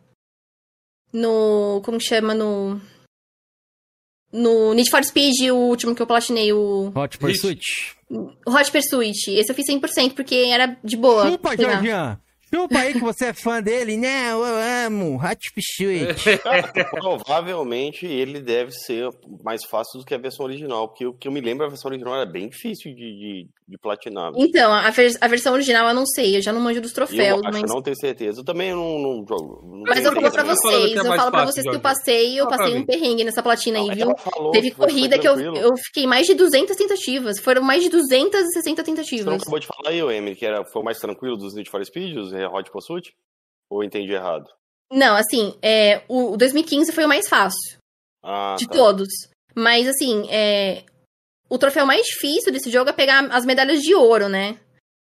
[1.12, 1.82] No.
[1.84, 2.34] Como chama?
[2.34, 2.80] No.
[4.32, 6.92] No Need for Speed, o último que eu platinei, o.
[6.94, 7.60] Hot Pursuit.
[8.46, 9.30] Hot Pursuit.
[9.30, 11.30] Esse eu fiz 100% porque era de boa.
[11.30, 12.18] Chupa, Jorginho!
[12.52, 13.96] Chupa aí que você é fã dele.
[13.96, 15.20] Não, eu amo.
[15.54, 16.40] Pursuit.
[16.90, 19.08] Provavelmente ele deve ser
[19.42, 20.88] mais fácil do que a versão original.
[20.88, 23.78] Porque o que eu me lembro, a versão original era bem difícil de, de, de
[23.78, 24.32] platinar.
[24.36, 26.36] Então, a, a, versão original eu não sei.
[26.36, 27.40] Eu já não manjo dos troféus.
[27.40, 27.70] Eu acho, mas...
[27.70, 28.40] não tenho certeza.
[28.40, 29.62] Eu também não, não jogo.
[29.64, 30.96] Não mas eu falo pra vocês.
[30.96, 32.40] É eu falo pra vocês que eu passei.
[32.40, 34.12] Eu passei um perrengue nessa platina aí, viu?
[34.50, 37.38] Teve corrida que eu, eu fiquei mais de 200 tentativas.
[37.38, 39.24] Foram mais de 260 tentativas.
[39.24, 41.84] Você não acabou de falar aí, Emily, que era, foi mais tranquilo dos Need for
[41.84, 43.14] Speed, os Hot Pursuit?
[43.70, 44.46] Ou entendi errado?
[44.92, 47.78] Não, assim, é, o 2015 foi o mais fácil.
[48.24, 48.74] Ah, de tá.
[48.74, 49.08] todos.
[49.54, 50.82] Mas, assim, é,
[51.50, 54.56] o troféu mais difícil desse jogo é pegar as medalhas de ouro, né?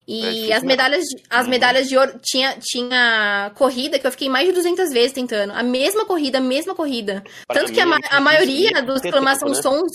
[0.09, 1.51] E é as medalhas, as uhum.
[1.51, 5.53] medalhas de ouro tinha, tinha corrida que eu fiquei mais de 200 vezes tentando.
[5.53, 7.23] A mesma corrida, a mesma corrida.
[7.47, 9.55] Pra Tanto que a, é a maioria dos exclamação né?
[9.63, 9.93] sons,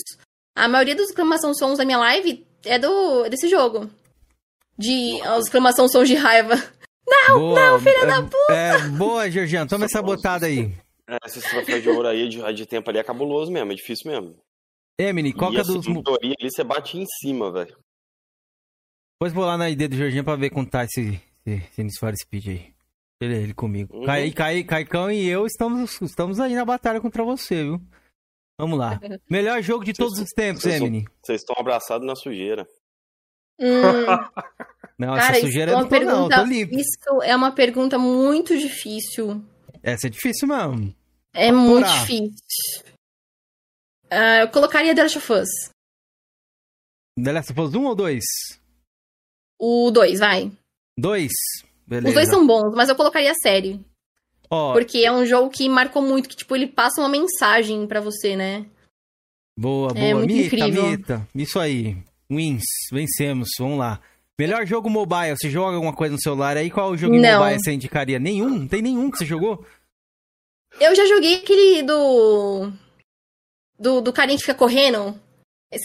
[0.56, 3.90] a maioria dos exclamação sons da minha live é do desse jogo.
[4.78, 6.54] De exclamação sons de raiva.
[7.08, 8.52] Não, boa, não, filha é, da puta!
[8.52, 10.74] É, boa, Georgiano, toma essa botada aí.
[11.08, 14.10] É, esse troféu de ouro aí, de, de tempo ali, é cabuloso mesmo, é difícil
[14.10, 14.34] mesmo.
[14.98, 15.84] Emily, qual que é dos...
[15.84, 17.76] teoria ali, você bate em cima, velho.
[19.14, 22.14] Depois vou lá na ID do Jorginho pra ver como tá esse, esse Need for
[22.16, 22.74] Speed aí.
[23.20, 23.96] Ele, ele comigo.
[23.96, 24.04] Uhum.
[24.04, 27.80] Cai, Cai, Caicão e eu estamos, estamos aí na batalha contra você, viu?
[28.58, 29.00] Vamos lá.
[29.30, 31.04] Melhor jogo de todos os tempos, Emily.
[31.22, 32.66] Vocês estão abraçados na sujeira.
[33.58, 33.82] Hum.
[34.98, 36.74] Não, Cara, essa sujeira é não tô, pergunta, não, tô limpo.
[36.74, 39.44] Isso é uma pergunta muito difícil.
[39.82, 40.94] Essa é difícil mesmo.
[41.34, 42.95] É muito difícil.
[44.10, 45.48] Uh, eu colocaria The Last of Us.
[47.22, 48.24] The Last of Us 1 ou 2?
[49.58, 50.52] O 2, vai.
[50.98, 51.32] 2?
[51.86, 52.08] Beleza.
[52.08, 53.80] Os dois são bons, mas eu colocaria a série.
[54.50, 54.72] Oh.
[54.72, 58.36] Porque é um jogo que marcou muito, que, tipo, ele passa uma mensagem para você,
[58.36, 58.66] né?
[59.58, 60.06] Boa, é boa.
[60.06, 60.86] É muito Mita, incrível.
[60.90, 61.28] Mita.
[61.34, 61.96] Isso aí.
[62.30, 62.64] Wins.
[62.92, 63.48] Vencemos.
[63.58, 64.00] Vamos lá.
[64.38, 66.70] Melhor jogo mobile, você joga alguma coisa no celular aí?
[66.70, 67.40] Qual jogo não.
[67.40, 68.18] mobile você indicaria?
[68.18, 68.50] Nenhum?
[68.50, 69.64] Não tem nenhum que você jogou?
[70.78, 72.70] Eu já joguei aquele do.
[73.78, 75.18] Do, do carinha que fica correndo.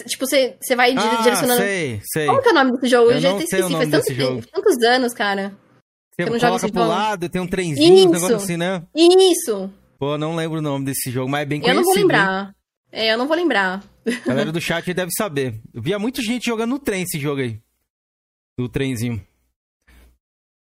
[0.07, 1.61] Tipo, você, vai ah, direcionando.
[1.61, 2.25] Sei, sei.
[2.27, 3.11] Qual que é o nome desse jogo?
[3.11, 5.53] Eu, eu já esqueci, faz tanto tempo, tantos anos, cara.
[6.15, 8.07] Você não coloca pro lado, tem um trenzinho, Isso.
[8.07, 8.83] um negócio assim, né?
[8.95, 9.71] Isso!
[9.97, 11.79] Pô, não lembro o nome desse jogo, mas é bem conhecido.
[11.79, 12.47] Eu não vou lembrar.
[12.47, 12.53] Hein?
[12.91, 13.83] É, eu não vou lembrar.
[14.05, 15.61] A galera do chat deve saber.
[15.73, 17.59] Eu via muita gente jogando no trem esse jogo aí
[18.57, 19.25] do trenzinho.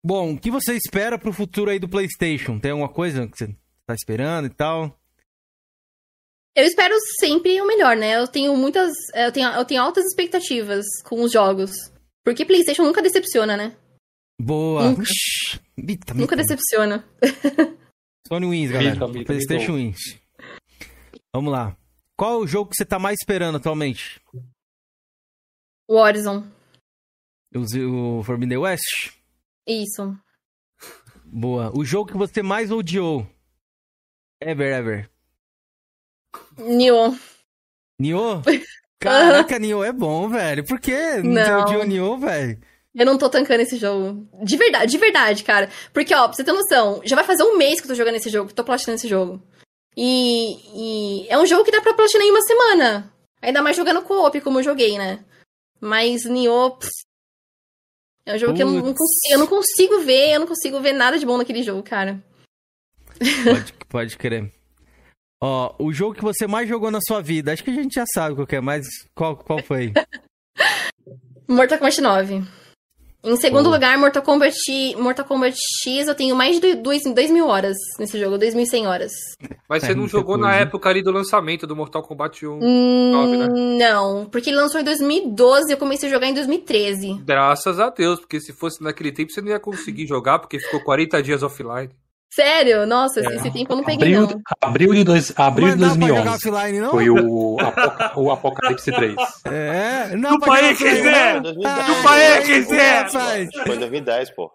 [0.03, 2.59] Bom, o que você espera pro futuro aí do PlayStation?
[2.59, 3.55] Tem alguma coisa que você
[3.85, 4.97] tá esperando e tal?
[6.55, 8.15] Eu espero sempre o melhor, né?
[8.15, 8.93] Eu tenho muitas.
[9.13, 11.71] Eu tenho, eu tenho altas expectativas com os jogos.
[12.23, 13.75] Porque PlayStation nunca decepciona, né?
[14.41, 14.89] Boa!
[14.89, 15.03] Nunca,
[15.77, 17.05] mita, nunca decepciona.
[18.27, 19.07] Sony Wins, galera.
[19.07, 19.99] Mita, PlayStation Wins.
[21.33, 21.77] Vamos lá.
[22.17, 24.21] Qual é o jogo que você tá mais esperando atualmente?
[25.87, 26.47] O Horizon.
[27.53, 29.13] O, o Forbidden West?
[29.67, 30.17] Isso.
[31.25, 31.77] Boa.
[31.77, 33.27] O jogo que você mais odiou?
[34.41, 35.14] Ever, ever.
[36.57, 37.15] Nioh.
[37.99, 38.41] Nioh?
[38.99, 40.63] Caraca, Nioh é bom, velho.
[40.65, 42.59] Por que não odiou Nioh, velho?
[42.95, 44.25] Eu não tô tancando esse jogo.
[44.41, 45.69] De verdade, de verdade, cara.
[45.93, 48.15] Porque, ó, pra você ter noção, já vai fazer um mês que eu tô jogando
[48.15, 49.41] esse jogo, que eu tô platinando esse jogo.
[49.97, 53.13] E, e, é um jogo que dá pra platinar em uma semana.
[53.41, 55.23] Ainda mais jogando co-op, como eu joguei, né?
[55.81, 56.77] Mas Nioh,
[58.25, 58.57] é um jogo Putz.
[58.57, 61.37] que eu não, consigo, eu não consigo ver, eu não consigo ver nada de bom
[61.37, 62.23] naquele jogo, cara.
[63.43, 64.51] Pode, pode crer.
[65.41, 68.05] Ó, o jogo que você mais jogou na sua vida, acho que a gente já
[68.13, 69.93] sabe qual é, mas qual, qual foi?
[71.47, 72.43] Mortal Kombat 9.
[73.25, 73.71] Em segundo oh.
[73.71, 74.55] lugar, Mortal Kombat,
[74.99, 79.11] Mortal Kombat X, eu tenho mais de 2 mil horas nesse jogo, 2.100 horas.
[79.67, 80.47] Mas é, você não jogou coisa.
[80.47, 82.59] na época ali do lançamento do Mortal Kombat 1?
[82.61, 83.47] Hum, 9, né?
[83.79, 87.23] Não, porque ele lançou em 2012 e eu comecei a jogar em 2013.
[87.25, 90.81] Graças a Deus, porque se fosse naquele tempo você não ia conseguir jogar, porque ficou
[90.81, 91.89] 40 dias offline.
[92.35, 92.85] Sério?
[92.85, 93.35] Nossa, é.
[93.35, 94.41] esse tempo eu não peguei, abril, não.
[94.59, 96.27] Abril de, dois, abril de 2011.
[96.27, 96.91] Offline, não?
[96.91, 97.55] Foi o,
[98.17, 99.15] o Apocalipse 3.
[99.45, 101.41] É, não Chupa aí, quiser!
[101.45, 103.09] Chupa aí, quiser!
[103.09, 104.51] Foi em 2010, pô.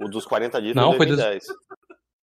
[0.00, 1.44] O dos 40 dias não, foi 2010.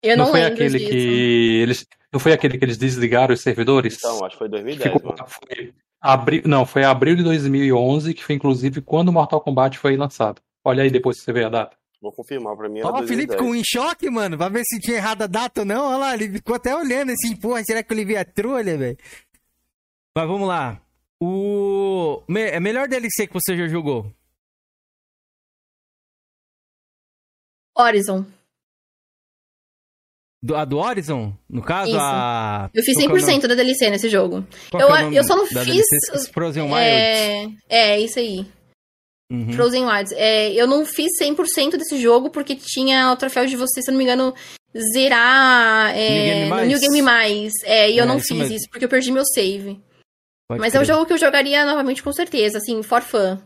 [0.04, 0.90] Eu não, não foi aquele disso.
[0.90, 3.98] que eles não foi aquele que eles desligaram os servidores?
[3.98, 5.26] Então, acho que foi 2010, Ficou, mano.
[5.26, 9.96] Foi abril, não, foi abril de 2011, que foi inclusive quando o Mortal Kombat foi
[9.96, 10.42] lançado.
[10.66, 11.78] Olha aí depois você vê a data.
[12.02, 14.98] Vou confirmar, pra mim Ó, o Felipe com em choque, mano, pra ver se tinha
[14.98, 15.86] errado a data ou não.
[15.86, 18.98] Olha lá, ele ficou até olhando assim, porra, será que eu levei a trolha, velho?
[20.16, 20.80] Mas vamos lá.
[21.20, 24.12] O é melhor DLC que você já jogou?
[27.76, 28.26] Horizon.
[30.42, 31.34] Do, a do Horizon?
[31.50, 32.00] No caso, Isso.
[32.00, 32.70] a.
[32.74, 34.46] Eu fiz 100% é da DLC nesse jogo.
[34.70, 35.86] Qual eu, é eu só não fiz.
[36.32, 36.78] Frozen Wild.
[36.78, 38.46] É, é, isso aí.
[39.32, 39.52] Uhum.
[39.54, 40.12] Frozen Wilds.
[40.14, 43.98] É, eu não fiz 100% desse jogo porque tinha o troféu de você, se não
[43.98, 44.34] me engano,
[44.94, 47.54] zerar é, New, Game no New Game Mais.
[47.64, 48.56] É, e eu é, não fiz mesmo.
[48.56, 49.82] isso porque eu perdi meu save.
[50.48, 50.80] Pode Mas crer.
[50.80, 53.38] é um jogo que eu jogaria novamente com certeza, assim, for fun.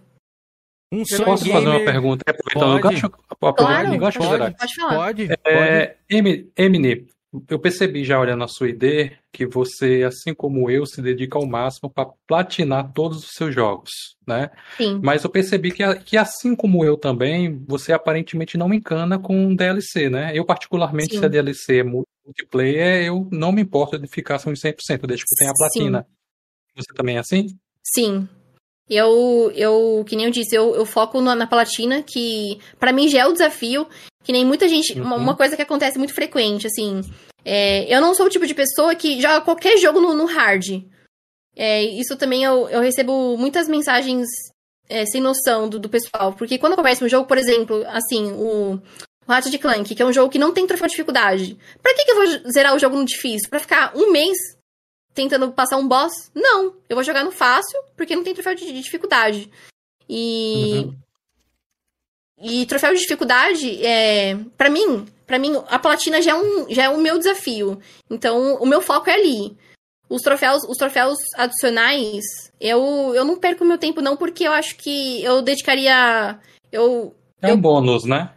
[0.94, 1.64] Um sonho Posso gamer...
[1.64, 2.24] fazer uma pergunta?
[2.28, 4.96] Aproveitando o gancho, claro, pode, pode, pode falar.
[4.96, 7.08] Pode, é, Emily,
[7.48, 11.46] eu percebi já olhando a sua ID que você, assim como eu, se dedica ao
[11.46, 13.90] máximo para platinar todos os seus jogos,
[14.28, 14.50] né?
[14.76, 15.00] Sim.
[15.02, 20.10] Mas eu percebi que, que, assim como eu também, você aparentemente não encana com DLC,
[20.10, 20.32] né?
[20.34, 21.20] Eu, particularmente, Sim.
[21.20, 25.36] se a DLC é multiplayer, eu não me importo de ficar com 100%, desde que
[25.38, 26.06] tenha a platina.
[26.08, 26.16] Sim.
[26.76, 27.48] Você também é assim?
[27.82, 28.28] Sim.
[28.94, 33.08] Eu, eu, que nem eu disse, eu, eu foco na, na platina, que para mim
[33.08, 33.88] já é o desafio.
[34.22, 35.00] Que nem muita gente.
[35.00, 35.06] Uhum.
[35.06, 37.00] Uma, uma, coisa que acontece muito frequente, assim.
[37.46, 40.84] É, eu não sou o tipo de pessoa que joga qualquer jogo no, no hard.
[41.56, 44.28] É, isso também eu, eu recebo muitas mensagens
[44.90, 46.34] é, sem noção do, do pessoal.
[46.34, 50.06] Porque quando eu começo um jogo, por exemplo, assim, o, o Ratchet Clank, que é
[50.06, 51.58] um jogo que não tem troféu de dificuldade.
[51.82, 53.50] Pra que, que eu vou zerar o jogo no difícil?
[53.50, 54.38] Pra ficar um mês
[55.14, 56.12] tentando passar um boss?
[56.34, 56.76] Não.
[56.90, 59.50] Eu vou jogar no fácil, porque não tem troféu de, de dificuldade.
[60.10, 60.86] E.
[60.86, 60.96] Uhum.
[62.44, 66.86] E troféu de dificuldade, é, para mim, para mim a platina já é um já
[66.86, 67.80] é o meu desafio.
[68.10, 69.56] Então, o meu foco é ali.
[70.10, 72.24] Os troféus, os troféus adicionais,
[72.60, 76.40] eu eu não perco meu tempo não porque eu acho que eu dedicaria
[76.72, 78.32] eu É um eu, bônus, né?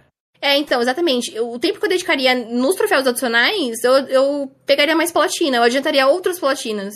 [0.44, 1.40] É, então, exatamente.
[1.40, 6.06] O tempo que eu dedicaria nos troféus adicionais, eu, eu pegaria mais platina, eu adiantaria
[6.06, 6.92] outras platinas.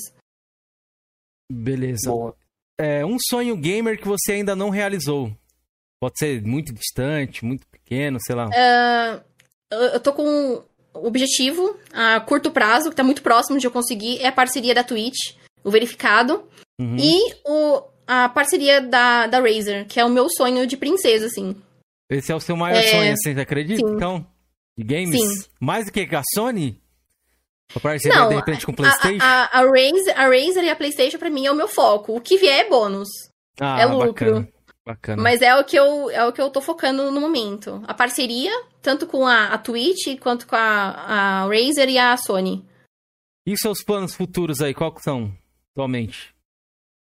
[1.50, 2.12] Beleza.
[2.78, 5.32] É, um sonho gamer que você ainda não realizou.
[5.98, 8.48] Pode ser muito distante, muito pequeno, sei lá.
[8.48, 9.24] Uh,
[9.94, 10.62] eu tô com um
[10.92, 14.84] objetivo a curto prazo, que tá muito próximo de eu conseguir, é a parceria da
[14.84, 16.46] Twitch, o verificado.
[16.78, 16.96] Uhum.
[16.98, 21.56] E o, a parceria da, da Razer, que é o meu sonho de princesa, assim.
[22.10, 22.90] Esse é o seu maior é...
[22.90, 23.86] sonho, assim, você acredita?
[23.86, 23.94] Sim.
[23.94, 24.26] Então,
[24.76, 25.20] de games?
[25.20, 25.50] Sim.
[25.60, 26.80] Mais do que a Sony?
[27.68, 29.22] Pra parceria, Não, de repente, com o PlayStation?
[29.22, 32.16] A, a, a, Razer, a Razer e a PlayStation, pra mim, é o meu foco.
[32.16, 33.08] O que vier é bônus.
[33.60, 34.06] Ah, é lucro.
[34.06, 34.48] Bacana.
[34.86, 35.22] Bacana.
[35.22, 37.82] Mas é o que eu é o que eu tô focando no momento.
[37.86, 42.66] A parceria, tanto com a, a Twitch quanto com a, a Razer e a Sony.
[43.46, 45.30] E seus planos futuros aí, qual são
[45.74, 46.34] atualmente?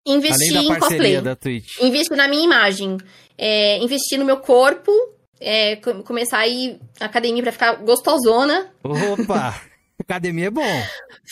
[0.06, 1.20] Investir em cosplay.
[1.20, 1.80] Da Twitch.
[1.80, 2.98] Investir na minha imagem.
[3.38, 4.92] É, investir no meu corpo.
[5.40, 8.70] É, começar a ir à academia pra ficar gostosona.
[8.82, 9.60] Opa!
[10.00, 10.82] academia é bom.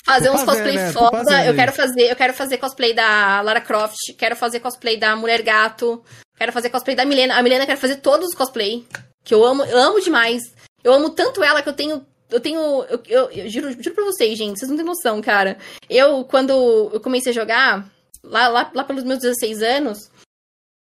[0.04, 0.92] Fazer uns fazendo, cosplay né?
[0.92, 1.44] foda.
[1.44, 5.42] Eu quero fazer, eu quero fazer cosplay da Lara Croft, quero fazer cosplay da Mulher
[5.42, 6.02] Gato,
[6.36, 7.36] quero fazer cosplay da Milena.
[7.36, 8.84] A Milena quer fazer todos os cosplay,
[9.22, 10.42] que eu amo, eu amo demais.
[10.82, 12.58] Eu amo tanto ela que eu tenho eu tenho.
[12.84, 15.58] Eu, eu, eu, juro, juro pra vocês, gente, vocês não têm noção, cara.
[15.88, 17.86] Eu, quando eu comecei a jogar,
[18.22, 20.10] lá, lá, lá pelos meus 16 anos,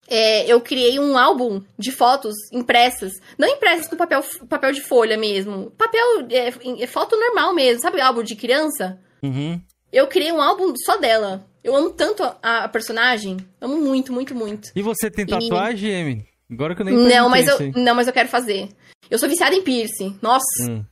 [0.08, 3.14] é, eu criei um álbum de fotos impressas.
[3.38, 5.72] Não impressas com papel, papel de folha mesmo.
[5.72, 6.50] Papel, é,
[6.84, 7.82] é foto normal mesmo.
[7.82, 9.00] Sabe álbum de criança?
[9.24, 9.62] Uhum.
[9.92, 11.46] Eu criei um álbum só dela.
[11.64, 13.38] Eu amo tanto a, a personagem.
[13.60, 14.72] Amo muito, muito, muito.
[14.76, 16.02] E você tem tatuagem, e...
[16.02, 16.28] Amy?
[16.52, 18.70] Agora que eu nem não, mas eu Não, mas eu quero fazer.
[19.10, 20.18] Eu sou viciada em piercing.
[20.22, 20.44] Nossa.
[20.68, 20.84] Hum.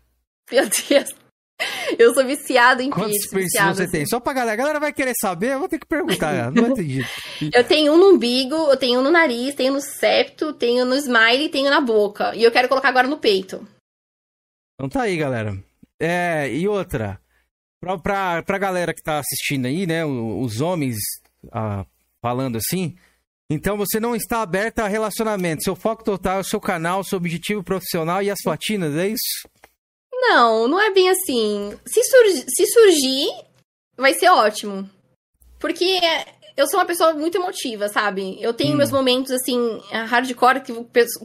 [0.51, 1.13] Meu Deus.
[1.97, 3.57] Eu sou viciada em Quantos piercing.
[3.57, 3.91] Quantos você assim.
[3.91, 4.05] tem?
[4.05, 4.53] Só pra galera.
[4.53, 6.51] A galera vai querer saber, eu vou ter que perguntar.
[6.51, 7.09] não vai jeito.
[7.53, 10.95] Eu tenho um no umbigo, eu tenho um no nariz, tenho no septo, tenho no
[10.95, 12.35] smile e tenho na boca.
[12.35, 13.65] E eu quero colocar agora no peito.
[14.75, 15.57] Então tá aí, galera.
[15.99, 17.19] É, e outra.
[17.81, 20.05] Pra, pra, pra galera que tá assistindo aí, né?
[20.05, 20.97] Os homens
[21.51, 21.85] ah,
[22.21, 22.95] falando assim.
[23.49, 25.63] Então você não está aberta a relacionamento.
[25.63, 29.49] Seu foco total é o seu canal, seu objetivo profissional e as platinas, é isso?
[30.21, 31.73] Não, não é bem assim.
[31.85, 33.29] Se, surgi, se surgir,
[33.97, 34.89] vai ser ótimo.
[35.59, 35.99] Porque
[36.59, 38.37] eu sou uma pessoa muito emotiva, sabe?
[38.41, 38.77] Eu tenho hum.
[38.77, 40.73] meus momentos, assim, hardcore, que,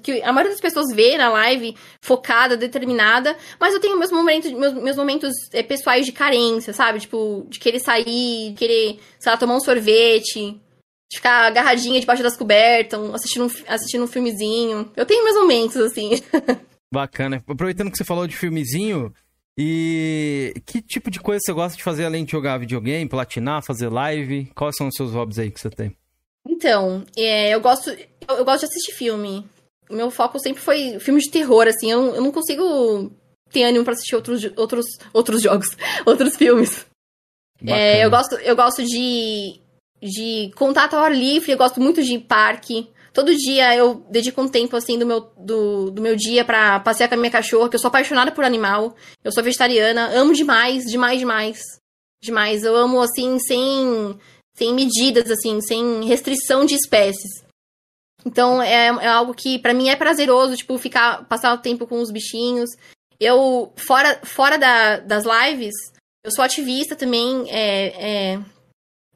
[0.01, 4.53] que, a maioria das pessoas vê na live, focada, determinada, mas eu tenho meus momentos,
[4.53, 7.01] meus, meus momentos é, pessoais de carência, sabe?
[7.01, 10.61] Tipo, de querer sair, de querer, sei lá, tomar um sorvete,
[11.11, 14.93] de ficar agarradinha debaixo das cobertas, assistindo um, assistindo um filmezinho.
[14.97, 16.23] Eu tenho meus momentos, assim.
[16.95, 17.43] Bacana.
[17.47, 19.13] Aproveitando que você falou de filmezinho,
[19.57, 23.89] e que tipo de coisa você gosta de fazer além de jogar videogame, platinar, fazer
[23.89, 24.51] live?
[24.55, 25.97] Quais são os seus hobbies aí que você tem?
[26.47, 29.47] Então, é, eu gosto eu, eu, gosto de assistir filme.
[29.89, 31.91] O meu foco sempre foi filme de terror, assim.
[31.91, 33.13] Eu, eu não consigo
[33.51, 35.69] ter ânimo para assistir outros, outros, outros jogos,
[36.05, 36.85] outros filmes.
[37.65, 39.61] É, eu gosto, eu gosto de,
[40.03, 42.89] de contato ao ar livre, eu gosto muito de parque.
[43.15, 47.09] Todo dia eu dedico um tempo, assim, do meu, do, do meu dia para passear
[47.09, 48.97] com a minha cachorra, que eu sou apaixonada por animal.
[49.23, 51.61] Eu sou vegetariana, amo demais, demais, demais.
[52.21, 52.65] Demais.
[52.65, 54.19] Eu amo, assim, sem,
[54.57, 57.45] sem medidas, assim, sem restrição de espécies.
[58.27, 62.01] Então, é, é algo que para mim é prazeroso, tipo, ficar, passar o tempo com
[62.01, 62.71] os bichinhos.
[63.21, 65.75] Eu, fora, fora da, das lives,
[66.25, 68.41] eu sou ativista também é, é,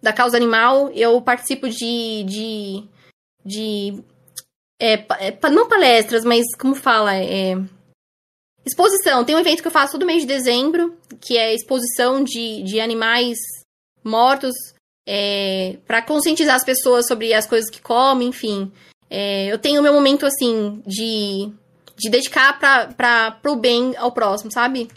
[0.01, 0.89] da causa animal.
[0.93, 2.89] Eu participo de, de
[3.49, 4.03] de.
[4.81, 4.95] É,
[5.29, 7.17] é, não palestras, mas como fala?
[7.17, 7.57] É,
[8.65, 9.25] exposição.
[9.25, 12.81] Tem um evento que eu faço todo mês de dezembro, que é exposição de, de
[12.81, 13.39] animais
[14.05, 14.55] mortos,
[15.07, 18.71] é, para conscientizar as pessoas sobre as coisas que comem, enfim.
[19.11, 21.51] É, eu tenho o meu momento, assim, de,
[21.97, 22.59] de dedicar
[22.97, 24.89] pra, pro bem ao próximo, sabe?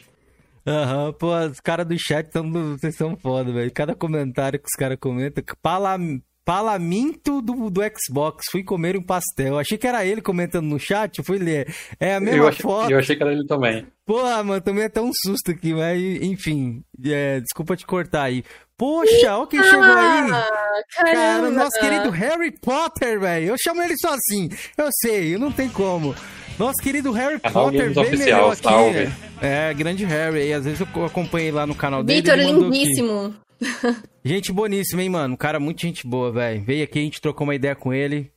[0.68, 3.72] Aham, uhum, pô, os caras do chat tão, vocês são foda, velho.
[3.74, 5.98] Cada comentário que os caras comentam, pala,
[6.44, 9.60] Palamento do, do Xbox, fui comer um pastel.
[9.60, 11.74] Achei que era ele comentando no chat, eu fui ler.
[12.00, 12.92] É a mesma eu achei, foto.
[12.92, 13.86] Eu achei que era ele também.
[14.06, 16.84] Porra, mano, também é até um susto aqui, mas enfim.
[17.06, 18.44] É, desculpa te cortar aí.
[18.76, 20.28] Poxa, olha quem chegou aí.
[20.28, 20.48] Caramba.
[20.96, 23.50] Cara, nosso querido Harry Potter, velho.
[23.50, 24.50] Eu chamo ele só assim.
[24.76, 26.16] Eu sei, não tem como.
[26.58, 28.64] Nosso querido Harry canal Potter veio oficial, aqui.
[28.64, 29.12] Salve.
[29.42, 30.48] É, grande Harry.
[30.48, 32.22] E às vezes eu acompanhei lá no canal dele.
[32.22, 33.36] Vitor, lindíssimo.
[34.24, 35.34] gente boníssima, hein, mano?
[35.34, 36.64] Um cara muito gente boa, velho.
[36.64, 38.32] Veio aqui, a gente trocou uma ideia com ele.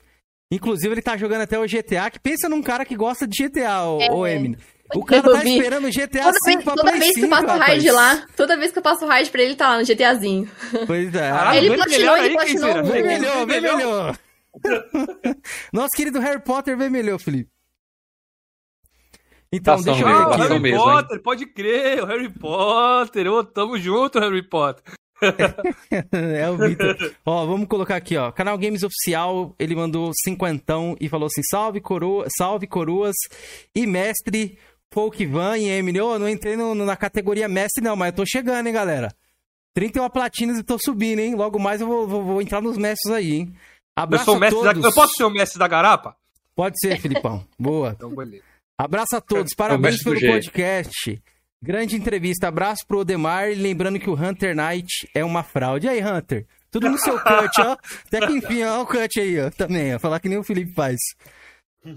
[0.51, 3.85] Inclusive, ele tá jogando até o GTA, que pensa num cara que gosta de GTA,
[3.85, 4.11] o, é.
[4.11, 4.59] o Eminem.
[4.95, 7.31] O cara tá esperando o GTA toda 5 vez, pra Toda vez 5, que eu
[7.31, 7.67] passo rapaz.
[7.67, 10.49] raid lá, toda vez que eu passo raid pra ele, tá lá no GTAzinho.
[10.87, 11.31] Pois é.
[11.31, 12.85] Ah, ele platinou, ele platinou.
[12.85, 14.17] Vermelhou, vermelhou.
[15.73, 17.51] Nosso querido Harry Potter vermelhou, Felipe.
[19.51, 20.41] Então, deixa eu ver aqui.
[20.43, 21.23] Harry mesmo, Potter, hein?
[21.23, 23.27] pode crer, o Harry Potter.
[23.29, 24.83] Ô, tamo junto, Harry Potter.
[26.13, 27.15] é o Vitor.
[27.25, 28.31] ó, vamos colocar aqui, ó.
[28.33, 33.15] Canal Games Oficial, ele mandou cinquentão e falou assim: salve, coroa, salve coroas
[33.75, 34.59] e mestre
[34.93, 36.01] Folkvan e Emily.
[36.01, 39.13] Ô, oh, não entrei no, na categoria mestre, não, mas eu tô chegando, hein, galera.
[39.75, 41.35] 31 platinas e tô subindo, hein?
[41.35, 43.55] Logo mais eu vou, vou, vou entrar nos mestres aí, hein?
[43.97, 44.89] Abraço eu sou o mestre da...
[44.89, 46.17] Eu posso ser o mestre da garapa?
[46.55, 47.45] Pode ser, Filipão.
[47.59, 47.91] Boa.
[47.97, 48.45] então, beleza.
[48.79, 51.23] Abraço a todos, é parabéns pelo podcast.
[51.65, 53.49] Grande entrevista, abraço pro Odemar.
[53.57, 55.87] Lembrando que o Hunter Knight é uma fraude.
[55.87, 56.45] E aí, Hunter?
[56.71, 57.73] Tudo no seu cut, ó.
[58.07, 59.49] Até que enfim, ó, o cut aí, ó.
[59.49, 59.99] Também, ó.
[59.99, 61.01] Falar que nem o Felipe faz.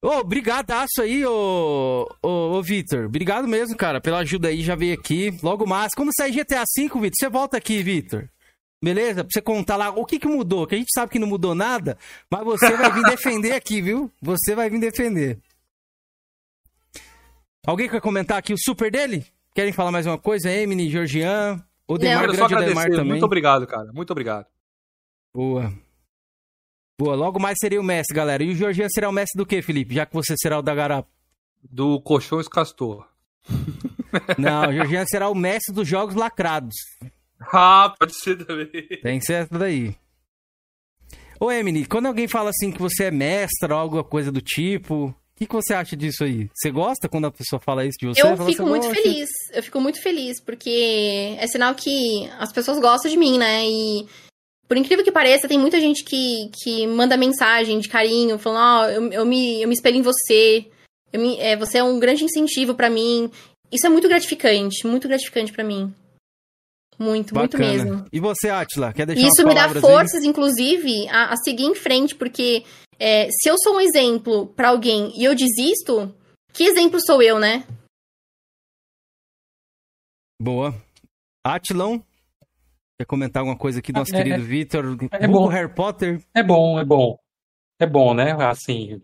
[0.00, 3.04] Ô, oh, brigadaço aí, ô, ô, ô Vitor.
[3.04, 4.60] Obrigado mesmo, cara, pela ajuda aí.
[4.60, 5.32] Já veio aqui.
[5.42, 5.92] Logo mais.
[5.94, 8.28] Quando sair GTA V, Vitor, você volta aqui, Vitor.
[8.82, 9.22] Beleza?
[9.22, 10.66] Pra você contar lá o que, que mudou.
[10.66, 11.96] Que a gente sabe que não mudou nada,
[12.28, 14.10] mas você vai vir defender aqui, viu?
[14.22, 15.38] Você vai vir defender.
[17.64, 19.24] Alguém quer comentar aqui o super dele?
[19.54, 20.50] Querem falar mais uma coisa?
[20.50, 23.04] Emily, Georgian, o Demar, Não, grande Demar também.
[23.04, 23.92] Muito obrigado, cara.
[23.92, 24.46] Muito obrigado.
[25.32, 25.72] Boa.
[26.98, 27.14] Boa.
[27.14, 28.42] Logo mais seria o Messi, galera.
[28.42, 29.94] E o Georgian será o Messi do que, Felipe?
[29.94, 31.08] Já que você será o da Garapa.
[31.62, 33.06] Do Colchões Castor.
[34.36, 36.74] Não, o Georgian será o Messi dos jogos lacrados.
[37.54, 38.70] Ah, pode ser também.
[39.02, 39.96] Tem que ser essa daí.
[41.40, 45.12] Ô, Emily, quando alguém fala assim que você é mestra ou alguma coisa do tipo,
[45.34, 46.48] o que, que você acha disso aí?
[46.54, 48.22] Você gosta quando a pessoa fala isso de você?
[48.22, 49.02] Eu fico muito gosta?
[49.02, 49.28] feliz.
[49.52, 53.66] Eu fico muito feliz, porque é sinal que as pessoas gostam de mim, né?
[53.66, 54.06] E
[54.68, 58.86] por incrível que pareça, tem muita gente que, que manda mensagem de carinho, falando, ó,
[58.86, 60.66] oh, eu, eu, me, eu me espelho em você.
[61.12, 63.30] Me, é, você é um grande incentivo para mim.
[63.70, 65.92] Isso é muito gratificante, muito gratificante para mim.
[66.98, 67.64] Muito, Bacana.
[67.64, 68.06] muito mesmo.
[68.12, 70.28] E você, Atila, quer deixar Isso me dá forças, aí?
[70.28, 72.64] inclusive, a, a, seguir em frente, porque
[73.04, 76.14] é, se eu sou um exemplo para alguém e eu desisto,
[76.52, 77.66] que exemplo sou eu, né?
[80.40, 80.72] Boa.
[81.44, 82.00] Atilão,
[82.96, 84.96] quer comentar alguma coisa aqui, nosso é, querido é, Vitor?
[85.10, 85.48] É bom.
[85.48, 86.22] Harry Potter?
[86.32, 87.18] É bom, é bom.
[87.80, 88.36] É bom, né?
[88.46, 89.02] Assim,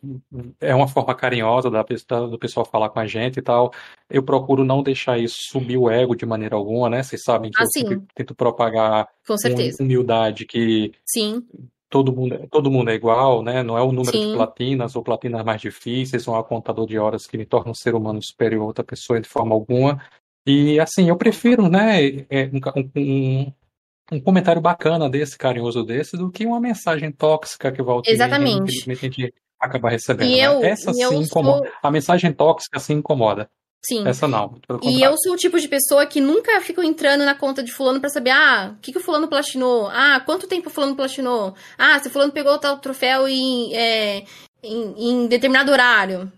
[0.60, 3.72] é uma forma carinhosa da, do pessoal falar com a gente e tal.
[4.08, 7.02] Eu procuro não deixar isso subir o ego de maneira alguma, né?
[7.02, 9.82] Vocês sabem que ah, eu tento propagar com certeza.
[9.82, 11.44] humildade que sim.
[11.90, 13.62] Todo mundo, todo mundo é igual, né?
[13.62, 14.28] Não é o número sim.
[14.28, 17.70] de platinas ou platinas mais difíceis, ou é um contador de horas que me torna
[17.70, 20.02] um ser humano superior a outra pessoa de forma alguma.
[20.46, 23.52] E assim, eu prefiro, né, é, um, um,
[24.12, 28.88] um comentário bacana desse, carinhoso desse, do que uma mensagem tóxica que volta Exatamente.
[28.88, 30.30] E, a gente acaba recebendo.
[30.30, 30.70] E eu, né?
[30.70, 31.22] Essa sim sou...
[31.22, 31.72] incomoda.
[31.82, 33.50] A mensagem tóxica sim incomoda.
[33.84, 34.06] Sim.
[34.06, 34.60] Essa não.
[34.82, 38.00] E eu sou o tipo de pessoa que nunca fico entrando na conta de fulano
[38.00, 39.88] para saber, ah, o que, que o fulano platinou?
[39.88, 41.54] Ah, quanto tempo o fulano platinou?
[41.76, 44.24] Ah, se o fulano pegou tal troféu em, é,
[44.62, 46.30] em, em, determinado horário.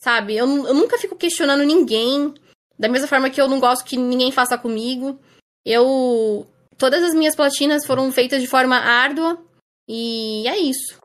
[0.00, 0.36] Sabe?
[0.36, 2.32] Eu, eu nunca fico questionando ninguém.
[2.78, 5.18] Da mesma forma que eu não gosto que ninguém faça comigo.
[5.64, 6.46] Eu
[6.78, 9.38] Todas as minhas platinas foram feitas de forma árdua
[9.88, 10.98] e é isso.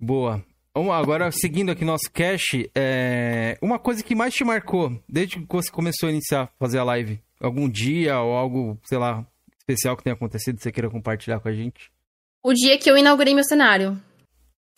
[0.00, 0.44] Boa.
[0.76, 3.56] Agora, seguindo aqui nosso cache, é...
[3.62, 7.18] uma coisa que mais te marcou desde que você começou a iniciar fazer a live?
[7.40, 9.26] Algum dia ou algo, sei lá,
[9.58, 11.90] especial que tenha acontecido que você queira compartilhar com a gente?
[12.44, 14.00] O dia que eu inaugurei meu cenário.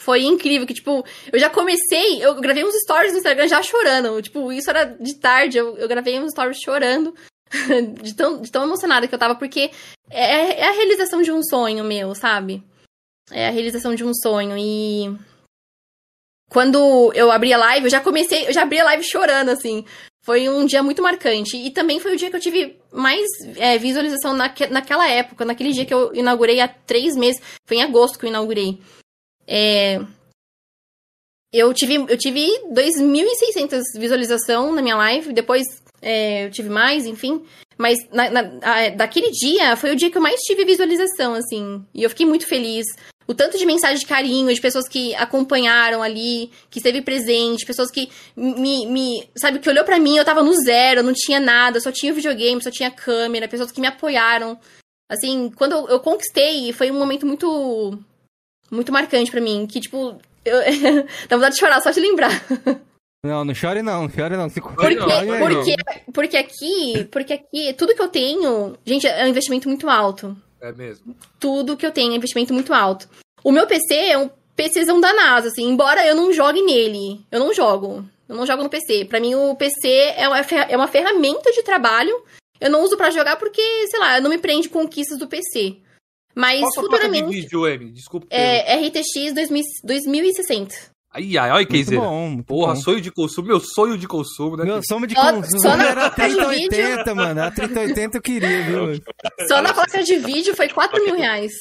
[0.00, 4.22] Foi incrível, que, tipo, eu já comecei, eu gravei uns stories no Instagram já chorando.
[4.22, 7.12] Tipo, isso era de tarde, eu, eu gravei uns stories chorando.
[8.02, 9.72] de, tão, de tão emocionada que eu tava, porque
[10.08, 12.62] é, é a realização de um sonho meu, sabe?
[13.32, 14.56] É a realização de um sonho.
[14.56, 15.18] E
[16.48, 19.84] quando eu abri a live, eu já comecei, eu já abri a live chorando, assim.
[20.22, 21.56] Foi um dia muito marcante.
[21.56, 25.72] E também foi o dia que eu tive mais é, visualização naque, naquela época, naquele
[25.72, 27.40] dia que eu inaugurei há três meses.
[27.66, 28.78] Foi em agosto que eu inaugurei.
[29.46, 30.00] É,
[31.52, 35.64] eu tive, eu tive 2.600 visualização na minha live, depois
[36.02, 37.44] é, eu tive mais, enfim.
[37.78, 41.84] Mas na, na, a, daquele dia foi o dia que eu mais tive visualização, assim.
[41.94, 42.84] E eu fiquei muito feliz.
[43.26, 47.90] O tanto de mensagem de carinho, de pessoas que acompanharam ali, que esteve presente, pessoas
[47.90, 48.84] que me.
[48.86, 52.12] me sabe, que olhou para mim, eu tava no zero, não tinha nada, só tinha
[52.12, 54.58] videogame, só tinha câmera, pessoas que me apoiaram.
[55.08, 57.96] Assim, quando eu, eu conquistei, foi um momento muito.
[58.70, 59.66] muito marcante para mim.
[59.66, 60.58] Que, tipo, eu,
[61.28, 62.32] dá vontade de chorar só de lembrar.
[63.24, 64.48] Não, não chore não, não chore não.
[64.48, 64.96] Porque,
[65.38, 65.76] porque,
[66.12, 70.36] porque aqui, porque aqui, tudo que eu tenho, gente, é um investimento muito alto.
[70.60, 71.16] É mesmo.
[71.38, 73.08] Tudo que eu tenho é um investimento muito alto.
[73.42, 77.20] O meu PC é um PCzão da NASA, assim, embora eu não jogue nele.
[77.30, 78.04] Eu não jogo.
[78.28, 79.04] Eu não jogo no PC.
[79.04, 82.24] Para mim, o PC é uma, é uma ferramenta de trabalho.
[82.60, 85.76] Eu não uso para jogar porque, sei lá, eu não me prende conquistas do PC.
[86.34, 87.28] Mas Qual futuramente.
[87.28, 87.90] De vídeo, Amy?
[87.90, 88.26] Desculpa.
[88.30, 90.97] É RTX 2000, 2060.
[91.10, 92.80] Ai, ai, olha quem bom, Porra, bom.
[92.80, 94.64] sonho de consumo, meu sonho de consumo, né?
[94.64, 97.42] Meu sonho de consumo só, era 3080, mano.
[97.42, 99.00] A 3080 eu queria, viu?
[99.48, 101.52] Só na placa de vídeo foi 4 mil reais.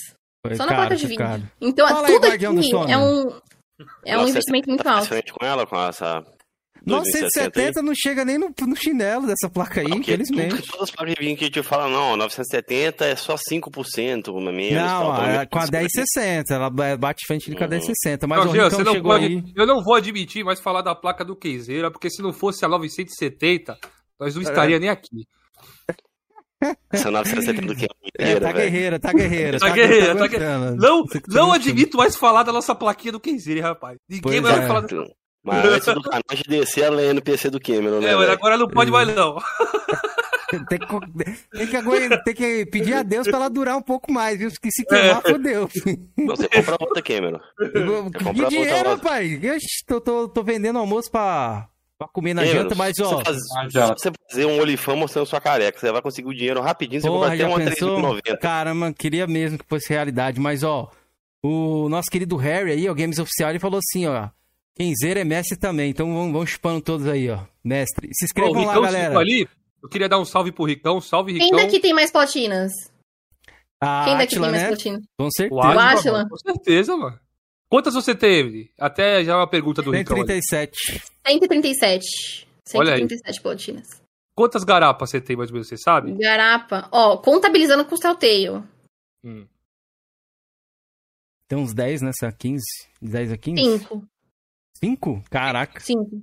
[0.46, 1.26] Foi só caro, na placa de vídeo.
[1.26, 1.44] Caro.
[1.62, 2.50] Então, Fala tudo aí, aqui é
[2.98, 3.32] um,
[4.06, 5.10] é um investimento muito alto.
[5.32, 6.24] com ela, com essa
[6.88, 10.62] 970 não chega nem no, no chinelo dessa placa aí, Porque infelizmente.
[10.64, 14.82] Todas as placas de vídeo que te falam, não, 970 é só 5%, uma menos.
[14.82, 18.26] Não, tal, é, com a 1060, ela bate frente com a 1060.
[18.26, 19.44] Mas não, o não chegou pode, aí...
[19.56, 22.68] Eu não vou admitir mais falar da placa do Keizeira, porque se não fosse a
[22.70, 23.78] 970,
[24.20, 24.80] nós não estaria é.
[24.80, 25.28] nem aqui.
[26.92, 29.60] Essa 970 do que é, tá guerreira, tá guerreira.
[29.60, 30.76] Tá, tá guerreira, tá guerreira.
[30.76, 33.98] Não, não admito mais falar da nossa plaquinha do Kenzeira, rapaz.
[34.10, 34.68] Ninguém pois vai é.
[34.68, 35.06] falar do...
[35.48, 38.12] Mas antes do canal de descer a lenha no PC do Cameron, né?
[38.12, 39.38] É, mas agora não pode mais não.
[40.68, 40.88] tem, que,
[41.58, 44.52] tem, que, tem que pedir a Deus pra ela durar um pouco mais, viu?
[44.52, 45.30] Porque se queimar, é.
[45.30, 45.70] fodeu.
[46.28, 47.40] Você compra outra, Cameron.
[48.34, 49.40] Que dinheiro, rapaz?
[49.42, 53.18] Eu tô, tô, tô vendendo almoço pra, pra comer na Cameron, janta, mas ó.
[53.18, 53.38] Você, faz,
[53.78, 57.08] ah, você fazer um olifão mostrando sua careca, você vai conseguir o dinheiro rapidinho, você
[57.08, 58.38] Porra, compra até uma 3,90.
[58.40, 60.92] Caramba, queria mesmo que fosse realidade, mas ó.
[61.42, 64.28] O nosso querido Harry aí, o Games Oficial, ele falou assim, ó.
[64.78, 67.44] Kenzeira é mestre também, então vamos, vamos chupando todos aí, ó.
[67.64, 68.10] Mestre.
[68.14, 69.18] Se inscrevam lá, galera.
[69.18, 69.50] Ali,
[69.82, 71.48] eu queria dar um salve pro Ricão, salve Ricão.
[71.48, 72.72] Quem daqui tem mais platinas?
[73.82, 74.68] A Quem daqui Atila, tem mais né?
[74.68, 75.02] platinas?
[75.20, 75.56] Com certeza.
[75.56, 76.30] O Atila?
[76.30, 77.20] Com certeza, mano.
[77.70, 78.72] Quantas você teve?
[78.80, 80.92] Até já uma pergunta do 137.
[80.92, 81.08] Ricardo.
[81.28, 82.48] 137.
[82.66, 83.88] 137 platinas.
[84.36, 86.14] Quantas garapas você tem, mais ou menos, você sabe?
[86.14, 86.88] Garapa.
[86.92, 88.64] Ó, contabilizando com o Telltale.
[89.24, 89.48] Hum.
[91.48, 92.64] Tem uns 10 nessa 15?
[93.02, 93.80] 10 a 15?
[93.80, 94.08] 5.
[94.84, 95.24] 5?
[95.30, 95.80] Caraca.
[95.80, 96.22] 5.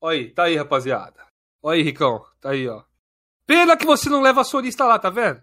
[0.00, 1.26] Olha aí, tá aí, rapaziada.
[1.62, 2.24] Olha aí, Ricão.
[2.40, 2.82] Tá aí, ó.
[3.46, 5.40] Pena que você não leva a sonista lá, tá vendo?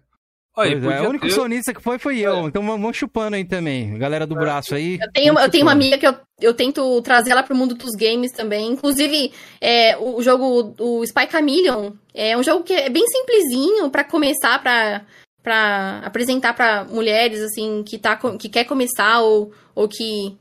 [0.56, 1.32] Olha, aí, é, o único ter...
[1.32, 2.34] sonista que foi foi eu.
[2.34, 2.40] É.
[2.42, 3.96] Então vamos chupando aí também.
[3.96, 4.38] Galera do é.
[4.38, 4.98] braço aí.
[5.00, 7.94] Eu tenho, eu tenho uma amiga que eu, eu tento trazer ela pro mundo dos
[7.94, 8.72] games também.
[8.72, 14.02] Inclusive, é, o jogo, o Spy Chameleon, é um jogo que é bem simplesinho para
[14.02, 15.06] começar, pra,
[15.42, 20.36] pra apresentar para mulheres, assim, que, tá, que quer começar ou, ou que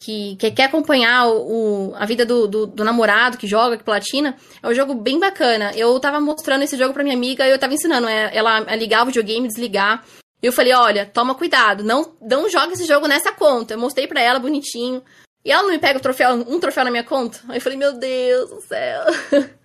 [0.00, 3.84] que, que quer acompanhar o, o a vida do, do, do, namorado que joga, que
[3.84, 5.72] platina, é um jogo bem bacana.
[5.76, 9.02] Eu tava mostrando esse jogo pra minha amiga e eu tava ensinando ela a ligar
[9.02, 10.02] o videogame, desligar.
[10.42, 13.74] E eu falei, olha, toma cuidado, não, não joga esse jogo nessa conta.
[13.74, 15.02] Eu mostrei pra ela bonitinho.
[15.44, 17.40] E ela não me pega o troféu, um troféu na minha conta?
[17.48, 19.04] Aí eu falei, meu Deus do céu.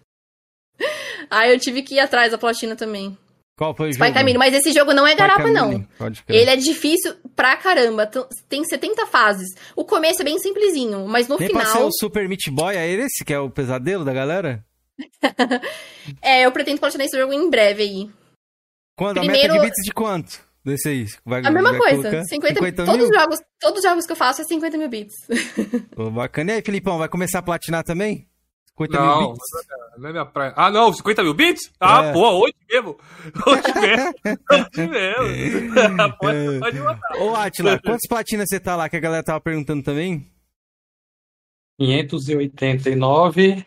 [1.29, 3.17] Aí eu tive que ir atrás da platina também.
[3.57, 4.13] Qual foi o Spy jogo?
[4.13, 5.85] Caminho, mas esse jogo não é garapa, não.
[6.27, 8.09] Ele é difícil pra caramba.
[8.49, 9.47] Tem 70 fases.
[9.75, 11.65] O começo é bem simplesinho, mas no Nem final.
[11.65, 14.65] Ser o Super Meat Boy, é esse que é o pesadelo da galera?
[16.21, 18.09] é, eu pretendo platinar esse jogo em breve aí.
[18.97, 19.19] Quando?
[19.19, 19.53] Primeiro...
[19.53, 20.45] A meta de bits de quanto?
[20.65, 21.05] Desse aí?
[21.23, 22.23] Vai, a mesma coisa.
[22.23, 25.15] 50, 50 todos, os jogos, todos os jogos que eu faço é 50 mil bits.
[25.95, 26.53] Pô, bacana.
[26.53, 28.27] E aí, Filipão, vai começar a platinar também?
[28.77, 29.45] 50 não, mil bits.
[29.97, 30.53] Não é minha praia.
[30.55, 31.71] Ah, não, 50 mil bits?
[31.79, 32.13] Ah, é.
[32.13, 32.97] pô, hoje mesmo.
[33.47, 34.13] Hoje mesmo.
[34.51, 35.73] hoje mesmo.
[36.19, 37.17] pode, pode mandar.
[37.17, 40.29] Ô, Atila, quantas platinas você tá lá que a galera tava perguntando também?
[41.79, 43.65] 589.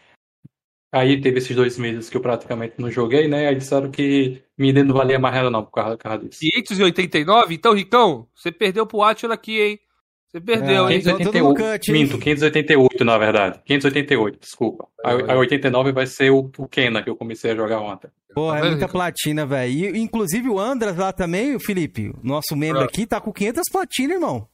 [0.93, 3.49] Aí teve esses dois meses que eu praticamente não joguei, né?
[3.49, 6.41] Aí disseram que minha não valia mais nada não por causa, por causa disso.
[6.41, 7.55] 589?
[7.55, 9.81] Então, Ricão, você perdeu pro Atila aqui, hein?
[10.29, 11.01] Você perdeu, é, hein?
[11.01, 13.61] 588, minto, 588 na verdade.
[13.65, 14.87] 588, desculpa.
[15.03, 18.11] A, a 89 vai ser o, o Kena que eu comecei a jogar ontem.
[18.35, 19.97] Porra, é muita platina, velho.
[19.97, 24.47] Inclusive o Andras lá também, o Felipe, nosso membro aqui, tá com 500 platinas, irmão.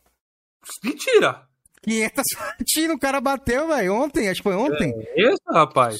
[0.82, 1.42] Mentira!
[1.82, 2.24] 500
[2.56, 4.94] platinas, o cara bateu, velho, ontem, acho que foi ontem.
[4.96, 5.96] É isso, rapaz.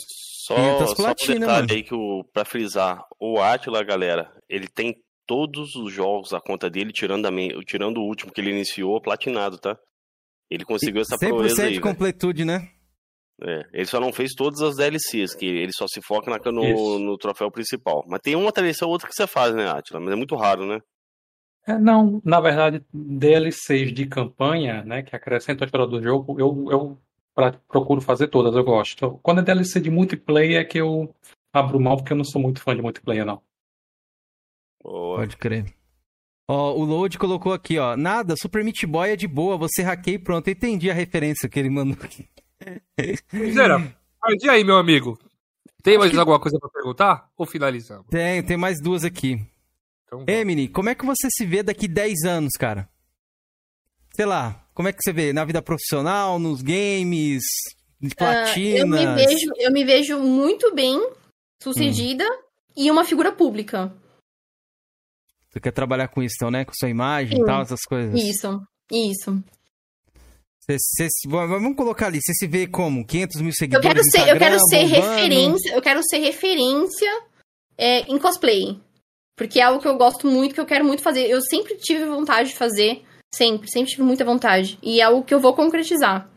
[0.47, 1.73] Só, 500 platina, só um detalhe mano.
[1.73, 6.69] aí que o, pra frisar, o Atila, galera, ele tem todos os jogos a conta
[6.70, 7.31] dele, tirando, a,
[7.67, 9.78] tirando o último que ele iniciou, platinado, tá?
[10.51, 11.70] Ele conseguiu essa proeza aí.
[11.70, 12.69] 100% de completude, né?
[13.43, 16.99] É, ele só não fez todas as DLCs, que ele só se foca na, no,
[17.01, 18.05] no, troféu principal.
[18.07, 19.99] Mas tem uma DLC ou outra que você faz, né, Atila?
[19.99, 20.81] Mas é muito raro, né?
[21.67, 26.67] É, não, na verdade, DLCs de campanha, né, que acrescentam a história do jogo, eu,
[26.70, 26.99] eu
[27.35, 29.19] pra, procuro fazer todas, eu gosto.
[29.23, 31.12] Quando é DLC de multiplayer é que eu
[31.53, 33.43] abro mão, porque eu não sou muito fã de multiplayer, não.
[34.85, 35.21] Boa.
[35.21, 35.75] Pode crer.
[36.47, 37.97] Ó, o Load colocou aqui, ó.
[37.97, 40.47] Nada, Super Meat Boy é de boa, você hackeia e pronto.
[40.47, 42.29] Eu entendi a referência que ele mandou aqui.
[43.53, 43.97] Zera,
[44.43, 45.19] e aí, meu amigo?
[45.83, 47.31] Tem mais alguma coisa para perguntar?
[47.37, 48.07] Ou finalizamos?
[48.11, 49.41] Tem, tem mais duas aqui.
[50.07, 52.89] Então, Emily, como é que você se vê daqui 10 anos, cara?
[54.15, 55.33] Sei lá, como é que você vê?
[55.33, 57.43] Na vida profissional, nos games,
[58.01, 59.01] de platinas?
[59.01, 61.01] Uh, eu, me vejo, eu me vejo muito bem
[61.63, 62.39] sucedida hum.
[62.77, 63.93] e uma figura pública.
[65.55, 66.65] Você quer trabalhar com isso, então, né?
[66.65, 68.12] Com sua imagem e tal, essas coisas.
[68.20, 68.60] Isso,
[68.91, 69.41] isso.
[70.68, 73.07] Cê, cê, vamos colocar ali, você se vê como?
[73.07, 77.23] 500 mil seguidores eu quero ser, eu quero ser referência, eu quero ser referência
[77.78, 78.81] é, em cosplay.
[79.36, 81.28] Porque é algo que eu gosto muito, que eu quero muito fazer.
[81.28, 83.05] Eu sempre tive vontade de fazer.
[83.33, 84.76] Sempre, sempre tive muita vontade.
[84.83, 86.28] E é algo que eu vou concretizar.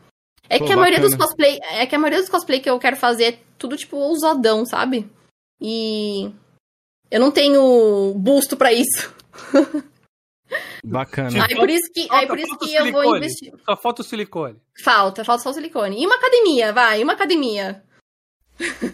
[0.48, 1.58] É Pô, que a maioria dos cosplay.
[1.70, 5.08] É que a maioria dos cosplay que eu quero fazer é tudo, tipo, ousadão, sabe?
[5.60, 6.30] E
[7.10, 9.14] eu não tenho busto para isso.
[10.84, 11.44] Bacana.
[11.44, 13.52] Aí por isso que, falta, aí por isso que eu vou investir.
[13.64, 14.56] Só falta o silicone.
[14.82, 16.02] Falta, falta só o silicone.
[16.02, 17.82] E uma academia, vai, uma academia.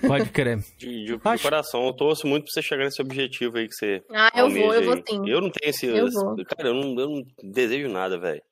[0.07, 0.59] Pode crer.
[0.77, 4.03] De, de, de coração, eu torço muito pra você chegar nesse objetivo aí que você.
[4.11, 5.29] Ah, eu vou, eu vou sim.
[5.29, 5.87] Eu não tenho esse.
[5.87, 6.37] Eu vou.
[6.45, 8.43] Cara, eu não, eu não desejo nada, velho.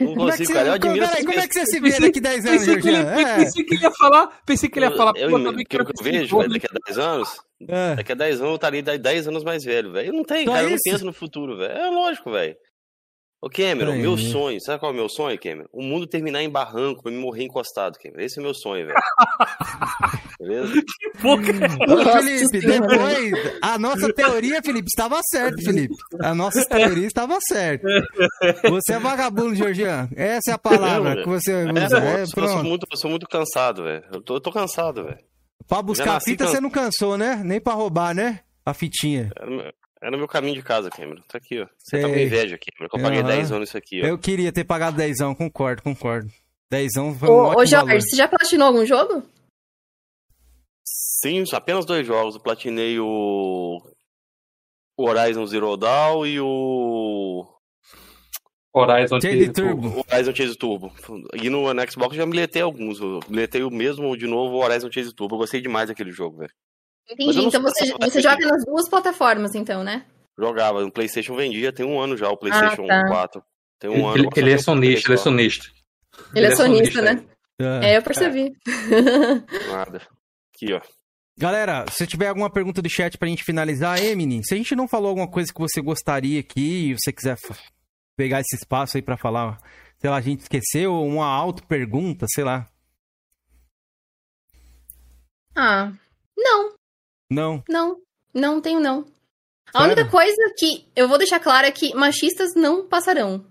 [0.00, 0.68] Não consigo, cara.
[0.68, 2.96] Eu admiro Peraí, como é que você se vê daqui 10 anos, pensei que, ele,
[2.98, 3.36] é.
[3.36, 4.40] pensei que ele ia falar.
[4.44, 5.12] Pensei que ele ia falar.
[5.16, 7.40] Eu, eu, que eu, eu vejo, velho, daqui a 10 anos.
[7.68, 7.94] É.
[7.94, 10.08] Daqui a 10 anos eu estaria 10 anos mais velho, velho.
[10.08, 10.64] Eu não tenho, Só cara.
[10.64, 10.72] Isso?
[10.72, 11.72] Eu não penso no futuro, velho.
[11.72, 12.56] É lógico, velho.
[13.42, 15.66] Ô, Cameron, meu sonho, sabe qual é o meu sonho, Cameron?
[15.72, 18.20] O mundo terminar em barranco pra me morrer encostado, Cameron.
[18.20, 18.98] Esse é o meu sonho, velho.
[20.38, 20.74] Beleza?
[20.74, 21.50] Que pouca.
[21.90, 25.94] Ô, Felipe, depois, a nossa teoria, Felipe, estava certa, Felipe.
[26.20, 27.88] A nossa teoria estava certa.
[28.68, 30.10] Você é vagabundo, Georgian.
[30.14, 31.98] Essa é a palavra que você é, usa.
[31.98, 34.04] É, é, eu, sou muito, eu sou muito cansado, velho.
[34.12, 35.18] Eu tô, eu tô cansado, velho.
[35.66, 36.50] Pra buscar a fita, can...
[36.50, 37.40] você não cansou, né?
[37.42, 38.40] Nem pra roubar, né?
[38.66, 39.30] A fitinha.
[40.02, 41.22] É no meu caminho de casa, Cameron.
[41.28, 41.66] Tá aqui, ó.
[41.76, 42.02] Você Sei.
[42.02, 42.88] tá com inveja, Cameron.
[42.88, 43.26] Que eu paguei uhum.
[43.26, 44.06] 10 anos isso aqui, ó.
[44.06, 46.30] Eu queria ter pagado 10 concordo, concordo.
[46.70, 49.22] 10 foi um Ô, ô Jorge, você já platinou algum jogo?
[50.84, 52.34] Sim, apenas dois jogos.
[52.34, 53.82] Eu platinei o...
[54.96, 57.46] o Horizon Zero Dawn e o
[58.72, 59.82] Horizon Chase Turbo.
[59.82, 60.06] Turbo.
[60.10, 60.92] Horizon Chase Turbo.
[61.34, 63.00] E no, no Xbox eu já miletei alguns.
[63.00, 65.34] Eu miletei o mesmo de novo o Horizon Chase Turbo.
[65.34, 66.52] Eu gostei demais daquele jogo, velho.
[67.08, 67.44] Entendi.
[67.44, 70.04] Então você, você joga nas duas plataformas, então, né?
[70.38, 70.82] Jogava.
[70.82, 73.08] No PlayStation vendia, tem um ano já o PlayStation ah, tá.
[73.08, 73.44] 4.
[73.78, 74.30] Tem um ele, ano.
[74.36, 75.66] Ele, é sonista, ele é sonista.
[76.34, 77.24] Ele, é, é sonista, né?
[77.60, 78.52] É, é eu percebi.
[78.66, 79.68] É.
[79.72, 80.02] Nada.
[80.54, 80.80] Aqui, ó.
[81.38, 84.86] Galera, se tiver alguma pergunta do chat pra gente finalizar, Emily, se a gente não
[84.86, 87.38] falou alguma coisa que você gostaria aqui e você quiser
[88.16, 89.58] pegar esse espaço aí para falar,
[89.98, 92.68] sei lá, a gente esqueceu uma auto-pergunta, sei lá.
[95.56, 95.92] Ah,
[96.36, 96.74] não.
[97.30, 97.62] Não?
[97.68, 97.96] Não,
[98.34, 99.06] não tenho não.
[99.72, 103.44] A única coisa que eu vou deixar clara é que machistas não passarão.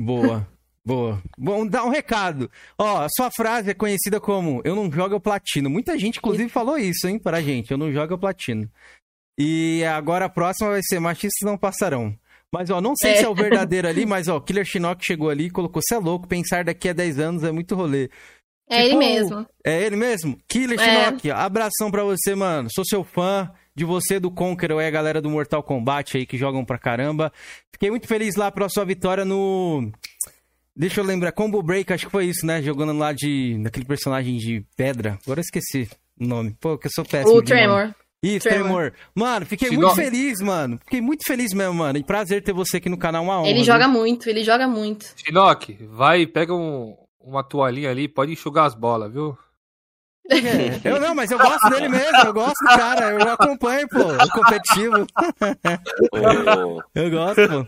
[0.00, 0.46] Boa.
[0.84, 1.22] Boa.
[1.36, 2.50] Bom, dar um recado.
[2.78, 5.68] Ó, a sua frase é conhecida como Eu não jogo, eu platino.
[5.68, 7.70] Muita gente, inclusive, falou isso, hein, pra gente.
[7.70, 8.70] Eu não jogo, eu platino.
[9.38, 12.18] E agora a próxima vai ser Machistas não passarão.
[12.50, 13.16] Mas, ó, não sei é.
[13.16, 15.98] se é o verdadeiro ali, mas, ó, Killer Shinnok chegou ali e colocou: Você é
[15.98, 18.08] louco, pensar daqui a 10 anos é muito rolê.
[18.70, 19.46] É ele mesmo.
[19.64, 20.38] É ele mesmo?
[20.46, 21.04] Killer é.
[21.06, 22.68] Shinnok, abração pra você, mano.
[22.70, 26.36] Sou seu fã de você, do Conqueror e a galera do Mortal Kombat aí que
[26.36, 27.32] jogam pra caramba.
[27.72, 29.90] Fiquei muito feliz lá pela sua vitória no.
[30.76, 32.62] Deixa eu lembrar, Combo Break, acho que foi isso, né?
[32.62, 33.56] Jogando lá de.
[33.58, 35.18] naquele personagem de pedra.
[35.24, 35.88] Agora eu esqueci
[36.20, 36.54] o nome.
[36.60, 37.36] Pô, que eu sou péssimo.
[37.36, 37.82] O Tremor.
[37.82, 37.94] Nome.
[38.22, 38.92] Isso, Tremor.
[39.14, 40.78] Mano, fiquei muito feliz, mano.
[40.84, 41.98] Fiquei muito feliz mesmo, mano.
[41.98, 43.48] E prazer ter você aqui no canal, uma honra.
[43.48, 43.98] Ele joga viu?
[43.98, 45.14] muito, ele joga muito.
[45.16, 46.96] Shinnok, vai, pega um,
[47.28, 49.36] uma toalhinha ali, pode enxugar as bolas, viu?
[50.30, 50.36] É,
[50.88, 54.30] eu não, mas eu gosto dele mesmo, eu gosto do cara, eu acompanho, pô, o
[54.30, 55.06] competitivo.
[56.94, 57.66] eu gosto, pô.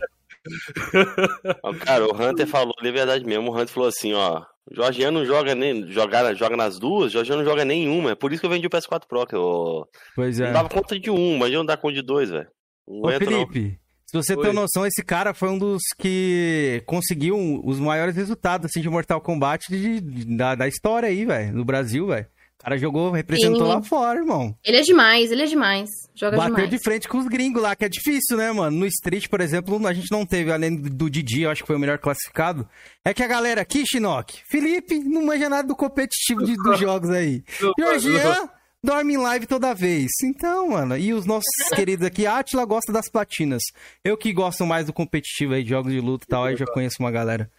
[1.85, 3.51] Cara, o Hunter falou de verdade mesmo.
[3.51, 4.43] O Hunter falou assim, ó.
[4.71, 5.91] Jorginho não joga nem.
[5.91, 8.11] Joga, joga nas duas, Jorginho não joga nenhuma.
[8.11, 9.87] É por isso que eu vendi o PS4 Pro, que eu.
[10.15, 10.45] Pois é.
[10.45, 12.47] Não dava conta de um, mas eu não dá conta de dois, velho.
[12.87, 13.80] Ô, Felipe, não.
[14.11, 14.43] Se você Oi.
[14.43, 19.21] tem noção, esse cara foi um dos que conseguiu os maiores resultados assim, de Mortal
[19.21, 22.25] Kombat de, de da, da história aí, velho, no Brasil, velho.
[22.59, 23.73] O cara jogou, representou Sim.
[23.73, 24.53] lá fora, irmão.
[24.65, 25.89] Ele é demais, ele é demais.
[26.13, 26.69] Joga Bateu demais.
[26.69, 28.77] de frente com os gringos lá, que é difícil, né, mano?
[28.77, 31.77] No Street, por exemplo, a gente não teve, além do Didi, eu acho que foi
[31.77, 32.67] o melhor classificado.
[33.05, 37.09] É que a galera aqui, Shinnok, Felipe, não manja nada do competitivo de, dos jogos
[37.09, 37.43] aí.
[37.79, 38.49] Georgian
[38.83, 40.09] dorme em live toda vez.
[40.23, 41.45] Então, mano, e os nossos
[41.75, 43.61] queridos aqui, Atila gosta das platinas.
[44.03, 46.65] Eu que gosto mais do competitivo aí, de jogos de luta e tal, aí já
[46.65, 47.51] conheço uma galera.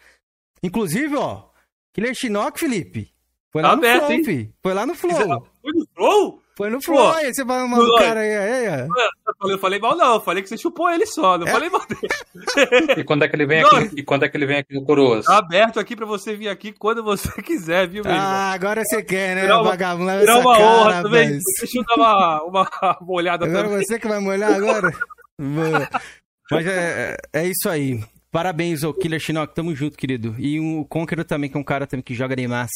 [0.63, 1.49] Inclusive, ó,
[1.93, 3.13] Killer Shinnok, Felipe,
[3.51, 4.55] foi lá tá no aberto, Flow, fi.
[4.63, 5.47] Foi lá no Flow.
[5.61, 6.42] Foi no Flow?
[6.57, 7.13] Foi no Flow.
[7.13, 8.89] Aí você vai mandar o cara aí, aí, aí.
[9.45, 10.15] Eu falei mal, não.
[10.15, 11.39] Eu falei que você chupou ele só.
[11.39, 11.51] Não é?
[11.51, 12.01] falei mal dele.
[12.99, 13.91] E quando é que ele vem aqui?
[13.97, 15.25] E quando é que ele vem aqui no Coroas?
[15.25, 19.03] Tá aberto aqui pra você vir aqui quando você quiser, viu, meu Ah, agora você
[19.03, 20.11] quer, né, uma, vagabundo?
[20.21, 21.39] Será uma cara, honra também.
[21.59, 23.85] Deixa eu dar uma, uma, uma olhada agora também.
[23.85, 24.93] você que vai molhar agora?
[26.51, 28.03] Mas é, é, é isso aí.
[28.31, 29.55] Parabéns, ô Killer Shinnok.
[29.55, 30.35] Tamo junto, querido.
[30.39, 32.71] E o Conqueror também, que é um cara também que joga demais.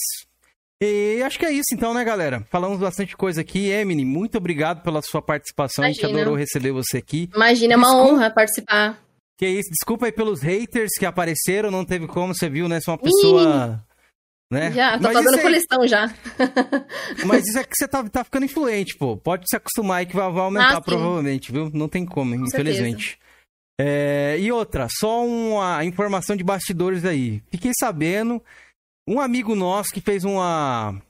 [0.82, 2.44] E acho que é isso então, né, galera?
[2.50, 3.68] Falamos bastante coisa aqui.
[3.70, 5.84] Emily, muito obrigado pela sua participação.
[5.84, 6.06] Imagina.
[6.06, 7.30] A gente adorou receber você aqui.
[7.34, 8.12] Imagina, é uma Desculpa...
[8.12, 9.02] honra participar.
[9.38, 12.80] Que isso, desculpa aí pelos haters que apareceram, não teve como, você viu, né?
[12.80, 13.84] Você é uma pessoa.
[14.50, 14.70] Né?
[14.72, 16.14] Já, tô Mas fazendo coleção já.
[17.26, 19.16] Mas isso é que você tá, tá ficando influente, pô.
[19.16, 21.70] Pode se acostumar aí que vai, vai aumentar ah, provavelmente, viu?
[21.72, 23.18] Não tem como, Com infelizmente.
[23.78, 27.42] É, e outra, só uma informação de bastidores aí.
[27.50, 28.42] Fiquei sabendo
[29.06, 31.00] um amigo nosso que fez uma,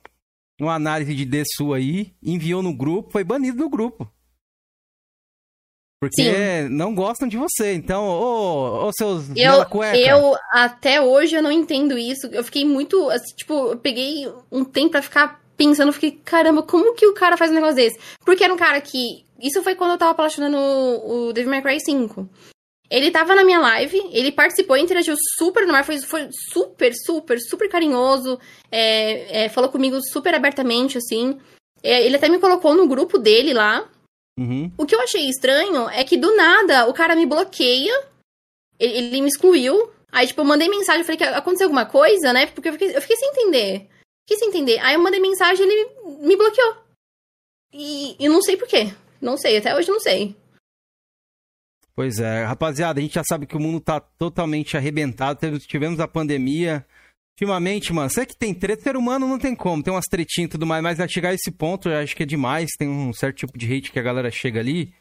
[0.60, 4.10] uma análise de D sua aí, enviou no grupo, foi banido do grupo.
[5.98, 6.68] Porque Sim.
[6.68, 7.72] não gostam de você.
[7.72, 12.26] Então, ô, ô seus eu, eu até hoje eu não entendo isso.
[12.26, 16.94] Eu fiquei muito, assim, tipo, eu peguei um tempo para ficar pensando, fiquei, caramba, como
[16.94, 17.98] que o cara faz um negócio desse?
[18.24, 21.80] Porque era um cara que isso foi quando eu tava platinando o Devil May Cry
[21.80, 22.28] 5.
[22.88, 27.40] Ele tava na minha live, ele participou, interagiu super no mar, foi, foi super, super,
[27.40, 28.38] super carinhoso,
[28.70, 31.40] é, é, falou comigo super abertamente, assim.
[31.82, 33.88] É, ele até me colocou no grupo dele lá.
[34.38, 34.70] Uhum.
[34.78, 37.92] O que eu achei estranho é que do nada o cara me bloqueia,
[38.78, 39.90] ele, ele me excluiu.
[40.12, 42.46] Aí, tipo, eu mandei mensagem, falei que aconteceu alguma coisa, né?
[42.46, 43.88] Porque eu fiquei, eu fiquei sem entender.
[44.28, 44.78] Fiquei sem entender.
[44.78, 45.90] Aí eu mandei mensagem ele
[46.20, 46.76] me bloqueou.
[47.72, 48.94] E, e não sei por quê.
[49.20, 50.36] Não sei, até hoje não sei.
[51.96, 55.58] Pois é, rapaziada, a gente já sabe que o mundo tá totalmente arrebentado.
[55.60, 56.84] Tivemos a pandemia.
[57.34, 60.52] Ultimamente, mano, sei que tem treta, ser humano não tem como, tem umas tretinhas e
[60.52, 62.68] tudo mais, mas a chegar a esse ponto, eu acho que é demais.
[62.78, 64.92] Tem um certo tipo de hate que a galera chega ali.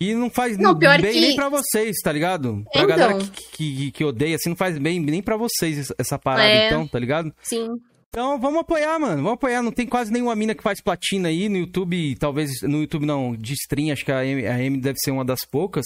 [0.00, 1.20] E não faz não, bem que...
[1.20, 2.64] nem pra vocês, tá ligado?
[2.72, 2.96] Pra então...
[2.96, 6.66] galera que, que, que, odeia, assim, não faz bem nem pra vocês essa parada, é...
[6.66, 7.32] então, tá ligado?
[7.42, 7.68] Sim.
[8.14, 9.16] Então, vamos apoiar, mano.
[9.16, 9.60] Vamos apoiar.
[9.60, 12.14] Não tem quase nenhuma mina que faz platina aí no YouTube.
[12.14, 13.92] Talvez no YouTube não, de stream.
[13.92, 15.84] Acho que a M, deve ser uma das poucas.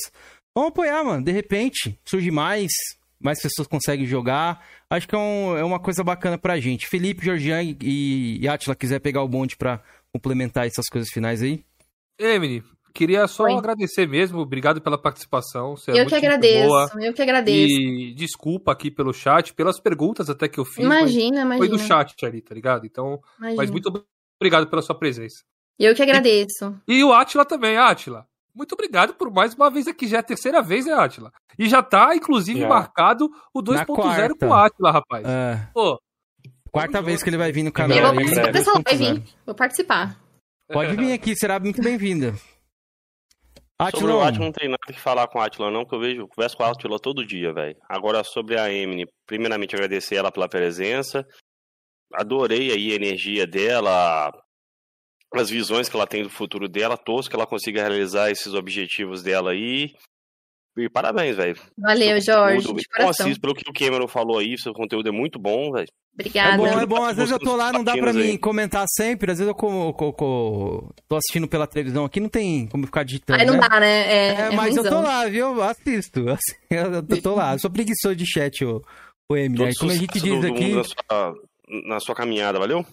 [0.55, 1.25] Vamos apoiar, mano.
[1.25, 2.71] De repente, surge mais.
[3.19, 4.63] Mais pessoas conseguem jogar.
[4.91, 6.87] Acho que é, um, é uma coisa bacana pra gente.
[6.87, 9.83] Felipe, Georgian e, e Atila, quiser pegar o bonde pra
[10.13, 11.65] complementar essas coisas finais aí.
[12.19, 13.55] Emily, Queria só Oi.
[13.55, 15.77] agradecer mesmo, obrigado pela participação.
[15.77, 16.91] Você é eu que agradeço, boa.
[17.01, 17.81] eu que agradeço.
[17.81, 20.85] E desculpa aqui pelo chat, pelas perguntas até que eu fiz.
[20.85, 21.59] Imagina, imagina.
[21.59, 22.87] Foi do chat ali, tá ligado?
[22.87, 23.63] Então, imagina.
[23.63, 24.05] mas muito
[24.41, 25.45] obrigado pela sua presença.
[25.79, 26.75] Eu que agradeço.
[26.89, 28.27] E, e o Atila também, Atila.
[28.55, 31.33] Muito obrigado por mais uma vez aqui, já é a terceira vez, né, Atila?
[31.57, 33.87] E já tá, inclusive, marcado o 2.0
[34.37, 35.25] com o Atila, rapaz.
[35.25, 35.69] É.
[35.73, 36.01] Pô.
[36.73, 37.97] Quarta vez que ele vai vir no canal.
[37.97, 39.23] Eu vou participar, pessoal, vai vir.
[39.47, 40.21] Vou participar.
[40.71, 42.35] Pode vir aqui, será muito bem-vinda.
[43.79, 44.01] Atila.
[44.01, 46.29] Sobre o Atila não tem nada que falar com o Atila, não, porque eu vejo,
[46.29, 47.77] converso com o Atila todo dia, velho.
[47.89, 51.25] Agora, sobre a Emily, primeiramente agradecer ela pela presença.
[52.13, 54.33] Adorei aí a energia dela,
[55.35, 59.23] as visões que ela tem do futuro dela, torço que ela consiga realizar esses objetivos
[59.23, 59.93] dela aí.
[60.77, 61.57] E parabéns, velho.
[61.77, 62.69] Valeu, Jorge.
[62.99, 65.89] Bom, assisto, pelo que o Cameron falou aí, seu conteúdo é muito bom, velho.
[66.15, 66.55] Obrigada.
[66.55, 67.05] É bom, é bom.
[67.05, 69.31] Às vezes eu tô lá, não dá pra mim comentar sempre.
[69.31, 73.05] Às vezes eu co, co, co, tô assistindo pela televisão aqui, não tem como ficar
[73.05, 73.41] digitando.
[73.41, 73.69] Aí não né?
[73.69, 74.13] dá, né?
[74.13, 75.63] É, é, é mas eu tô lá, viu?
[75.63, 76.25] Assisto.
[76.71, 77.55] Eu tô lá.
[77.55, 78.85] Eu sou preguiçoso de chat, o,
[79.31, 79.65] o M.
[79.65, 80.75] Aí, como a gente diz aqui.
[80.75, 81.35] Na sua,
[81.87, 82.85] na sua caminhada, valeu?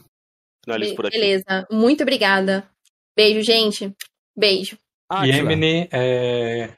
[0.64, 1.18] Finalizo por aqui.
[1.18, 1.68] Beleza.
[1.72, 2.68] Muito obrigada.
[3.16, 3.92] Beijo, gente.
[4.38, 4.78] Beijo.
[5.10, 6.72] Ah, e Emily, é,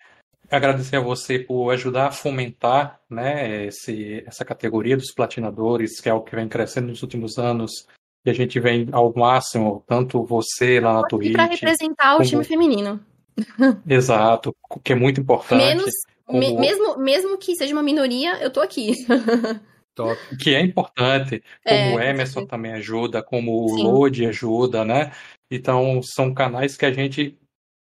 [0.49, 6.13] agradecer a você por ajudar a fomentar né, esse, essa categoria dos platinadores, que é
[6.13, 7.85] o que vem crescendo nos últimos anos,
[8.25, 11.33] e a gente vem ao máximo, tanto você lá na Twitch...
[11.33, 12.25] para representar como...
[12.25, 12.99] o time feminino.
[13.87, 15.63] Exato, que é muito importante.
[15.63, 15.91] Menos,
[16.25, 16.39] como...
[16.39, 18.93] me, mesmo, mesmo que seja uma minoria, eu tô aqui.
[19.95, 20.15] Top.
[20.37, 25.11] Que é importante, como é, o Emerson também ajuda, como o Lode ajuda, né?
[25.49, 27.35] Então, são canais que a gente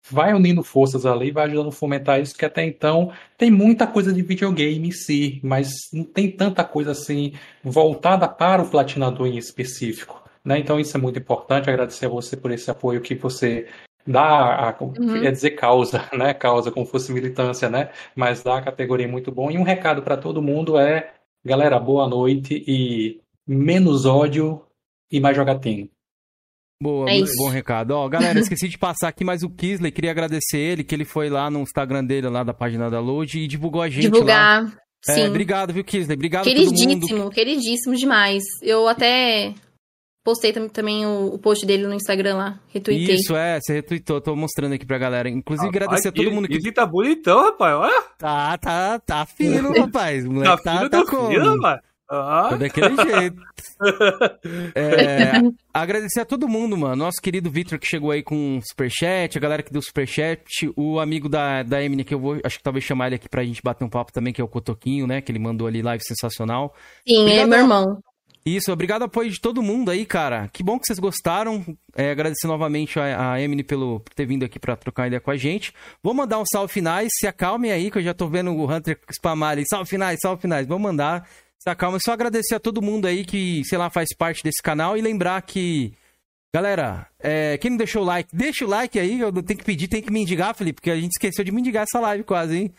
[0.09, 4.13] vai unindo forças ali, vai ajudando a fomentar isso, que até então tem muita coisa
[4.13, 9.37] de videogame em si, mas não tem tanta coisa assim voltada para o platinador em
[9.37, 10.23] específico.
[10.43, 10.59] Né?
[10.59, 13.67] Então isso é muito importante, agradecer a você por esse apoio que você
[14.07, 15.21] dá, a, uhum.
[15.21, 16.33] quer dizer causa, né?
[16.33, 17.89] Causa como fosse militância, né?
[18.15, 19.51] Mas dá a categoria muito bom.
[19.51, 21.13] E um recado para todo mundo é,
[21.43, 24.63] galera, boa noite e menos ódio
[25.11, 25.89] e mais jogatina.
[26.81, 27.91] Boa, é bom recado.
[27.91, 31.29] Ó, galera, esqueci de passar aqui, mas o Kisley, queria agradecer ele, que ele foi
[31.29, 34.73] lá no Instagram dele, lá da página da Load, e divulgou a gente Divulgar, lá.
[35.09, 35.21] É, sim.
[35.21, 36.15] É, obrigado, viu, Kisley?
[36.15, 38.43] Obrigado Queridíssimo, queridíssimo demais.
[38.61, 39.55] Eu até
[40.23, 43.15] postei também o, o, post dele no Instagram lá, retuitei.
[43.15, 45.29] Isso, é, você retweetou, tô mostrando aqui pra galera.
[45.29, 46.55] Inclusive, rapaz, agradecer a todo mundo que...
[46.55, 48.03] Ele tá bonitão, rapaz, olha.
[48.19, 50.25] Tá, tá, tá fino, rapaz.
[50.25, 51.29] O moleque tá, tá, tá, tá como?
[51.29, 51.79] Fino, rapaz.
[52.09, 52.55] Ah.
[52.55, 53.41] daquele jeito.
[54.73, 55.33] É,
[55.71, 56.95] agradecer a todo mundo, mano.
[56.95, 60.41] Nosso querido Victor que chegou aí com superchat, a galera que deu superchat,
[60.75, 63.43] o amigo da, da Emily, que eu vou, acho que talvez chamar ele aqui pra
[63.43, 65.21] gente bater um papo também, que é o Cotoquinho, né?
[65.21, 66.73] Que ele mandou ali live sensacional.
[67.07, 68.01] Sim, obrigado, é meu irmão.
[68.47, 70.47] Isso, obrigado ao apoio de todo mundo aí, cara.
[70.53, 71.65] Que bom que vocês gostaram.
[71.93, 75.31] É, agradecer novamente a, a Emily pelo, por ter vindo aqui pra trocar ideia com
[75.31, 75.73] a gente.
[76.01, 78.97] Vou mandar um salve finais, se acalmem aí, que eu já tô vendo o Hunter
[79.11, 79.65] spamar ali.
[79.69, 80.65] Salve finais, salve finais.
[80.65, 81.27] Vou mandar.
[81.63, 84.97] Tá, calma, só agradecer a todo mundo aí que, sei lá, faz parte desse canal
[84.97, 85.93] e lembrar que.
[86.55, 89.19] Galera, é, quem não deixou o like, deixa o like aí.
[89.19, 91.99] Eu tenho que pedir, tem que mendigar, Felipe, porque a gente esqueceu de mendigar essa
[91.99, 92.73] live quase, hein?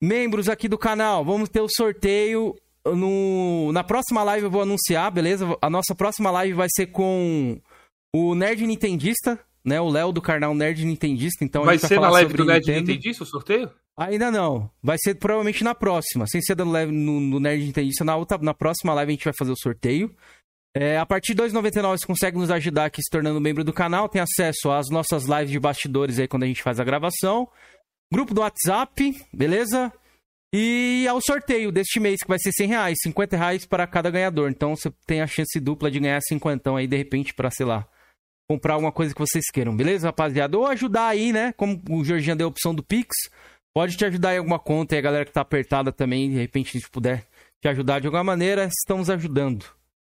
[0.00, 2.56] Membros aqui do canal, vamos ter o sorteio.
[2.84, 5.46] No, na próxima live eu vou anunciar, beleza?
[5.60, 7.60] A nossa próxima live vai ser com
[8.14, 9.80] o Nerd Nintendista, né?
[9.80, 11.44] O Léo do canal Nerd Nintendista.
[11.44, 13.70] Então vai ser na live do Nerd Nintendista o sorteio?
[13.98, 14.70] Ainda não.
[14.82, 16.26] Vai ser provavelmente na próxima.
[16.26, 19.34] Sem ser no, no, no Nerd Nintendista, na, outra, na próxima live a gente vai
[19.36, 20.14] fazer o sorteio.
[20.74, 24.08] É, a partir de 2,99 você consegue nos ajudar aqui se tornando membro do canal.
[24.08, 27.48] Tem acesso às nossas lives de bastidores aí quando a gente faz a gravação.
[28.12, 29.92] Grupo do WhatsApp, beleza?
[30.54, 34.48] E ao sorteio deste mês, que vai ser 100 reais, 50 reais para cada ganhador.
[34.48, 37.86] Então você tem a chance dupla de ganhar 50 aí, de repente, para, sei lá,
[38.48, 40.56] comprar alguma coisa que vocês queiram, beleza, rapaziada?
[40.56, 41.52] Ou ajudar aí, né?
[41.52, 43.14] Como o Jorginho deu a opção do Pix.
[43.74, 46.80] Pode te ajudar em alguma conta e a galera que tá apertada também, de repente,
[46.80, 47.26] se puder
[47.60, 49.66] te ajudar de alguma maneira, estamos ajudando.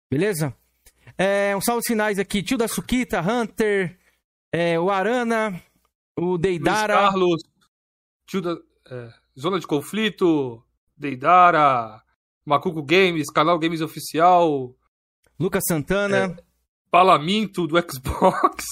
[0.09, 0.55] Beleza?
[1.17, 3.97] É, um salve finais aqui, tio da Suquita, Hunter,
[4.51, 5.61] é, o Arana,
[6.17, 6.93] o Deidara.
[6.93, 7.43] Luiz Carlos,
[8.25, 8.57] tio da.
[8.89, 10.63] É, Zona de Conflito,
[10.97, 12.01] Deidara,
[12.45, 14.75] Macuco Games, canal Games Oficial.
[15.39, 16.35] Lucas Santana.
[16.37, 16.48] É,
[16.91, 18.65] Palaminto do Xbox.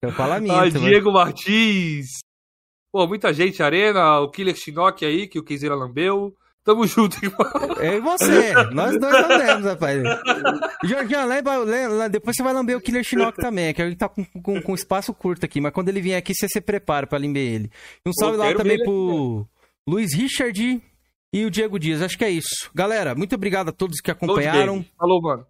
[0.00, 0.54] É o Palaminto.
[0.54, 2.06] Ah, Diego Martins.
[2.90, 6.34] Pô, muita gente, Arena, o Killer Shinnok aí, que o Kenzeira lambeu.
[6.64, 7.46] Tamo junto, irmão.
[7.80, 10.02] É você, nós dois lambemos, rapaz.
[10.84, 14.24] Jorginho, lembra, lembra, depois você vai lamber o Killer Shinnok também, que ele tá com,
[14.24, 17.42] com, com, espaço curto aqui, mas quando ele vier aqui, você se prepara pra lamber
[17.42, 17.70] ele.
[18.06, 19.46] Um salve lá também pro
[19.88, 20.82] Luiz Richard
[21.32, 22.02] e o Diego Dias.
[22.02, 22.70] Acho que é isso.
[22.74, 24.84] Galera, muito obrigado a todos que acompanharam.
[24.96, 25.46] Falou, mano.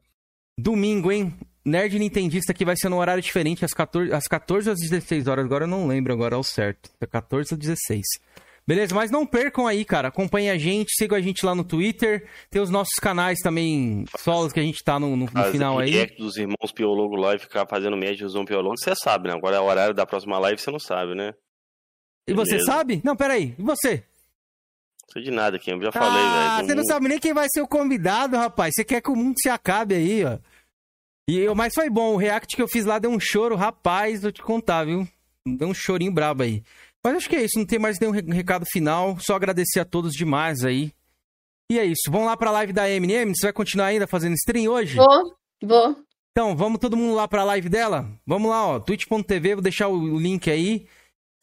[0.59, 1.33] Domingo, hein?
[1.65, 5.45] Nerd Nintendista que vai ser num horário diferente, às 14, às 14 às 16 horas.
[5.45, 6.91] Agora eu não lembro agora ao certo.
[7.01, 8.03] É 14 às 16.
[8.67, 8.95] Beleza?
[8.95, 10.09] Mas não percam aí, cara.
[10.09, 12.29] Acompanhem a gente, sigam a gente lá no Twitter.
[12.49, 16.07] Tem os nossos canais também, solos que a gente tá no, no, no final aí.
[16.17, 19.35] dos irmãos Piologo lá e ficar fazendo média do Piologo, você sabe, né?
[19.35, 21.33] Agora é o horário da próxima live, você não sabe, né?
[22.29, 23.01] E você sabe?
[23.05, 23.55] Não, peraí.
[23.59, 24.05] E você?
[25.13, 25.73] Sei de nada, Kim.
[25.73, 26.35] Eu já falei, velho.
[26.35, 28.73] Ah, você não sabe nem quem vai ser o convidado, rapaz.
[28.75, 30.39] Você quer que o mundo se acabe aí, ó.
[31.29, 32.15] E eu, mas foi bom.
[32.15, 35.07] O react que eu fiz lá deu um choro, rapaz, vou te contar, viu?
[35.47, 36.63] Deu um chorinho brabo aí.
[37.05, 39.19] Mas acho que é isso, não tem mais nenhum recado final.
[39.21, 40.93] Só agradecer a todos demais aí.
[41.71, 42.11] E é isso.
[42.11, 43.35] Vamos lá pra live da Eminem.
[43.35, 44.97] Você vai continuar ainda fazendo stream hoje?
[44.97, 45.97] Vou, vou.
[46.31, 48.09] Então, vamos todo mundo lá pra live dela?
[48.27, 48.81] Vamos lá, ó.
[48.81, 50.87] twitch.tv, vou deixar o link aí.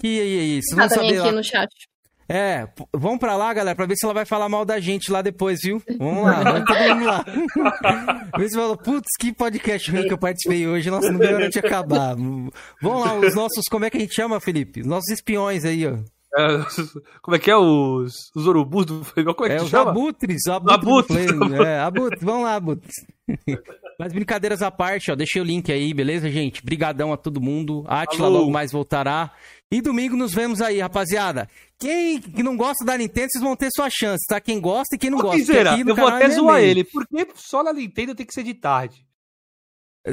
[0.04, 1.32] E aí, vocês vão saber aqui lá.
[1.32, 1.89] no chat.
[2.32, 5.20] É, vamos pra lá, galera, pra ver se ela vai falar mal da gente lá
[5.24, 5.82] depois, viu?
[5.98, 7.26] Vamos lá, vamos todo mundo lá.
[8.38, 10.92] Vê se fala, putz, que podcast ruim que eu participei hoje.
[10.92, 12.16] Nossa, não deu hora de acabar.
[12.16, 14.82] Vamos lá, os nossos, como é que a gente chama, Felipe?
[14.82, 15.98] Os nossos espiões aí, ó.
[16.38, 16.60] É,
[17.24, 19.34] como é que é os, os urubus do Flamengo?
[19.34, 19.90] Como é que é, os chama?
[19.90, 20.78] abutres, abutres.
[20.78, 21.60] abutres.
[21.66, 22.96] É, abutres, vamos lá, abutres.
[24.00, 26.64] Mas brincadeiras à parte, ó, deixei o link aí, beleza, gente?
[26.64, 27.84] Brigadão a todo mundo.
[27.86, 29.30] Atila logo mais voltará.
[29.70, 31.50] E domingo nos vemos aí, rapaziada.
[31.78, 34.40] Quem não gosta da Nintendo, vocês vão ter sua chance, tá?
[34.40, 35.52] Quem gosta e quem não Ô, gosta.
[35.52, 39.06] eu vou até é zoar ele, porque só na Nintendo tem que ser de tarde.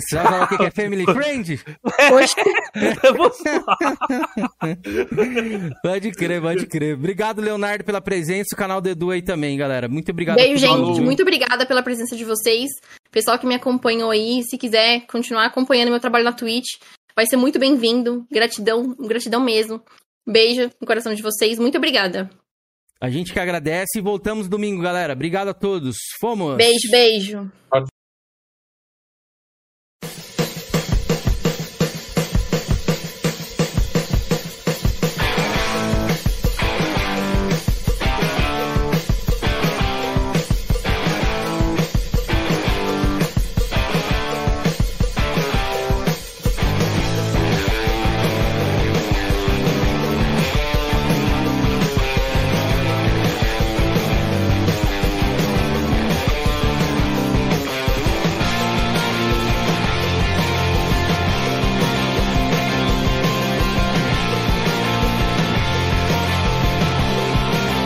[0.00, 1.60] Você vai falar o que é Family Friend?
[5.83, 6.94] pode crer, pode crer.
[6.94, 8.55] Obrigado, Leonardo, pela presença.
[8.55, 9.89] O canal do Edu aí também, galera.
[9.89, 10.36] Muito obrigado.
[10.36, 11.00] Beijo, gente.
[11.00, 12.68] Muito obrigada pela presença de vocês.
[13.10, 16.78] Pessoal que me acompanhou aí, se quiser continuar acompanhando meu trabalho na Twitch,
[17.15, 18.26] vai ser muito bem-vindo.
[18.31, 19.83] Gratidão, gratidão mesmo.
[20.26, 21.58] Beijo no coração de vocês.
[21.58, 22.28] Muito obrigada.
[23.00, 25.12] A gente que agradece e voltamos domingo, galera.
[25.12, 25.97] Obrigado a todos.
[26.18, 26.57] Fomos.
[26.57, 27.50] Beijo, beijo.